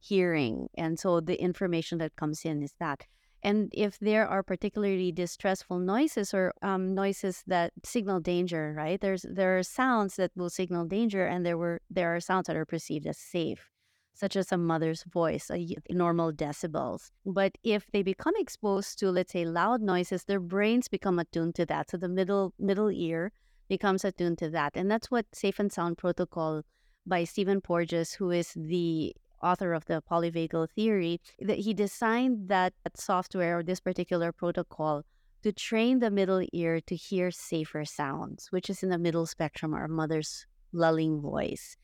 hearing. 0.00 0.68
And 0.74 0.98
so 0.98 1.20
the 1.20 1.40
information 1.40 1.96
that 1.98 2.16
comes 2.16 2.44
in 2.44 2.62
is 2.62 2.74
that. 2.78 3.06
And 3.44 3.68
if 3.74 3.98
there 3.98 4.26
are 4.26 4.42
particularly 4.42 5.12
distressful 5.12 5.78
noises 5.78 6.32
or 6.32 6.54
um, 6.62 6.94
noises 6.94 7.44
that 7.46 7.74
signal 7.84 8.20
danger, 8.20 8.72
right? 8.74 8.98
There's 8.98 9.26
there 9.28 9.58
are 9.58 9.62
sounds 9.62 10.16
that 10.16 10.30
will 10.34 10.48
signal 10.48 10.86
danger, 10.86 11.26
and 11.26 11.44
there 11.44 11.58
were 11.58 11.82
there 11.90 12.16
are 12.16 12.20
sounds 12.20 12.46
that 12.46 12.56
are 12.56 12.64
perceived 12.64 13.06
as 13.06 13.18
safe, 13.18 13.68
such 14.14 14.34
as 14.34 14.50
a 14.50 14.56
mother's 14.56 15.04
voice, 15.04 15.50
a 15.50 15.76
normal 15.90 16.32
decibels. 16.32 17.10
But 17.26 17.58
if 17.62 17.86
they 17.92 18.02
become 18.02 18.32
exposed 18.38 18.98
to, 19.00 19.10
let's 19.10 19.32
say, 19.32 19.44
loud 19.44 19.82
noises, 19.82 20.24
their 20.24 20.40
brains 20.40 20.88
become 20.88 21.18
attuned 21.18 21.54
to 21.56 21.66
that. 21.66 21.90
So 21.90 21.98
the 21.98 22.08
middle 22.08 22.54
middle 22.58 22.90
ear 22.90 23.30
becomes 23.68 24.06
attuned 24.06 24.38
to 24.38 24.48
that, 24.50 24.72
and 24.74 24.90
that's 24.90 25.10
what 25.10 25.26
Safe 25.34 25.58
and 25.58 25.70
Sound 25.70 25.98
Protocol 25.98 26.62
by 27.06 27.24
Stephen 27.24 27.60
Porges, 27.60 28.14
who 28.14 28.30
is 28.30 28.54
the 28.56 29.14
author 29.44 29.72
of 29.72 29.84
the 29.84 30.02
polyvagal 30.10 30.70
theory, 30.70 31.20
that 31.40 31.58
he 31.58 31.74
designed 31.74 32.48
that 32.48 32.72
software 32.96 33.58
or 33.58 33.62
this 33.62 33.80
particular 33.80 34.32
protocol 34.32 35.02
to 35.42 35.52
train 35.52 35.98
the 35.98 36.10
middle 36.10 36.42
ear 36.52 36.80
to 36.80 36.96
hear 36.96 37.30
safer 37.30 37.84
sounds, 37.84 38.48
which 38.50 38.70
is 38.70 38.82
in 38.82 38.88
the 38.88 38.98
middle 38.98 39.26
spectrum, 39.26 39.74
our 39.74 39.88
mother's 39.88 40.46
lulling 40.72 41.20
voice. 41.20 41.76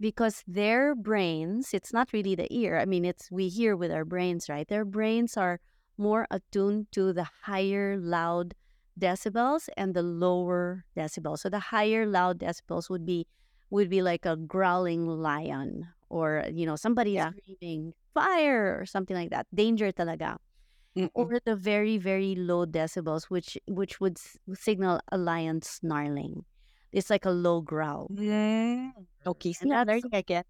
Because 0.00 0.44
their 0.46 0.94
brains, 0.94 1.74
it's 1.74 1.92
not 1.92 2.12
really 2.12 2.36
the 2.36 2.46
ear. 2.54 2.78
I 2.78 2.84
mean, 2.84 3.04
it's 3.04 3.28
we 3.32 3.48
hear 3.48 3.74
with 3.76 3.90
our 3.90 4.04
brains, 4.04 4.48
right? 4.48 4.68
Their 4.68 4.84
brains 4.84 5.36
are 5.36 5.58
more 5.96 6.28
attuned 6.30 6.86
to 6.92 7.12
the 7.12 7.26
higher 7.42 7.98
loud 7.98 8.54
decibels 8.98 9.68
and 9.76 9.94
the 9.94 10.02
lower 10.02 10.84
decibels. 10.96 11.40
So 11.40 11.48
the 11.48 11.58
higher 11.58 12.06
loud 12.06 12.38
decibels 12.38 12.88
would 12.88 13.04
be 13.04 13.26
would 13.70 13.88
be 13.90 14.02
like 14.02 14.26
a 14.26 14.36
growling 14.36 15.06
lion 15.06 15.88
or 16.10 16.44
you 16.52 16.66
know 16.66 16.76
somebody 16.76 17.16
Yeah. 17.16 17.32
screaming 17.32 17.92
fire 18.14 18.78
or 18.80 18.86
something 18.86 19.16
like 19.16 19.30
that 19.30 19.46
danger 19.54 19.92
talaga 19.92 20.36
Mm-mm. 20.96 21.10
or 21.14 21.40
the 21.44 21.56
very 21.56 21.98
very 21.98 22.34
low 22.36 22.66
decibels 22.66 23.24
which 23.30 23.58
which 23.68 24.00
would 24.00 24.18
s- 24.18 24.38
signal 24.54 25.00
a 25.12 25.18
lion 25.18 25.62
snarling 25.62 26.44
it's 26.92 27.10
like 27.10 27.24
a 27.26 27.30
low 27.30 27.60
growl 27.60 28.10
Mm. 28.10 28.92
Okay, 29.26 29.54
I'm 29.60 29.68
that's 29.68 30.04
again. 30.12 30.44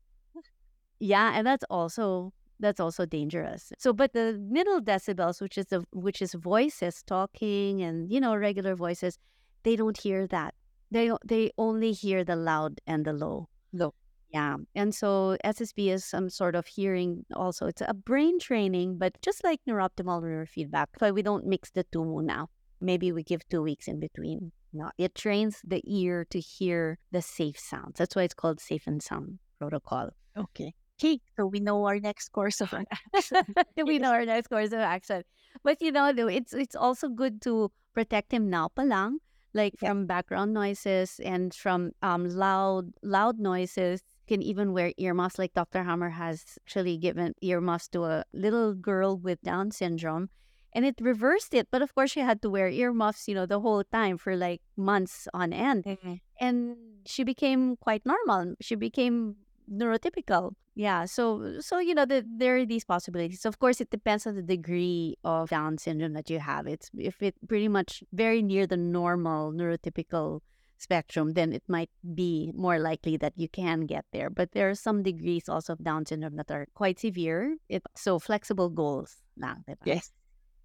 yeah 1.00 1.32
and 1.36 1.46
that's 1.46 1.64
also 1.70 2.32
that's 2.60 2.80
also 2.80 3.06
dangerous 3.06 3.72
so 3.78 3.92
but 3.92 4.12
the 4.12 4.38
middle 4.50 4.80
decibels 4.80 5.40
which 5.40 5.56
is 5.58 5.66
the 5.66 5.84
which 5.92 6.20
is 6.20 6.34
voices 6.34 7.02
talking 7.06 7.82
and 7.82 8.10
you 8.12 8.20
know 8.20 8.34
regular 8.34 8.74
voices 8.74 9.18
they 9.64 9.76
don't 9.76 9.98
hear 9.98 10.26
that 10.26 10.54
they 10.90 11.12
they 11.24 11.52
only 11.58 11.92
hear 11.92 12.24
the 12.24 12.36
loud 12.36 12.80
and 12.86 13.04
the 13.04 13.12
low 13.12 13.48
Low. 13.72 13.94
Yeah. 14.32 14.56
And 14.74 14.94
so 14.94 15.36
SSP 15.44 15.92
is 15.92 16.04
some 16.04 16.28
sort 16.28 16.54
of 16.54 16.66
hearing 16.66 17.24
also. 17.34 17.66
It's 17.66 17.82
a 17.86 17.94
brain 17.94 18.38
training, 18.38 18.98
but 18.98 19.20
just 19.22 19.42
like 19.44 19.60
neuroptimal 19.68 20.22
neurofeedback. 20.22 20.86
But 20.98 21.14
we 21.14 21.22
don't 21.22 21.46
mix 21.46 21.70
the 21.70 21.84
two 21.84 22.22
now. 22.22 22.48
Maybe 22.80 23.10
we 23.10 23.22
give 23.22 23.48
two 23.48 23.62
weeks 23.62 23.88
in 23.88 24.00
between. 24.00 24.52
No, 24.72 24.90
it 24.98 25.14
trains 25.14 25.60
the 25.66 25.82
ear 25.86 26.26
to 26.30 26.38
hear 26.38 26.98
the 27.10 27.22
safe 27.22 27.58
sounds. 27.58 27.98
That's 27.98 28.14
why 28.14 28.22
it's 28.22 28.34
called 28.34 28.60
safe 28.60 28.86
and 28.86 29.02
sound 29.02 29.38
protocol. 29.58 30.10
Okay. 30.36 30.74
Okay, 31.00 31.20
so 31.36 31.46
we 31.46 31.60
know 31.60 31.84
our 31.86 32.00
next 32.00 32.30
course 32.30 32.60
of 32.60 32.74
action. 32.74 33.42
we 33.86 33.98
know 34.00 34.10
our 34.10 34.26
next 34.26 34.48
course 34.48 34.72
of 34.72 34.80
action. 34.80 35.22
But 35.62 35.80
you 35.80 35.92
know, 35.92 36.08
it's 36.08 36.52
it's 36.52 36.74
also 36.74 37.08
good 37.08 37.40
to 37.42 37.70
protect 37.94 38.32
him 38.32 38.50
now 38.50 38.68
palang, 38.76 39.18
like 39.54 39.74
Yeah. 39.80 39.88
from 39.90 40.06
background 40.06 40.52
noises 40.54 41.20
and 41.24 41.54
from 41.54 41.92
um 42.02 42.28
loud 42.28 42.92
loud 43.02 43.38
noises. 43.38 44.02
Can 44.28 44.42
even 44.42 44.74
wear 44.74 44.92
earmuffs. 44.98 45.38
Like 45.38 45.54
Dr. 45.54 45.84
Hamer 45.84 46.10
has 46.10 46.58
actually 46.66 46.98
given 46.98 47.32
earmuffs 47.40 47.88
to 47.88 48.04
a 48.04 48.24
little 48.34 48.74
girl 48.74 49.16
with 49.16 49.40
Down 49.40 49.70
syndrome, 49.70 50.28
and 50.74 50.84
it 50.84 51.00
reversed 51.00 51.54
it. 51.54 51.68
But 51.70 51.80
of 51.80 51.94
course, 51.94 52.10
she 52.12 52.20
had 52.20 52.42
to 52.42 52.50
wear 52.50 52.68
earmuffs, 52.68 53.26
you 53.26 53.34
know, 53.34 53.46
the 53.46 53.60
whole 53.60 53.84
time 53.84 54.18
for 54.18 54.36
like 54.36 54.60
months 54.76 55.28
on 55.32 55.54
end 55.54 55.84
Mhm. 55.84 56.20
and 56.38 56.76
she 57.06 57.24
became 57.24 57.76
quite 57.76 58.04
normal. 58.04 58.54
She 58.60 58.74
became 58.76 59.36
neurotypical. 59.70 60.52
Yeah. 60.74 61.06
So 61.06 61.60
so 61.60 61.78
you 61.78 61.94
know 61.94 62.06
the, 62.06 62.24
there 62.26 62.56
are 62.56 62.66
these 62.66 62.84
possibilities. 62.84 63.44
Of 63.44 63.58
course, 63.58 63.80
it 63.80 63.90
depends 63.90 64.26
on 64.26 64.34
the 64.36 64.42
degree 64.42 65.16
of 65.24 65.50
Down 65.50 65.78
syndrome 65.78 66.12
that 66.14 66.30
you 66.30 66.38
have. 66.38 66.66
It's 66.66 66.90
if 66.96 67.22
it 67.22 67.34
pretty 67.48 67.68
much 67.68 68.04
very 68.12 68.42
near 68.42 68.66
the 68.66 68.76
normal 68.76 69.52
neurotypical 69.52 70.40
spectrum, 70.78 71.32
then 71.32 71.52
it 71.52 71.64
might 71.66 71.90
be 72.14 72.52
more 72.54 72.78
likely 72.78 73.16
that 73.16 73.32
you 73.36 73.48
can 73.48 73.86
get 73.86 74.04
there. 74.12 74.30
But 74.30 74.52
there 74.52 74.70
are 74.70 74.76
some 74.76 75.02
degrees 75.02 75.48
also 75.48 75.72
of 75.72 75.82
Down 75.82 76.06
syndrome 76.06 76.36
that 76.36 76.50
are 76.50 76.66
quite 76.74 77.00
severe. 77.00 77.56
It 77.68 77.82
so 77.96 78.18
flexible 78.18 78.70
goals 78.70 79.16
diba? 79.38 79.76
Yes. 79.84 80.12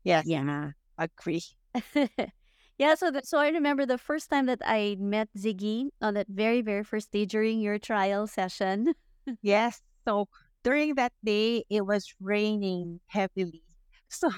Yes. 0.04 0.26
Yeah. 0.26 0.72
Agree. 0.98 1.44
yeah, 2.84 2.96
so 2.96 3.12
that, 3.12 3.26
so 3.28 3.38
I 3.40 3.50
remember 3.50 3.86
the 3.86 3.98
first 3.98 4.30
time 4.30 4.46
that 4.48 4.62
I 4.66 4.98
met 5.00 5.30
Ziggy 5.38 5.90
on 6.02 6.16
that 6.16 6.28
very 6.28 6.62
very 6.62 6.84
first 6.84 7.12
day 7.12 7.26
during 7.26 7.60
your 7.62 7.80
trial 7.80 8.28
session. 8.28 8.94
Yes. 9.42 9.80
So 10.06 10.28
during 10.64 10.96
that 10.96 11.14
day, 11.24 11.64
it 11.70 11.86
was 11.88 12.14
raining 12.22 13.00
heavily. 13.08 13.64
So 14.10 14.30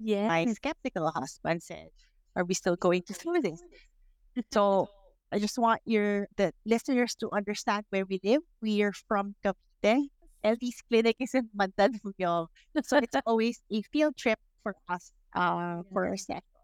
yeah, 0.00 0.28
my 0.28 0.46
skeptical 0.52 1.10
husband 1.12 1.62
said, 1.62 1.88
Are 2.34 2.44
we 2.44 2.54
still 2.54 2.76
going 2.76 3.02
to 3.04 3.12
do 3.12 3.40
this? 3.42 3.60
So 4.52 4.88
I 5.32 5.38
just 5.38 5.58
want 5.58 5.82
your 5.84 6.26
the 6.36 6.52
listeners 6.64 7.14
to 7.20 7.28
understand 7.32 7.84
where 7.90 8.06
we 8.06 8.20
live. 8.24 8.42
We 8.62 8.82
are 8.82 8.92
from 9.08 9.34
Cavite. 9.44 10.08
Eli's 10.42 10.80
clinic 10.88 11.16
is 11.20 11.34
in 11.34 11.50
Mandaluyong. 11.56 12.48
So 12.82 12.96
it's 12.98 13.16
always 13.26 13.60
a 13.70 13.82
field 13.92 14.16
trip 14.16 14.38
for 14.62 14.74
us 14.88 15.12
uh, 15.36 15.82
for 15.92 16.08
our 16.08 16.16
sessions. 16.16 16.59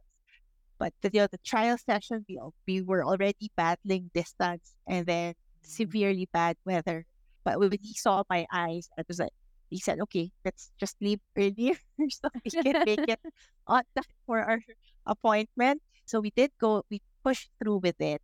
But 0.79 0.93
the, 1.03 1.11
you 1.13 1.21
know, 1.21 1.29
the 1.31 1.39
trial 1.45 1.77
session, 1.79 2.25
we, 2.29 2.39
we 2.67 2.83
were 2.83 3.05
already 3.05 3.51
battling 3.57 4.11
distance 4.15 4.75
and 4.87 5.07
then 5.07 5.35
severely 5.63 6.29
bad 6.33 6.57
weather. 6.65 7.07
But 7.45 7.59
when 7.61 7.73
he 7.83 7.95
saw 7.95 8.23
my 8.29 8.47
eyes, 8.53 8.89
I 8.99 9.03
was 9.09 9.19
like, 9.19 9.33
he 9.71 9.79
said, 9.81 10.01
okay, 10.01 10.31
let's 10.45 10.71
just 10.79 10.97
leave 11.01 11.21
earlier 11.37 11.75
so 12.11 12.29
we 12.45 12.53
can 12.63 12.77
make 12.85 13.03
it 13.07 13.21
on 13.67 13.83
time 13.95 14.05
for 14.27 14.41
our 14.41 14.61
appointment. 15.07 15.83
So 16.07 16.21
we 16.21 16.31
did 16.37 16.51
go, 16.61 16.83
we 16.91 17.01
pushed 17.25 17.51
through 17.63 17.79
with 17.79 18.01
it. 18.01 18.21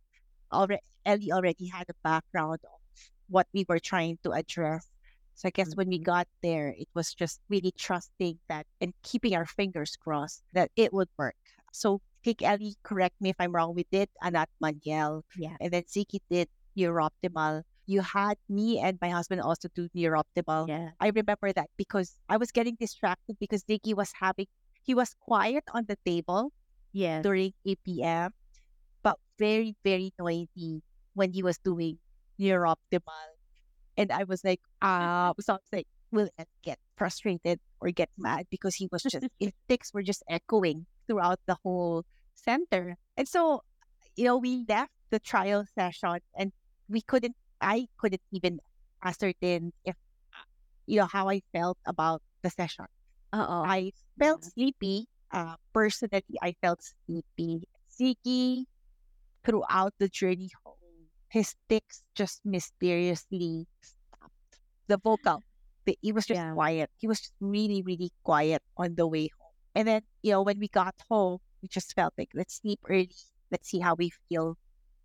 Already, 0.51 0.81
Eli 1.07 1.31
already 1.35 1.67
had 1.67 1.89
a 1.89 1.93
background 2.03 2.59
of 2.63 2.79
what 3.27 3.47
we 3.53 3.65
were 3.67 3.79
trying 3.79 4.17
to 4.23 4.31
address. 4.31 4.87
So 5.35 5.47
I 5.47 5.51
guess 5.51 5.75
when 5.75 5.89
we 5.89 5.97
Mhm. 5.97 6.03
got 6.03 6.27
there, 6.41 6.69
it 6.77 6.87
was 6.93 7.13
just 7.13 7.39
really 7.49 7.71
trusting 7.77 8.39
that 8.49 8.65
and 8.81 8.93
keeping 9.03 9.35
our 9.35 9.45
fingers 9.45 9.95
crossed 9.97 10.43
that 10.53 10.71
it 10.75 10.93
would 10.93 11.09
work. 11.17 11.35
So 11.71 12.01
take 12.23 12.41
Eli, 12.41 12.73
correct 12.83 13.19
me 13.19 13.29
if 13.29 13.35
I'm 13.39 13.51
wrong. 13.51 13.75
We 13.75 13.85
did 13.91 14.09
Anat 14.23 14.49
Baniel, 14.61 15.23
Yeah. 15.37 15.57
and 15.59 15.71
then 15.71 15.83
Ziggy 15.83 16.19
did 16.29 16.49
Neuroptimal. 16.77 17.63
You 17.85 18.01
had 18.01 18.37
me 18.47 18.79
and 18.79 18.97
my 19.01 19.09
husband 19.09 19.41
also 19.41 19.67
do 19.75 19.89
Neuroptimal. 19.95 20.67
Yeah. 20.67 20.91
I 20.99 21.11
remember 21.11 21.51
that 21.51 21.69
because 21.77 22.19
I 22.29 22.37
was 22.37 22.51
getting 22.51 22.75
distracted 22.79 23.37
because 23.39 23.63
Ziggy 23.63 23.93
was 23.93 24.11
having, 24.19 24.47
he 24.81 24.95
was 24.95 25.13
quiet 25.19 25.63
on 25.73 25.85
the 25.87 25.97
table 26.05 26.53
yeah. 26.93 27.21
during 27.21 27.53
ABM, 27.67 28.31
but 29.03 29.19
very, 29.37 29.75
very 29.83 30.13
noisy 30.17 30.81
when 31.13 31.33
he 31.33 31.43
was 31.43 31.57
doing 31.57 31.99
Neuroptimal. 32.39 33.35
And 33.97 34.11
I 34.11 34.23
was 34.23 34.43
like, 34.43 34.61
uh, 34.81 35.33
so 35.39 35.53
I 35.53 35.57
was 35.57 35.71
like, 35.71 35.87
will 36.11 36.29
get 36.63 36.79
frustrated 36.95 37.59
or 37.81 37.89
get 37.89 38.09
mad 38.17 38.45
because 38.49 38.75
he 38.75 38.87
was 38.91 39.03
just, 39.03 39.17
his 39.39 39.51
tics 39.67 39.93
were 39.93 40.03
just 40.03 40.23
echoing 40.29 40.85
throughout 41.07 41.39
the 41.47 41.57
whole 41.63 42.03
center. 42.35 42.95
And 43.17 43.27
so, 43.27 43.61
you 44.15 44.25
know, 44.25 44.37
we 44.37 44.65
left 44.67 44.91
the 45.11 45.19
trial 45.19 45.65
session 45.75 46.19
and 46.37 46.51
we 46.89 47.01
couldn't, 47.01 47.35
I 47.61 47.87
couldn't 47.97 48.21
even 48.31 48.59
ascertain 49.03 49.71
if, 49.85 49.95
you 50.85 50.99
know, 50.99 51.07
how 51.11 51.29
I 51.29 51.41
felt 51.53 51.77
about 51.85 52.21
the 52.43 52.49
session. 52.49 52.85
Uh 53.31 53.45
oh. 53.47 53.63
I 53.65 53.91
felt 54.19 54.43
Yeah. 54.43 54.49
sleepy. 54.53 55.07
Uh, 55.31 55.55
personally, 55.73 56.23
I 56.41 56.53
felt 56.61 56.81
sleepy. 56.83 57.63
Ziggy, 57.89 58.65
throughout 59.45 59.93
the 59.99 60.07
journey 60.09 60.49
home, 60.63 61.09
his 61.29 61.55
tics 61.69 62.03
just 62.15 62.41
mysteriously 62.45 63.67
stopped. 63.81 64.59
The 64.87 64.97
vocal, 64.97 65.43
the, 65.85 65.97
he 66.01 66.11
was 66.11 66.25
just 66.25 66.45
Yeah. 66.45 66.53
quiet. 66.53 66.89
He 66.97 67.07
was 67.07 67.19
just 67.21 67.33
really, 67.39 67.81
really 67.81 68.11
quiet 68.23 68.61
on 68.77 68.95
the 68.95 69.07
way 69.07 69.29
home. 69.37 69.42
And 69.75 69.87
then, 69.87 70.01
you 70.21 70.31
know, 70.31 70.41
when 70.43 70.59
we 70.59 70.67
got 70.67 70.95
home, 71.09 71.39
we 71.61 71.67
just 71.67 71.93
felt 71.95 72.13
like, 72.17 72.29
let's 72.33 72.55
sleep 72.61 72.79
early. 72.87 73.11
Let's 73.51 73.69
see 73.69 73.79
how 73.79 73.95
we 73.95 74.11
feel 74.29 74.57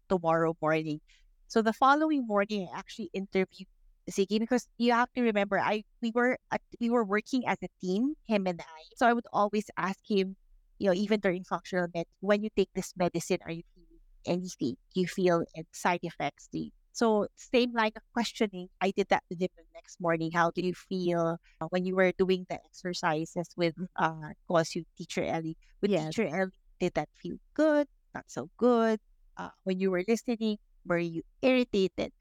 tomorrow 0.09 0.57
morning. 0.63 1.01
So 1.49 1.63
the 1.63 1.73
following 1.73 2.27
morning, 2.27 2.69
I 2.73 2.79
actually 2.79 3.11
interviewed 3.15 3.69
Ziggy 4.11 4.41
because 4.41 4.69
you 4.79 4.93
have 4.93 5.13
to 5.15 5.23
remember, 5.23 5.59
I 5.61 5.85
we 6.03 6.13
were 6.15 6.39
we 6.81 6.91
were 6.91 7.05
working 7.05 7.47
as 7.47 7.59
a 7.63 7.69
team, 7.81 8.15
him 8.27 8.47
and 8.47 8.61
I. 8.61 8.83
So 8.97 9.07
I 9.07 9.13
would 9.13 9.27
always 9.33 9.71
ask 9.77 10.01
him, 10.09 10.37
you 10.79 10.89
know, 10.89 10.95
even 10.95 11.21
during 11.21 11.45
functional 11.45 11.89
med, 11.95 12.07
when 12.21 12.43
you 12.43 12.51
take 12.57 12.71
this 12.75 12.95
medicine, 12.97 13.39
are 13.45 13.53
you 13.53 13.63
feeling 13.75 14.01
anything? 14.27 14.77
Do 14.95 15.01
you 15.01 15.07
feel 15.09 15.45
side 15.73 16.01
effects? 16.03 16.49
Do 16.53 16.59
you 16.59 16.71
so 16.99 17.29
same 17.37 17.73
line 17.73 17.93
of 17.97 18.03
questioning. 18.13 18.69
I 18.81 18.91
did 18.91 19.09
that 19.11 19.23
with 19.31 19.41
him 19.41 19.51
the 19.57 19.65
next 19.75 20.01
morning. 20.01 20.33
How 20.35 20.51
do 20.51 20.63
you 20.63 20.75
feel 20.75 21.39
uh, 21.61 21.67
when 21.71 21.87
you 21.87 21.95
were 21.97 22.13
doing 22.19 22.47
the 22.51 22.59
exercises 22.65 23.49
with 23.57 23.75
uh 23.97 24.35
calls 24.49 24.75
you 24.75 24.85
teacher 24.99 25.23
Eli? 25.23 25.55
With 25.83 25.95
Yes. 25.95 26.15
teacher 26.15 26.27
Eli, 26.27 26.51
did 26.81 26.95
that 26.95 27.09
feel 27.15 27.39
good? 27.55 27.87
Not 28.15 28.27
so 28.29 28.51
good? 28.59 28.99
Uh, 29.37 29.51
when 29.65 29.79
you 29.81 29.91
were 29.91 30.05
listening, 30.09 30.59
were 30.87 30.99
you 30.99 31.23
irritated? 31.43 32.13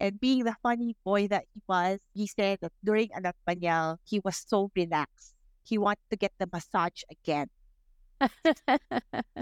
And 0.00 0.20
being 0.20 0.44
the 0.44 0.56
funny 0.62 0.96
boy 1.04 1.28
that 1.28 1.44
he 1.54 1.62
was, 1.68 2.00
he 2.14 2.26
said 2.26 2.58
that 2.62 2.72
during 2.84 3.10
Anat 3.14 3.36
Baniel, 3.46 3.98
he 4.04 4.20
was 4.24 4.36
so 4.36 4.70
relaxed. 4.76 5.34
He 5.64 5.78
wanted 5.78 6.02
to 6.10 6.16
get 6.16 6.32
the 6.38 6.48
massage 6.52 7.02
again. 7.10 7.48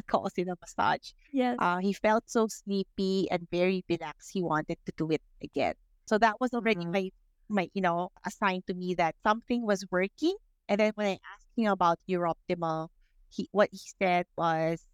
Calls 0.07 0.33
it 0.37 0.49
a 0.49 0.57
massage. 0.61 1.12
yes. 1.33 1.57
Uh, 1.59 1.79
he 1.79 1.93
felt 1.93 2.24
so 2.29 2.47
sleepy 2.49 3.29
and 3.31 3.47
very 3.51 3.85
relaxed. 3.89 4.31
He 4.33 4.43
wanted 4.43 4.79
to 4.87 4.93
do 4.97 5.11
it 5.11 5.22
again. 5.43 5.74
So 6.07 6.18
that 6.18 6.37
was 6.41 6.53
already 6.55 6.85
Mhm. 6.85 6.93
my, 6.93 7.11
my, 7.49 7.68
you 7.74 7.83
know, 7.83 8.11
a 8.24 8.31
sign 8.31 8.62
to 8.66 8.74
me 8.74 8.95
that 8.95 9.14
something 9.24 9.62
was 9.66 9.85
working. 9.91 10.37
And 10.68 10.79
then 10.81 10.93
when 10.95 11.07
I 11.07 11.18
asked 11.35 11.51
him 11.57 11.70
about 11.72 11.99
Neuroptimal, 12.09 12.89
he 13.31 13.49
what 13.53 13.68
he 13.72 13.79
said 14.01 14.27
was 14.37 14.85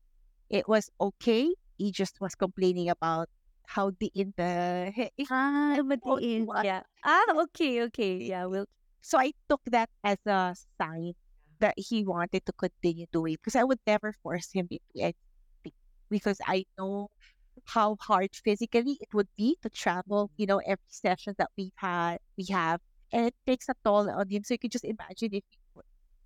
it 0.51 0.69
was 0.69 0.91
okay. 1.01 1.55
He 1.79 1.91
just 1.93 2.21
was 2.21 2.35
complaining 2.35 2.89
about 2.89 3.29
how 3.67 3.91
the 3.99 4.11
in 4.15 4.35
the 4.37 4.93
Ah, 5.31 5.77
matiin. 5.83 6.47
was. 6.47 6.65
Yeah. 6.65 6.83
Ah, 7.05 7.25
okay, 7.49 7.83
okay. 7.89 8.17
Yeah, 8.19 8.47
we'll 8.47 8.67
So 9.03 9.19
I 9.19 9.33
took 9.49 9.63
that 9.67 9.91
as 10.05 10.19
a 10.27 10.55
sign 10.81 11.15
that 11.63 11.75
he 11.79 12.05
wanted 12.05 12.47
to 12.47 12.53
continue 12.55 13.07
doing 13.13 13.37
because 13.37 13.57
I 13.57 13.65
would 13.65 13.81
never 13.87 14.15
force 14.23 14.51
him 14.53 14.69
into 14.71 14.83
anything 14.97 15.15
because 16.11 16.39
I 16.47 16.65
know 16.79 17.09
how 17.67 17.97
hard 18.01 18.31
physically 18.35 18.99
it 19.01 19.09
would 19.15 19.29
be 19.37 19.57
to 19.63 19.71
travel, 19.71 20.31
you 20.39 20.47
know, 20.47 20.59
every 20.67 20.85
session 20.89 21.35
that 21.39 21.51
we've 21.59 21.73
had, 21.77 22.19
we 22.39 22.47
have, 22.53 22.81
and 23.13 23.27
it 23.29 23.35
takes 23.47 23.69
a 23.71 23.75
toll 23.85 24.11
on 24.11 24.29
him. 24.31 24.45
So 24.45 24.55
you 24.55 24.59
can 24.61 24.71
just 24.71 24.85
imagine 24.85 25.31
if 25.35 25.45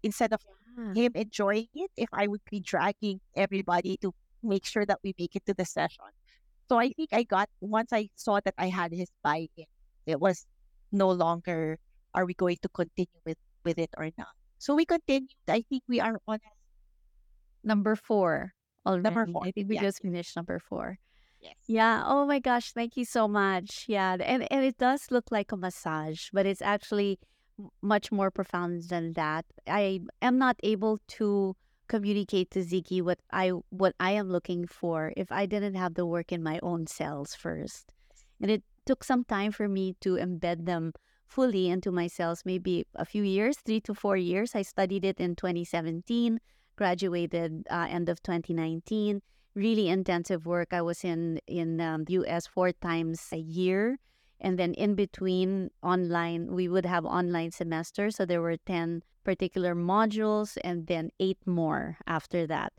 instead 0.03 0.32
of 0.34 0.41
Ah, 0.78 0.97
him 0.97 1.12
enjoying 1.16 1.68
it, 1.74 1.91
if 1.97 2.09
I 2.12 2.28
would 2.28 2.43
be 2.51 2.61
dragging 2.61 3.20
everybody 3.37 3.99
to 4.03 4.12
make 4.43 4.66
sure 4.66 4.87
that 4.87 5.01
we 5.05 5.14
make 5.18 5.37
it 5.37 5.47
to 5.47 5.55
the 5.55 5.66
session. 5.66 6.05
So 6.70 6.78
I 6.78 6.91
think 6.97 7.11
I 7.12 7.24
got 7.24 7.49
once 7.61 7.93
I 7.93 8.11
saw 8.16 8.41
that 8.45 8.55
I 8.59 8.68
had 8.68 8.93
his 8.93 9.11
buy-in, 9.24 9.66
it 10.07 10.20
was 10.20 10.47
no 10.93 11.11
longer 11.11 11.78
are 12.14 12.26
we 12.26 12.34
going 12.34 12.59
to 12.62 12.70
continue 12.70 13.20
with 13.26 13.39
with 13.64 13.78
it 13.78 13.91
or 13.99 14.11
not. 14.18 14.34
So 14.59 14.75
we 14.75 14.85
continued. 14.85 15.31
I 15.49 15.63
think 15.63 15.83
we 15.89 16.01
are 16.01 16.21
on 16.27 16.39
number 17.65 17.97
four 17.97 18.53
already. 18.85 19.03
number 19.03 19.27
four. 19.27 19.43
I 19.45 19.51
think 19.53 19.69
we 19.69 19.77
Yeah. 19.77 19.83
just 19.83 20.03
finished 20.03 20.37
number 20.37 20.59
four. 20.59 20.99
Yes. 21.41 21.57
Yeah. 21.67 22.03
Oh 22.07 22.27
my 22.27 22.39
gosh. 22.41 22.73
Thank 22.73 22.97
you 22.97 23.05
so 23.05 23.29
much. 23.29 23.85
Yeah. 23.89 24.17
And 24.21 24.51
and 24.51 24.65
it 24.65 24.79
does 24.79 25.11
look 25.11 25.31
like 25.31 25.53
a 25.53 25.57
massage, 25.57 26.31
but 26.33 26.47
it's 26.47 26.63
actually 26.63 27.19
much 27.83 28.13
more 28.13 28.31
profound 28.31 28.85
than 28.89 29.13
that. 29.15 29.45
I 29.67 30.01
am 30.23 30.39
not 30.39 30.57
able 30.63 30.99
to 31.21 31.57
communicate 31.89 32.51
to 32.51 32.61
Ziggy 32.61 33.03
what 33.03 33.21
I 33.33 33.51
what 33.71 33.95
I 34.01 34.13
am 34.13 34.29
looking 34.31 34.67
for 34.67 35.13
if 35.17 35.31
I 35.31 35.47
didn't 35.47 35.75
have 35.77 35.95
the 35.95 36.07
work 36.07 36.33
in 36.33 36.43
my 36.43 36.59
own 36.63 36.87
cells 36.87 37.35
first. 37.35 37.93
And 38.41 38.51
it 38.51 38.65
took 38.87 39.05
some 39.05 39.25
time 39.25 39.53
for 39.53 39.69
me 39.69 39.95
to 40.01 40.15
embed 40.17 40.65
them 40.67 40.93
fully 41.27 41.68
into 41.68 41.93
my 41.93 42.09
maybe 42.45 42.87
a 42.95 43.05
few 43.05 43.22
years, 43.22 43.59
three 43.59 43.81
to 43.83 43.95
four 43.95 44.16
years. 44.16 44.55
I 44.55 44.62
studied 44.62 45.05
it 45.05 45.18
in 45.18 45.37
2017, 45.37 46.41
graduated 46.77 47.66
uh, 47.70 47.87
end 47.91 48.09
of 48.09 48.22
2019 48.22 49.22
really 49.57 49.89
intensive 49.89 50.47
work. 50.47 50.72
I 50.72 50.83
was 50.83 51.03
in 51.03 51.41
in 51.49 51.81
um, 51.81 52.05
US 52.09 52.47
four 52.47 52.70
times 52.72 53.27
a 53.33 53.39
year, 53.39 53.99
and 54.39 54.59
then 54.59 54.74
in 54.74 54.95
between 54.95 55.70
online, 55.83 56.55
we 56.55 56.68
would 56.68 56.87
have 56.87 57.05
online 57.05 57.51
semesters. 57.51 58.16
So 58.16 58.27
there 58.27 58.43
were 58.43 58.59
ten 58.59 59.03
particular 59.24 59.74
modules, 59.74 60.57
and 60.62 60.87
then 60.87 61.11
eight 61.18 61.39
more 61.47 61.97
after 62.07 62.47
that. 62.47 62.72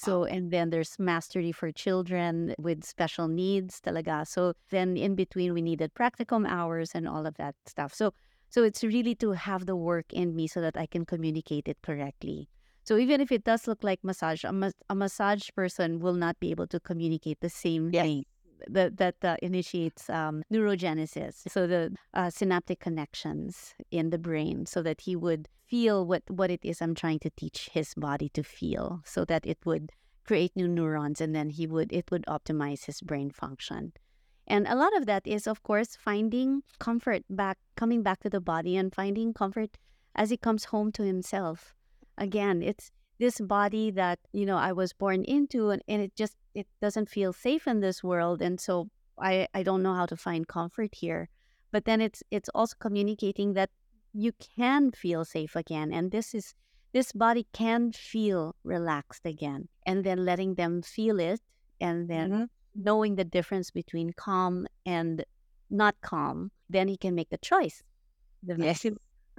So 0.00 0.24
and 0.24 0.50
then 0.50 0.70
there's 0.70 0.98
mastery 0.98 1.52
for 1.52 1.70
children 1.72 2.54
with 2.58 2.84
special 2.84 3.28
needs, 3.28 3.80
talaga. 3.80 4.26
So 4.26 4.54
then 4.70 4.96
in 4.96 5.14
between, 5.14 5.52
we 5.54 5.62
needed 5.62 5.94
practicum 5.94 6.46
hours 6.48 6.92
and 6.94 7.06
all 7.08 7.26
of 7.26 7.36
that 7.36 7.54
stuff. 7.66 7.92
So 7.94 8.12
so 8.48 8.64
it's 8.64 8.82
really 8.82 9.14
to 9.16 9.32
have 9.32 9.66
the 9.66 9.76
work 9.76 10.12
in 10.12 10.34
me 10.34 10.46
so 10.48 10.60
that 10.60 10.76
I 10.76 10.86
can 10.86 11.04
communicate 11.06 11.68
it 11.68 11.78
correctly. 11.82 12.48
So 12.84 12.96
even 12.98 13.20
if 13.20 13.30
it 13.30 13.44
does 13.44 13.68
look 13.68 13.84
like 13.84 14.00
massage, 14.02 14.42
a, 14.44 14.52
mas- 14.52 14.74
a 14.88 14.94
massage 14.94 15.50
person 15.54 16.00
will 16.00 16.14
not 16.14 16.40
be 16.40 16.50
able 16.50 16.66
to 16.68 16.80
communicate 16.80 17.40
the 17.40 17.50
same 17.50 17.92
Yes. 17.92 18.02
thing 18.02 18.24
that 18.68 18.96
that 18.98 19.16
uh, 19.22 19.36
initiates 19.42 20.08
um, 20.10 20.42
neurogenesis. 20.52 21.48
So 21.48 21.66
the 21.66 21.94
uh, 22.14 22.30
synaptic 22.30 22.80
connections 22.80 23.74
in 23.90 24.10
the 24.10 24.18
brain, 24.18 24.66
so 24.66 24.82
that 24.82 25.02
he 25.02 25.16
would 25.16 25.48
feel 25.66 26.06
what 26.06 26.22
what 26.28 26.50
it 26.50 26.60
is 26.62 26.80
I'm 26.80 26.94
trying 26.94 27.20
to 27.20 27.30
teach 27.30 27.70
his 27.72 27.94
body 27.94 28.28
to 28.30 28.42
feel, 28.42 29.02
so 29.04 29.24
that 29.26 29.46
it 29.46 29.58
would 29.64 29.92
create 30.24 30.52
new 30.54 30.68
neurons, 30.68 31.20
and 31.20 31.34
then 31.34 31.50
he 31.50 31.66
would 31.66 31.92
it 31.92 32.10
would 32.10 32.24
optimize 32.26 32.84
his 32.86 33.00
brain 33.00 33.30
function. 33.30 33.92
And 34.46 34.66
a 34.66 34.74
lot 34.74 34.96
of 34.96 35.06
that 35.06 35.26
is, 35.26 35.46
of 35.46 35.62
course, 35.62 35.94
finding 35.94 36.62
comfort 36.80 37.22
back, 37.30 37.58
coming 37.76 38.02
back 38.02 38.20
to 38.20 38.30
the 38.30 38.40
body, 38.40 38.76
and 38.76 38.92
finding 38.92 39.32
comfort 39.32 39.78
as 40.14 40.30
he 40.30 40.36
comes 40.36 40.64
home 40.66 40.90
to 40.92 41.04
himself 41.04 41.74
again 42.20 42.62
it's 42.62 42.92
this 43.20 43.40
body 43.40 43.90
that 43.92 44.18
you 44.32 44.46
know 44.46 44.56
i 44.58 44.72
was 44.72 44.92
born 44.94 45.24
into 45.24 45.70
and, 45.70 45.82
and 45.88 46.02
it 46.02 46.16
just 46.16 46.36
it 46.54 46.66
doesn't 46.80 47.10
feel 47.10 47.32
safe 47.32 47.68
in 47.68 47.80
this 47.80 48.02
world 48.02 48.42
and 48.42 48.60
so 48.60 48.88
i 49.18 49.46
i 49.54 49.62
don't 49.62 49.82
know 49.82 49.94
how 49.94 50.06
to 50.06 50.16
find 50.16 50.48
comfort 50.48 50.90
here 50.94 51.28
but 51.72 51.84
then 51.84 52.00
it's 52.00 52.22
it's 52.32 52.50
also 52.54 52.74
communicating 52.80 53.54
that 53.54 53.70
you 54.12 54.32
can 54.56 54.90
feel 54.92 55.24
safe 55.24 55.56
again 55.56 55.92
and 55.92 56.10
this 56.12 56.34
is 56.34 56.54
this 56.92 57.12
body 57.12 57.46
can 57.52 57.92
feel 57.92 58.56
relaxed 58.64 59.26
again 59.26 59.68
and 59.86 60.04
then 60.04 60.24
letting 60.24 60.54
them 60.56 60.82
feel 60.82 61.20
it 61.20 61.40
and 61.80 62.08
then 62.10 62.30
Mhm. 62.30 62.48
knowing 62.74 63.16
the 63.16 63.24
difference 63.24 63.70
between 63.70 64.12
calm 64.14 64.66
and 64.86 65.24
not 65.70 65.94
calm 66.00 66.50
then 66.68 66.88
he 66.88 66.96
can 66.96 67.14
make 67.14 67.30
the 67.30 67.38
choice 67.38 67.82
the 68.42 68.56
Yes. 68.56 68.82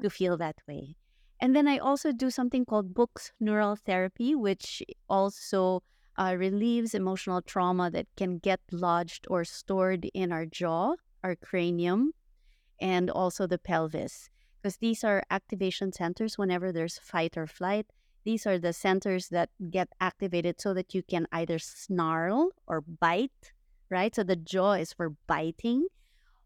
to 0.02 0.10
feel 0.10 0.38
that 0.38 0.62
way 0.68 0.96
and 1.42 1.56
then 1.56 1.68
I 1.68 1.80
also 1.80 2.12
do 2.12 2.30
something 2.30 2.66
called 2.66 2.94
Books 2.94 3.32
Neural 3.40 3.76
Therapy, 3.76 4.36
which 4.36 4.84
also 5.10 5.82
uh, 6.18 6.36
relieves 6.38 6.94
emotional 6.94 7.42
trauma 7.42 7.90
that 7.90 8.06
can 8.16 8.38
get 8.38 8.60
lodged 8.72 9.26
or 9.28 9.44
stored 9.44 10.08
in 10.14 10.32
our 10.32 10.46
jaw, 10.46 10.94
our 11.24 11.36
cranium, 11.36 12.12
and 12.80 13.10
also 13.10 13.48
the 13.48 13.58
pelvis. 13.58 14.30
Because 14.62 14.78
these 14.78 15.04
are 15.04 15.24
activation 15.32 15.92
centers 15.92 16.38
whenever 16.38 16.72
there's 16.72 17.00
fight 17.00 17.36
or 17.36 17.48
flight. 17.48 17.88
These 18.24 18.46
are 18.46 18.60
the 18.60 18.74
centers 18.74 19.30
that 19.30 19.50
get 19.72 19.90
activated 20.00 20.62
so 20.62 20.76
that 20.76 20.94
you 20.94 21.02
can 21.02 21.26
either 21.32 21.58
snarl 21.58 22.52
or 22.68 22.82
bite, 22.82 23.52
right? 23.90 24.14
So 24.14 24.22
the 24.22 24.36
jaw 24.36 24.74
is 24.74 24.94
for 24.94 25.16
biting 25.26 25.88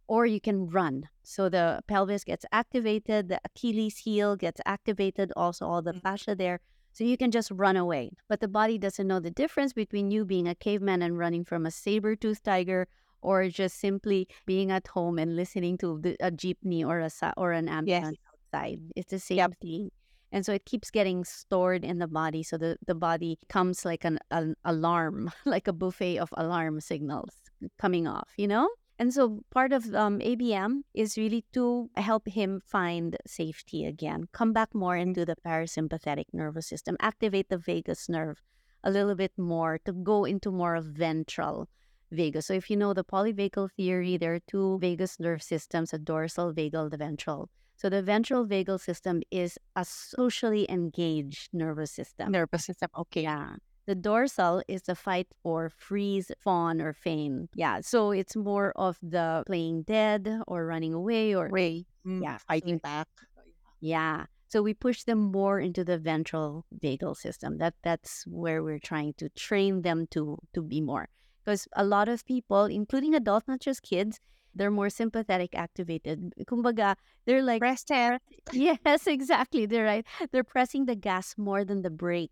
or 0.08 0.26
you 0.26 0.40
can 0.40 0.68
run. 0.68 1.10
So 1.24 1.50
the 1.50 1.82
pelvis 1.88 2.24
gets 2.24 2.46
activated, 2.52 3.30
the 3.30 3.40
Achilles 3.46 3.98
heel 4.00 4.36
gets 4.36 4.62
activated, 4.66 5.32
also 5.36 5.66
all 5.68 5.82
the 5.82 5.94
Mhm. 5.94 6.02
fascia 6.02 6.36
there. 6.36 6.60
So 6.92 7.04
you 7.04 7.18
can 7.18 7.32
just 7.32 7.52
run 7.52 7.76
away. 7.76 8.12
But 8.30 8.40
the 8.40 8.48
body 8.48 8.78
doesn't 8.78 9.08
know 9.08 9.20
the 9.20 9.32
difference 9.32 9.74
between 9.74 10.12
you 10.12 10.24
being 10.26 10.48
a 10.48 10.56
caveman 10.56 11.02
and 11.02 11.18
running 11.18 11.44
from 11.44 11.66
a 11.66 11.72
saber-toothed 11.72 12.44
tiger 12.44 12.88
or 13.22 13.50
just 13.50 13.80
simply 13.80 14.28
being 14.46 14.72
at 14.72 14.88
home 14.88 15.18
and 15.20 15.36
listening 15.36 15.78
to 15.80 16.00
the, 16.02 16.16
a 16.20 16.32
jeepney 16.32 16.86
or 16.86 17.00
a 17.00 17.10
or 17.38 17.52
an 17.52 17.68
ambulance 17.68 18.18
outside. 18.32 18.80
It's 18.96 19.12
the 19.12 19.20
same 19.20 19.38
Yep. 19.38 19.54
thing. 19.62 19.92
And 20.32 20.46
so 20.46 20.54
it 20.54 20.66
keeps 20.66 20.92
getting 20.92 21.24
stored 21.24 21.84
in 21.84 22.00
the 22.00 22.08
body. 22.08 22.44
So 22.44 22.58
the, 22.58 22.78
the 22.86 22.96
body 22.96 23.40
comes 23.50 23.84
like 23.86 24.06
an, 24.06 24.20
an 24.32 24.56
alarm, 24.64 25.32
like 25.46 25.68
a 25.68 25.74
buffet 25.74 26.18
of 26.20 26.30
alarm 26.38 26.80
signals 26.82 27.32
coming 27.78 28.08
off, 28.08 28.30
you 28.38 28.48
know? 28.48 28.70
And 28.98 29.14
so 29.14 29.42
part 29.52 29.74
of 29.74 29.94
um, 29.94 30.20
ABM 30.20 30.82
is 30.94 31.18
really 31.18 31.44
to 31.54 31.90
help 31.98 32.28
him 32.28 32.62
find 32.66 33.18
safety 33.28 33.86
again, 33.86 34.26
come 34.32 34.54
back 34.54 34.74
more 34.74 34.96
into 34.96 35.26
the 35.26 35.36
parasympathetic 35.46 36.26
nervous 36.32 36.68
system, 36.68 36.96
activate 37.02 37.50
the 37.50 37.58
vagus 37.58 38.08
nerve 38.08 38.42
a 38.84 38.92
little 38.92 39.16
bit 39.16 39.34
more 39.38 39.80
to 39.84 39.92
go 39.92 40.24
into 40.24 40.52
more 40.52 40.76
of 40.76 40.86
ventral 40.86 41.68
vagus. 42.12 42.46
So 42.46 42.54
if 42.54 42.70
you 42.70 42.78
know 42.78 42.94
the 42.94 43.04
polyvagal 43.04 43.72
theory, 43.72 44.16
there 44.16 44.36
are 44.36 44.40
two 44.48 44.78
vagus 44.80 45.20
nerve 45.20 45.44
systems, 45.44 45.92
a 45.92 45.98
dorsal 45.98 46.54
vagal, 46.54 46.92
the 46.92 46.98
ventral. 46.98 47.50
So 47.76 47.90
the 47.90 48.02
ventral 48.02 48.46
vagal 48.46 48.80
system 48.80 49.22
is 49.32 49.58
a 49.76 49.84
socially 49.84 50.66
engaged 50.70 51.50
nervous 51.52 51.92
system. 51.92 52.32
Nervous 52.32 52.66
system. 52.66 52.90
Okay. 52.98 53.24
Yeah. 53.24 53.56
The 53.86 53.96
dorsal 53.96 54.62
is 54.68 54.84
the 54.84 54.96
fight 54.96 55.28
or 55.44 55.70
freeze, 55.70 56.32
fawn, 56.40 56.82
or 56.82 56.94
feign. 56.94 57.50
Yeah. 57.54 57.82
So 57.82 58.12
it's 58.12 58.36
more 58.36 58.74
of 58.76 58.98
the 59.02 59.44
playing 59.46 59.84
dead 59.84 60.42
or 60.48 60.66
running 60.66 60.94
away 60.94 61.36
or 61.36 61.50
Ray. 61.52 61.86
Mm, 62.06 62.24
Yeah, 62.24 62.38
so 62.38 62.44
Fighting 62.48 62.76
it- 62.76 62.82
back. 62.82 63.08
yeah. 63.80 64.26
So 64.48 64.62
we 64.62 64.74
push 64.74 65.04
them 65.04 65.20
more 65.32 65.60
into 65.60 65.84
the 65.84 65.98
ventral 65.98 66.66
vagal 66.84 67.18
system. 67.18 67.58
That 67.58 67.74
that's 67.84 68.24
where 68.28 68.64
we're 68.64 68.80
trying 68.80 69.14
to 69.18 69.30
train 69.30 69.82
them 69.82 70.08
to 70.12 70.38
to 70.54 70.62
be 70.62 70.82
more. 70.82 71.10
Because 71.44 71.68
a 71.76 71.84
lot 71.84 72.08
of 72.10 72.26
people, 72.26 72.66
including 72.66 73.14
adults, 73.14 73.48
not 73.48 73.60
just 73.60 73.82
kids, 73.84 74.20
they're 74.56 74.72
more 74.72 74.90
sympathetic 74.90 75.54
activated. 75.54 76.34
Kumbaga, 76.48 76.96
they're 77.26 77.44
like 77.44 77.60
Present. 77.60 78.22
Yes, 78.54 79.06
exactly. 79.08 79.66
They're 79.66 79.84
right. 79.86 80.06
They're 80.32 80.44
pressing 80.48 80.86
the 80.86 80.96
gas 80.96 81.36
more 81.38 81.66
than 81.66 81.82
the 81.82 81.90
brake. 81.92 82.32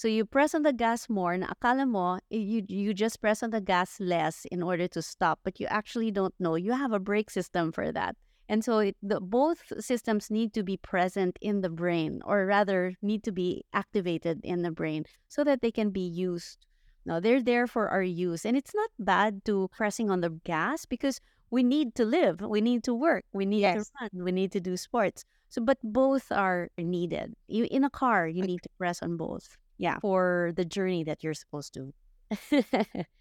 So 0.00 0.08
you 0.08 0.24
press 0.24 0.54
on 0.54 0.62
the 0.62 0.72
gas 0.72 1.10
more, 1.10 1.36
na 1.36 1.48
akala 1.52 1.86
mo, 1.86 2.14
eh, 2.32 2.38
you, 2.38 2.64
you 2.68 2.94
just 2.94 3.20
press 3.20 3.42
on 3.42 3.50
the 3.50 3.60
gas 3.60 4.00
less 4.00 4.46
in 4.50 4.62
order 4.62 4.88
to 4.88 5.02
stop, 5.02 5.40
but 5.44 5.60
you 5.60 5.66
actually 5.66 6.10
don't 6.10 6.32
know. 6.40 6.54
You 6.54 6.72
have 6.72 6.92
a 6.94 6.98
brake 6.98 7.28
system 7.28 7.70
for 7.70 7.92
that. 7.92 8.16
And 8.48 8.64
so 8.64 8.78
it, 8.78 8.96
the, 9.02 9.20
both 9.20 9.70
systems 9.78 10.30
need 10.30 10.54
to 10.54 10.62
be 10.62 10.78
present 10.78 11.38
in 11.42 11.60
the 11.60 11.68
brain, 11.68 12.22
or 12.24 12.46
rather, 12.46 12.94
need 13.02 13.22
to 13.24 13.30
be 13.30 13.66
activated 13.74 14.40
in 14.42 14.62
the 14.62 14.70
brain 14.70 15.04
so 15.28 15.44
that 15.44 15.60
they 15.60 15.70
can 15.70 15.90
be 15.90 16.00
used. 16.00 16.64
Now, 17.04 17.20
they're 17.20 17.42
there 17.42 17.66
for 17.66 17.90
our 17.90 18.02
use. 18.02 18.46
And 18.46 18.56
it's 18.56 18.74
not 18.74 18.88
bad 18.98 19.44
to 19.44 19.68
pressing 19.76 20.08
on 20.10 20.22
the 20.22 20.30
gas 20.30 20.86
because 20.86 21.20
we 21.50 21.62
need 21.62 21.94
to 21.96 22.06
live, 22.06 22.40
we 22.40 22.62
need 22.62 22.84
to 22.84 22.94
work, 22.94 23.26
we 23.34 23.44
need 23.44 23.60
Yes. 23.60 23.74
to 23.74 23.84
run, 24.00 24.24
we 24.24 24.32
need 24.32 24.50
to 24.52 24.60
do 24.60 24.78
sports. 24.78 25.26
So, 25.50 25.60
but 25.60 25.76
both 25.84 26.32
are 26.32 26.70
needed. 26.78 27.34
You, 27.48 27.68
in 27.70 27.84
a 27.84 27.90
car, 27.90 28.26
you 28.26 28.42
need 28.42 28.62
to 28.62 28.70
press 28.78 29.02
on 29.02 29.18
both. 29.18 29.58
Yeah, 29.80 29.98
for 30.00 30.52
the 30.54 30.64
journey 30.64 31.04
that 31.04 31.24
you're 31.24 31.32
supposed 31.32 31.72
to. 31.74 31.94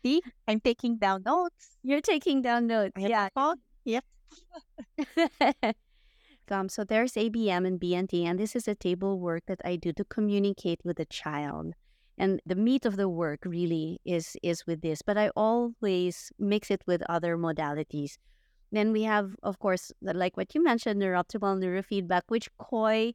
See, 0.03 0.21
I'm 0.47 0.59
taking 0.59 0.97
down 0.97 1.23
notes. 1.23 1.77
you're 1.83 2.01
taking 2.01 2.41
down 2.41 2.67
notes. 2.67 2.93
Yeah. 2.97 3.29
Yep. 3.85 4.03
um, 6.51 6.67
so 6.67 6.83
there's 6.83 7.13
ABM 7.13 7.65
and 7.65 7.79
BNT, 7.79 8.25
and 8.25 8.37
this 8.37 8.57
is 8.57 8.67
a 8.67 8.75
table 8.75 9.19
work 9.19 9.43
that 9.47 9.61
I 9.63 9.77
do 9.77 9.93
to 9.93 10.03
communicate 10.03 10.81
with 10.83 10.97
the 10.97 11.05
child. 11.05 11.73
And 12.17 12.41
the 12.45 12.55
meat 12.55 12.85
of 12.85 12.97
the 12.97 13.07
work 13.07 13.45
really 13.45 14.01
is 14.03 14.35
is 14.43 14.67
with 14.67 14.81
this, 14.81 15.01
but 15.01 15.17
I 15.17 15.29
always 15.37 16.33
mix 16.37 16.69
it 16.69 16.83
with 16.85 17.01
other 17.07 17.37
modalities. 17.37 18.17
Then 18.71 18.91
we 18.91 19.03
have, 19.03 19.31
of 19.41 19.57
course, 19.59 19.91
like 20.01 20.35
what 20.35 20.53
you 20.53 20.61
mentioned, 20.61 21.01
neuroptimal 21.01 21.57
neurofeedback, 21.57 22.23
which 22.27 22.49
Coi 22.59 23.13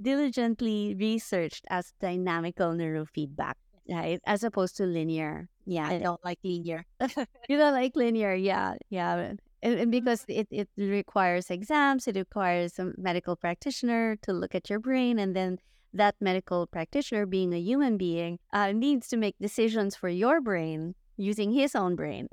diligently 0.00 0.94
researched 0.98 1.64
as 1.70 1.92
dynamical 2.00 2.72
neurofeedback, 2.72 3.54
right, 3.88 4.20
as 4.26 4.44
opposed 4.44 4.76
to 4.76 4.84
linear. 4.84 5.48
Yeah, 5.66 5.88
I 5.88 5.98
don't 5.98 6.24
like 6.24 6.38
linear. 6.44 6.84
you 7.48 7.56
don't 7.56 7.74
like 7.74 7.96
linear, 7.96 8.34
yeah, 8.34 8.74
yeah. 8.88 9.34
And, 9.62 9.78
and 9.78 9.90
because 9.90 10.24
it, 10.28 10.48
it 10.50 10.68
requires 10.76 11.50
exams, 11.50 12.08
it 12.08 12.16
requires 12.16 12.78
a 12.78 12.92
medical 12.96 13.36
practitioner 13.36 14.16
to 14.22 14.32
look 14.32 14.54
at 14.54 14.70
your 14.70 14.78
brain, 14.80 15.18
and 15.18 15.36
then 15.36 15.58
that 15.92 16.14
medical 16.20 16.66
practitioner, 16.66 17.26
being 17.26 17.52
a 17.52 17.58
human 17.58 17.96
being, 17.96 18.38
uh, 18.52 18.72
needs 18.72 19.08
to 19.08 19.16
make 19.16 19.36
decisions 19.40 19.96
for 19.96 20.08
your 20.08 20.40
brain 20.40 20.94
using 21.16 21.52
his 21.52 21.74
own 21.74 21.96
brain. 21.96 22.28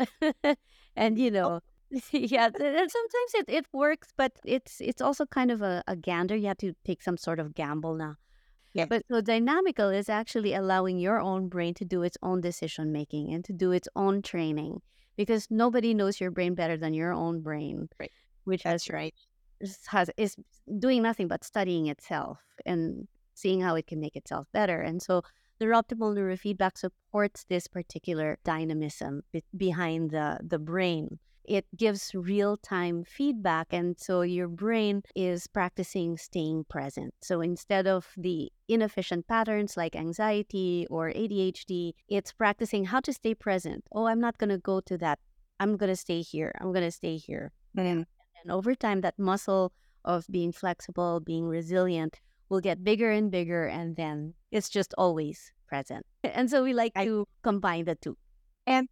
and 0.95 1.18
you 1.18 1.32
know, 1.32 1.62
yeah, 2.12 2.46
and 2.48 2.92
sometimes 2.92 3.32
it, 3.36 3.46
it 3.48 3.66
works, 3.72 4.10
but 4.18 4.34
it's 4.46 4.82
it's 4.82 5.02
also 5.02 5.26
kind 5.26 5.52
of 5.52 5.62
a, 5.62 5.84
a 5.88 5.96
gander. 5.96 6.36
You 6.36 6.48
have 6.48 6.58
to 6.58 6.74
take 6.84 7.02
some 7.02 7.18
sort 7.18 7.40
of 7.40 7.56
gamble 7.56 7.96
now. 7.96 8.16
Yeah. 8.74 8.86
But 8.86 9.04
so 9.10 9.22
dynamical 9.22 9.90
is 9.90 10.10
actually 10.10 10.54
allowing 10.54 11.00
your 11.00 11.20
own 11.20 11.48
brain 11.48 11.74
to 11.76 11.86
do 11.86 12.04
its 12.04 12.18
own 12.22 12.42
decision 12.42 12.92
making 12.92 13.34
and 13.34 13.44
to 13.46 13.54
do 13.54 13.72
its 13.72 13.88
own 13.96 14.22
training 14.22 14.82
because 15.16 15.48
nobody 15.50 15.94
knows 15.94 16.20
your 16.20 16.30
brain 16.32 16.54
better 16.54 16.78
than 16.78 16.94
your 16.94 17.14
own 17.14 17.42
brain, 17.42 17.90
Right. 18.00 18.12
which 18.44 18.64
has 18.64 18.90
right. 18.90 19.16
has 19.88 20.12
is 20.18 20.36
doing 20.80 21.02
nothing 21.02 21.28
but 21.28 21.44
studying 21.44 21.88
itself 21.88 22.40
and 22.66 23.08
seeing 23.34 23.62
how 23.62 23.76
it 23.76 23.88
can 23.88 24.00
make 24.00 24.16
itself 24.16 24.46
better. 24.54 24.82
And 24.82 25.02
so 25.02 25.24
the 25.60 25.66
optimal 25.66 26.14
neurofeedback 26.14 26.78
supports 26.78 27.46
this 27.46 27.68
particular 27.68 28.38
dynamism 28.44 29.24
be- 29.32 29.44
behind 29.56 30.12
the 30.12 30.40
the 30.44 30.60
brain. 30.60 31.20
It 31.48 31.66
gives 31.78 32.14
real 32.14 32.58
time 32.58 33.06
feedback, 33.06 33.68
and 33.72 33.98
so 33.98 34.22
your 34.22 34.50
brain 34.50 35.02
is 35.16 35.48
practicing 35.48 36.18
staying 36.18 36.66
present. 36.66 37.14
So 37.22 37.39
instead 37.39 37.88
of 37.88 38.12
the 38.18 38.52
inefficient 38.68 39.28
patterns 39.28 39.78
like 39.78 39.95
anxiety 39.95 40.86
or 40.89 41.10
ADHD, 41.10 41.93
it's 42.10 42.34
practicing 42.34 42.84
how 42.84 43.00
to 43.00 43.14
stay 43.14 43.34
present. 43.34 43.86
Oh, 43.93 44.08
I'm 44.08 44.20
not 44.20 44.38
going 44.38 44.50
to 44.50 44.58
go 44.58 44.82
to 44.82 44.98
that. 44.98 45.20
I'm 45.60 45.78
going 45.78 45.89
to 45.89 45.95
stay 45.95 46.22
here. 46.22 46.52
I'm 46.60 46.74
going 46.74 46.84
to 46.86 46.91
stay 46.91 47.16
here. 47.16 47.54
Mm. 47.78 48.06
And 48.43 48.52
over 48.52 48.76
time, 48.76 49.02
that 49.02 49.18
muscle 49.18 49.72
of 50.04 50.26
being 50.30 50.52
flexible, 50.52 51.22
being 51.22 51.45
resilient 51.48 52.20
will 52.50 52.62
get 52.62 52.84
bigger 52.84 53.12
and 53.12 53.32
bigger. 53.32 53.66
And 53.66 53.95
then 53.95 54.34
it's 54.52 54.70
just 54.70 54.93
always 54.98 55.52
present. 55.68 56.06
And 56.24 56.50
so 56.50 56.64
we 56.64 56.74
like 56.74 56.91
I- 56.95 57.06
to 57.06 57.26
combine 57.41 57.86
the 57.86 57.95
two. 57.95 58.18
And 58.66 58.89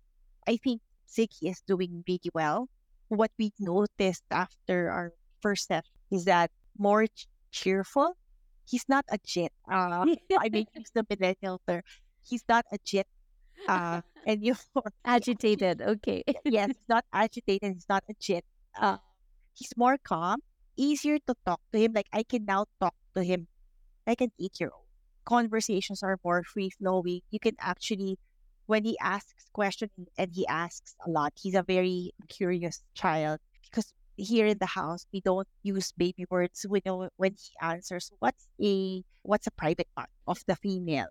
I 0.48 0.58
think 0.58 0.82
Ziggy 1.10 1.50
is 1.52 1.62
doing 1.68 2.04
really 2.08 2.32
well. 2.34 2.70
What 3.10 3.32
we 3.38 3.52
noticed 3.60 4.24
after 4.32 4.90
our 4.90 5.14
first 5.42 5.68
session 5.68 5.92
is 6.12 6.26
that 6.26 6.52
more 6.78 7.08
ch- 7.08 7.28
cheerful. 7.52 8.18
He's 8.66 8.86
not 8.90 9.06
a 9.10 9.18
jit. 9.26 9.52
Uh, 9.70 10.06
I 10.40 10.50
may 10.50 10.66
use 10.76 10.92
the 10.94 11.06
millennial 11.10 11.62
term. 11.68 11.82
He's 12.24 12.44
not 12.50 12.66
a 12.72 12.78
jit 12.84 13.08
uh, 13.68 14.02
anymore. 14.28 14.92
Agitated. 15.06 15.82
Okay. 15.82 16.24
yes, 16.46 16.68
he's 16.68 16.90
not 16.90 17.06
agitated. 17.14 17.74
He's 17.74 17.90
not 17.90 18.04
a 18.10 18.14
jit. 18.20 18.44
Uh, 18.80 18.98
he's 19.54 19.72
more 19.78 19.98
calm, 20.04 20.40
easier 20.78 21.20
to 21.28 21.36
talk 21.46 21.62
to 21.74 21.80
him. 21.80 21.94
Like 21.94 22.08
I 22.14 22.24
can 22.24 22.46
now 22.46 22.66
talk 22.80 22.96
to 23.16 23.24
him 23.24 23.48
like 24.08 24.22
an 24.22 24.32
eight 24.40 24.60
year 24.60 24.72
old. 24.74 24.86
Conversations 25.26 26.04
are 26.04 26.18
more 26.24 26.44
free 26.44 26.70
flowing. 26.70 27.22
You 27.32 27.40
can 27.40 27.56
actually, 27.60 28.18
when 28.68 28.84
he 28.84 28.98
asks 29.00 29.46
questions 29.54 29.92
and 30.18 30.32
he 30.34 30.46
asks 30.48 30.96
a 31.06 31.10
lot, 31.10 31.34
he's 31.36 31.56
a 31.56 31.64
very 31.64 32.12
curious 32.30 32.82
child 32.96 33.40
because 33.64 33.94
here 34.18 34.48
in 34.48 34.58
the 34.60 34.66
house 34.66 35.06
we 35.14 35.22
don't 35.22 35.48
use 35.64 35.92
baby 35.98 36.26
words. 36.30 36.66
We 36.70 36.82
know 36.86 37.10
when 37.18 37.34
he 37.34 37.52
answers 37.62 38.12
what's 38.20 38.48
a 38.62 39.04
what's 39.24 39.48
a 39.48 39.52
private 39.52 39.88
part 39.96 40.10
of 40.28 40.40
the 40.48 40.56
female. 40.56 41.08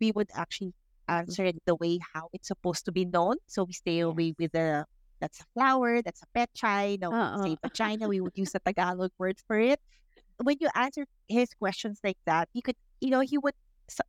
We 0.00 0.12
would 0.12 0.30
actually 0.34 0.74
answer 1.08 1.44
it 1.44 1.56
the 1.66 1.74
way 1.76 1.98
how 2.14 2.28
it's 2.32 2.48
supposed 2.48 2.84
to 2.86 2.92
be 2.92 3.04
known. 3.04 3.36
So 3.46 3.64
we 3.64 3.72
stay 3.72 4.00
away 4.00 4.34
with 4.38 4.52
the 4.52 4.84
that's 5.20 5.40
a 5.40 5.44
flower, 5.54 6.00
that's 6.02 6.22
a 6.22 6.26
pet 6.34 6.50
chai. 6.54 6.96
No, 7.00 7.12
Uh-uh. 7.12 7.42
say 7.42 7.56
vagina, 7.62 8.08
we 8.08 8.20
would 8.20 8.36
use 8.36 8.54
a 8.54 8.60
Tagalog 8.60 9.10
word 9.18 9.38
for 9.46 9.58
it. 9.58 9.80
When 10.42 10.56
you 10.60 10.68
answer 10.74 11.04
his 11.28 11.50
questions 11.54 11.98
like 12.04 12.18
that, 12.26 12.48
you 12.52 12.62
could, 12.62 12.76
you 13.00 13.10
know, 13.10 13.20
he 13.20 13.36
would, 13.38 13.54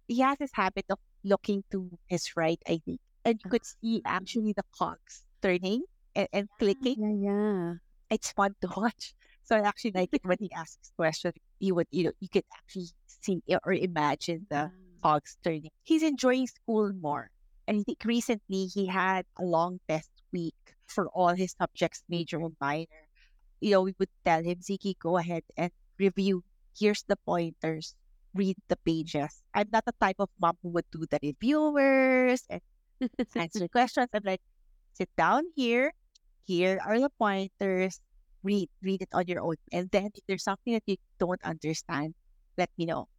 he 0.08 0.20
has 0.22 0.38
this 0.38 0.52
habit 0.54 0.86
of 0.90 1.00
looking 1.24 1.64
to 1.72 1.90
his 2.08 2.36
right, 2.36 2.60
I 2.68 2.82
think. 2.86 3.00
And 3.26 3.40
you 3.44 3.50
could 3.50 3.64
ah. 3.64 3.74
see 3.82 4.02
actually 4.06 4.54
the 4.54 4.64
cogs 4.78 5.24
turning 5.42 5.84
and, 6.16 6.28
and 6.34 6.50
clicking. 6.60 6.98
Yeah, 7.00 7.32
yeah. 7.32 7.74
It's 8.10 8.32
fun 8.32 8.56
to 8.62 8.70
watch. 8.78 9.14
So 9.44 9.56
I 9.56 9.62
actually 9.62 9.92
like 9.92 10.10
it 10.14 10.24
when 10.24 10.38
he 10.40 10.52
asks 10.54 10.92
questions. 10.96 11.34
You 11.60 11.76
would, 11.76 11.88
you 11.92 12.06
know, 12.06 12.12
you 12.20 12.30
could 12.30 12.46
actually 12.56 12.90
see 13.08 13.42
or 13.64 13.74
imagine 13.74 14.46
the 14.50 14.72
cogs 15.02 15.38
turning. 15.44 15.70
He's 15.84 16.04
enjoying 16.04 16.48
school 16.48 16.92
more. 16.94 17.30
And 17.68 17.80
I 17.80 17.84
think 17.84 18.04
recently 18.06 18.66
he 18.66 18.86
had 18.88 19.26
a 19.38 19.44
long 19.44 19.80
test 19.88 20.10
week 20.32 20.56
for 20.88 21.08
all 21.10 21.36
his 21.36 21.56
subjects, 21.60 22.04
major 22.10 22.40
and 22.40 22.56
minor. 22.60 23.06
You 23.62 23.72
know, 23.72 23.82
we 23.82 23.96
would 24.00 24.10
tell 24.26 24.44
him, 24.44 24.58
Ziggy, 24.60 24.98
go 25.00 25.18
ahead 25.18 25.44
and 25.58 25.72
review. 25.98 26.44
Here's 26.78 27.04
the 27.04 27.18
pointers. 27.26 27.96
Read 28.40 28.56
the 28.72 28.80
pages. 28.88 29.44
I'm 29.52 29.68
not 29.68 29.84
the 29.84 29.92
type 30.00 30.16
of 30.24 30.32
mom 30.40 30.56
who 30.64 30.70
would 30.70 30.88
do 30.96 31.04
the 31.04 31.20
reviewers 31.20 32.48
and 32.48 32.64
answer 33.36 33.68
questions. 33.68 34.08
I'm 34.16 34.24
like, 34.24 34.40
sit 34.94 35.12
down 35.18 35.44
here. 35.60 35.92
Here 36.48 36.80
are 36.88 36.96
the 37.04 37.12
pointers. 37.20 38.00
Read, 38.42 38.70
read 38.82 39.02
it 39.02 39.12
on 39.12 39.28
your 39.28 39.44
own. 39.44 39.60
And 39.74 39.92
then 39.92 40.16
if 40.16 40.24
there's 40.26 40.48
something 40.48 40.72
that 40.72 40.88
you 40.88 40.96
don't 41.20 41.44
understand, 41.44 42.16
let 42.58 42.72
me 42.78 42.86
know. 42.86 43.12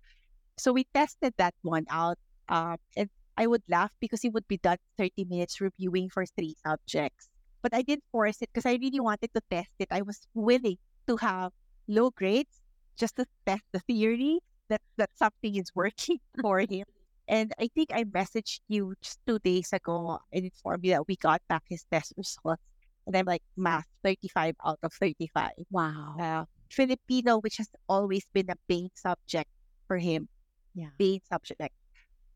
So 0.56 0.72
we 0.72 0.88
tested 0.94 1.34
that 1.36 1.52
one 1.60 1.84
out. 1.90 2.16
Um, 2.48 2.80
and 2.96 3.10
I 3.36 3.46
would 3.46 3.62
laugh 3.68 3.92
because 4.00 4.24
it 4.24 4.32
would 4.32 4.48
be 4.48 4.56
done 4.56 4.78
30 4.96 5.26
minutes 5.28 5.60
reviewing 5.60 6.08
for 6.08 6.24
three 6.24 6.56
subjects. 6.64 7.28
But 7.60 7.74
I 7.74 7.82
didn't 7.82 8.08
force 8.10 8.40
it 8.40 8.48
because 8.54 8.64
I 8.64 8.80
really 8.80 9.00
wanted 9.00 9.34
to 9.34 9.42
test 9.50 9.76
it. 9.78 9.88
I 9.90 10.00
was 10.00 10.24
willing 10.32 10.78
to 11.08 11.16
have 11.18 11.52
low 11.88 12.08
grades 12.08 12.64
just 12.96 13.16
to 13.16 13.26
test 13.44 13.64
the 13.72 13.80
theory 13.80 14.40
that, 14.70 14.80
that 14.96 15.10
something 15.16 15.56
is 15.56 15.70
working 15.74 16.18
for 16.40 16.60
him. 16.60 16.84
And 17.28 17.52
I 17.60 17.68
think 17.74 17.90
I 17.92 18.04
messaged 18.04 18.60
you 18.68 18.94
just 19.02 19.20
two 19.26 19.38
days 19.38 19.72
ago 19.72 20.18
and 20.32 20.44
informed 20.44 20.84
you 20.84 20.92
that 20.92 21.06
we 21.06 21.16
got 21.16 21.42
back 21.48 21.62
his 21.68 21.84
test 21.90 22.14
results. 22.16 22.62
And 23.06 23.16
I'm 23.16 23.26
like, 23.26 23.42
math, 23.56 23.86
35 24.02 24.56
out 24.64 24.78
of 24.82 24.92
35. 24.92 25.50
Wow. 25.70 26.16
Uh, 26.18 26.44
Filipino, 26.70 27.38
which 27.38 27.58
has 27.58 27.68
always 27.88 28.24
been 28.32 28.50
a 28.50 28.56
main 28.68 28.90
subject 28.94 29.50
for 29.86 29.98
him, 29.98 30.28
Yeah. 30.74 30.90
main 30.98 31.20
subject 31.28 31.60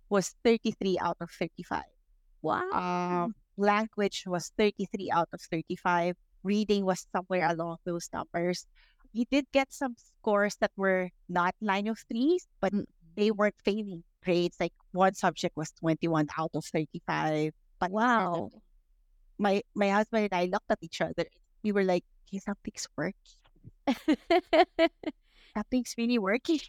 was 0.09 0.35
33 0.45 0.99
out 1.01 1.17
of 1.21 1.31
35. 1.31 1.83
Wow. 2.43 2.71
Um, 2.71 3.35
language 3.57 4.25
was 4.27 4.53
33 4.59 5.11
out 5.11 5.29
of 5.33 5.41
35. 5.41 6.17
Reading 6.43 6.85
was 6.85 7.07
somewhere 7.11 7.49
along 7.51 7.79
those 7.85 8.09
numbers. 8.13 8.67
He 9.15 9.25
did 9.31 9.47
get 9.55 9.73
some 9.73 9.95
scores 9.97 10.57
that 10.59 10.73
were 10.77 11.11
not 11.31 11.55
line 11.63 11.87
of 11.87 12.03
threes, 12.11 12.49
but 12.61 12.73
Mm. 12.75 12.85
they 13.15 13.31
weren't 13.31 13.55
failing 13.65 14.03
grades. 14.27 14.59
Like 14.59 14.75
one 14.91 15.15
subject 15.15 15.57
was 15.57 15.71
21 15.79 16.27
out 16.37 16.51
of 16.55 16.65
35. 16.67 17.55
But 17.79 17.91
Wow. 17.95 18.51
my 19.39 19.63
my 19.75 19.91
husband 19.95 20.25
and 20.31 20.35
I 20.35 20.47
looked 20.51 20.67
at 20.71 20.83
each 20.83 21.01
other. 21.01 21.27
We 21.63 21.71
were 21.73 21.85
like, 21.87 22.05
okay, 22.29 22.41
something's 22.43 22.89
working. 22.99 23.39
Something's 25.57 25.95
really 25.97 26.19
working. 26.19 26.61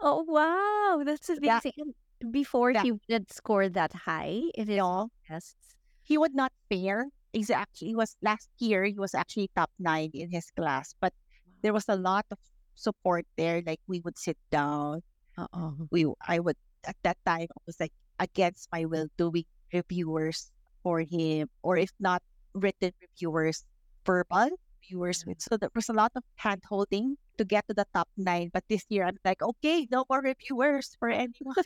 oh 0.00 0.22
wow, 0.28 1.02
that's 1.04 1.30
Yeah. 1.40 1.60
amazing. 1.64 1.72
And 2.20 2.32
before 2.32 2.72
Yeah. 2.72 2.82
he 2.82 2.92
didn't 3.08 3.32
score 3.32 3.68
that 3.68 3.92
high 4.04 4.42
in 4.54 4.68
his 4.68 4.76
No, 4.76 5.08
tests. 5.26 5.56
he 6.02 6.18
would 6.18 6.34
not 6.34 6.52
fare. 6.68 7.08
Exactly. 7.32 7.88
He 7.88 7.94
was 7.96 8.16
last 8.22 8.48
year, 8.58 8.84
he 8.84 8.98
was 8.98 9.14
actually 9.14 9.48
top 9.56 9.70
nine 9.78 10.10
in 10.14 10.30
his 10.30 10.50
class, 10.52 10.94
but 11.00 11.12
there 11.64 11.72
was 11.72 11.88
a 11.88 11.96
lot 11.96 12.28
of 12.30 12.38
support 12.76 13.24
there. 13.40 13.62
Like 13.64 13.80
we 13.88 14.00
would 14.04 14.18
sit 14.20 14.36
down. 14.52 15.00
Uh-oh. 15.40 15.88
We 15.90 16.04
I 16.28 16.38
would 16.38 16.60
at 16.84 16.96
that 17.02 17.16
time 17.24 17.48
I 17.48 17.60
was 17.66 17.80
like 17.80 17.96
against 18.20 18.68
my 18.70 18.84
will 18.84 19.08
doing 19.16 19.48
reviewers 19.72 20.52
for 20.84 21.00
him, 21.00 21.48
or 21.64 21.80
if 21.80 21.90
not 21.98 22.22
written 22.54 22.92
reviewers, 23.00 23.64
verbal 24.06 24.52
reviewers 24.84 25.24
with 25.26 25.40
so 25.40 25.56
there 25.56 25.72
was 25.74 25.88
a 25.88 25.96
lot 25.96 26.12
of 26.14 26.22
hand 26.36 26.62
holding 26.68 27.16
to 27.38 27.44
get 27.44 27.66
to 27.66 27.74
the 27.74 27.86
top 27.96 28.06
nine. 28.20 28.50
But 28.52 28.62
this 28.68 28.84
year 28.92 29.08
I'm 29.08 29.16
like, 29.24 29.42
okay, 29.42 29.88
no 29.90 30.04
more 30.10 30.20
reviewers 30.22 30.94
for 31.00 31.08
anyone. 31.10 31.64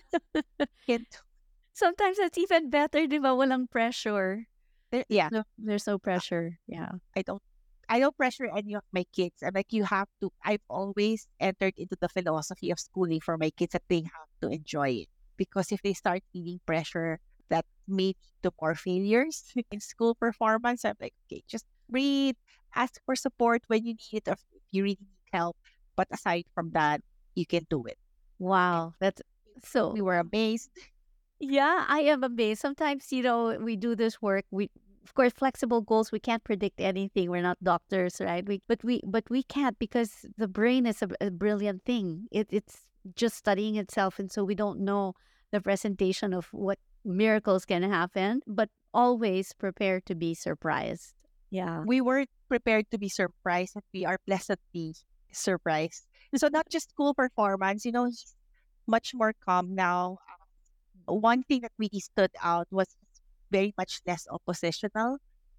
Sometimes 1.74 2.18
it's 2.18 2.38
even 2.38 2.70
better, 2.70 3.06
di 3.06 3.18
ba? 3.18 3.34
Walang 3.36 3.70
pressure. 3.70 4.46
there- 4.90 5.06
yeah. 5.08 5.28
No, 5.30 5.44
there's 5.58 5.86
no 5.86 5.98
pressure. 5.98 6.58
Yeah. 6.66 6.90
I 7.16 7.22
don't 7.22 7.42
I 7.88 7.98
don't 8.00 8.16
pressure 8.16 8.46
any 8.46 8.74
of 8.74 8.82
my 8.92 9.04
kids. 9.14 9.42
I'm 9.42 9.52
like, 9.54 9.72
you 9.72 9.84
have 9.84 10.08
to 10.20 10.30
I've 10.44 10.64
always 10.68 11.26
entered 11.40 11.74
into 11.76 11.96
the 12.00 12.08
philosophy 12.08 12.70
of 12.70 12.78
schooling 12.80 13.20
for 13.20 13.36
my 13.38 13.50
kids 13.50 13.72
that 13.72 13.84
they 13.88 14.02
have 14.02 14.30
to 14.42 14.48
enjoy 14.48 15.06
it. 15.06 15.08
Because 15.36 15.72
if 15.72 15.82
they 15.82 15.94
start 15.94 16.22
feeling 16.32 16.60
pressure, 16.66 17.20
that 17.48 17.64
may 17.86 18.12
lead 18.12 18.16
to 18.42 18.52
more 18.60 18.74
failures 18.74 19.52
in 19.70 19.80
school 19.80 20.14
performance. 20.14 20.84
I'm 20.84 20.96
like, 21.00 21.14
okay, 21.26 21.42
just 21.48 21.64
read, 21.90 22.36
ask 22.74 23.00
for 23.06 23.16
support 23.16 23.62
when 23.68 23.84
you 23.86 23.94
need 23.94 24.22
it 24.24 24.28
or 24.28 24.32
if 24.34 24.44
you 24.72 24.82
really 24.82 24.98
need 25.00 25.30
help. 25.32 25.56
But 25.96 26.08
aside 26.12 26.44
from 26.54 26.70
that, 26.72 27.00
you 27.34 27.46
can 27.46 27.66
do 27.70 27.84
it. 27.86 27.98
Wow. 28.38 28.94
That's 29.00 29.22
so 29.64 29.90
We 29.92 30.00
were 30.02 30.18
amazed. 30.18 30.70
Yeah, 31.40 31.84
I 31.88 32.00
am 32.00 32.24
amazed. 32.24 32.60
Sometimes, 32.60 33.12
you 33.12 33.22
know, 33.22 33.58
we 33.58 33.76
do 33.76 33.94
this 33.94 34.20
work. 34.20 34.44
We, 34.50 34.70
of 35.08 35.14
course, 35.14 35.32
flexible 35.32 35.80
goals. 35.80 36.12
We 36.12 36.20
can't 36.20 36.44
predict 36.44 36.80
anything. 36.80 37.30
We're 37.30 37.42
not 37.42 37.56
doctors, 37.62 38.20
right? 38.20 38.46
We, 38.46 38.60
but 38.68 38.84
we, 38.84 39.00
but 39.06 39.24
we 39.30 39.42
can't 39.42 39.78
because 39.78 40.26
the 40.36 40.48
brain 40.48 40.84
is 40.84 41.00
a, 41.00 41.08
a 41.20 41.30
brilliant 41.30 41.84
thing. 41.84 42.28
It, 42.30 42.48
it's 42.50 42.86
just 43.16 43.36
studying 43.36 43.76
itself, 43.76 44.18
and 44.18 44.30
so 44.30 44.44
we 44.44 44.54
don't 44.54 44.80
know 44.80 45.14
the 45.50 45.62
presentation 45.62 46.34
of 46.34 46.48
what 46.52 46.78
miracles 47.04 47.64
can 47.64 47.82
happen. 47.82 48.42
But 48.46 48.68
always 48.92 49.52
prepare 49.54 50.00
to 50.02 50.14
be 50.14 50.34
surprised. 50.34 51.14
Yeah. 51.50 51.80
we 51.86 52.02
were 52.02 52.26
prepared 52.48 52.90
to 52.90 52.98
be 52.98 53.08
surprised 53.08 53.74
and 53.74 53.82
we 53.94 54.04
are 54.04 54.18
pleasantly 54.26 54.94
surprised. 55.32 56.04
So 56.36 56.48
not 56.48 56.68
just 56.68 56.90
school 56.90 57.14
performance, 57.14 57.86
you 57.86 57.92
know, 57.92 58.04
he's 58.04 58.34
much 58.86 59.14
more 59.14 59.32
calm 59.46 59.74
now. 59.74 60.18
One 61.06 61.42
thing 61.42 61.62
that 61.62 61.72
really 61.78 62.00
stood 62.00 62.32
out 62.42 62.68
was 62.70 62.86
he's 63.00 63.07
very 63.50 63.74
much 63.76 64.00
less 64.06 64.26
oppositional. 64.30 65.18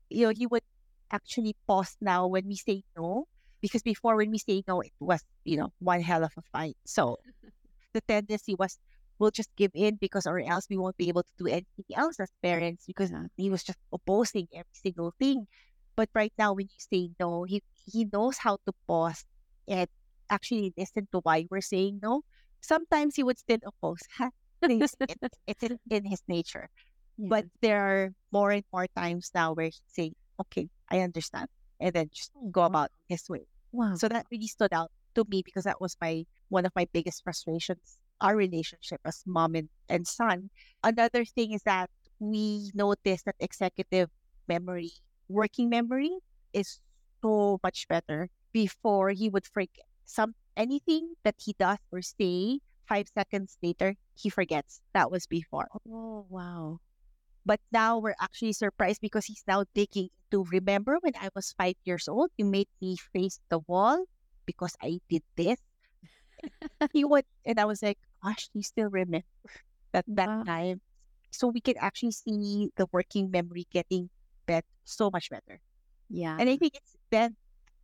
You 0.09 0.27
know, 0.27 0.33
he 0.35 0.47
would 0.47 0.63
actually 1.11 1.55
pause 1.67 1.97
now 2.01 2.27
when 2.27 2.47
we 2.47 2.55
say 2.55 2.83
no, 2.97 3.27
because 3.61 3.81
before 3.81 4.15
when 4.15 4.31
we 4.31 4.37
say 4.37 4.63
no, 4.67 4.81
it 4.81 4.93
was, 4.99 5.23
you 5.43 5.57
know, 5.57 5.73
one 5.79 6.01
hell 6.01 6.23
of 6.23 6.33
a 6.37 6.41
fight. 6.51 6.77
So 6.85 7.17
the 7.93 8.01
tendency 8.01 8.55
was 8.55 8.77
we'll 9.19 9.31
just 9.31 9.53
give 9.57 9.71
in 9.75 9.95
because 9.95 10.25
or 10.25 10.39
else 10.39 10.65
we 10.69 10.77
won't 10.77 10.97
be 10.97 11.09
able 11.09 11.23
to 11.23 11.33
do 11.37 11.47
anything 11.47 11.85
else 11.93 12.19
as 12.19 12.31
parents 12.41 12.85
because 12.87 13.11
he 13.35 13.49
was 13.49 13.63
just 13.63 13.77
opposing 13.91 14.47
every 14.53 14.73
single 14.73 15.13
thing. 15.19 15.45
But 15.95 16.09
right 16.15 16.33
now, 16.37 16.53
when 16.53 16.67
you 16.67 16.79
say 16.79 17.11
no, 17.19 17.43
he 17.43 17.61
he 17.85 18.07
knows 18.11 18.37
how 18.37 18.57
to 18.65 18.73
pause 18.87 19.25
and 19.67 19.87
actually 20.29 20.73
listen 20.77 21.07
to 21.11 21.19
why 21.23 21.45
we're 21.49 21.61
saying 21.61 21.99
no. 22.01 22.23
Sometimes 22.61 23.15
he 23.15 23.23
would 23.23 23.37
still 23.37 23.59
oppose. 23.65 24.01
It's, 24.61 24.93
it, 24.99 25.15
it's 25.47 25.63
in, 25.63 25.79
in 25.89 26.03
his 26.03 26.21
nature. 26.27 26.69
But 27.27 27.45
there 27.61 27.81
are 27.81 28.09
more 28.31 28.51
and 28.51 28.63
more 28.71 28.87
times 28.95 29.31
now 29.35 29.51
where 29.53 29.67
he 29.67 29.81
say, 29.91 30.13
"Okay, 30.39 30.69
I 30.89 31.01
understand," 31.01 31.49
and 31.79 31.91
then 31.93 32.09
just 32.13 32.31
oh, 32.37 32.47
go 32.49 32.63
about 32.63 32.91
his 33.07 33.27
way. 33.29 33.45
wow. 33.71 33.95
So 33.95 34.07
that 34.07 34.25
really 34.31 34.47
stood 34.47 34.71
out 34.73 34.91
to 35.15 35.25
me 35.27 35.41
because 35.43 35.65
that 35.65 35.81
was 35.81 35.97
my 36.01 36.23
one 36.49 36.65
of 36.65 36.71
my 36.75 36.87
biggest 36.93 37.23
frustrations. 37.23 37.97
Our 38.21 38.35
relationship 38.35 39.01
as 39.05 39.23
mom 39.25 39.55
and, 39.55 39.69
and 39.87 40.07
son. 40.07 40.49
Another 40.83 41.23
thing 41.25 41.51
is 41.53 41.63
that 41.63 41.89
we 42.19 42.71
noticed 42.73 43.25
that 43.25 43.35
executive 43.39 44.09
memory, 44.47 44.91
working 45.27 45.69
memory, 45.69 46.11
is 46.53 46.79
so 47.21 47.59
much 47.63 47.87
better. 47.87 48.29
Before 48.51 49.11
he 49.11 49.29
would 49.29 49.45
forget 49.45 49.85
some 50.05 50.35
anything 50.57 51.13
that 51.23 51.35
he 51.39 51.53
does 51.59 51.77
or 51.91 52.01
say 52.01 52.59
five 52.87 53.07
seconds 53.13 53.57
later, 53.63 53.95
he 54.15 54.29
forgets. 54.29 54.81
That 54.93 55.11
was 55.11 55.27
before. 55.27 55.67
oh 55.87 56.25
wow. 56.29 56.79
But 57.45 57.59
now 57.71 57.97
we're 57.99 58.15
actually 58.19 58.53
surprised 58.53 59.01
because 59.01 59.25
he's 59.25 59.43
now 59.47 59.65
digging 59.73 60.09
to 60.31 60.43
remember 60.51 60.97
when 61.01 61.13
I 61.19 61.29
was 61.35 61.53
five 61.57 61.75
years 61.85 62.07
old, 62.07 62.31
you 62.37 62.45
made 62.45 62.69
me 62.81 62.97
face 62.97 63.39
the 63.49 63.59
wall 63.67 64.05
because 64.45 64.75
I 64.81 64.99
did 65.09 65.23
this. 65.35 65.59
he 66.93 67.03
would, 67.05 67.25
and 67.45 67.59
I 67.59 67.65
was 67.65 67.81
like, 67.81 67.97
gosh, 68.23 68.49
you 68.53 68.63
still 68.63 68.89
remember 68.89 69.25
that 69.93 70.05
that 70.15 70.29
Wow. 70.29 70.43
time. 70.45 70.81
So 71.31 71.47
we 71.49 71.61
can 71.61 71.75
actually 71.79 72.11
see 72.13 72.71
the 72.75 72.87
working 72.91 73.31
memory 73.31 73.67
getting 73.71 74.09
bet 74.45 74.65
so 74.85 75.09
much 75.11 75.29
better. 75.29 75.61
Yeah. 76.09 76.37
And 76.39 76.49
I 76.49 76.57
think 76.57 76.75
it's 76.75 76.95
then 77.11 77.37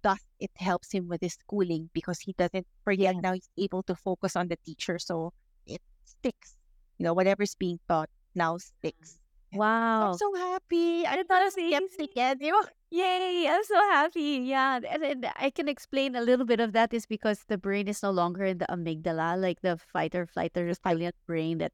thus 0.03 0.21
it 0.39 0.51
helps 0.57 0.91
him 0.93 1.07
with 1.07 1.21
his 1.21 1.33
schooling 1.35 1.89
because 1.93 2.19
he 2.21 2.33
doesn't 2.37 2.67
forget 2.83 3.15
Yeah. 3.15 3.21
now 3.21 3.33
he's 3.33 3.49
able 3.57 3.83
to 3.83 3.95
focus 3.95 4.35
on 4.35 4.47
the 4.49 4.57
teacher. 4.65 4.99
So 4.99 5.33
it 5.65 5.81
sticks. 6.05 6.57
You 6.97 7.05
know, 7.05 7.13
whatever's 7.13 7.55
being 7.55 7.79
taught 7.87 8.09
now 8.35 8.57
sticks. 8.57 9.19
Wow. 9.55 10.11
I'm 10.11 10.17
so 10.17 10.33
happy. 10.35 11.05
I'm 11.05 11.17
That's 11.17 11.29
not 11.29 11.53
amazing. 11.53 11.87
skeptic 11.91 12.11
again. 12.11 12.37
You 12.41 12.51
know? 12.51 12.63
Yay, 12.91 13.47
I'm 13.49 13.63
so 13.63 13.75
happy. 13.91 14.43
Yeah. 14.45 14.79
And, 14.89 15.03
and 15.03 15.27
I 15.35 15.49
can 15.49 15.67
explain 15.67 16.15
a 16.15 16.21
little 16.21 16.45
bit 16.45 16.59
of 16.59 16.71
that 16.73 16.93
is 16.93 17.05
because 17.05 17.43
the 17.47 17.57
brain 17.57 17.87
is 17.87 18.01
no 18.03 18.11
longer 18.11 18.43
in 18.45 18.59
the 18.59 18.67
amygdala, 18.69 19.39
like 19.41 19.61
the 19.61 19.77
fight 19.77 20.15
or 20.15 20.25
flight 20.25 20.51
or 20.55 20.65
resilient 20.65 21.15
brain 21.27 21.57
that 21.59 21.73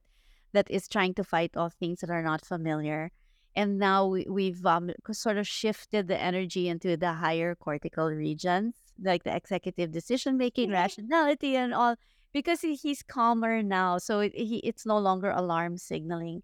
that 0.54 0.70
is 0.70 0.88
trying 0.88 1.14
to 1.16 1.24
fight 1.24 1.56
off 1.56 1.74
things 1.76 2.02
that 2.02 2.10
are 2.10 2.24
not 2.24 2.46
familiar. 2.46 3.12
And 3.56 3.78
now 3.80 4.08
we, 4.08 4.26
we've 4.30 4.66
um, 4.66 4.92
sort 5.12 5.38
of 5.38 5.48
shifted 5.48 6.08
the 6.08 6.20
energy 6.20 6.68
into 6.70 6.98
the 6.98 7.14
higher 7.14 7.56
cortical 7.56 8.08
regions, 8.10 8.76
like 9.02 9.24
the 9.24 9.36
executive 9.36 9.92
decision 9.92 10.38
making, 10.38 10.70
Mhm. 10.70 10.74
rationality, 10.74 11.56
and 11.56 11.74
all, 11.74 11.96
because 12.34 12.62
he, 12.62 12.76
he's 12.76 13.04
calmer 13.04 13.62
now. 13.64 13.98
So 13.98 14.22
it, 14.22 14.34
he, 14.36 14.58
it's 14.60 14.86
no 14.86 14.98
longer 14.98 15.30
alarm 15.32 15.78
signaling. 15.78 16.44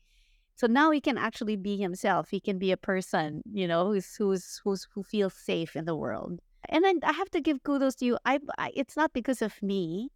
So 0.58 0.66
now 0.68 0.90
he 0.90 1.00
can 1.00 1.18
actually 1.18 1.56
be 1.56 1.78
himself. 1.78 2.30
He 2.30 2.40
can 2.40 2.58
be 2.58 2.72
a 2.72 2.78
person, 2.78 3.44
you 3.54 3.68
know, 3.68 3.86
who's 3.86 4.16
who's 4.16 4.60
who's 4.64 4.88
who 4.94 5.04
feels 5.04 5.36
safe 5.36 5.76
in 5.76 5.86
the 5.86 5.96
world. 5.96 6.40
And 6.70 6.84
then 6.84 7.00
I 7.04 7.14
have 7.14 7.30
to 7.32 7.42
give 7.42 7.64
kudos 7.64 7.96
to 7.96 8.06
you. 8.06 8.18
I, 8.26 8.40
I 8.58 8.72
it's 8.76 8.98
not 8.98 9.14
because 9.14 9.42
of 9.42 9.62
me. 9.62 10.10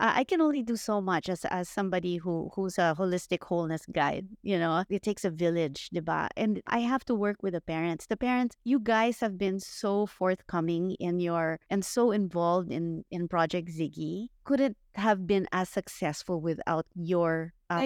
Uh, 0.00 0.12
I 0.14 0.24
can 0.24 0.40
only 0.40 0.62
do 0.62 0.76
so 0.76 1.00
much 1.00 1.28
as 1.28 1.44
as 1.50 1.68
somebody 1.68 2.16
who 2.18 2.50
who's 2.54 2.78
a 2.78 2.94
holistic 2.96 3.42
wholeness 3.42 3.82
guide. 3.90 4.28
You 4.42 4.58
know, 4.58 4.84
it 4.88 5.02
takes 5.02 5.24
a 5.24 5.30
village, 5.30 5.90
diba? 5.92 6.28
And 6.36 6.62
I 6.68 6.80
have 6.86 7.04
to 7.06 7.14
work 7.14 7.42
with 7.42 7.54
the 7.54 7.60
parents. 7.60 8.06
The 8.06 8.16
parents, 8.16 8.54
you 8.64 8.78
guys 8.78 9.18
have 9.20 9.36
been 9.38 9.58
so 9.58 10.06
forthcoming 10.06 10.92
in 11.02 11.18
your 11.18 11.58
and 11.68 11.84
so 11.84 12.12
involved 12.12 12.70
in 12.70 13.04
in 13.10 13.26
Project 13.26 13.68
Ziggy. 13.74 14.28
Couldn't 14.44 14.76
have 14.94 15.26
been 15.26 15.46
as 15.52 15.68
successful 15.68 16.40
without 16.40 16.86
your 16.94 17.52
uh, 17.68 17.82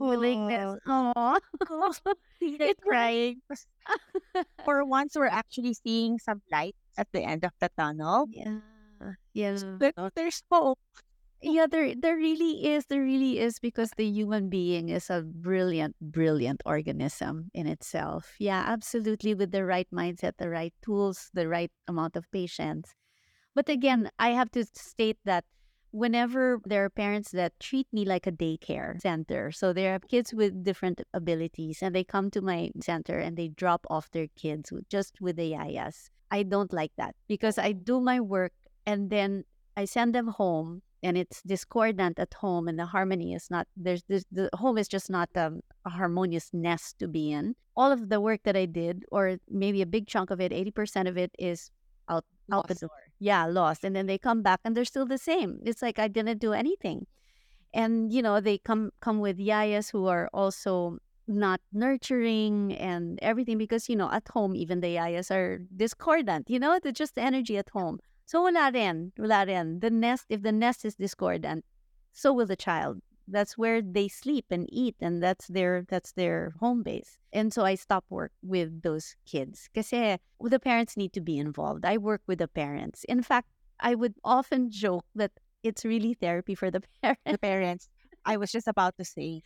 willingness. 0.00 0.80
Aww. 0.88 1.38
It's 2.40 2.80
crying. 2.82 3.42
For 4.64 4.84
once, 4.84 5.12
we're 5.14 5.26
actually 5.28 5.74
seeing 5.74 6.18
some 6.18 6.40
light 6.50 6.74
at 6.96 7.08
the 7.12 7.20
end 7.22 7.44
of 7.44 7.52
the 7.60 7.68
tunnel. 7.76 8.26
Yeah. 8.32 8.60
Yeah. 9.34 9.56
There- 9.78 9.92
There's 10.16 10.42
hope. 10.50 10.78
Yeah, 11.42 11.66
there 11.66 11.94
there 11.96 12.16
really 12.16 12.68
is. 12.68 12.84
There 12.86 13.02
really 13.02 13.38
is 13.38 13.58
because 13.58 13.92
the 13.96 14.04
human 14.04 14.50
being 14.50 14.90
is 14.90 15.08
a 15.08 15.22
brilliant, 15.22 15.96
brilliant 16.00 16.62
organism 16.66 17.50
in 17.54 17.66
itself. 17.66 18.36
Yeah, 18.38 18.62
absolutely. 18.66 19.34
With 19.34 19.50
the 19.50 19.64
right 19.64 19.88
mindset, 19.90 20.36
the 20.36 20.50
right 20.50 20.74
tools, 20.82 21.30
the 21.32 21.48
right 21.48 21.72
amount 21.88 22.16
of 22.16 22.30
patience. 22.30 22.92
But 23.54 23.68
again, 23.68 24.10
I 24.18 24.30
have 24.30 24.50
to 24.52 24.64
state 24.74 25.18
that 25.24 25.44
whenever 25.92 26.60
there 26.66 26.84
are 26.84 26.90
parents 26.90 27.32
that 27.32 27.58
treat 27.60 27.88
me 27.92 28.04
like 28.04 28.26
a 28.26 28.32
daycare 28.32 29.00
center, 29.00 29.52
so 29.52 29.72
there 29.72 29.94
are 29.94 30.00
kids 30.00 30.34
with 30.34 30.64
different 30.64 31.02
abilities 31.14 31.82
and 31.82 31.94
they 31.94 32.04
come 32.04 32.30
to 32.32 32.42
my 32.42 32.70
center 32.80 33.18
and 33.18 33.36
they 33.36 33.48
drop 33.48 33.86
off 33.90 34.10
their 34.12 34.28
kids 34.36 34.72
just 34.90 35.20
with 35.20 35.36
the 35.36 35.52
yayas. 35.52 36.10
I 36.30 36.44
don't 36.44 36.72
like 36.72 36.92
that 36.96 37.16
because 37.28 37.58
I 37.58 37.72
do 37.72 38.00
my 38.00 38.20
work 38.20 38.52
and 38.86 39.10
then 39.10 39.44
I 39.76 39.86
send 39.86 40.14
them 40.14 40.28
home 40.28 40.82
and 41.02 41.16
it's 41.16 41.42
discordant 41.42 42.18
at 42.18 42.32
home 42.34 42.68
and 42.68 42.78
the 42.78 42.86
harmony 42.86 43.34
is 43.34 43.50
not 43.50 43.66
there's 43.76 44.02
this 44.08 44.24
the 44.30 44.50
home 44.54 44.78
is 44.78 44.88
just 44.88 45.10
not 45.10 45.28
um, 45.36 45.60
a 45.84 45.90
harmonious 45.90 46.50
nest 46.52 46.98
to 46.98 47.08
be 47.08 47.32
in. 47.32 47.54
All 47.76 47.92
of 47.92 48.08
the 48.08 48.20
work 48.20 48.40
that 48.44 48.56
i 48.56 48.66
did 48.66 49.04
or 49.10 49.38
maybe 49.48 49.82
a 49.82 49.86
big 49.86 50.06
chunk 50.06 50.30
of 50.30 50.40
it 50.40 50.52
80% 50.52 51.08
of 51.08 51.16
it 51.16 51.30
is 51.38 51.70
out 52.08 52.24
out 52.52 52.68
the 52.68 52.74
door 52.74 52.90
yeah 53.18 53.46
lost 53.46 53.84
and 53.84 53.94
then 53.94 54.06
they 54.06 54.18
come 54.18 54.42
back 54.42 54.60
and 54.64 54.76
they're 54.76 54.84
still 54.84 55.06
the 55.06 55.18
same. 55.18 55.60
It's 55.64 55.82
like 55.82 55.98
i 55.98 56.08
didn't 56.08 56.38
do 56.38 56.52
anything. 56.52 57.06
And 57.72 58.12
you 58.12 58.22
know 58.22 58.40
they 58.40 58.58
come 58.58 58.90
come 59.00 59.20
with 59.20 59.38
yayas 59.38 59.90
who 59.90 60.06
are 60.06 60.28
also 60.34 60.98
not 61.30 61.60
nurturing 61.72 62.74
and 62.74 63.18
everything 63.22 63.56
because 63.56 63.88
you 63.88 63.94
know 63.94 64.10
at 64.10 64.26
home 64.28 64.56
even 64.56 64.80
the 64.80 64.96
yayas 64.96 65.30
are 65.30 65.60
discordant 65.76 66.50
you 66.50 66.58
know 66.58 66.72
it's 66.74 66.98
just 66.98 67.14
the 67.14 67.22
energy 67.22 67.56
at 67.56 67.68
home 67.70 68.00
so 68.30 68.42
wala 68.42 68.70
rin, 68.72 69.10
wala 69.18 69.44
rin. 69.44 69.80
The 69.80 69.90
nest, 69.90 70.26
if 70.28 70.42
the 70.42 70.52
nest 70.52 70.84
is 70.84 70.94
discordant, 70.94 71.64
so 72.12 72.32
will 72.32 72.46
the 72.46 72.54
child. 72.54 73.00
That's 73.26 73.58
where 73.58 73.82
they 73.82 74.06
sleep 74.06 74.46
and 74.50 74.68
eat, 74.70 74.94
and 75.00 75.20
that's 75.20 75.48
their 75.48 75.84
that's 75.88 76.12
their 76.12 76.54
home 76.60 76.84
base. 76.84 77.18
And 77.32 77.52
so 77.52 77.64
I 77.64 77.74
stop 77.74 78.04
work 78.08 78.30
with 78.40 78.82
those 78.82 79.16
kids 79.26 79.68
because 79.72 79.92
eh, 79.92 80.18
the 80.40 80.60
parents 80.60 80.96
need 80.96 81.12
to 81.14 81.20
be 81.20 81.38
involved. 81.38 81.84
I 81.84 81.98
work 81.98 82.22
with 82.28 82.38
the 82.38 82.46
parents. 82.46 83.02
In 83.08 83.20
fact, 83.24 83.48
I 83.80 83.96
would 83.96 84.14
often 84.22 84.70
joke 84.70 85.06
that 85.16 85.32
it's 85.64 85.84
really 85.84 86.14
therapy 86.14 86.54
for 86.54 86.70
the 86.70 86.82
parents. 87.02 87.26
The 87.26 87.38
parents. 87.38 87.88
I 88.24 88.36
was 88.36 88.52
just 88.52 88.68
about 88.68 88.96
to 88.98 89.04
say. 89.04 89.42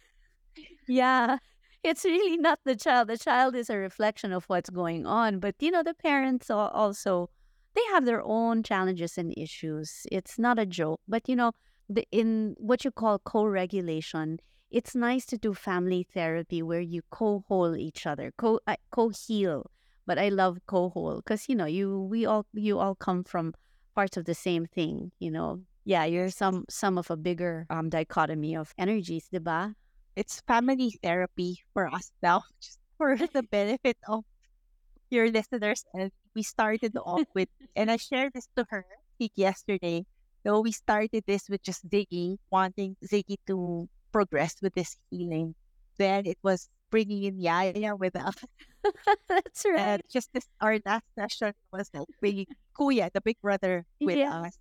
Yeah. 0.87 1.39
It's 1.82 2.05
really 2.05 2.37
not 2.37 2.61
the 2.64 2.76
child. 2.76 3.09
The 3.09 3.18
child 3.18 3.55
is 3.55 3.70
a 3.70 3.76
reflection 3.76 4.32
of 4.32 4.45
what's 4.45 4.70
going 4.70 5.07
on. 5.07 5.39
But, 5.41 5.55
you 5.61 5.70
know, 5.70 5.82
the 5.82 5.95
parents 5.95 6.51
al- 6.51 6.68
also, 6.72 7.28
they 7.75 7.83
have 7.93 8.05
their 8.05 8.22
own 8.22 8.62
challenges 8.62 9.18
and 9.18 9.33
issues. 9.37 10.07
It's 10.12 10.39
not 10.39 10.59
a 10.59 10.66
joke. 10.66 11.01
But, 11.09 11.29
you 11.29 11.37
know, 11.37 11.53
the, 11.89 12.07
in 12.12 12.55
what 12.59 12.85
you 12.85 12.91
call 12.91 13.18
co 13.18 13.45
regulation, 13.45 14.39
it's 14.70 14.95
nice 14.95 15.27
to 15.27 15.39
do 15.39 15.55
family 15.55 16.07
therapy 16.14 16.62
where 16.62 16.81
you 16.81 17.03
co 17.11 17.45
heal 17.49 17.77
each 17.77 18.07
other, 18.07 18.33
co 18.39 18.61
uh, 18.66 18.77
co 18.91 19.11
heal. 19.11 19.70
But 20.07 20.18
I 20.18 20.29
love 20.29 20.59
co 20.66 20.91
heal 20.91 21.16
because, 21.16 21.49
you 21.49 21.55
know, 21.57 21.66
you 21.66 22.01
we 22.01 22.27
all 22.27 22.47
you 22.53 22.79
all 22.79 22.95
come 22.95 23.25
from 23.25 23.55
parts 23.95 24.16
of 24.16 24.25
the 24.25 24.35
same 24.35 24.66
thing, 24.66 25.12
you 25.18 25.31
know. 25.31 25.61
Yeah, 25.85 26.05
you're 26.05 26.31
some 26.31 26.64
some 26.70 26.97
of 26.99 27.11
a 27.11 27.16
bigger 27.16 27.66
um 27.70 27.89
dichotomy 27.91 28.57
of 28.57 28.72
energies, 28.79 29.29
diba? 29.33 29.75
It's 30.16 30.41
family 30.47 30.95
therapy 31.03 31.59
for 31.72 31.89
us 31.89 32.12
now, 32.22 32.43
just 32.61 32.79
for 32.99 33.16
the 33.16 33.43
benefit 33.51 33.99
of 34.09 34.25
your 35.11 35.31
listeners. 35.31 35.85
And 35.95 36.11
we 36.35 36.43
started 36.43 36.97
off 36.97 37.24
with, 37.35 37.49
and 37.76 37.91
I 37.91 37.97
shared 37.97 38.32
this 38.35 38.49
to 38.57 38.66
her 38.70 38.85
yesterday. 39.37 40.07
So 40.47 40.61
we 40.61 40.72
started 40.72 41.24
this 41.26 41.49
with 41.49 41.62
just 41.62 41.89
Ziggy, 41.89 42.39
wanting 42.51 42.97
Ziggy 43.05 43.37
to 43.47 43.89
progress 44.12 44.57
with 44.62 44.74
this 44.74 44.97
healing. 45.11 45.55
Then 45.99 46.26
it 46.26 46.39
was 46.43 46.68
bringing 46.91 47.24
in 47.24 47.41
Yaya 47.41 47.97
with 47.97 48.16
us. 48.16 48.35
That's 49.28 49.64
right. 49.68 49.78
And 49.99 50.03
just 50.12 50.32
this, 50.32 50.47
our 50.61 50.78
last 50.85 51.05
session 51.18 51.55
was 51.72 51.91
like 51.95 52.09
bringing 52.20 52.47
Kuya, 52.78 53.11
the 53.12 53.20
big 53.20 53.41
brother, 53.41 53.87
with 54.01 54.16
Yeah. 54.18 54.43
us. 54.43 54.59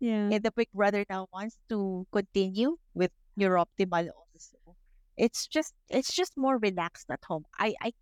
Yeah. 0.00 0.28
And 0.30 0.42
the 0.42 0.52
big 0.52 0.68
brother 0.74 1.04
now 1.08 1.26
wants 1.32 1.58
to 1.70 2.06
continue 2.12 2.76
with 2.94 3.10
NeurOptimal 3.38 4.08
also. 4.12 4.76
It's 5.16 5.46
just 5.46 5.74
it's 5.88 6.12
just 6.12 6.36
more 6.36 6.58
relaxed 6.58 7.10
at 7.10 7.20
home. 7.24 7.44
I 7.58 7.74
I 7.80 7.92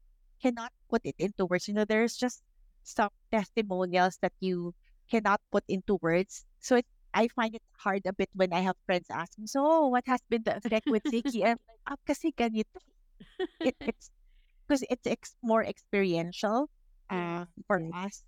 cannot 0.43 0.73
put 0.91 1.03
it 1.05 1.15
into 1.19 1.47
words. 1.47 1.69
You 1.69 1.75
know, 1.75 1.85
there's 1.85 2.17
just 2.17 2.43
some 2.83 3.11
testimonials 3.31 4.19
that 4.23 4.33
you 4.41 4.75
cannot 5.11 5.41
put 5.53 5.65
into 5.69 5.99
words. 6.03 6.45
So 6.61 6.77
it 6.77 6.87
I 7.15 7.29
find 7.29 7.55
it 7.55 7.63
hard 7.79 8.07
a 8.07 8.13
bit 8.13 8.31
when 8.35 8.53
I 8.53 8.61
have 8.61 8.77
friends 8.87 9.07
asking, 9.11 9.47
so 9.49 9.89
what 9.89 10.05
has 10.07 10.21
been 10.29 10.43
the 10.45 10.57
effect 10.57 10.89
with 10.89 11.05
Ziggy? 11.07 11.45
I'm 11.45 11.59
like, 11.69 11.81
ah, 11.87 11.97
kasi 12.07 12.33
ganito. 12.33 12.81
It, 13.63 13.77
it's 13.87 14.11
because 14.67 14.85
it's 14.91 15.07
ex- 15.07 15.37
more 15.43 15.65
experiential 15.65 16.69
uh, 17.11 17.47
for 17.67 17.83
us. 17.93 18.25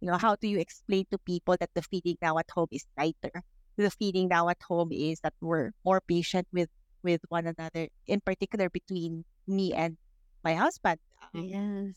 You 0.00 0.08
know, 0.10 0.18
how 0.18 0.36
do 0.36 0.48
you 0.48 0.58
explain 0.58 1.06
to 1.10 1.18
people 1.18 1.56
that 1.60 1.70
the 1.74 1.82
feeding 1.82 2.16
now 2.22 2.38
at 2.38 2.50
home 2.50 2.68
is 2.72 2.86
lighter? 2.96 3.42
The 3.76 3.90
feeding 3.90 4.28
now 4.28 4.48
at 4.48 4.62
home 4.62 4.92
is 4.92 5.20
that 5.20 5.34
we're 5.40 5.72
more 5.84 6.00
patient 6.00 6.48
with 6.52 6.70
with 7.02 7.22
one 7.28 7.46
another, 7.46 7.88
in 8.06 8.20
particular 8.20 8.68
between 8.70 9.24
me 9.46 9.72
and 9.74 9.96
my 10.44 10.54
husband. 10.54 11.00
Um, 11.34 11.46
Yes. 11.48 11.96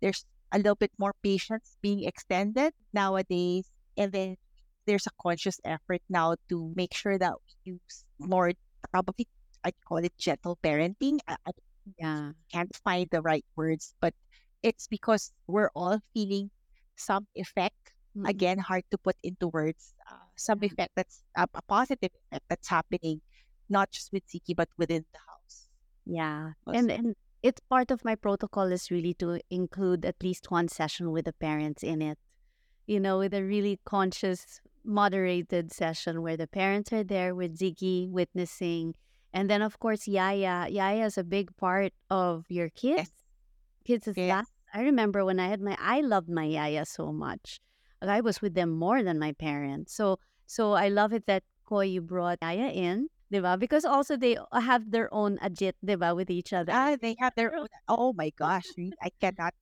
there's 0.00 0.24
a 0.52 0.58
little 0.58 0.76
bit 0.76 0.92
more 0.98 1.14
patience 1.22 1.76
being 1.82 2.04
extended 2.04 2.72
nowadays, 2.92 3.66
and 3.96 4.12
then 4.12 4.36
there's 4.86 5.06
a 5.06 5.14
conscious 5.22 5.60
effort 5.64 6.02
now 6.08 6.36
to 6.48 6.72
make 6.76 6.94
sure 6.94 7.18
that 7.18 7.34
we 7.64 7.72
use 7.74 8.04
more 8.18 8.52
probably 8.90 9.26
I 9.64 9.72
call 9.86 9.98
it 9.98 10.12
gentle 10.18 10.58
parenting. 10.62 11.18
I, 11.28 11.36
I 11.46 11.50
Yeah. 11.98 12.32
can't 12.52 12.74
find 12.84 13.08
the 13.10 13.22
right 13.22 13.44
words, 13.56 13.94
but 14.00 14.14
it's 14.62 14.86
because 14.88 15.32
we're 15.46 15.70
all 15.74 16.00
feeling 16.14 16.50
some 16.96 17.26
effect. 17.34 17.92
Mm-mm. 18.16 18.28
Again, 18.28 18.58
hard 18.58 18.84
to 18.90 18.98
put 18.98 19.16
into 19.22 19.48
words. 19.48 19.94
Uh, 20.10 20.26
some 20.36 20.62
Yeah. 20.62 20.66
effect 20.66 20.92
that's 20.96 21.22
a, 21.36 21.46
a 21.54 21.62
positive 21.68 22.10
effect 22.30 22.44
that's 22.48 22.68
happening, 22.68 23.22
not 23.68 23.90
just 23.90 24.12
with 24.12 24.26
Ziggy, 24.28 24.54
but 24.56 24.68
within 24.78 25.04
the 25.12 25.18
house. 25.28 25.68
Yeah. 26.06 26.52
And 26.72 26.90
and 26.90 27.14
it's 27.42 27.60
part 27.68 27.90
of 27.90 28.04
my 28.04 28.14
protocol 28.14 28.70
is 28.72 28.90
really 28.90 29.14
to 29.14 29.40
include 29.50 30.04
at 30.04 30.22
least 30.22 30.50
one 30.50 30.68
session 30.68 31.10
with 31.10 31.24
the 31.24 31.32
parents 31.32 31.82
in 31.82 32.00
it. 32.02 32.18
You 32.86 33.00
know, 33.00 33.18
with 33.18 33.34
a 33.34 33.42
really 33.42 33.80
conscious, 33.84 34.60
moderated 34.84 35.72
session 35.72 36.22
where 36.22 36.36
the 36.36 36.46
parents 36.48 36.92
are 36.92 37.04
there 37.04 37.34
with 37.34 37.58
Ziggy 37.58 38.08
witnessing. 38.08 38.94
And 39.32 39.48
then 39.48 39.62
of 39.62 39.78
course 39.78 40.06
Yaya. 40.06 40.68
Yaya 40.68 41.06
is 41.06 41.16
a 41.18 41.24
big 41.24 41.56
part 41.56 41.92
of 42.10 42.44
your 42.48 42.68
kids. 42.70 42.98
Yes. 42.98 43.10
Kids 43.84 44.08
is 44.08 44.16
Yes. 44.16 44.28
that. 44.28 44.78
I 44.78 44.82
remember 44.82 45.24
when 45.24 45.38
I 45.38 45.48
had 45.48 45.60
my 45.60 45.76
I 45.78 46.00
loved 46.00 46.28
my 46.28 46.44
Yaya 46.44 46.84
so 46.86 47.12
much. 47.12 47.60
I 48.00 48.20
was 48.20 48.42
with 48.42 48.54
them 48.54 48.70
more 48.70 49.02
than 49.02 49.18
my 49.18 49.32
parents. 49.32 49.94
So 49.94 50.18
so 50.46 50.72
I 50.72 50.88
love 50.88 51.12
it 51.12 51.26
that 51.26 51.44
Coi 51.64 51.84
you 51.86 52.00
brought 52.02 52.38
Yaya 52.42 52.68
in, 52.70 53.08
diba? 53.32 53.58
Because 53.58 53.84
also 53.84 54.16
they 54.16 54.36
have 54.52 54.90
their 54.90 55.12
own 55.14 55.38
ajit, 55.38 55.74
diba, 55.84 56.14
with 56.16 56.30
each 56.30 56.52
other. 56.52 56.72
Ah, 56.72 56.96
they 57.00 57.16
have 57.20 57.34
their 57.36 57.54
own. 57.56 57.68
Oh 57.88 58.12
my 58.12 58.30
gosh? 58.36 58.68
I 59.02 59.10
cannot. 59.20 59.54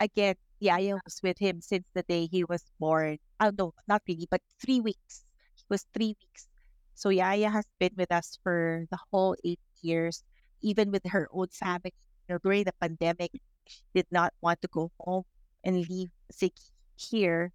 Again, 0.00 0.36
Yaya 0.60 0.98
was 1.04 1.20
with 1.22 1.38
him 1.38 1.60
since 1.60 1.84
the 1.94 2.02
day 2.04 2.26
he 2.26 2.44
was 2.44 2.64
born. 2.78 3.18
Oh 3.40 3.52
no, 3.56 3.74
not 3.88 4.02
really, 4.08 4.26
but 4.30 4.42
three 4.60 4.80
weeks. 4.80 5.24
He 5.56 5.64
was 5.68 5.86
three 5.94 6.16
weeks. 6.20 6.48
So 6.94 7.08
Yaya 7.10 7.50
has 7.50 7.66
been 7.80 7.94
with 7.96 8.12
us 8.12 8.38
for 8.42 8.86
the 8.90 8.98
whole 9.10 9.36
eight 9.44 9.60
years, 9.82 10.22
even 10.62 10.90
with 10.90 11.06
her 11.10 11.28
own 11.32 11.48
family. 11.48 11.94
You 12.28 12.34
know, 12.34 12.38
during 12.42 12.64
the 12.64 12.74
pandemic, 12.80 13.32
she 13.66 13.82
did 13.94 14.06
not 14.10 14.32
want 14.40 14.62
to 14.62 14.68
go 14.68 14.90
home 15.00 15.24
and 15.64 15.86
leave 15.88 16.10
Ziggy 16.32 16.70
here. 16.96 17.52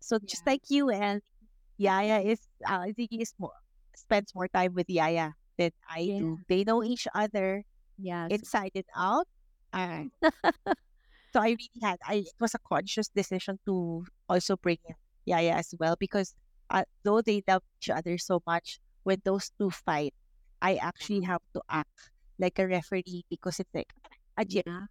So 0.00 0.18
just 0.18 0.46
like 0.46 0.62
you 0.70 0.90
and 0.90 1.22
Yaya 1.78 2.20
is, 2.20 2.40
uh, 2.66 2.86
Ziggy 2.96 3.20
is 3.22 3.34
more 3.38 3.52
spends 4.00 4.34
more 4.34 4.48
time 4.48 4.74
with 4.74 4.88
Yaya 4.88 5.34
than 5.58 5.70
I 5.88 6.00
Yeah. 6.00 6.18
do. 6.18 6.38
They 6.48 6.64
know 6.64 6.82
each 6.82 7.06
other 7.14 7.64
yeah. 7.98 8.26
inside 8.30 8.72
and 8.74 8.88
out. 8.96 9.28
Uh, 9.72 10.04
so 11.32 11.38
I 11.40 11.54
really 11.54 11.80
had 11.82 11.98
I 12.06 12.26
it 12.26 12.36
was 12.40 12.54
a 12.54 12.62
conscious 12.62 13.08
decision 13.08 13.58
to 13.66 14.04
also 14.28 14.56
bring 14.56 14.78
in 14.88 14.96
Yaya 15.26 15.54
as 15.60 15.74
well 15.78 15.96
because 15.98 16.34
uh, 16.70 16.84
though 17.04 17.20
they 17.22 17.42
love 17.48 17.62
each 17.80 17.90
other 17.90 18.18
so 18.18 18.42
much, 18.46 18.78
when 19.04 19.18
those 19.24 19.50
two 19.58 19.70
fight, 19.70 20.14
I 20.62 20.76
actually 20.76 21.22
have 21.22 21.42
to 21.54 21.62
act 21.70 22.10
like 22.38 22.58
a 22.58 22.66
referee 22.66 23.24
because 23.30 23.60
it's 23.60 23.70
like 23.74 23.92
ajit, 24.38 24.66
Yeah. 24.66 24.86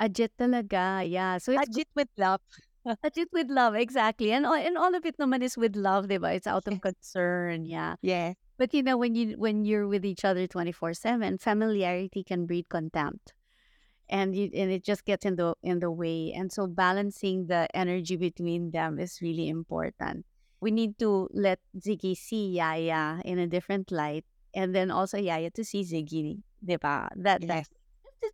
Ajit 0.00 0.30
talaga. 0.38 1.08
Yeah. 1.08 1.38
So 1.38 1.52
it's 1.52 1.62
ajit 1.68 1.88
with 1.96 2.08
love. 2.18 2.40
Ajit 2.86 3.26
with 3.32 3.50
love. 3.50 3.74
Exactly. 3.74 4.32
And 4.32 4.46
all, 4.46 4.54
and 4.54 4.78
all 4.78 4.94
of 4.94 5.04
it 5.04 5.18
naman 5.18 5.42
is 5.42 5.56
with 5.56 5.76
love, 5.76 6.06
diba? 6.06 6.34
It's 6.34 6.46
out 6.46 6.66
of 6.68 6.80
concern. 6.80 7.64
Yeah. 7.64 7.96
Yeah. 8.02 8.34
But 8.58 8.72
you 8.72 8.82
know, 8.82 8.96
when 8.96 9.14
you 9.14 9.36
when 9.36 9.64
you're 9.64 9.86
with 9.86 10.04
each 10.04 10.24
other 10.24 10.46
24/7, 10.46 11.40
familiarity 11.40 12.24
can 12.24 12.46
breed 12.46 12.68
contempt. 12.68 13.34
And 14.08 14.36
you, 14.36 14.48
and 14.54 14.70
it 14.70 14.84
just 14.84 15.04
gets 15.04 15.26
in 15.26 15.36
the 15.36 15.54
in 15.62 15.80
the 15.80 15.90
way. 15.90 16.32
And 16.32 16.52
so 16.52 16.66
balancing 16.66 17.48
the 17.48 17.68
energy 17.74 18.16
between 18.16 18.70
them 18.70 18.98
is 18.98 19.18
really 19.20 19.48
important. 19.48 20.24
We 20.60 20.70
need 20.70 20.98
to 21.00 21.28
let 21.34 21.58
Ziggy 21.76 22.16
see 22.16 22.56
Yaya 22.56 23.20
in 23.24 23.38
a 23.38 23.46
different 23.46 23.92
light 23.92 24.24
and 24.54 24.74
then 24.74 24.90
also 24.90 25.18
Yaya 25.18 25.50
to 25.50 25.64
see 25.64 25.84
Ziggy, 25.84 26.40
diba? 26.64 27.08
That 27.14 27.42
yes. 27.44 27.68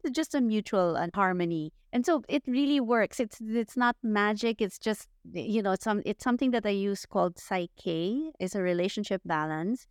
Is 0.05 0.11
just 0.13 0.35
a 0.35 0.41
mutual 0.41 0.97
uh, 0.97 1.09
harmony. 1.15 1.73
And 1.93 2.07
so 2.07 2.23
it 2.29 2.43
really 2.47 2.81
works. 2.81 3.21
It's 3.21 3.39
it's 3.41 3.77
not 3.77 3.97
magic. 4.03 4.61
It's 4.61 4.79
just 4.79 5.09
you 5.33 5.63
know, 5.63 5.73
it's 5.73 5.85
some 5.85 6.03
it's 6.05 6.25
something 6.25 6.51
that 6.53 6.67
I 6.67 6.71
use 6.71 7.07
called 7.07 7.37
PSYCH-K. 7.37 8.33
It's 8.41 8.55
a 8.55 8.63
relationship 8.63 9.23
balance. 9.25 9.87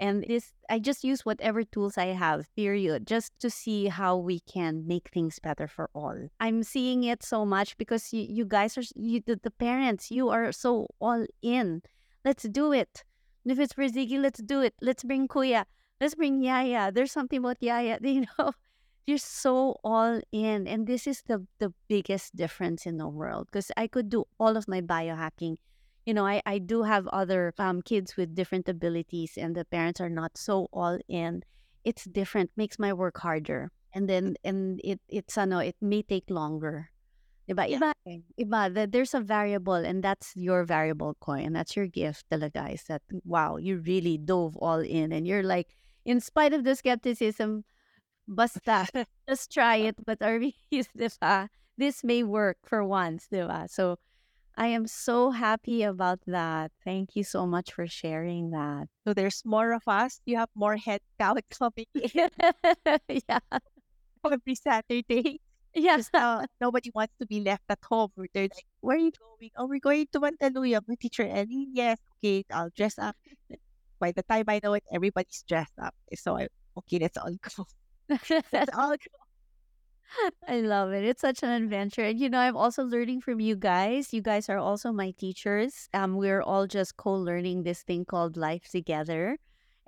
And 0.00 0.24
this 0.28 0.52
I 0.70 0.78
just 0.78 1.02
use 1.02 1.26
whatever 1.26 1.64
tools 1.64 1.98
I 1.98 2.06
have, 2.06 2.46
period, 2.54 3.06
just 3.06 3.32
to 3.40 3.50
see 3.50 3.86
how 3.86 4.16
we 4.16 4.40
can 4.40 4.86
make 4.86 5.08
things 5.10 5.38
better 5.40 5.66
for 5.66 5.90
all. 5.94 6.28
I'm 6.38 6.62
seeing 6.62 7.02
it 7.04 7.24
so 7.24 7.44
much 7.44 7.76
because 7.78 8.12
you, 8.12 8.24
you 8.28 8.44
guys 8.44 8.78
are 8.78 8.84
you, 8.94 9.22
the, 9.26 9.40
the 9.42 9.50
parents, 9.50 10.10
you 10.10 10.28
are 10.28 10.52
so 10.52 10.86
all 11.00 11.26
in. 11.42 11.82
Let's 12.24 12.44
do 12.44 12.72
it. 12.72 13.04
If 13.44 13.58
it's 13.58 13.72
for 13.72 13.84
Ziggy, 13.84 14.20
let's 14.20 14.40
do 14.42 14.60
it. 14.60 14.74
Let's 14.82 15.02
bring 15.02 15.26
Kuya. 15.26 15.64
Let's 16.00 16.14
bring 16.14 16.42
Yaya. 16.42 16.92
There's 16.92 17.12
something 17.12 17.38
about 17.38 17.56
Yaya. 17.60 17.98
You 18.02 18.26
know, 18.38 18.52
you're 19.08 19.16
so 19.16 19.80
all 19.82 20.20
in. 20.32 20.68
And 20.68 20.86
this 20.86 21.06
is 21.06 21.22
the, 21.26 21.46
the 21.58 21.72
biggest 21.88 22.36
difference 22.36 22.84
in 22.84 22.98
the 22.98 23.08
world 23.08 23.48
because 23.50 23.72
I 23.74 23.86
could 23.86 24.10
do 24.10 24.26
all 24.38 24.56
of 24.56 24.68
my 24.68 24.82
biohacking. 24.82 25.56
You 26.04 26.12
know, 26.12 26.26
I, 26.26 26.42
I 26.44 26.58
do 26.58 26.82
have 26.82 27.08
other 27.08 27.54
um, 27.58 27.80
kids 27.80 28.16
with 28.18 28.34
different 28.34 28.68
abilities 28.68 29.38
and 29.38 29.56
the 29.56 29.64
parents 29.64 29.98
are 30.00 30.10
not 30.10 30.36
so 30.36 30.68
all 30.74 30.98
in. 31.08 31.42
It's 31.84 32.04
different, 32.04 32.50
makes 32.54 32.78
my 32.78 32.92
work 32.92 33.16
harder. 33.16 33.70
And 33.94 34.08
then, 34.08 34.36
and 34.44 34.78
it, 34.84 35.00
it's, 35.08 35.38
ano, 35.38 35.58
it 35.60 35.76
may 35.80 36.02
take 36.02 36.28
longer. 36.28 36.90
Iba, 37.48 37.64
Yeah. 37.70 37.92
iba, 38.06 38.22
iba. 38.38 38.74
That 38.74 38.92
there's 38.92 39.14
a 39.14 39.20
variable 39.20 39.72
and 39.74 40.04
that's 40.04 40.36
your 40.36 40.64
variable 40.64 41.16
coin. 41.20 41.54
That's 41.54 41.74
your 41.76 41.86
gift 41.86 42.28
talaga 42.30 42.74
is 42.74 42.84
that, 42.84 43.00
wow, 43.24 43.56
you 43.56 43.78
really 43.78 44.18
dove 44.18 44.54
all 44.58 44.80
in 44.80 45.12
and 45.12 45.26
you're 45.26 45.42
like, 45.42 45.68
in 46.04 46.20
spite 46.20 46.52
of 46.52 46.64
the 46.64 46.76
skepticism, 46.76 47.64
basta, 48.28 48.86
just 49.28 49.52
try 49.52 49.76
it. 49.76 49.96
But 50.04 50.22
are 50.22 50.38
we, 50.38 50.54
diba? 50.72 51.48
This 51.76 52.04
may 52.04 52.22
work 52.22 52.58
for 52.64 52.84
once, 52.84 53.28
diba? 53.32 53.70
So 53.70 53.96
I 54.56 54.68
am 54.68 54.86
so 54.86 55.30
happy 55.30 55.84
about 55.84 56.18
that. 56.26 56.72
Thank 56.84 57.14
you 57.14 57.22
so 57.22 57.46
much 57.46 57.72
for 57.72 57.86
sharing 57.86 58.50
that. 58.50 58.88
So 59.06 59.14
there's 59.14 59.42
more 59.44 59.72
of 59.72 59.82
us. 59.86 60.20
You 60.26 60.36
have 60.36 60.50
more 60.54 60.76
head 60.76 61.00
count 61.18 61.40
coming 61.50 61.86
yeah. 61.94 63.38
every 64.26 64.54
Saturday. 64.54 65.40
Just 65.76 66.10
uh, 66.12 66.44
nobody 66.60 66.90
wants 66.92 67.14
to 67.20 67.26
be 67.26 67.40
left 67.40 67.62
at 67.68 67.78
home. 67.84 68.10
They're 68.34 68.50
like, 68.50 68.66
where 68.80 68.96
are 68.96 69.00
you 69.00 69.12
going? 69.14 69.50
Oh, 69.56 69.66
we're 69.66 69.78
going 69.78 70.06
to 70.12 70.18
with 70.18 70.98
teacher 70.98 71.22
Eli. 71.22 71.70
Yes, 71.72 71.98
okay, 72.18 72.44
I'll 72.50 72.70
dress 72.74 72.98
up. 72.98 73.14
By 74.00 74.10
the 74.10 74.24
time 74.24 74.46
I 74.48 74.60
know 74.62 74.74
it, 74.74 74.82
everybody's 74.92 75.44
dressed 75.46 75.78
up. 75.80 75.94
So 76.14 76.36
I, 76.36 76.48
okay, 76.78 76.98
let's 76.98 77.16
all 77.16 77.30
go. 77.30 77.64
Let's 78.08 78.70
all. 78.74 78.94
I 80.48 80.60
love 80.60 80.92
it. 80.92 81.04
It's 81.04 81.20
such 81.20 81.42
an 81.42 81.50
adventure. 81.50 82.02
And 82.02 82.18
you 82.18 82.28
know, 82.28 82.38
I'm 82.38 82.56
also 82.56 82.82
learning 82.84 83.20
from 83.20 83.40
you 83.40 83.56
guys. 83.56 84.12
You 84.12 84.22
guys 84.22 84.48
are 84.48 84.58
also 84.58 84.92
my 84.92 85.12
teachers. 85.12 85.88
Um, 85.94 86.16
we're 86.16 86.42
all 86.42 86.66
just 86.66 86.96
co-learning 86.96 87.62
this 87.62 87.82
thing 87.82 88.04
called 88.04 88.36
life 88.36 88.68
together. 88.70 89.38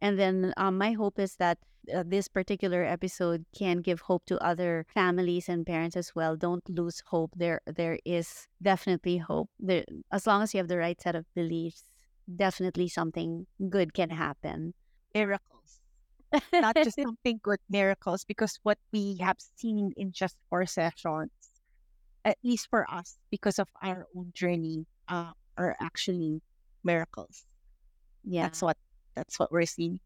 And 0.01 0.19
then 0.19 0.53
um, 0.57 0.79
my 0.79 0.93
hope 0.93 1.19
is 1.19 1.37
that 1.37 1.59
uh, 1.95 2.05
this 2.07 2.29
particular 2.29 2.85
episode 2.85 3.45
can 3.57 3.79
give 3.79 4.01
hope 4.01 4.25
to 4.27 4.39
other 4.43 4.85
families 4.93 5.49
and 5.49 5.67
parents 5.67 5.97
as 5.97 6.15
well. 6.15 6.37
Don't 6.37 6.67
lose 6.69 7.03
hope. 7.07 7.33
There 7.37 7.61
there 7.67 7.99
is 8.05 8.47
definitely 8.63 9.19
hope. 9.19 9.51
There 9.59 9.85
as 10.13 10.27
long 10.27 10.43
as 10.43 10.55
you 10.55 10.59
have 10.59 10.69
the 10.69 10.79
right 10.79 11.01
set 11.01 11.15
of 11.17 11.27
beliefs, 11.35 11.85
definitely 12.35 12.89
something 12.89 13.47
good 13.71 13.95
can 13.95 14.11
happen. 14.11 14.75
Miracles. 15.15 15.80
Not 16.61 16.77
just 16.83 16.99
something 17.03 17.41
good, 17.43 17.61
miracles. 17.69 18.25
Because 18.25 18.59
what 18.63 18.79
we 18.93 19.17
have 19.21 19.39
seen 19.57 19.93
in 19.97 20.13
just 20.13 20.37
four 20.51 20.67
sessions, 20.67 21.31
at 22.25 22.39
least 22.45 22.69
for 22.71 22.89
us, 22.91 23.19
because 23.31 23.59
of 23.59 23.69
our 23.83 24.07
own 24.17 24.33
journey, 24.35 24.87
uh, 25.09 25.33
are 25.57 25.77
actually 25.81 26.43
miracles. 26.85 27.45
yeah. 28.25 28.43
That's 28.43 28.63
what 28.63 28.77
that's 29.15 29.39
what 29.39 29.53
we're 29.53 29.67
seeing. 29.67 30.01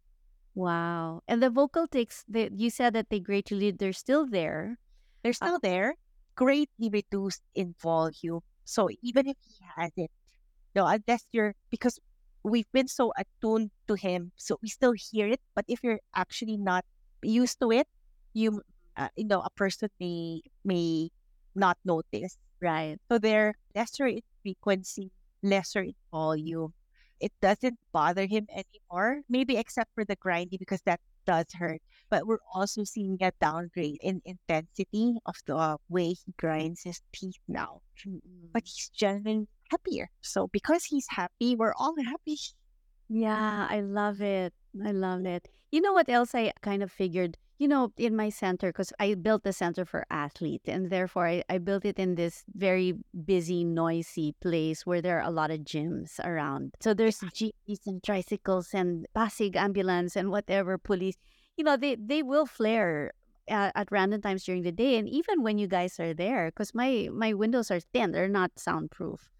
Wow. 0.54 1.22
And 1.28 1.42
the 1.42 1.50
vocal 1.50 1.86
tics 1.88 2.24
that 2.28 2.52
you 2.58 2.70
said 2.70 2.92
that 2.94 3.10
they 3.10 3.20
greatly, 3.20 3.70
they're 3.72 3.92
still 3.92 4.26
there. 4.26 4.78
They're 5.22 5.34
Uh, 5.40 5.54
still 5.54 5.58
there, 5.60 5.96
greatly 6.36 6.88
reduced 6.90 7.42
in 7.54 7.74
volume. 7.82 8.40
So 8.64 8.88
even 9.02 9.26
if 9.28 9.36
he 9.42 9.64
has 9.76 9.92
it, 9.96 10.10
no, 10.74 10.86
unless 10.86 11.26
you're 11.32 11.54
because 11.70 11.98
we've 12.44 12.70
been 12.72 12.88
so 12.88 13.12
attuned 13.18 13.70
to 13.88 13.94
him, 13.94 14.32
so 14.36 14.58
we 14.62 14.68
still 14.68 14.94
hear 14.94 15.28
it. 15.28 15.40
But 15.54 15.64
if 15.68 15.80
you're 15.82 16.00
actually 16.14 16.56
not 16.58 16.84
used 17.22 17.60
to 17.60 17.72
it, 17.72 17.88
you 18.34 18.62
uh, 18.96 19.08
you 19.16 19.26
know 19.26 19.40
a 19.42 19.50
person 19.50 19.90
may 20.00 20.42
may 20.64 21.10
not 21.54 21.78
notice. 21.84 22.38
Right. 22.60 22.98
So 23.10 23.18
they're 23.18 23.54
lesser 23.74 24.06
in 24.06 24.22
frequency, 24.42 25.10
lesser 25.42 25.82
in 25.82 25.94
volume. 26.12 26.74
It 27.20 27.32
doesn't 27.40 27.78
bother 27.92 28.26
him 28.26 28.46
anymore, 28.52 29.22
maybe 29.28 29.56
except 29.56 29.90
for 29.94 30.04
the 30.04 30.16
grindy 30.16 30.58
because 30.58 30.82
that 30.86 31.00
does 31.26 31.46
hurt. 31.54 31.80
But 32.10 32.26
we're 32.26 32.44
also 32.54 32.84
seeing 32.84 33.18
a 33.20 33.32
downgrade 33.40 33.98
in 34.00 34.22
intensity 34.24 35.16
of 35.26 35.36
the 35.46 35.56
uh, 35.56 35.76
way 35.88 36.08
he 36.08 36.32
grinds 36.38 36.82
his 36.82 37.00
teeth 37.12 37.38
now. 37.48 37.80
But 38.52 38.64
he's 38.64 38.90
genuinely 38.90 39.48
happier. 39.70 40.10
So 40.20 40.48
because 40.48 40.84
he's 40.84 41.06
happy, 41.08 41.56
we're 41.56 41.74
all 41.76 41.94
happy. 42.04 42.38
Yeah, 43.08 43.66
I 43.68 43.80
love 43.80 44.20
it. 44.20 44.52
I 44.84 44.92
love 44.92 45.26
it. 45.26 45.48
You 45.70 45.80
know 45.80 45.92
what 45.92 46.08
else 46.08 46.34
I 46.34 46.52
kind 46.62 46.82
of 46.82 46.92
figured? 46.92 47.36
You 47.58 47.68
know, 47.68 47.92
in 47.96 48.16
my 48.16 48.30
center, 48.30 48.68
because 48.68 48.92
I 48.98 49.14
built 49.14 49.44
the 49.44 49.52
center 49.52 49.84
for 49.84 50.04
athletes, 50.10 50.64
and 50.66 50.90
therefore 50.90 51.28
I, 51.28 51.44
I 51.48 51.58
built 51.58 51.84
it 51.84 51.98
in 52.00 52.16
this 52.16 52.42
very 52.52 52.94
busy, 53.24 53.62
noisy 53.62 54.34
place 54.40 54.84
where 54.84 55.00
there 55.00 55.20
are 55.20 55.28
a 55.28 55.30
lot 55.30 55.52
of 55.52 55.60
gyms 55.60 56.18
around. 56.24 56.74
So 56.80 56.94
there's 56.94 57.20
jeeps 57.32 57.86
and 57.86 58.02
tricycles 58.02 58.74
and 58.74 59.06
Pasig 59.14 59.54
ambulance 59.56 60.16
and 60.16 60.30
whatever 60.30 60.78
police. 60.78 61.16
You 61.56 61.64
know, 61.64 61.76
they, 61.76 61.94
they 61.94 62.22
will 62.22 62.46
flare 62.46 63.12
at, 63.48 63.72
at 63.74 63.92
random 63.92 64.22
times 64.22 64.44
during 64.44 64.62
the 64.62 64.72
day, 64.72 64.96
and 64.96 65.08
even 65.08 65.42
when 65.42 65.58
you 65.58 65.66
guys 65.66 66.00
are 66.00 66.14
there, 66.14 66.50
because 66.50 66.74
my 66.74 67.08
my 67.12 67.32
windows 67.32 67.70
are 67.70 67.80
thin, 67.80 68.12
they're 68.12 68.28
not 68.28 68.58
soundproof. 68.58 69.30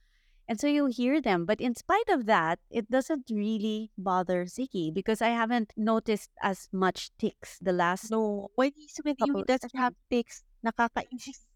And 0.47 0.61
so 0.61 0.67
you'll 0.67 0.93
hear 0.93 1.21
them. 1.23 1.47
But 1.47 1.61
in 1.61 1.75
spite 1.75 2.09
of 2.11 2.27
that, 2.27 2.59
it 2.71 2.91
doesn't 2.91 3.31
really 3.31 3.91
bother 3.97 4.45
Ziggy 4.45 4.93
because 4.93 5.23
I 5.23 5.29
haven't 5.29 5.73
noticed 5.77 6.31
as 6.43 6.69
much 6.71 7.11
tics 7.19 7.59
the 7.61 7.73
last. 7.73 8.11
No, 8.11 8.51
when 8.55 8.73
he's 8.77 9.01
with 9.05 9.17
you, 9.25 9.37
he 9.37 9.43
doesn't 9.43 9.75
have 9.75 9.95
tics. 10.11 10.45
Nakakainis. 10.65 11.49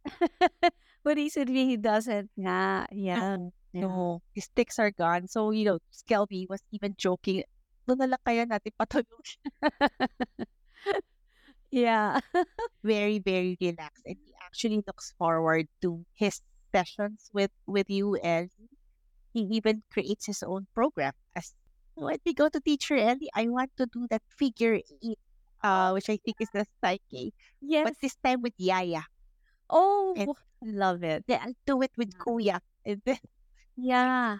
but 1.04 1.16
he 1.18 1.28
said 1.28 1.48
he 1.48 1.76
doesn't. 1.76 2.30
Yeah, 2.36 2.86
yeah. 2.90 3.36
No, 3.74 4.22
his 4.32 4.48
tics 4.56 4.78
are 4.78 4.90
gone. 4.90 5.28
So, 5.28 5.50
you 5.50 5.64
know, 5.66 5.78
Skelby 5.92 6.48
was 6.48 6.60
even 6.72 6.94
joking. 6.96 7.44
Doon 7.88 7.98
na 8.04 8.06
lang 8.12 8.20
kaya 8.20 8.44
natin 8.44 8.72
patulog. 8.76 9.24
Yeah. 11.70 12.20
very, 12.84 13.18
very 13.18 13.56
relaxed. 13.60 14.04
And 14.06 14.16
he 14.24 14.32
actually 14.44 14.82
looks 14.86 15.12
forward 15.18 15.68
to 15.82 16.04
his 16.14 16.40
sessions 16.72 17.28
with, 17.32 17.50
with 17.66 17.90
you 17.90 18.16
and 18.16 18.50
he 19.32 19.40
even 19.52 19.82
creates 19.92 20.26
his 20.26 20.42
own 20.42 20.66
program. 20.74 21.12
As 21.36 21.52
when 21.94 22.16
we 22.24 22.32
go 22.32 22.48
to 22.48 22.60
teacher 22.60 22.96
Eli, 22.96 23.28
I 23.34 23.48
want 23.48 23.70
to 23.76 23.86
do 23.86 24.06
that 24.10 24.22
figure 24.38 24.80
eight, 25.02 25.18
uh, 25.62 25.90
which 25.92 26.08
I 26.08 26.16
think 26.24 26.36
is 26.40 26.48
the 26.54 26.64
PSYCH-K. 26.82 27.32
yes. 27.60 27.84
But 27.84 27.94
this 28.00 28.16
time 28.24 28.40
with 28.40 28.54
Yaya. 28.56 29.02
oh, 29.70 30.14
and- 30.16 30.32
love 30.62 31.04
it. 31.04 31.24
Then 31.28 31.40
I'll 31.42 31.58
do 31.66 31.82
it 31.82 31.92
with 31.96 32.16
Kuya. 32.18 32.60
And 32.84 33.02
then 33.04 33.18
Yeah. 33.76 34.38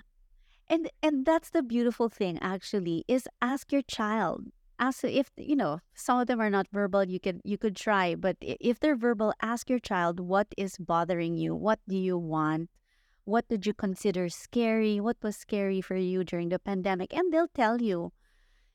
And 0.71 0.91
and 1.03 1.25
that's 1.27 1.51
the 1.51 1.63
beautiful 1.63 2.09
thing 2.09 2.39
actually 2.41 3.05
is 3.09 3.29
ask 3.41 3.73
your 3.73 3.83
child. 3.83 4.47
Ask 4.79 5.05
if 5.05 5.31
you 5.37 5.57
know 5.57 5.81
some 5.95 6.21
of 6.21 6.27
them 6.29 6.41
are 6.41 6.51
not 6.51 6.69
verbal 6.73 7.05
you 7.05 7.19
can 7.21 7.41
you 7.45 7.59
could 7.59 7.75
try 7.77 8.15
but 8.15 8.37
if 8.41 8.79
they're 8.79 8.97
verbal 8.97 9.33
ask 9.43 9.69
your 9.69 9.81
child 9.81 10.21
what 10.21 10.49
is 10.57 10.77
bothering 10.79 11.37
you? 11.37 11.55
What 11.55 11.81
do 11.89 11.97
you 11.97 12.17
want? 12.19 12.71
What 13.25 13.49
did 13.49 13.67
you 13.67 13.75
consider 13.75 14.29
scary? 14.29 15.01
What 15.01 15.17
was 15.23 15.37
scary 15.37 15.81
for 15.81 15.97
you 15.97 16.25
during 16.25 16.49
the 16.51 16.59
pandemic? 16.59 17.13
And 17.15 17.33
they'll 17.33 17.49
tell 17.49 17.81
you. 17.83 18.13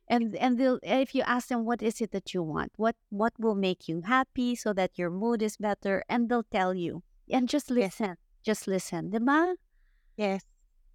And 0.08 0.36
and 0.36 0.58
they'll 0.60 0.80
if 0.84 1.16
you 1.16 1.22
ask 1.24 1.48
them 1.50 1.66
what 1.66 1.82
is 1.82 2.02
it 2.02 2.12
that 2.12 2.34
you 2.34 2.44
want? 2.44 2.74
What 2.78 2.96
what 3.10 3.34
will 3.40 3.56
make 3.56 3.88
you 3.88 4.02
happy 4.02 4.56
so 4.56 4.74
that 4.74 4.98
your 4.98 5.10
mood 5.10 5.42
is 5.42 5.58
better? 5.58 6.04
And 6.10 6.30
they'll 6.30 6.44
tell 6.52 6.74
you. 6.76 7.04
And 7.30 7.50
just 7.50 7.70
Yes. 7.76 7.94
listen 8.00 8.18
just 8.44 8.68
listen. 8.68 9.12
Diba 9.12 9.56
yes, 10.18 10.44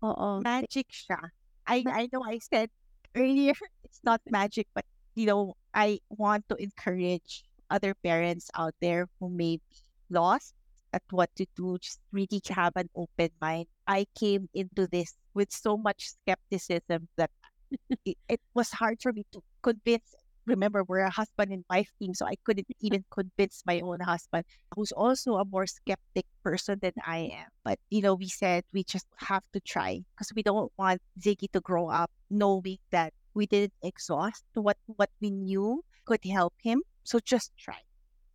Oo. 0.03 0.43
magic 0.43 0.87
siya. 0.91 1.19
I 1.67 1.83
I 1.87 2.03
know 2.13 2.23
I 2.25 2.39
said 2.39 2.71
earlier 3.15 3.55
it's 3.85 4.01
not 4.05 4.23
magic, 4.31 4.67
but 4.75 4.87
you 5.15 5.27
know, 5.27 5.55
I 5.75 5.99
want 6.11 6.47
to 6.49 6.57
encourage 6.57 7.43
other 7.71 7.95
parents 7.95 8.51
out 8.55 8.75
there 8.81 9.09
who 9.19 9.29
may 9.29 9.59
be 9.59 9.79
lost 10.11 10.55
at 10.93 11.03
what 11.11 11.29
to 11.37 11.45
do, 11.57 11.77
just 11.83 12.01
really 12.13 12.41
to 12.47 12.55
have 12.55 12.73
an 12.77 12.89
open 12.95 13.31
mind. 13.43 13.67
I 13.87 14.07
came 14.15 14.49
into 14.55 14.87
this 14.87 15.15
with 15.35 15.51
so 15.53 15.77
much 15.77 16.15
skepticism 16.17 17.09
that 17.19 17.31
it, 18.07 18.17
it 18.29 18.41
was 18.55 18.71
hard 18.79 19.03
for 19.03 19.13
me 19.13 19.27
to 19.33 19.43
convince 19.63 20.15
remember 20.49 20.83
we're 20.83 21.05
a 21.07 21.11
husband 21.13 21.53
and 21.53 21.65
wife 21.71 21.93
team, 22.01 22.15
so 22.15 22.27
I 22.27 22.37
couldn't 22.45 22.67
even 22.81 23.05
convince 23.13 23.63
my 23.67 23.81
own 23.81 24.01
husband, 24.01 24.45
who's 24.75 24.93
also 24.93 25.37
a 25.37 25.45
more 25.45 25.67
skeptic 25.67 26.27
person 26.43 26.79
than 26.83 26.93
I 27.05 27.31
am. 27.33 27.49
But 27.65 27.79
you 27.91 28.01
know, 28.03 28.15
we 28.17 28.29
said 28.29 28.65
we 28.73 28.83
just 28.85 29.07
have 29.29 29.45
to 29.53 29.61
try 29.61 30.03
because 30.17 30.33
we 30.35 30.43
don't 30.43 30.73
want 30.79 31.01
Ziggy 31.21 31.51
to 31.53 31.61
grow 31.61 31.89
up 31.89 32.11
knowing 32.31 32.79
that 32.91 33.13
we 33.35 33.47
didn't 33.47 33.75
exhaust 33.83 34.45
what 34.55 34.77
what 34.87 35.11
we 35.21 35.31
knew 35.31 35.85
could 36.07 36.25
help 36.25 36.55
him. 36.63 36.83
So 37.05 37.21
just 37.21 37.53
try. 37.59 37.85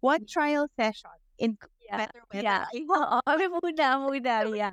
One 0.01 0.25
trial 0.25 0.67
session 0.79 1.11
in 1.37 1.57
Yeah. 1.79 1.97
better 1.97 2.23
weather. 2.31 2.43
Yeah. 2.43 2.65
I 2.73 2.79
Oo, 2.87 3.49
muna, 3.61 3.87
muna, 3.99 4.35
yeah. 4.55 4.71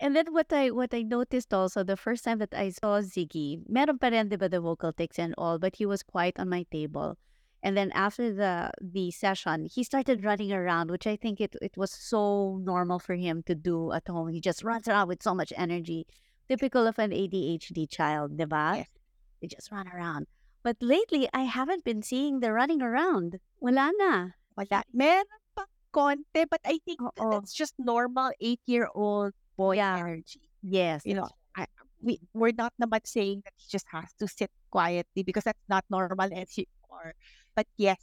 And 0.00 0.16
then 0.16 0.32
what 0.32 0.52
I 0.52 0.70
what 0.70 0.94
I 0.94 1.02
noticed 1.02 1.52
also 1.54 1.84
the 1.84 1.96
first 1.96 2.24
time 2.24 2.38
that 2.38 2.54
I 2.54 2.70
saw 2.70 3.00
Ziggy, 3.00 3.62
meron 3.68 3.98
pa 3.98 4.08
rin 4.08 4.28
'di 4.28 4.36
ba 4.36 4.48
the 4.48 4.60
vocal 4.60 4.92
tics 4.92 5.18
and 5.18 5.34
all, 5.38 5.58
but 5.58 5.76
he 5.76 5.86
was 5.86 6.02
quiet 6.02 6.38
on 6.38 6.48
my 6.48 6.64
table. 6.70 7.18
And 7.62 7.76
then 7.76 7.92
after 7.94 8.34
the 8.34 8.72
the 8.80 9.12
session, 9.12 9.66
he 9.70 9.84
started 9.84 10.24
running 10.24 10.52
around, 10.52 10.90
which 10.90 11.06
I 11.06 11.14
think 11.14 11.40
it 11.40 11.54
it 11.62 11.76
was 11.76 11.92
so 11.92 12.58
normal 12.64 12.98
for 12.98 13.14
him 13.14 13.42
to 13.46 13.54
do 13.54 13.92
at 13.92 14.08
home. 14.08 14.28
He 14.34 14.40
just 14.40 14.64
runs 14.64 14.88
around 14.88 15.06
with 15.06 15.22
so 15.22 15.34
much 15.34 15.52
energy, 15.54 16.06
typical 16.48 16.86
of 16.90 16.98
an 16.98 17.12
ADHD 17.14 17.86
child, 17.86 18.34
'di 18.36 18.46
ba? 18.50 18.82
Yes. 18.82 18.90
They 19.40 19.46
just 19.46 19.70
run 19.70 19.86
around. 19.86 20.26
But 20.62 20.78
lately, 20.80 21.28
I 21.34 21.42
haven't 21.46 21.84
been 21.84 22.02
seeing 22.02 22.40
the 22.40 22.52
running 22.52 22.82
around. 22.82 23.38
Wala 23.60 23.90
na. 23.98 24.34
Wala. 24.56 24.82
Meron 24.94 25.26
pa 25.54 25.66
konti, 25.94 26.46
but 26.50 26.62
I 26.66 26.78
think 26.82 27.02
Oo. 27.02 27.30
that's 27.30 27.54
just 27.54 27.74
normal 27.78 28.30
eight-year-old 28.40 29.34
boy 29.56 29.76
Yeah. 29.76 29.98
energy. 29.98 30.50
Yes. 30.62 31.02
You 31.04 31.14
know, 31.14 31.28
I, 31.56 31.66
we 32.02 32.20
we're 32.34 32.54
not 32.56 32.72
naman 32.80 33.06
saying 33.06 33.42
that 33.44 33.54
he 33.56 33.66
just 33.70 33.86
has 33.92 34.12
to 34.18 34.26
sit 34.28 34.50
quietly 34.70 35.22
because 35.22 35.44
that's 35.44 35.66
not 35.68 35.84
normal 35.90 36.26
anymore. 36.32 37.14
But 37.54 37.66
yes, 37.76 37.98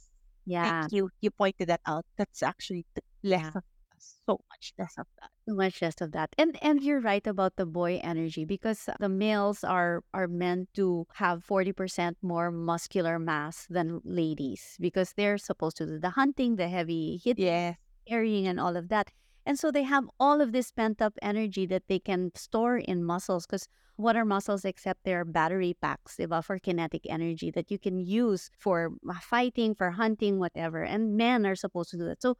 Yeah. 0.46 0.82
thank 0.82 0.92
you. 0.92 1.10
You 1.20 1.30
pointed 1.30 1.68
that 1.68 1.80
out. 1.86 2.04
That's 2.16 2.42
actually 2.42 2.86
less 3.22 3.50
Yeah. 3.52 3.52
of 3.54 3.64
so 3.98 4.40
much 4.48 4.72
less 4.78 4.94
of 4.96 5.06
that. 5.20 5.28
So 5.48 5.54
much 5.54 5.82
less 5.82 6.00
of 6.00 6.12
that. 6.12 6.30
And 6.38 6.56
and 6.62 6.80
you're 6.82 7.00
right 7.00 7.26
about 7.26 7.56
the 7.56 7.66
boy 7.66 8.00
energy 8.02 8.44
because 8.44 8.88
the 8.98 9.08
males 9.10 9.62
are 9.64 10.02
are 10.14 10.28
meant 10.28 10.72
to 10.74 11.06
have 11.20 11.44
40% 11.44 12.16
more 12.22 12.50
muscular 12.50 13.18
mass 13.18 13.66
than 13.68 14.00
ladies 14.04 14.76
because 14.80 15.12
they're 15.16 15.36
supposed 15.38 15.76
to 15.78 15.86
do 15.86 15.98
the 15.98 16.10
hunting, 16.16 16.56
the 16.56 16.68
heavy 16.68 17.20
hit 17.22 17.38
Yes. 17.38 17.76
carrying 18.08 18.46
and 18.46 18.58
all 18.60 18.76
of 18.76 18.88
that. 18.88 19.10
And 19.46 19.58
so 19.58 19.70
they 19.70 19.82
have 19.84 20.04
all 20.20 20.40
of 20.40 20.52
this 20.52 20.70
pent 20.70 21.00
up 21.02 21.14
energy 21.22 21.66
that 21.66 21.84
they 21.88 21.98
can 21.98 22.30
store 22.34 22.76
in 22.78 23.04
muscles 23.04 23.46
because 23.46 23.66
what 23.96 24.16
are 24.16 24.24
muscles 24.24 24.64
except 24.64 25.04
they're 25.04 25.24
battery 25.24 25.76
packs 25.80 26.16
diba, 26.16 26.42
for 26.44 26.58
kinetic 26.58 27.02
energy 27.08 27.50
that 27.50 27.70
you 27.70 27.78
can 27.78 27.98
use 28.00 28.50
for 28.58 28.90
fighting, 29.22 29.74
for 29.74 29.90
hunting, 29.90 30.38
whatever. 30.38 30.82
And 30.82 31.16
men 31.16 31.46
are 31.46 31.56
supposed 31.56 31.90
to 31.90 31.96
do 31.98 32.04
that. 32.04 32.22
So 32.22 32.36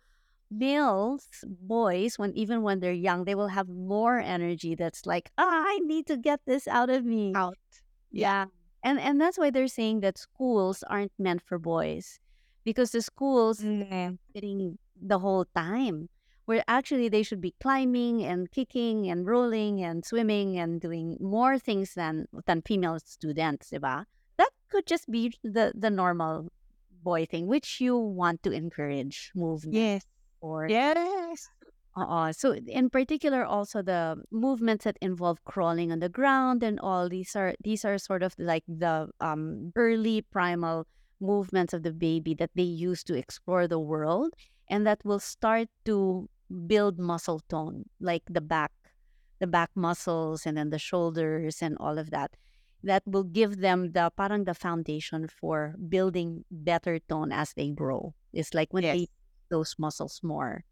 males, 0.51 1.27
boys, 1.47 2.18
when 2.18 2.35
even 2.36 2.62
when 2.62 2.81
they're 2.81 2.93
young, 2.93 3.24
they 3.24 3.35
will 3.35 3.48
have 3.48 3.68
more 3.68 4.18
energy 4.18 4.74
that's 4.74 5.06
like, 5.06 5.31
ah, 5.39 5.64
I 5.66 5.78
need 5.85 6.06
to 6.09 6.16
get 6.16 6.40
this 6.47 6.66
out 6.68 6.90
of 6.90 7.05
me. 7.05 7.32
Out. 7.35 7.56
Yeah. 8.10 8.47
And 8.82 8.98
and 8.98 9.20
that's 9.20 9.39
why 9.39 9.51
they're 9.51 9.68
saying 9.68 10.01
that 10.01 10.16
schools 10.18 10.82
aren't 10.89 11.12
meant 11.18 11.43
for 11.44 11.59
boys. 11.59 12.18
Because 12.64 12.90
the 12.93 13.02
schools 13.02 13.60
Mm. 13.60 14.18
sitting 14.35 14.78
the 15.01 15.18
whole 15.18 15.44
time. 15.56 16.09
Where 16.51 16.66
actually 16.66 17.06
they 17.06 17.22
should 17.22 17.39
be 17.39 17.55
climbing 17.62 18.27
and 18.27 18.51
kicking 18.51 19.06
and 19.06 19.22
rolling 19.22 19.86
and 19.86 20.02
swimming 20.02 20.59
and 20.59 20.82
doing 20.82 21.14
more 21.22 21.62
things 21.62 21.94
than 21.94 22.27
than 22.47 22.66
female 22.66 22.98
students, 22.98 23.70
diba? 23.70 24.10
That 24.35 24.51
could 24.66 24.82
just 24.90 25.06
be 25.06 25.31
the 25.47 25.70
the 25.78 25.94
normal 25.94 26.51
boy 27.06 27.31
thing, 27.31 27.47
which 27.47 27.78
you 27.78 27.94
want 27.94 28.43
to 28.43 28.51
encourage 28.51 29.31
movement 29.39 29.78
Yes. 29.78 30.02
or 30.43 30.66
Yes. 30.66 31.47
Oo. 31.94 32.35
So 32.35 32.59
in 32.66 32.90
particular 32.90 33.47
also 33.47 33.78
the 33.78 34.18
movements 34.35 34.90
that 34.90 34.98
involve 34.98 35.39
crawling 35.47 35.94
on 35.94 36.02
the 36.02 36.10
ground 36.10 36.66
and 36.66 36.82
all 36.82 37.06
these 37.06 37.35
are 37.39 37.55
these 37.62 37.86
are 37.86 37.98
sort 37.98 38.27
of 38.27 38.35
like 38.43 38.66
the 38.66 39.10
um 39.22 39.70
early 39.78 40.22
primal 40.35 40.86
movements 41.22 41.70
of 41.74 41.86
the 41.86 41.94
baby 41.94 42.35
that 42.35 42.51
they 42.59 42.66
use 42.66 43.06
to 43.06 43.14
explore 43.14 43.70
the 43.70 43.78
world 43.78 44.35
and 44.66 44.86
that 44.86 44.98
will 45.05 45.22
start 45.22 45.68
to 45.85 46.27
build 46.66 46.98
muscle 46.98 47.40
tone 47.48 47.85
like 48.01 48.22
the 48.28 48.40
back 48.40 48.72
the 49.39 49.47
back 49.47 49.70
muscles 49.74 50.47
and 50.47 50.56
then 50.56 50.70
the 50.70 50.78
shoulders 50.78 51.62
and 51.62 51.77
all 51.81 51.98
of 51.98 52.10
that 52.10 52.31
that 52.82 53.02
will 53.06 53.24
give 53.24 53.59
them 53.59 53.93
the 53.93 54.10
parang 54.16 54.44
the 54.44 54.55
foundation 54.55 55.28
for 55.28 55.74
building 55.89 56.44
better 56.51 56.98
tone 56.98 57.32
as 57.32 57.52
they 57.55 57.70
grow 57.70 58.14
it's 58.32 58.55
like 58.55 58.72
when 58.72 58.82
Yes. 58.85 58.97
they 58.97 59.06
those 59.51 59.74
muscles 59.78 60.20
more 60.22 60.64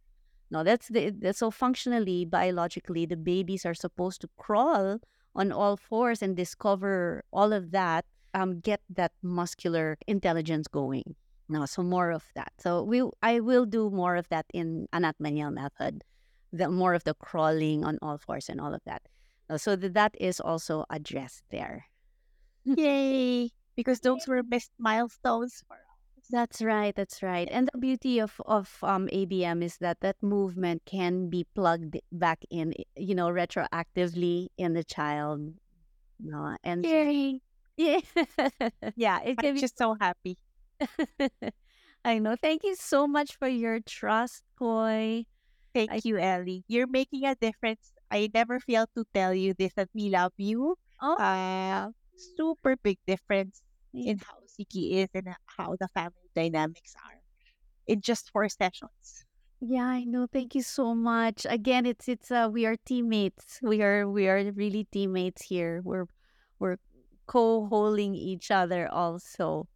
no, 0.51 0.65
that's 0.65 0.89
the 0.89 1.11
that's 1.11 1.41
so 1.41 1.51
functionally, 1.51 2.25
biologically, 2.25 3.05
the 3.05 3.17
babies 3.17 3.67
are 3.67 3.75
supposed 3.75 4.21
to 4.23 4.31
crawl 4.39 4.99
on 5.35 5.53
all 5.53 5.77
fours 5.77 6.23
and 6.23 6.37
discover 6.37 7.23
all 7.33 7.53
of 7.53 7.71
that, 7.73 8.07
um, 8.35 8.61
get 8.61 8.81
that 8.89 9.13
muscular 9.23 9.99
intelligence 10.07 10.67
going. 10.67 11.17
No, 11.49 11.65
so 11.67 11.83
more 11.83 12.11
of 12.11 12.25
that. 12.35 12.53
So 12.59 12.83
we 12.83 13.03
I 13.23 13.41
will 13.41 13.65
do 13.67 13.91
more 13.91 14.17
of 14.17 14.29
that 14.29 14.47
in 14.53 14.87
Anat 14.93 15.17
Baniel 15.21 15.51
method. 15.51 16.05
The 16.53 16.69
more 16.69 16.95
of 16.95 17.05
the 17.05 17.15
crawling 17.15 17.85
on 17.85 17.99
all 18.03 18.19
fours 18.19 18.49
and 18.49 18.61
all 18.61 18.75
of 18.75 18.83
that. 18.85 19.03
Uh, 19.51 19.59
So 19.59 19.77
that 19.77 19.95
that 19.95 20.15
is 20.21 20.41
also 20.41 20.85
addressed 20.91 21.45
there. 21.51 21.87
Yay. 22.65 23.51
Because 23.77 24.01
those 24.01 24.27
were 24.27 24.43
best 24.43 24.71
milestones 24.79 25.63
for 25.67 25.75
us. 25.77 26.27
That's 26.31 26.61
right. 26.61 26.95
That's 26.95 27.23
right. 27.23 27.49
And 27.51 27.69
the 27.73 27.79
beauty 27.79 28.19
of 28.21 28.41
of 28.45 28.77
um 28.83 29.09
ABM 29.13 29.63
is 29.65 29.79
that 29.79 30.01
that 30.01 30.17
movement 30.23 30.83
can 30.85 31.31
be 31.31 31.47
plugged 31.55 31.97
back 32.13 32.45
in, 32.51 32.75
you 32.97 33.15
know, 33.15 33.29
retroactively 33.29 34.49
in 34.59 34.75
the 34.75 34.85
child. 34.85 35.55
No, 36.21 36.57
and 36.65 36.85
Yay. 36.85 37.41
yeah, 37.77 38.01
yeah, 38.97 39.21
it 39.23 39.37
I'm 39.39 39.43
can 39.43 39.55
be. 39.55 39.61
just 39.61 39.79
so 39.79 39.97
happy. 40.01 40.37
I 42.05 42.19
know. 42.19 42.37
Thank 42.41 42.65
you 42.65 42.75
so 42.77 43.07
much 43.07 43.37
for 43.37 43.49
your 43.49 43.81
trust, 43.81 44.43
Coi. 44.59 45.27
Thank 45.75 45.91
I- 45.93 46.01
you, 46.05 46.19
Eli. 46.19 46.61
You're 46.69 46.87
making 46.89 47.25
a 47.25 47.35
difference. 47.35 47.93
I 48.11 48.31
never 48.33 48.61
fail 48.61 48.87
to 48.97 49.05
tell 49.15 49.35
you 49.35 49.55
this 49.55 49.73
that 49.75 49.89
we 49.95 50.09
love 50.11 50.33
you. 50.39 50.77
Oh, 51.01 51.17
Uh, 51.17 51.91
super 52.17 52.77
big 52.77 52.99
difference 53.07 53.63
Yeah. 53.93 54.13
in 54.13 54.19
how 54.19 54.39
Ziggy 54.47 54.93
is 55.05 55.09
and 55.15 55.29
how 55.57 55.77
the 55.79 55.89
family 55.89 56.29
dynamics 56.35 56.95
are 57.05 57.21
in 57.87 58.01
just 58.01 58.31
four 58.31 58.49
sessions. 58.49 59.25
yeah, 59.61 59.87
I 59.87 60.05
know. 60.05 60.27
Thank 60.31 60.55
you 60.55 60.63
so 60.63 60.95
much. 60.95 61.47
Again, 61.49 61.87
it's 61.87 62.09
it's 62.09 62.31
uh 62.31 62.49
we 62.53 62.67
are 62.67 62.77
teammates. 62.87 63.59
We 63.63 63.83
are 63.83 64.09
we 64.09 64.29
are 64.29 64.53
really 64.53 64.85
teammates 64.93 65.43
here. 65.43 65.81
We're 65.85 66.07
we're 66.59 66.79
co-holding 67.27 68.15
each 68.15 68.51
other 68.51 68.89
also. 68.89 69.67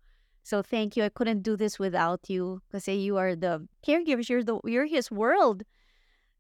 So 0.43 0.63
thank 0.63 0.97
you. 0.97 1.05
I 1.05 1.09
couldn't 1.09 1.43
do 1.43 1.57
this 1.57 1.79
without 1.79 2.29
you 2.29 2.61
because 2.69 2.89
eh, 2.89 2.93
you 2.99 3.17
are 3.17 3.37
the 3.37 3.67
caregivers. 3.87 4.29
You're 4.29 4.45
the 4.45 4.59
you're 4.65 4.87
his 4.87 5.11
world. 5.11 5.63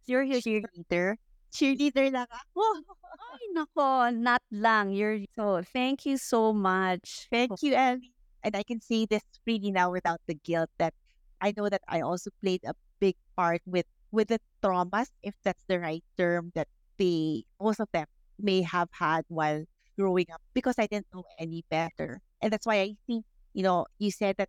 You're 0.07 0.24
his 0.24 0.43
Cheerleader. 0.43 1.16
Cheerleader 1.55 2.12
lang 2.12 2.27
oh, 2.57 2.83
ako. 2.83 2.95
Ay, 3.33 3.45
nako, 3.55 3.89
not 4.15 4.43
lang. 4.51 4.91
You're 4.91 5.20
so 5.37 5.62
thank 5.73 6.05
you 6.07 6.19
so 6.19 6.53
much. 6.53 7.29
Thank 7.31 7.62
you, 7.62 7.73
Eli. 7.73 7.99
And 8.43 8.57
I 8.57 8.62
can 8.65 8.81
say 8.81 9.07
this 9.07 9.23
freely 9.45 9.70
now 9.70 9.93
without 9.93 10.20
the 10.27 10.35
guilt 10.35 10.70
that 10.79 10.95
I 11.41 11.55
know 11.57 11.69
that 11.69 11.83
I 11.89 12.01
also 12.03 12.31
played 12.43 12.65
a 12.66 12.74
big 12.99 13.15
part 13.37 13.62
with 13.66 13.87
with 14.11 14.29
the 14.29 14.41
traumas, 14.62 15.11
if 15.23 15.35
that's 15.43 15.62
the 15.69 15.79
right 15.81 16.05
term, 16.19 16.51
that 16.55 16.69
they 16.99 17.45
most 17.61 17.81
of 17.81 17.89
them 17.93 18.07
may 18.39 18.62
have 18.62 18.89
had 18.93 19.24
while 19.29 19.65
growing 19.99 20.27
up 20.33 20.41
because 20.55 20.77
I 20.79 20.87
didn't 20.87 21.07
know 21.15 21.24
any 21.39 21.65
better. 21.70 22.20
And 22.41 22.53
that's 22.53 22.66
why 22.66 22.81
I 22.81 22.97
think, 23.07 23.24
you 23.55 23.62
know, 23.62 23.87
you 23.99 24.11
said 24.11 24.37
that 24.39 24.49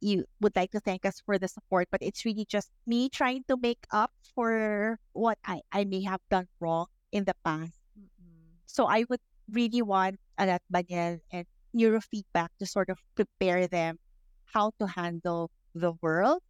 you 0.00 0.24
would 0.40 0.56
like 0.56 0.70
to 0.72 0.80
thank 0.80 1.04
us 1.04 1.20
for 1.24 1.38
the 1.38 1.48
support, 1.48 1.88
but 1.90 2.02
it's 2.02 2.24
really 2.24 2.46
just 2.48 2.70
me 2.86 3.08
trying 3.08 3.44
to 3.48 3.56
make 3.60 3.84
up 3.92 4.12
for 4.34 4.98
what 5.12 5.38
I, 5.44 5.60
I 5.72 5.84
may 5.84 6.02
have 6.04 6.20
done 6.30 6.48
wrong 6.58 6.86
in 7.12 7.24
the 7.24 7.34
past. 7.44 7.78
Mm-hmm. 7.98 8.56
So 8.66 8.86
I 8.86 9.04
would 9.08 9.20
really 9.52 9.82
want 9.82 10.16
Anat 10.38 10.62
Baniel 10.72 11.20
and 11.32 11.46
neurofeedback 11.76 12.48
to 12.58 12.66
sort 12.66 12.88
of 12.88 12.98
prepare 13.14 13.66
them 13.66 13.98
how 14.46 14.72
to 14.80 14.86
handle 14.86 15.50
the 15.74 15.92
world 16.00 16.40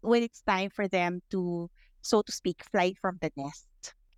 when 0.00 0.22
it's 0.22 0.42
time 0.42 0.70
for 0.70 0.86
them 0.88 1.20
to, 1.30 1.68
so 2.02 2.22
to 2.22 2.32
speak, 2.32 2.62
fly 2.70 2.94
from 3.00 3.18
the 3.20 3.30
nest. 3.36 3.66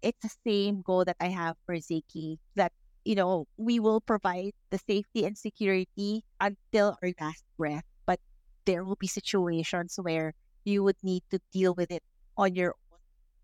It's 0.03 0.23
the 0.23 0.31
same 0.47 0.83
goal 0.83 1.05
that 1.05 1.17
I 1.19 1.29
have 1.29 1.57
for 1.65 1.77
Ziggy 1.77 2.39
that, 2.55 2.73
you 3.07 3.15
know, 3.15 3.47
we 3.57 3.79
will 3.79 4.01
provide 4.01 4.53
the 4.71 4.79
safety 4.79 5.25
and 5.25 5.39
security 5.39 6.25
until 6.41 6.99
our 7.03 7.13
last 7.21 7.45
breath. 7.57 7.85
But 8.05 8.19
there 8.67 8.85
will 8.85 8.97
be 8.97 9.07
situations 9.07 9.99
where 10.03 10.35
you 10.65 10.83
would 10.83 10.99
need 11.03 11.23
to 11.31 11.39
deal 11.53 11.75
with 11.75 11.91
it 11.93 12.03
on 12.37 12.55
your 12.57 12.75
own 12.93 12.99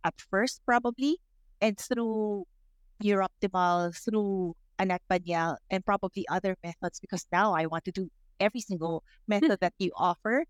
at 0.04 0.14
first, 0.20 0.60
probably, 0.66 1.18
and 1.60 1.78
through 1.78 2.46
NeurOptimal, 3.02 3.94
through 3.96 4.56
Anat 4.78 5.02
Baniel, 5.08 5.56
and 5.70 5.86
probably 5.86 6.26
other 6.28 6.56
methods 6.64 6.98
because 6.98 7.26
now 7.30 7.54
I 7.54 7.66
want 7.66 7.84
to 7.84 7.92
do 7.92 8.10
every 8.40 8.60
single 8.60 9.04
method 9.28 9.60
that 9.62 9.74
you 9.78 9.92
offer, 9.96 10.44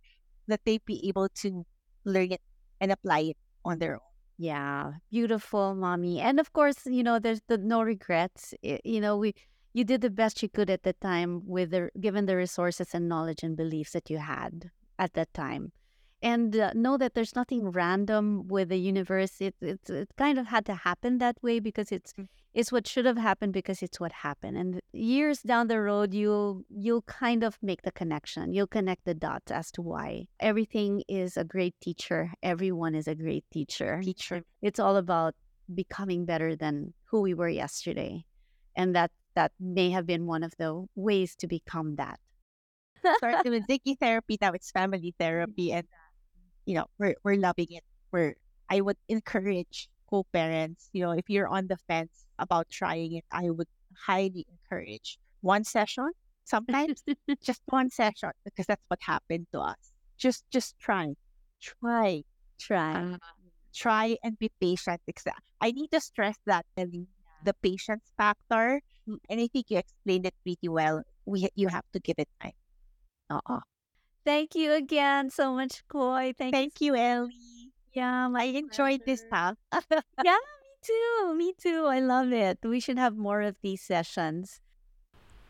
that 0.49 0.61
they 0.65 0.79
be 0.79 1.07
able 1.09 1.29
to 1.45 1.67
learn 2.05 2.33
it 2.33 2.41
and 2.81 2.91
apply 2.91 3.37
it 3.37 3.37
on 3.65 3.79
their 3.79 3.97
own. 3.97 4.12
Yeah, 4.43 4.95
beautiful, 5.11 5.75
mommy. 5.75 6.19
And 6.21 6.41
of 6.41 6.53
course, 6.53 6.87
you 6.87 7.03
know, 7.03 7.19
there's 7.19 7.43
the 7.49 7.59
no 7.59 7.83
regrets. 7.83 8.55
I- 8.65 8.81
you 8.85 9.01
know, 9.01 9.17
we 9.17 9.35
you 9.73 9.85
did 9.85 10.01
the 10.03 10.11
best 10.11 10.43
you 10.43 10.49
could 10.49 10.69
at 10.71 10.83
the 10.83 10.93
time 10.95 11.47
with 11.47 11.71
the 11.71 11.91
given 12.01 12.27
the 12.27 12.37
resources 12.37 12.93
and 12.95 13.09
knowledge 13.09 13.43
and 13.43 13.57
beliefs 13.57 13.93
that 13.93 14.11
you 14.11 14.19
had 14.19 14.71
at 14.99 15.15
that 15.15 15.33
time. 15.35 15.73
And 16.23 16.57
uh, 16.57 16.73
know 16.75 16.97
that 16.99 17.15
there's 17.15 17.35
nothing 17.35 17.71
random 17.71 18.47
with 18.49 18.69
the 18.69 18.79
universe. 18.79 19.41
It, 19.41 19.57
it 19.61 19.81
it 19.91 20.09
kind 20.17 20.39
of 20.39 20.47
had 20.47 20.65
to 20.67 20.75
happen 20.75 21.19
that 21.19 21.37
way 21.43 21.59
because 21.61 21.91
it's 21.93 22.13
Mm. 22.15 22.29
it's 22.55 22.71
what 22.73 22.87
should 22.87 23.07
have 23.07 23.17
happened 23.19 23.53
because 23.53 23.83
it's 23.83 23.99
what 24.01 24.13
happened. 24.13 24.57
And 24.57 24.81
years 24.93 25.43
down 25.43 25.69
the 25.69 25.81
road, 25.81 26.15
you'll 26.15 26.63
you'll 26.71 27.03
kind 27.03 27.43
of 27.43 27.59
make 27.63 27.83
the 27.83 27.93
connection. 27.93 28.55
You'll 28.55 28.69
connect 28.69 29.05
the 29.05 29.15
dots 29.15 29.51
as 29.51 29.71
to 29.73 29.83
why 29.83 30.27
everything 30.41 31.03
is 31.09 31.37
a 31.37 31.45
great 31.45 31.75
teacher. 31.81 32.33
Everyone 32.43 32.95
is 32.95 33.09
a 33.09 33.15
great 33.17 33.45
teacher 33.53 34.01
Teacher. 34.03 34.45
it's 34.63 34.79
all 34.79 34.97
about 34.97 35.35
becoming 35.75 36.25
better 36.25 36.55
than 36.57 36.93
who 37.11 37.21
we 37.23 37.35
were 37.35 37.49
yesterday 37.49 38.25
and 38.77 38.95
that 38.95 39.11
that 39.35 39.53
may 39.59 39.91
have 39.91 40.07
been 40.07 40.27
one 40.27 40.43
of 40.43 40.53
the 40.59 40.85
ways 40.95 41.35
to 41.37 41.47
become 41.49 41.97
that 41.97 42.21
Started 43.17 43.51
with 43.51 43.67
Ziggy 43.67 43.99
therapy, 43.99 44.39
now 44.41 44.53
it's 44.53 44.71
family 44.71 45.15
therapy, 45.19 45.73
and 45.73 45.87
you 46.67 46.75
know 46.75 46.87
we're 46.99 47.15
we're 47.25 47.37
loving 47.37 47.69
it. 47.71 47.85
We're 48.13 48.35
I 48.71 48.81
would 48.81 48.97
encourage 49.09 49.89
co-parents. 50.11 50.89
You 50.93 51.03
know, 51.05 51.13
if 51.13 51.29
you're 51.29 51.49
on 51.49 51.67
the 51.69 51.77
fence 51.89 52.25
about 52.39 52.69
trying 52.71 53.13
it, 53.15 53.25
I 53.33 53.51
would 53.51 53.69
highly 54.07 54.47
encourage 54.51 55.19
one 55.41 55.65
session. 55.65 56.11
Sometimes 56.45 57.03
just 57.43 57.63
one 57.67 57.91
session 57.91 58.31
because 58.45 58.67
that's 58.67 58.83
what 58.89 59.01
happened 59.03 59.47
to 59.53 59.61
us. 59.61 59.93
Just 60.19 60.45
just 60.51 60.79
try, 60.79 61.15
try, 61.61 62.23
try 62.61 63.17
try 63.75 64.17
and 64.23 64.39
be 64.39 64.51
patient. 64.61 65.01
I 65.61 65.71
need 65.73 65.91
to 65.93 66.01
stress 66.01 66.37
that 66.47 66.65
Eli, 66.79 67.05
the 67.43 67.55
patience 67.63 68.11
factor, 68.17 68.81
Mm. 69.09 69.19
and 69.29 69.41
I 69.41 69.49
think 69.49 69.67
you 69.71 69.79
explained 69.79 70.27
it 70.27 70.35
pretty 70.45 70.69
well. 70.69 71.03
We 71.27 71.49
you 71.57 71.69
have 71.69 71.85
to 71.93 71.99
give 72.01 72.17
it 72.19 72.29
time. 72.43 72.53
uh 73.31 73.61
thank 74.25 74.55
you 74.55 74.73
again 74.73 75.31
so 75.31 75.53
much 75.55 75.83
Coi 75.89 76.33
thank, 76.33 76.55
Thank 76.55 76.81
you, 76.81 76.95
Eli. 76.97 77.29
yeah 77.95 78.29
I 78.35 78.45
enjoyed 78.45 79.03
this 79.07 79.25
talk. 79.31 79.57
yeah 80.25 80.37
me 80.63 80.71
too 80.83 81.35
me 81.35 81.53
too 81.59 81.87
i 81.87 82.01
love 82.01 82.33
it 82.33 82.59
we 82.65 82.81
should 82.81 82.99
have 82.99 83.17
more 83.17 83.43
of 83.43 83.57
these 83.63 83.83
sessions 83.83 84.61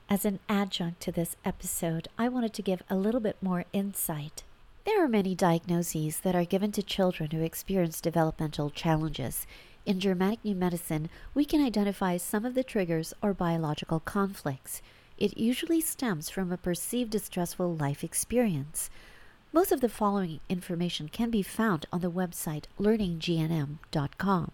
As 0.09 0.25
an 0.27 0.41
adjunct 0.49 1.01
to 1.03 1.13
this 1.13 1.37
episode, 1.45 2.09
I 2.19 2.29
wanted 2.29 2.53
to 2.55 2.63
give 2.63 2.83
a 2.91 2.97
little 2.97 3.21
bit 3.21 3.37
more 3.41 3.65
insight. 3.73 4.45
There 4.85 5.03
are 5.03 5.09
many 5.09 5.35
diagnoses 5.35 6.21
that 6.21 6.35
are 6.37 6.45
given 6.45 6.71
to 6.73 6.83
children 6.83 7.31
who 7.31 7.41
experience 7.43 8.01
developmental 8.01 8.69
challenges. 8.69 9.47
In 9.87 10.01
Germanic 10.01 10.45
New 10.45 10.55
Medicine, 10.55 11.09
we 11.35 11.45
can 11.47 11.65
identify 11.65 12.19
some 12.19 12.45
of 12.45 12.53
the 12.55 12.63
triggers 12.65 13.15
or 13.23 13.33
biological 13.33 14.01
conflicts. 14.01 14.83
It 15.19 15.39
usually 15.39 15.81
stems 15.81 16.31
from 16.31 16.51
a 16.51 16.57
perceived 16.57 17.11
distressful 17.11 17.75
life 17.77 18.03
experience. 18.03 18.91
Most 19.53 19.73
of 19.73 19.81
the 19.81 19.89
following 19.89 20.41
information 20.49 21.09
can 21.09 21.31
be 21.31 21.43
found 21.43 21.87
on 21.93 22.01
the 22.01 22.11
website 22.11 22.65
learninggnm.com. 22.81 24.53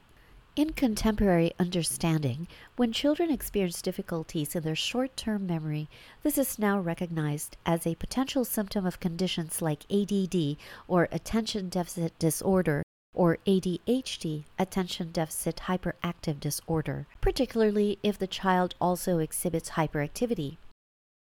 In 0.56 0.72
contemporary 0.72 1.52
understanding, 1.60 2.48
when 2.74 2.92
children 2.92 3.30
experience 3.30 3.80
difficulties 3.80 4.56
in 4.56 4.64
their 4.64 4.74
short 4.74 5.16
term 5.16 5.46
memory, 5.46 5.88
this 6.24 6.36
is 6.36 6.58
now 6.58 6.80
recognized 6.80 7.56
as 7.64 7.86
a 7.86 7.94
potential 7.94 8.44
symptom 8.44 8.84
of 8.84 8.98
conditions 8.98 9.62
like 9.62 9.86
ADD 9.88 10.56
or 10.88 11.06
attention 11.12 11.68
deficit 11.68 12.18
disorder 12.18 12.82
or 13.14 13.38
ADHD, 13.46 14.44
attention 14.58 15.10
deficit 15.12 15.62
hyperactive 15.66 16.40
disorder, 16.40 17.06
particularly 17.20 17.98
if 18.02 18.18
the 18.18 18.26
child 18.26 18.74
also 18.80 19.18
exhibits 19.18 19.70
hyperactivity. 19.70 20.56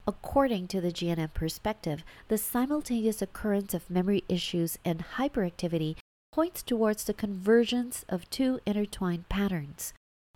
According 0.07 0.69
to 0.69 0.81
the 0.81 0.93
GNM 0.93 1.33
perspective, 1.35 2.05
the 2.29 2.39
simultaneous 2.39 3.23
occurrence 3.23 3.75
of 3.75 3.91
memory 3.91 4.25
issues 4.29 4.79
and 4.85 5.05
hyperactivity 5.17 5.97
points 6.33 6.63
towards 6.63 7.05
the 7.05 7.15
convergence 7.15 8.05
of 8.09 8.29
two 8.31 8.61
intertwined 8.67 9.29
patterns 9.29 9.93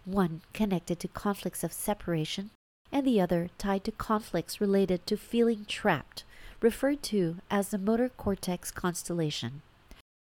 one 0.08 0.40
connected 0.52 0.98
to 1.00 1.08
conflicts 1.08 1.62
of 1.62 1.72
separation, 1.72 2.50
and 2.90 3.06
the 3.06 3.20
other 3.20 3.50
tied 3.58 3.84
to 3.84 3.92
conflicts 3.92 4.60
related 4.60 5.06
to 5.06 5.16
feeling 5.16 5.64
trapped, 5.66 6.24
referred 6.60 7.02
to 7.02 7.36
as 7.50 7.68
the 7.68 7.78
motor 7.78 8.08
cortex 8.08 8.70
constellation. 8.70 9.62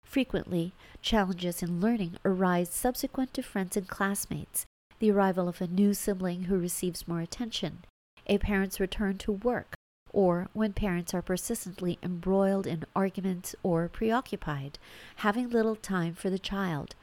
Frequently, 0.10 0.74
challenges 1.02 1.62
in 1.62 1.82
learning 1.82 2.18
arise 2.24 2.70
subsequent 2.70 3.34
to 3.34 3.44
friends 3.44 3.76
and 3.76 3.88
classmates, 3.88 4.66
the 5.00 5.12
arrival 5.12 5.50
of 5.50 5.62
a 5.62 5.68
new 5.68 5.94
sibling 5.94 6.44
who 6.44 6.58
receives 6.58 7.10
more 7.10 7.20
attention, 7.20 7.84
a 8.26 8.38
parent's 8.38 8.80
return 8.80 9.18
to 9.18 9.34
work, 9.34 9.76
or 10.14 10.48
when 10.54 10.72
parents 10.72 11.14
are 11.14 11.22
persistently 11.22 12.00
embroiled 12.02 12.66
in 12.66 12.86
arguments 12.96 13.54
or 13.64 13.90
preoccupied, 13.90 14.80
having 15.18 15.50
little 15.50 15.76
time 15.76 16.14
for 16.14 16.30
the 16.30 16.40
child. 16.40 16.96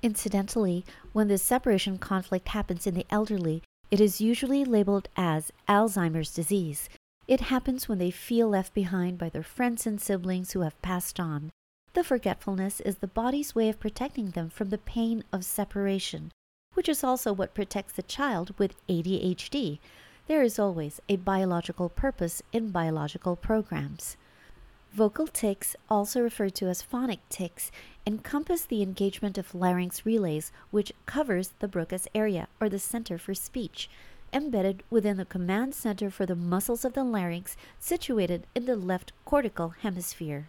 Incidentally, 0.00 0.84
when 1.12 1.26
this 1.26 1.42
separation 1.42 1.98
conflict 1.98 2.48
happens 2.48 2.86
in 2.86 2.94
the 2.94 3.06
elderly, 3.10 3.64
it 3.90 4.00
is 4.00 4.20
usually 4.20 4.64
labeled 4.64 5.08
as 5.16 5.52
Alzheimer's 5.68 6.32
disease. 6.32 6.88
It 7.26 7.40
happens 7.40 7.88
when 7.88 7.98
they 7.98 8.12
feel 8.12 8.48
left 8.48 8.74
behind 8.74 9.18
by 9.18 9.28
their 9.28 9.42
friends 9.42 9.88
and 9.88 10.00
siblings 10.00 10.52
who 10.52 10.60
have 10.60 10.80
passed 10.82 11.18
on. 11.18 11.50
The 11.98 12.04
forgetfulness 12.04 12.78
is 12.78 12.98
the 12.98 13.08
body's 13.08 13.56
way 13.56 13.68
of 13.68 13.80
protecting 13.80 14.30
them 14.30 14.50
from 14.50 14.70
the 14.70 14.78
pain 14.78 15.24
of 15.32 15.44
separation, 15.44 16.30
which 16.74 16.88
is 16.88 17.02
also 17.02 17.32
what 17.32 17.54
protects 17.54 17.94
the 17.94 18.04
child 18.04 18.54
with 18.56 18.76
ADHD. 18.86 19.80
There 20.28 20.40
is 20.40 20.60
always 20.60 21.00
a 21.08 21.16
biological 21.16 21.88
purpose 21.88 22.40
in 22.52 22.70
biological 22.70 23.34
programs. 23.34 24.16
Vocal 24.92 25.26
tics, 25.26 25.74
also 25.90 26.20
referred 26.20 26.54
to 26.54 26.68
as 26.68 26.82
phonic 26.82 27.18
tics, 27.30 27.72
encompass 28.06 28.64
the 28.64 28.80
engagement 28.80 29.36
of 29.36 29.52
larynx 29.52 30.06
relays, 30.06 30.52
which 30.70 30.92
covers 31.04 31.54
the 31.58 31.66
Broca's 31.66 32.06
area, 32.14 32.46
or 32.60 32.68
the 32.68 32.78
center 32.78 33.18
for 33.18 33.34
speech, 33.34 33.90
embedded 34.32 34.84
within 34.88 35.16
the 35.16 35.24
command 35.24 35.74
center 35.74 36.10
for 36.10 36.26
the 36.26 36.36
muscles 36.36 36.84
of 36.84 36.92
the 36.92 37.02
larynx 37.02 37.56
situated 37.80 38.46
in 38.54 38.66
the 38.66 38.76
left 38.76 39.10
cortical 39.24 39.70
hemisphere. 39.70 40.48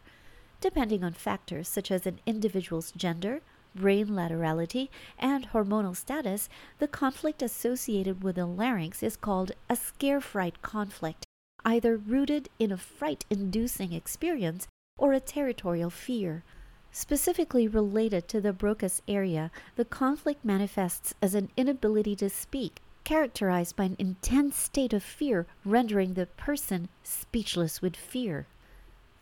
Depending 0.61 1.03
on 1.03 1.13
factors 1.13 1.67
such 1.67 1.89
as 1.89 2.05
an 2.05 2.19
individual's 2.25 2.91
gender, 2.91 3.41
brain 3.73 4.07
laterality, 4.07 4.89
and 5.17 5.49
hormonal 5.49 5.95
status, 5.95 6.49
the 6.79 6.87
conflict 6.87 7.41
associated 7.41 8.23
with 8.23 8.35
the 8.35 8.45
larynx 8.45 9.01
is 9.01 9.15
called 9.15 9.53
a 9.69 9.75
scare 9.75 10.19
fright 10.19 10.61
conflict, 10.61 11.25
either 11.63 11.95
rooted 11.95 12.49
in 12.59 12.71
a 12.71 12.77
fright 12.77 13.25
inducing 13.29 13.93
experience 13.93 14.67
or 14.97 15.13
a 15.13 15.19
territorial 15.19 15.89
fear. 15.89 16.43
Specifically 16.91 17.67
related 17.67 18.27
to 18.27 18.41
the 18.41 18.51
Broca's 18.51 19.01
area, 19.07 19.51
the 19.75 19.85
conflict 19.85 20.43
manifests 20.43 21.13
as 21.21 21.35
an 21.35 21.49
inability 21.55 22.15
to 22.17 22.29
speak, 22.29 22.81
characterized 23.03 23.75
by 23.75 23.85
an 23.85 23.95
intense 23.97 24.57
state 24.57 24.91
of 24.91 25.03
fear, 25.03 25.47
rendering 25.63 26.15
the 26.15 26.25
person 26.25 26.89
speechless 27.03 27.81
with 27.81 27.95
fear. 27.95 28.47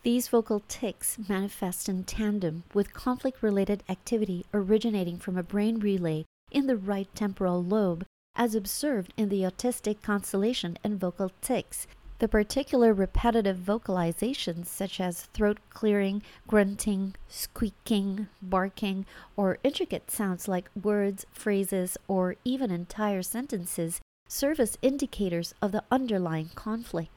These 0.08 0.30
vocal 0.30 0.62
tics 0.70 1.20
manifest 1.28 1.90
in 1.90 2.06
tandem 2.06 2.64
with 2.74 2.94
conflict 2.94 3.44
related 3.44 3.84
activity 3.90 4.46
originating 4.54 5.18
from 5.18 5.38
a 5.38 5.44
brain 5.44 5.80
relay 5.80 6.24
in 6.50 6.68
the 6.68 6.78
right 6.78 7.14
temporal 7.14 7.62
lobe, 7.62 8.06
as 8.34 8.56
observed 8.56 9.14
in 9.18 9.28
the 9.28 9.42
autistic 9.42 10.02
constellation 10.02 10.78
and 10.82 10.98
vocal 10.98 11.34
tics. 11.42 11.88
The 12.20 12.30
particular 12.30 12.94
repetitive 12.94 13.58
vocalizations, 13.58 14.68
such 14.68 15.02
as 15.02 15.24
throat 15.34 15.58
clearing, 15.70 16.24
grunting, 16.48 17.14
squeaking, 17.28 18.30
barking, 18.42 19.06
or 19.36 19.58
intricate 19.62 20.10
sounds 20.10 20.48
like 20.48 20.70
words, 20.82 21.26
phrases, 21.34 21.98
or 22.08 22.38
even 22.46 22.72
entire 22.72 23.24
sentences, 23.24 24.00
serve 24.30 24.62
as 24.62 24.78
indicators 24.82 25.54
of 25.62 25.74
the 25.74 25.84
underlying 25.92 26.52
conflict. 26.56 27.12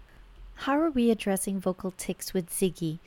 How 0.65 0.78
are 0.78 0.91
we 0.91 1.11
addressing 1.11 1.59
vocal 1.59 1.91
tics 1.91 2.35
with 2.35 2.51
Ziggy? 2.51 2.99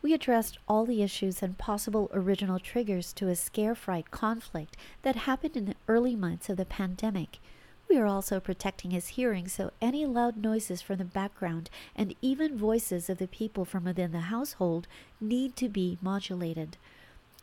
We 0.00 0.14
addressed 0.14 0.56
all 0.66 0.86
the 0.86 1.02
issues 1.02 1.42
and 1.42 1.58
possible 1.58 2.10
original 2.14 2.58
triggers 2.58 3.12
to 3.12 3.28
a 3.28 3.36
scare 3.36 3.74
fright 3.74 4.10
conflict 4.10 4.78
that 5.02 5.14
happened 5.28 5.54
in 5.54 5.66
the 5.66 5.74
early 5.88 6.16
months 6.16 6.48
of 6.48 6.56
the 6.56 6.64
pandemic. 6.64 7.38
We 7.86 7.98
are 7.98 8.06
also 8.06 8.40
protecting 8.40 8.92
his 8.92 9.08
hearing 9.08 9.46
so 9.46 9.72
any 9.82 10.06
loud 10.06 10.38
noises 10.38 10.80
from 10.80 10.96
the 10.96 11.04
background 11.04 11.68
and 11.94 12.14
even 12.22 12.56
voices 12.56 13.10
of 13.10 13.18
the 13.18 13.28
people 13.28 13.66
from 13.66 13.84
within 13.84 14.12
the 14.12 14.32
household 14.32 14.88
need 15.20 15.54
to 15.56 15.68
be 15.68 15.98
modulated. 16.00 16.78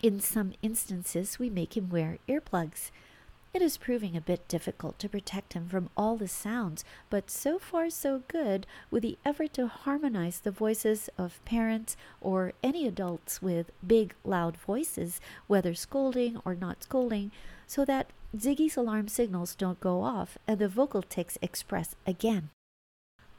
In 0.01 0.19
some 0.19 0.53
instances, 0.63 1.37
we 1.37 1.51
make 1.51 1.77
him 1.77 1.91
wear 1.91 2.17
earplugs. 2.27 2.89
It 3.51 3.63
is 3.63 3.77
proving 3.77 4.15
a 4.15 4.21
bit 4.21 4.47
difficult 4.47 4.99
to 4.99 5.09
protect 5.09 5.53
him 5.53 5.67
from 5.67 5.89
all 5.97 6.17
the 6.17 6.27
sounds, 6.27 6.85
but 7.09 7.31
so 7.31 7.57
far 7.57 7.89
so 7.89 8.21
good 8.27 8.67
with 8.91 9.01
the 9.01 9.17
effort 9.25 9.53
to 9.53 9.67
harmonize 9.67 10.39
the 10.39 10.51
voices 10.51 11.09
of 11.17 11.43
parents 11.45 11.97
or 12.21 12.53
any 12.61 12.87
adults 12.87 13.41
with 13.41 13.71
big, 13.85 14.13
loud 14.23 14.55
voices, 14.55 15.19
whether 15.47 15.73
scolding 15.73 16.37
or 16.45 16.53
not 16.53 16.83
scolding, 16.83 17.31
so 17.65 17.83
that 17.85 18.11
Ziggy's 18.37 18.77
alarm 18.77 19.07
signals 19.07 19.55
don't 19.55 19.79
go 19.79 20.03
off 20.03 20.37
and 20.47 20.59
the 20.59 20.67
vocal 20.67 21.01
tics 21.01 21.39
express 21.41 21.95
again. 22.05 22.51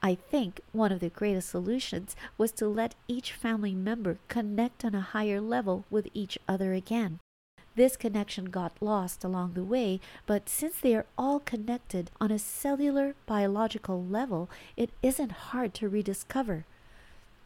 I 0.03 0.17
think 0.17 0.61
one 0.73 0.91
of 0.91 0.99
the 0.99 1.11
greatest 1.11 1.51
solutions 1.51 2.17
was 2.37 2.51
to 2.53 2.67
let 2.67 2.97
each 3.07 3.33
family 3.33 3.75
member 3.77 4.19
connect 4.27 4.85
on 4.85 4.97
a 4.97 5.01
higher 5.01 5.41
level 5.41 5.85
with 5.89 6.09
each 6.15 6.37
other 6.49 6.73
again. 6.73 7.21
This 7.81 7.97
connection 7.97 8.51
got 8.51 8.83
lost 8.83 9.25
along 9.25 9.55
the 9.55 9.65
way, 9.65 10.01
but 10.27 10.51
since 10.51 10.79
they 10.79 10.95
are 10.95 11.07
all 11.17 11.41
connected 11.41 12.11
on 12.21 12.31
a 12.31 12.39
cellular 12.39 13.15
biological 13.25 14.05
level, 14.05 14.51
it 14.77 14.91
isn't 15.03 15.49
hard 15.49 15.73
to 15.77 15.89
rediscover. 15.89 16.67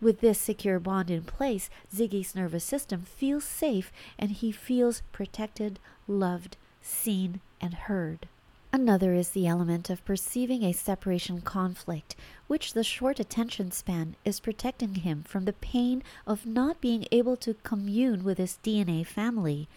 With 0.00 0.20
this 0.20 0.40
secure 0.40 0.80
bond 0.80 1.08
in 1.08 1.22
place, 1.22 1.70
Ziggy's 1.94 2.34
nervous 2.34 2.64
system 2.64 3.02
feels 3.02 3.44
safe 3.44 3.92
and 4.18 4.32
he 4.32 4.50
feels 4.50 5.02
protected, 5.12 5.78
loved, 6.08 6.56
seen, 6.82 7.40
and 7.60 7.74
heard. 7.74 8.26
Another 8.72 9.14
is 9.14 9.30
the 9.30 9.46
element 9.46 9.88
of 9.88 10.04
perceiving 10.04 10.64
a 10.64 10.72
separation 10.72 11.42
conflict, 11.42 12.16
which 12.48 12.72
the 12.72 12.82
short 12.82 13.20
attention 13.20 13.70
span 13.70 14.16
is 14.24 14.40
protecting 14.40 14.96
him 14.96 15.22
from 15.22 15.44
the 15.44 15.52
pain 15.52 16.02
of 16.26 16.44
not 16.44 16.80
being 16.80 17.06
able 17.12 17.36
to 17.36 17.54
commune 17.62 18.24
with 18.24 18.38
his 18.38 18.58
DNA 18.64 19.06
family. 19.06 19.68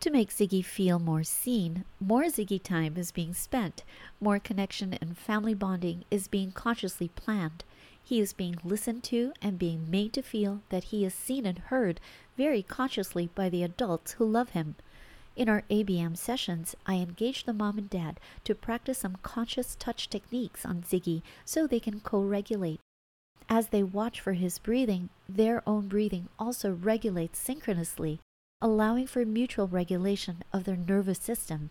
To 0.00 0.10
make 0.10 0.30
Ziggy 0.30 0.64
feel 0.64 0.98
more 0.98 1.24
seen, 1.24 1.84
more 2.00 2.22
Ziggy 2.24 2.62
time 2.62 2.96
is 2.96 3.12
being 3.12 3.34
spent, 3.34 3.84
more 4.18 4.38
connection 4.38 4.94
and 4.94 5.18
family 5.18 5.52
bonding 5.52 6.06
is 6.10 6.26
being 6.26 6.52
consciously 6.52 7.08
planned. 7.08 7.64
He 8.02 8.18
is 8.18 8.32
being 8.32 8.56
listened 8.64 9.04
to 9.04 9.34
and 9.42 9.58
being 9.58 9.90
made 9.90 10.14
to 10.14 10.22
feel 10.22 10.62
that 10.70 10.84
he 10.84 11.04
is 11.04 11.12
seen 11.12 11.44
and 11.44 11.58
heard 11.58 12.00
very 12.34 12.62
consciously 12.62 13.28
by 13.34 13.50
the 13.50 13.62
adults 13.62 14.12
who 14.12 14.24
love 14.24 14.50
him. 14.50 14.76
In 15.36 15.50
our 15.50 15.64
ABM 15.68 16.16
sessions, 16.16 16.74
I 16.86 16.94
engage 16.94 17.44
the 17.44 17.52
mom 17.52 17.76
and 17.76 17.90
dad 17.90 18.18
to 18.44 18.54
practice 18.54 19.00
some 19.00 19.18
conscious 19.22 19.76
touch 19.78 20.08
techniques 20.08 20.64
on 20.64 20.80
Ziggy 20.80 21.20
so 21.44 21.66
they 21.66 21.78
can 21.78 22.00
co 22.00 22.22
regulate. 22.22 22.80
As 23.50 23.68
they 23.68 23.82
watch 23.82 24.18
for 24.18 24.32
his 24.32 24.58
breathing, 24.58 25.10
their 25.28 25.62
own 25.68 25.88
breathing 25.88 26.30
also 26.38 26.70
regulates 26.70 27.38
synchronously 27.38 28.20
allowing 28.62 29.06
for 29.06 29.24
mutual 29.24 29.66
regulation 29.66 30.42
of 30.52 30.64
their 30.64 30.76
nervous 30.76 31.18
system. 31.18 31.70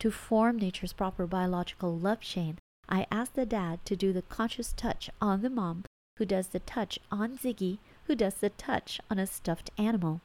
To 0.00 0.10
form 0.10 0.58
nature's 0.58 0.92
proper 0.92 1.26
biological 1.26 1.96
love 1.96 2.20
chain, 2.20 2.58
I 2.88 3.06
ask 3.10 3.34
the 3.34 3.46
dad 3.46 3.84
to 3.86 3.96
do 3.96 4.12
the 4.12 4.22
conscious 4.22 4.72
touch 4.72 5.10
on 5.20 5.42
the 5.42 5.50
mom, 5.50 5.84
who 6.18 6.24
does 6.24 6.48
the 6.48 6.60
touch 6.60 6.98
on 7.10 7.38
Ziggy, 7.38 7.78
who 8.04 8.14
does 8.14 8.34
the 8.34 8.50
touch 8.50 9.00
on 9.10 9.18
a 9.18 9.26
stuffed 9.26 9.70
animal. 9.78 10.20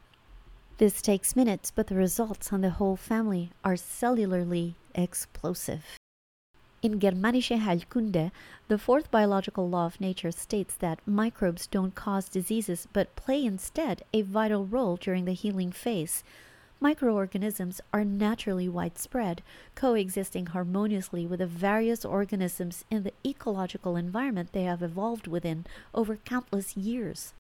This 0.78 1.02
takes 1.02 1.36
minutes, 1.36 1.72
but 1.72 1.88
the 1.88 1.96
results 1.96 2.52
on 2.52 2.62
the 2.62 2.72
whole 2.72 2.96
family 2.96 3.52
are 3.64 3.76
cellularly 3.76 4.76
explosive. 4.96 5.86
In 6.84 7.00
Germanische 7.00 7.60
Heilkunde, 7.60 8.32
the 8.68 8.80
fourth 8.80 9.12
biological 9.12 9.70
law 9.70 9.86
of 9.86 10.02
nature 10.02 10.32
states 10.32 10.74
that 10.80 11.00
microbes 11.06 11.68
don't 11.68 11.94
cause 11.94 12.28
diseases 12.28 12.88
but 12.92 13.16
play 13.16 13.46
instead 13.46 14.02
a 14.14 14.24
vital 14.24 14.66
role 14.66 14.96
during 14.96 15.26
the 15.26 15.34
healing 15.34 15.72
phase. 15.72 16.24
Microorganisms 16.80 17.82
are 17.94 18.04
naturally 18.04 18.68
widespread, 18.68 19.44
coexisting 19.76 20.48
harmoniously 20.48 21.28
with 21.28 21.38
the 21.38 21.46
various 21.46 22.04
organisms 22.04 22.84
in 22.90 23.04
the 23.04 23.14
ecological 23.24 23.96
environment 23.96 24.52
they 24.52 24.64
have 24.64 24.82
evolved 24.82 25.28
within 25.28 25.68
over 25.94 26.16
countless 26.16 26.76
years. 26.76 27.36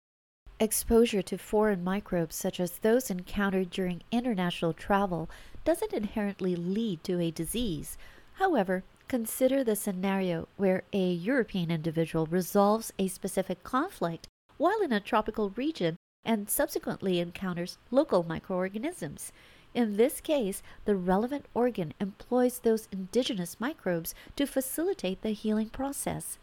Exposure 0.59 1.21
to 1.21 1.37
foreign 1.37 1.83
microbes, 1.83 2.35
such 2.35 2.59
as 2.59 2.79
those 2.79 3.11
encountered 3.11 3.69
during 3.69 4.01
international 4.11 4.73
travel, 4.73 5.29
doesn't 5.63 5.93
inherently 5.93 6.55
lead 6.55 7.03
to 7.03 7.19
a 7.19 7.29
disease. 7.29 7.99
However, 8.39 8.83
Consider 9.07 9.63
the 9.63 9.77
scenario 9.77 10.49
where 10.57 10.83
a 10.91 11.11
European 11.11 11.71
individual 11.71 12.25
resolves 12.25 12.91
a 12.99 13.07
specific 13.07 13.63
conflict 13.63 14.27
while 14.57 14.81
in 14.81 14.91
a 14.91 14.99
tropical 14.99 15.51
region 15.51 15.95
and 16.25 16.49
subsequently 16.49 17.21
encounters 17.21 17.77
local 17.89 18.23
microorganisms. 18.23 19.31
In 19.73 19.95
this 19.95 20.19
case, 20.19 20.61
the 20.83 20.97
relevant 20.97 21.45
organ 21.53 21.93
employs 22.01 22.59
those 22.59 22.89
indigenous 22.91 23.61
microbes 23.61 24.13
to 24.35 24.45
facilitate 24.45 25.21
the 25.21 25.29
healing 25.29 25.69
process. 25.69 26.37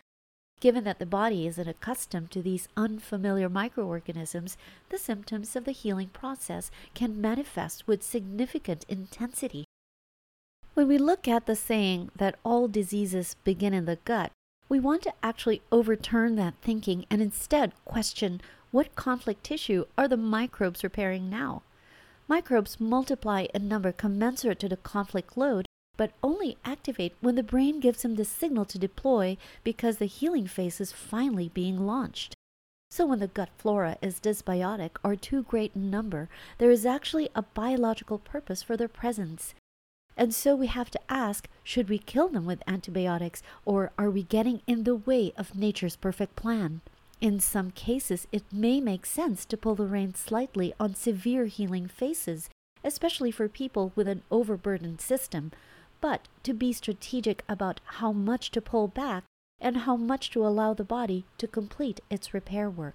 Given 0.60 0.84
that 0.84 0.98
the 0.98 1.04
body 1.04 1.46
isn't 1.46 1.68
accustomed 1.68 2.30
to 2.30 2.40
these 2.40 2.68
unfamiliar 2.78 3.50
microorganisms, 3.50 4.56
the 4.88 4.96
symptoms 4.96 5.54
of 5.54 5.66
the 5.66 5.72
healing 5.72 6.08
process 6.08 6.70
can 6.94 7.20
manifest 7.20 7.86
with 7.86 8.02
significant 8.02 8.86
intensity. 8.88 9.63
When 10.74 10.88
we 10.88 10.98
look 10.98 11.28
at 11.28 11.46
the 11.46 11.54
saying 11.54 12.10
that 12.16 12.34
all 12.44 12.66
diseases 12.66 13.36
begin 13.44 13.72
in 13.72 13.84
the 13.84 14.00
gut, 14.04 14.32
we 14.68 14.80
want 14.80 15.02
to 15.02 15.14
actually 15.22 15.62
overturn 15.70 16.34
that 16.34 16.54
thinking 16.62 17.06
and 17.08 17.22
instead 17.22 17.72
question 17.84 18.40
what 18.72 18.96
conflict 18.96 19.44
tissue 19.44 19.84
are 19.96 20.08
the 20.08 20.16
microbes 20.16 20.82
repairing 20.82 21.30
now? 21.30 21.62
Microbes 22.26 22.80
multiply 22.80 23.46
in 23.54 23.68
number 23.68 23.92
commensurate 23.92 24.58
to 24.58 24.68
the 24.68 24.76
conflict 24.76 25.36
load, 25.36 25.66
but 25.96 26.10
only 26.24 26.56
activate 26.64 27.14
when 27.20 27.36
the 27.36 27.44
brain 27.44 27.78
gives 27.78 28.02
them 28.02 28.16
the 28.16 28.24
signal 28.24 28.64
to 28.64 28.76
deploy 28.76 29.36
because 29.62 29.98
the 29.98 30.06
healing 30.06 30.48
phase 30.48 30.80
is 30.80 30.90
finally 30.90 31.48
being 31.50 31.86
launched. 31.86 32.34
So, 32.90 33.06
when 33.06 33.20
the 33.20 33.28
gut 33.28 33.50
flora 33.58 33.96
is 34.02 34.18
dysbiotic 34.18 34.96
or 35.04 35.14
too 35.14 35.44
great 35.44 35.76
in 35.76 35.88
number, 35.88 36.28
there 36.58 36.72
is 36.72 36.84
actually 36.84 37.28
a 37.36 37.42
biological 37.42 38.18
purpose 38.18 38.60
for 38.60 38.76
their 38.76 38.88
presence. 38.88 39.54
And 40.16 40.34
so 40.34 40.54
we 40.54 40.68
have 40.68 40.90
to 40.90 41.00
ask 41.08 41.48
should 41.62 41.88
we 41.88 41.98
kill 41.98 42.28
them 42.28 42.46
with 42.46 42.62
antibiotics 42.66 43.42
or 43.64 43.92
are 43.98 44.10
we 44.10 44.22
getting 44.22 44.62
in 44.66 44.84
the 44.84 44.94
way 44.94 45.32
of 45.36 45.54
nature's 45.54 45.96
perfect 45.96 46.36
plan? 46.36 46.82
In 47.20 47.40
some 47.40 47.70
cases, 47.70 48.26
it 48.32 48.44
may 48.52 48.80
make 48.80 49.06
sense 49.06 49.44
to 49.46 49.56
pull 49.56 49.74
the 49.74 49.86
reins 49.86 50.18
slightly 50.18 50.74
on 50.78 50.94
severe 50.94 51.46
healing 51.46 51.88
phases, 51.88 52.50
especially 52.84 53.30
for 53.30 53.48
people 53.48 53.92
with 53.96 54.06
an 54.08 54.22
overburdened 54.30 55.00
system, 55.00 55.50
but 56.00 56.28
to 56.42 56.52
be 56.52 56.72
strategic 56.72 57.42
about 57.48 57.80
how 57.84 58.12
much 58.12 58.50
to 58.50 58.60
pull 58.60 58.88
back 58.88 59.24
and 59.60 59.78
how 59.78 59.96
much 59.96 60.30
to 60.30 60.46
allow 60.46 60.74
the 60.74 60.84
body 60.84 61.24
to 61.38 61.48
complete 61.48 62.00
its 62.10 62.34
repair 62.34 62.68
work. 62.68 62.94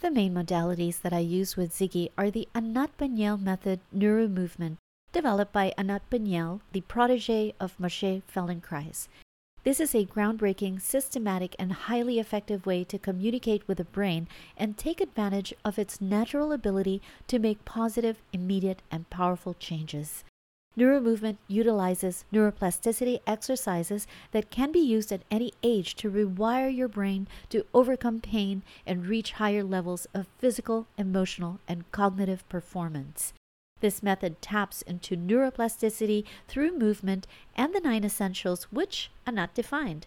The 0.00 0.10
main 0.10 0.34
modalities 0.34 1.00
that 1.00 1.12
I 1.12 1.18
use 1.18 1.56
with 1.56 1.72
Ziggy 1.72 2.10
are 2.16 2.30
the 2.30 2.46
Anat 2.54 2.96
Baniel 2.96 3.40
method 3.40 3.80
neuromovement 3.92 4.76
developed 5.18 5.52
by 5.52 5.72
Anat 5.76 6.08
Baniel, 6.10 6.60
the 6.70 6.80
protege 6.82 7.52
of 7.58 7.76
Moshe 7.76 8.22
Feldenkrais. 8.32 9.08
This 9.64 9.80
is 9.80 9.92
a 9.92 10.06
groundbreaking, 10.06 10.80
systematic, 10.80 11.56
and 11.58 11.72
highly 11.72 12.20
effective 12.20 12.64
way 12.64 12.84
to 12.84 13.00
communicate 13.00 13.66
with 13.66 13.78
the 13.78 13.84
brain 13.84 14.28
and 14.56 14.78
take 14.78 15.00
advantage 15.00 15.52
of 15.64 15.76
its 15.76 16.00
natural 16.00 16.52
ability 16.52 17.02
to 17.26 17.40
make 17.40 17.64
positive, 17.64 18.22
immediate, 18.32 18.80
and 18.92 19.10
powerful 19.10 19.54
changes. 19.54 20.22
Neuromovement 20.78 21.38
utilizes 21.48 22.24
neuroplasticity 22.32 23.18
exercises 23.26 24.06
that 24.30 24.52
can 24.52 24.70
be 24.70 24.78
used 24.78 25.10
at 25.10 25.24
any 25.32 25.52
age 25.64 25.96
to 25.96 26.12
rewire 26.12 26.72
your 26.72 26.86
brain 26.86 27.26
to 27.48 27.66
overcome 27.74 28.20
pain 28.20 28.62
and 28.86 29.08
reach 29.08 29.32
higher 29.32 29.64
levels 29.64 30.06
of 30.14 30.28
physical, 30.38 30.86
emotional, 30.96 31.58
and 31.66 31.90
cognitive 31.90 32.48
performance. 32.48 33.32
This 33.80 34.02
method 34.02 34.42
taps 34.42 34.82
into 34.82 35.16
neuroplasticity 35.16 36.24
through 36.48 36.78
movement 36.78 37.26
and 37.56 37.74
the 37.74 37.80
nine 37.80 38.04
essentials, 38.04 38.64
which 38.64 39.10
are 39.26 39.32
not 39.32 39.54
defined. 39.54 40.06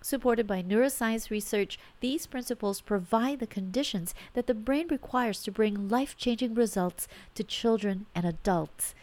Supported 0.00 0.46
by 0.46 0.62
neuroscience 0.62 1.30
research, 1.30 1.78
these 2.00 2.26
principles 2.26 2.82
provide 2.82 3.38
the 3.38 3.46
conditions 3.46 4.14
that 4.34 4.46
the 4.46 4.52
brain 4.52 4.88
requires 4.88 5.42
to 5.42 5.50
bring 5.50 5.88
life 5.88 6.16
changing 6.16 6.54
results 6.54 7.08
to 7.34 7.42
children 7.42 8.04
and 8.14 8.26
adults. 8.26 8.94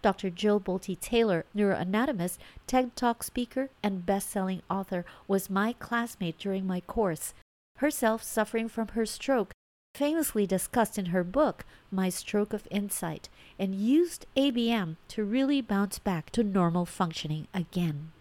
Dr. 0.00 0.30
Jill 0.30 0.60
Bolte 0.60 0.98
Taylor, 0.98 1.44
neuroanatomist, 1.54 2.38
TED 2.66 2.96
Talk 2.96 3.22
speaker, 3.22 3.70
and 3.82 4.06
best 4.06 4.30
selling 4.30 4.62
author, 4.70 5.04
was 5.26 5.50
my 5.50 5.74
classmate 5.74 6.38
during 6.38 6.66
my 6.66 6.80
course. 6.80 7.34
Herself 7.78 8.22
suffering 8.22 8.68
from 8.68 8.88
her 8.88 9.04
stroke, 9.04 9.52
famously 9.96 10.46
discussed 10.46 10.98
in 10.98 11.06
her 11.06 11.24
book, 11.24 11.64
My 11.90 12.10
Stroke 12.10 12.52
of 12.52 12.68
Insight, 12.70 13.30
and 13.58 13.74
used 13.74 14.26
ABM 14.36 14.96
to 15.08 15.24
really 15.24 15.62
bounce 15.62 15.98
back 15.98 16.28
to 16.32 16.42
normal 16.42 16.84
functioning 16.84 17.48
again. 17.54 18.12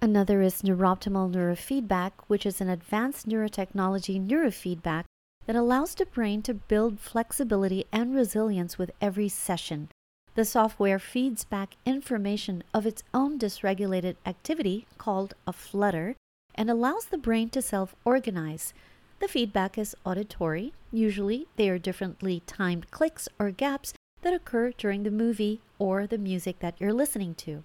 Another 0.00 0.40
is 0.40 0.62
NeurOptimal 0.62 1.30
neurofeedback, 1.30 2.12
which 2.26 2.46
is 2.46 2.62
an 2.62 2.70
advanced 2.70 3.28
neurotechnology 3.28 4.26
neurofeedback 4.26 5.04
that 5.44 5.56
allows 5.56 5.94
the 5.94 6.06
brain 6.06 6.40
to 6.40 6.54
build 6.54 6.98
flexibility 6.98 7.84
and 7.92 8.14
resilience 8.14 8.78
with 8.78 8.90
every 8.98 9.28
session. 9.28 9.90
The 10.36 10.46
software 10.46 10.98
feeds 10.98 11.44
back 11.44 11.76
information 11.84 12.64
of 12.72 12.86
its 12.86 13.02
own 13.12 13.38
dysregulated 13.38 14.16
activity 14.24 14.86
called 14.96 15.34
a 15.46 15.52
flutter 15.52 16.16
and 16.54 16.70
allows 16.70 17.06
the 17.06 17.18
brain 17.18 17.50
to 17.50 17.60
self 17.60 17.94
organize. 18.06 18.72
The 19.20 19.28
feedback 19.28 19.76
is 19.76 19.94
auditory. 20.04 20.72
Usually, 20.90 21.46
they 21.56 21.68
are 21.68 21.78
differently 21.78 22.42
timed 22.46 22.90
clicks 22.90 23.28
or 23.38 23.50
gaps 23.50 23.92
that 24.22 24.34
occur 24.34 24.72
during 24.72 25.02
the 25.02 25.10
movie 25.10 25.60
or 25.78 26.06
the 26.06 26.18
music 26.18 26.58
that 26.60 26.74
you're 26.78 26.92
listening 26.92 27.34
to. 27.36 27.62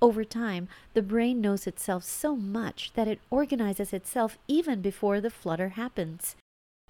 Over 0.00 0.24
time, 0.24 0.68
the 0.94 1.02
brain 1.02 1.40
knows 1.40 1.66
itself 1.66 2.02
so 2.04 2.34
much 2.34 2.92
that 2.94 3.08
it 3.08 3.20
organizes 3.30 3.92
itself 3.92 4.38
even 4.48 4.80
before 4.80 5.20
the 5.20 5.30
flutter 5.30 5.70
happens. 5.70 6.34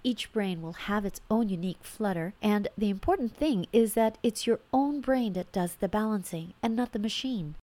Each 0.04 0.32
brain 0.32 0.62
will 0.62 0.74
have 0.74 1.04
its 1.04 1.20
own 1.28 1.48
unique 1.48 1.82
flutter, 1.82 2.32
and 2.40 2.68
the 2.78 2.90
important 2.90 3.36
thing 3.36 3.66
is 3.72 3.94
that 3.94 4.18
it's 4.22 4.46
your 4.46 4.60
own 4.72 5.00
brain 5.00 5.32
that 5.32 5.50
does 5.50 5.74
the 5.74 5.88
balancing 5.88 6.54
and 6.62 6.76
not 6.76 6.92
the 6.92 7.00
machine. 7.00 7.56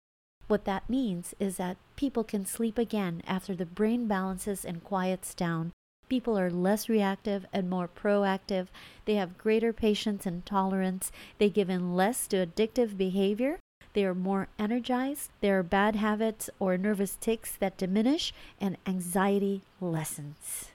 What 0.47 0.65
that 0.65 0.89
means 0.89 1.35
is 1.39 1.59
that 1.59 1.77
people 1.97 2.25
can 2.25 2.47
sleep 2.47 2.79
again 2.79 3.23
after 3.27 3.55
the 3.55 3.67
brain 3.67 4.07
balances 4.07 4.65
and 4.65 4.83
quiets 4.83 5.35
down. 5.35 5.73
People 6.11 6.37
are 6.37 6.51
less 6.51 6.89
reactive 6.89 7.47
and 7.53 7.71
more 7.71 7.89
proactive. 7.89 8.67
They 9.05 9.15
have 9.15 9.39
greater 9.39 9.73
patience 9.73 10.27
and 10.27 10.45
tolerance. 10.45 11.13
They 11.39 11.49
give 11.49 11.71
in 11.71 11.95
less 11.95 12.27
to 12.27 12.45
addictive 12.45 12.99
behavior. 12.99 13.61
They 13.93 14.05
are 14.05 14.15
more 14.15 14.49
energized. 14.59 15.31
There 15.41 15.57
are 15.61 15.63
bad 15.63 15.95
habits 15.95 16.51
or 16.59 16.77
nervous 16.77 17.17
tics 17.21 17.55
that 17.57 17.79
diminish, 17.79 18.35
and 18.61 18.77
anxiety 18.87 19.63
lessens. 19.81 20.73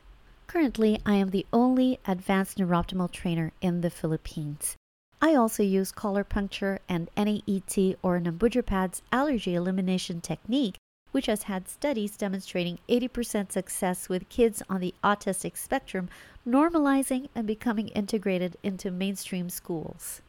Currently, 0.47 1.01
I 1.05 1.15
am 1.15 1.31
the 1.31 1.45
only 1.51 1.99
advanced 2.07 2.57
NeurOptimal 2.57 3.11
trainer 3.11 3.51
in 3.59 3.81
the 3.81 3.89
Philippines. 3.89 4.77
I 5.21 5.35
also 5.35 5.63
use 5.63 5.91
color 5.91 6.23
puncture 6.23 6.79
and 6.87 7.09
NAET 7.17 7.97
or 8.01 8.21
Nambudripad's 8.21 9.01
allergy 9.11 9.53
elimination 9.53 10.21
technique, 10.21 10.77
which 11.15 11.27
has 11.27 11.43
had 11.43 11.69
studies 11.69 12.17
demonstrating 12.17 12.77
80% 12.89 13.49
success 13.49 14.09
with 14.09 14.27
kids 14.27 14.61
on 14.69 14.81
the 14.81 14.93
autistic 15.01 15.55
spectrum 15.55 16.09
normalizing 16.45 17.29
and 17.33 17.47
becoming 17.47 17.87
integrated 17.87 18.57
into 18.63 18.91
mainstream 18.91 19.49
schools. 19.49 20.19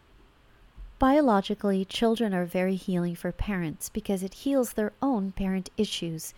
Biologically, 1.01 1.85
children 1.85 2.33
are 2.33 2.45
very 2.45 2.77
healing 2.77 3.17
for 3.17 3.33
parents 3.33 3.89
because 3.89 4.23
it 4.23 4.45
heals 4.45 4.75
their 4.75 4.93
own 5.03 5.33
parent 5.33 5.71
issues. 5.77 6.35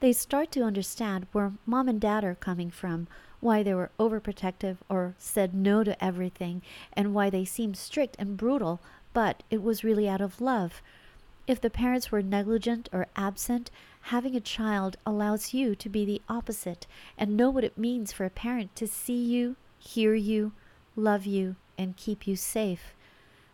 They 0.00 0.12
start 0.12 0.50
to 0.50 0.64
understand 0.64 1.28
where 1.30 1.52
mom 1.64 1.88
and 1.88 2.00
dad 2.00 2.24
are 2.24 2.34
coming 2.34 2.72
from, 2.72 3.06
why 3.38 3.62
they 3.62 3.72
were 3.72 3.92
overprotective 4.00 4.78
or 4.88 5.14
said 5.16 5.54
no 5.54 5.84
to 5.84 6.04
everything, 6.04 6.60
and 6.92 7.14
why 7.14 7.30
they 7.30 7.44
seemed 7.44 7.76
strict 7.76 8.16
and 8.18 8.36
brutal, 8.36 8.80
but 9.12 9.44
it 9.48 9.62
was 9.62 9.84
really 9.84 10.08
out 10.08 10.20
of 10.20 10.40
love. 10.40 10.82
If 11.46 11.60
the 11.60 11.70
parents 11.70 12.12
were 12.12 12.22
negligent 12.22 12.88
or 12.92 13.06
absent, 13.16 13.70
having 14.02 14.34
a 14.34 14.40
child 14.40 14.96
allows 15.06 15.54
you 15.54 15.74
to 15.74 15.88
be 15.88 16.04
the 16.04 16.22
opposite 16.28 16.86
and 17.16 17.36
know 17.36 17.50
what 17.50 17.64
it 17.64 17.78
means 17.78 18.12
for 18.12 18.24
a 18.24 18.30
parent 18.30 18.74
to 18.76 18.86
see 18.86 19.22
you, 19.22 19.56
hear 19.78 20.14
you, 20.14 20.52
love 20.96 21.24
you, 21.24 21.56
and 21.78 21.96
keep 21.96 22.26
you 22.26 22.36
safe. 22.36 22.94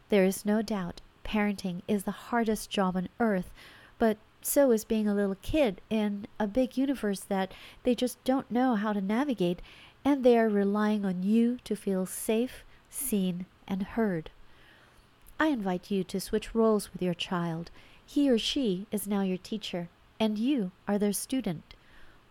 There 0.09 0.25
is 0.25 0.47
no 0.47 0.63
doubt 0.63 1.01
parenting 1.25 1.83
is 1.87 2.05
the 2.05 2.11
hardest 2.11 2.71
job 2.71 2.97
on 2.97 3.09
earth, 3.21 3.51
but 3.99 4.17
so 4.41 4.71
is 4.71 4.85
being 4.85 5.07
a 5.07 5.15
little 5.15 5.37
kid 5.43 5.81
in 5.91 6.27
a 6.39 6.47
big 6.47 6.77
universe 6.77 7.21
that 7.21 7.53
they 7.83 7.95
just 7.95 8.23
don't 8.25 8.51
know 8.51 8.75
how 8.75 8.93
to 8.93 9.01
navigate, 9.01 9.61
and 10.05 10.25
they 10.25 10.39
are 10.39 10.49
relying 10.49 11.05
on 11.05 11.23
you 11.23 11.59
to 11.65 11.77
feel 11.77 12.07
safe, 12.07 12.65
seen, 12.89 13.45
and 13.67 13.83
heard. 13.83 14.31
I 15.39 15.49
invite 15.49 15.91
you 15.91 16.03
to 16.05 16.21
switch 16.21 16.55
roles 16.55 16.93
with 16.93 17.03
your 17.03 17.15
child. 17.15 17.71
He 18.05 18.31
or 18.31 18.39
she 18.39 18.87
is 18.91 19.07
now 19.07 19.21
your 19.21 19.37
teacher, 19.37 19.89
and 20.21 20.39
you 20.39 20.73
are 20.87 20.99
their 20.99 21.13
student. 21.13 21.75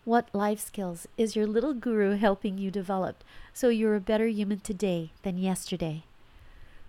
What 0.06 0.34
life 0.34 0.60
skills 0.60 1.08
is 1.18 1.36
your 1.36 1.48
little 1.48 1.74
guru 1.74 2.16
helping 2.16 2.58
you 2.58 2.72
develop 2.72 3.24
so 3.54 3.70
you're 3.70 3.96
a 3.96 4.00
better 4.02 4.28
human 4.28 4.60
today 4.60 5.12
than 5.24 5.38
yesterday? 5.38 6.04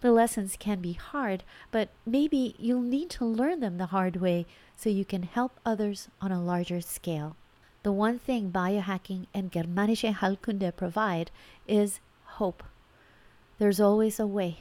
The 0.01 0.13
lessons 0.13 0.57
can 0.59 0.81
be 0.81 0.93
hard, 0.93 1.43
but 1.73 1.89
maybe 2.07 2.55
you'll 2.59 2.83
need 2.83 3.11
to 3.11 3.25
learn 3.25 3.59
them 3.61 3.79
the 3.79 3.87
hard 3.87 4.17
way 4.17 4.47
so 4.77 4.89
you 4.89 5.05
can 5.05 5.25
help 5.25 5.59
others 5.67 6.09
on 6.21 6.31
a 6.31 6.43
larger 6.43 6.81
scale. 6.81 7.35
The 7.83 7.93
one 7.93 8.19
thing 8.19 8.53
biohacking 8.53 9.27
and 9.35 9.51
Germanische 9.51 10.15
Heilkunde 10.15 10.77
provide 10.77 11.31
is 11.67 12.01
hope. 12.25 12.63
There's 13.59 13.81
always 13.81 14.21
a 14.21 14.27
way. 14.27 14.59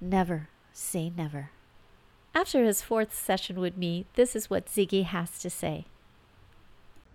Never 0.00 0.48
say 0.72 1.12
never. 1.16 1.50
After 2.34 2.64
his 2.64 2.80
fourth 2.80 3.14
session 3.14 3.60
with 3.60 3.76
me, 3.76 4.06
this 4.14 4.34
is 4.34 4.48
what 4.48 4.66
Ziggy 4.66 5.04
has 5.04 5.38
to 5.40 5.50
say. 5.50 5.84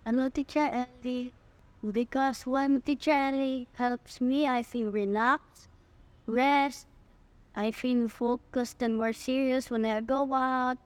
Hello, 0.06 0.28
Teacher 0.28 0.86
Eli. 1.04 1.30
Because 1.82 2.46
when 2.46 2.80
Teacher 2.82 3.10
Eli 3.10 3.64
helps 3.74 4.20
me, 4.20 4.46
I 4.46 4.62
feel 4.62 4.90
relaxed, 4.92 5.68
rest, 6.26 6.86
I 7.56 7.72
feel 7.72 8.08
focused 8.08 8.80
and 8.80 8.96
more 8.96 9.12
serious 9.12 9.70
when 9.70 9.84
I 9.84 10.00
go 10.00 10.32
out. 10.32 10.78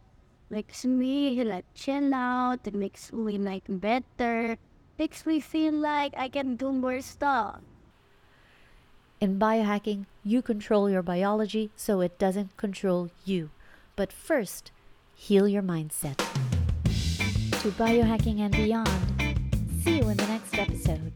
Makes 0.49 0.87
me 0.87 1.45
like 1.45 1.67
chill 1.75 2.15
out. 2.15 2.67
It 2.67 2.75
makes 2.75 3.13
me 3.13 3.37
like 3.37 3.65
better. 3.69 4.57
Makes 4.99 5.27
me 5.27 5.41
feel 5.41 5.75
like 5.75 6.15
I 6.17 6.29
can 6.29 6.57
do 6.57 6.73
more 6.73 7.03
stuff. 7.03 7.61
In 9.21 9.39
biohacking, 9.39 10.07
you 10.25 10.41
control 10.41 10.89
your 10.89 11.03
biology 11.03 11.71
so 11.77 12.01
it 12.01 12.19
doesn't 12.19 12.57
control 12.57 13.11
you. 13.25 13.51
But 13.95 14.13
first, 14.13 14.71
heal 15.15 15.47
your 15.47 15.63
mindset. 15.63 16.17
To 17.63 17.71
biohacking 17.73 18.41
and 18.41 18.55
beyond. 18.55 18.89
See 19.83 19.99
you 19.99 20.09
in 20.09 20.17
the 20.17 20.27
next 20.27 20.59
episode. 20.59 21.13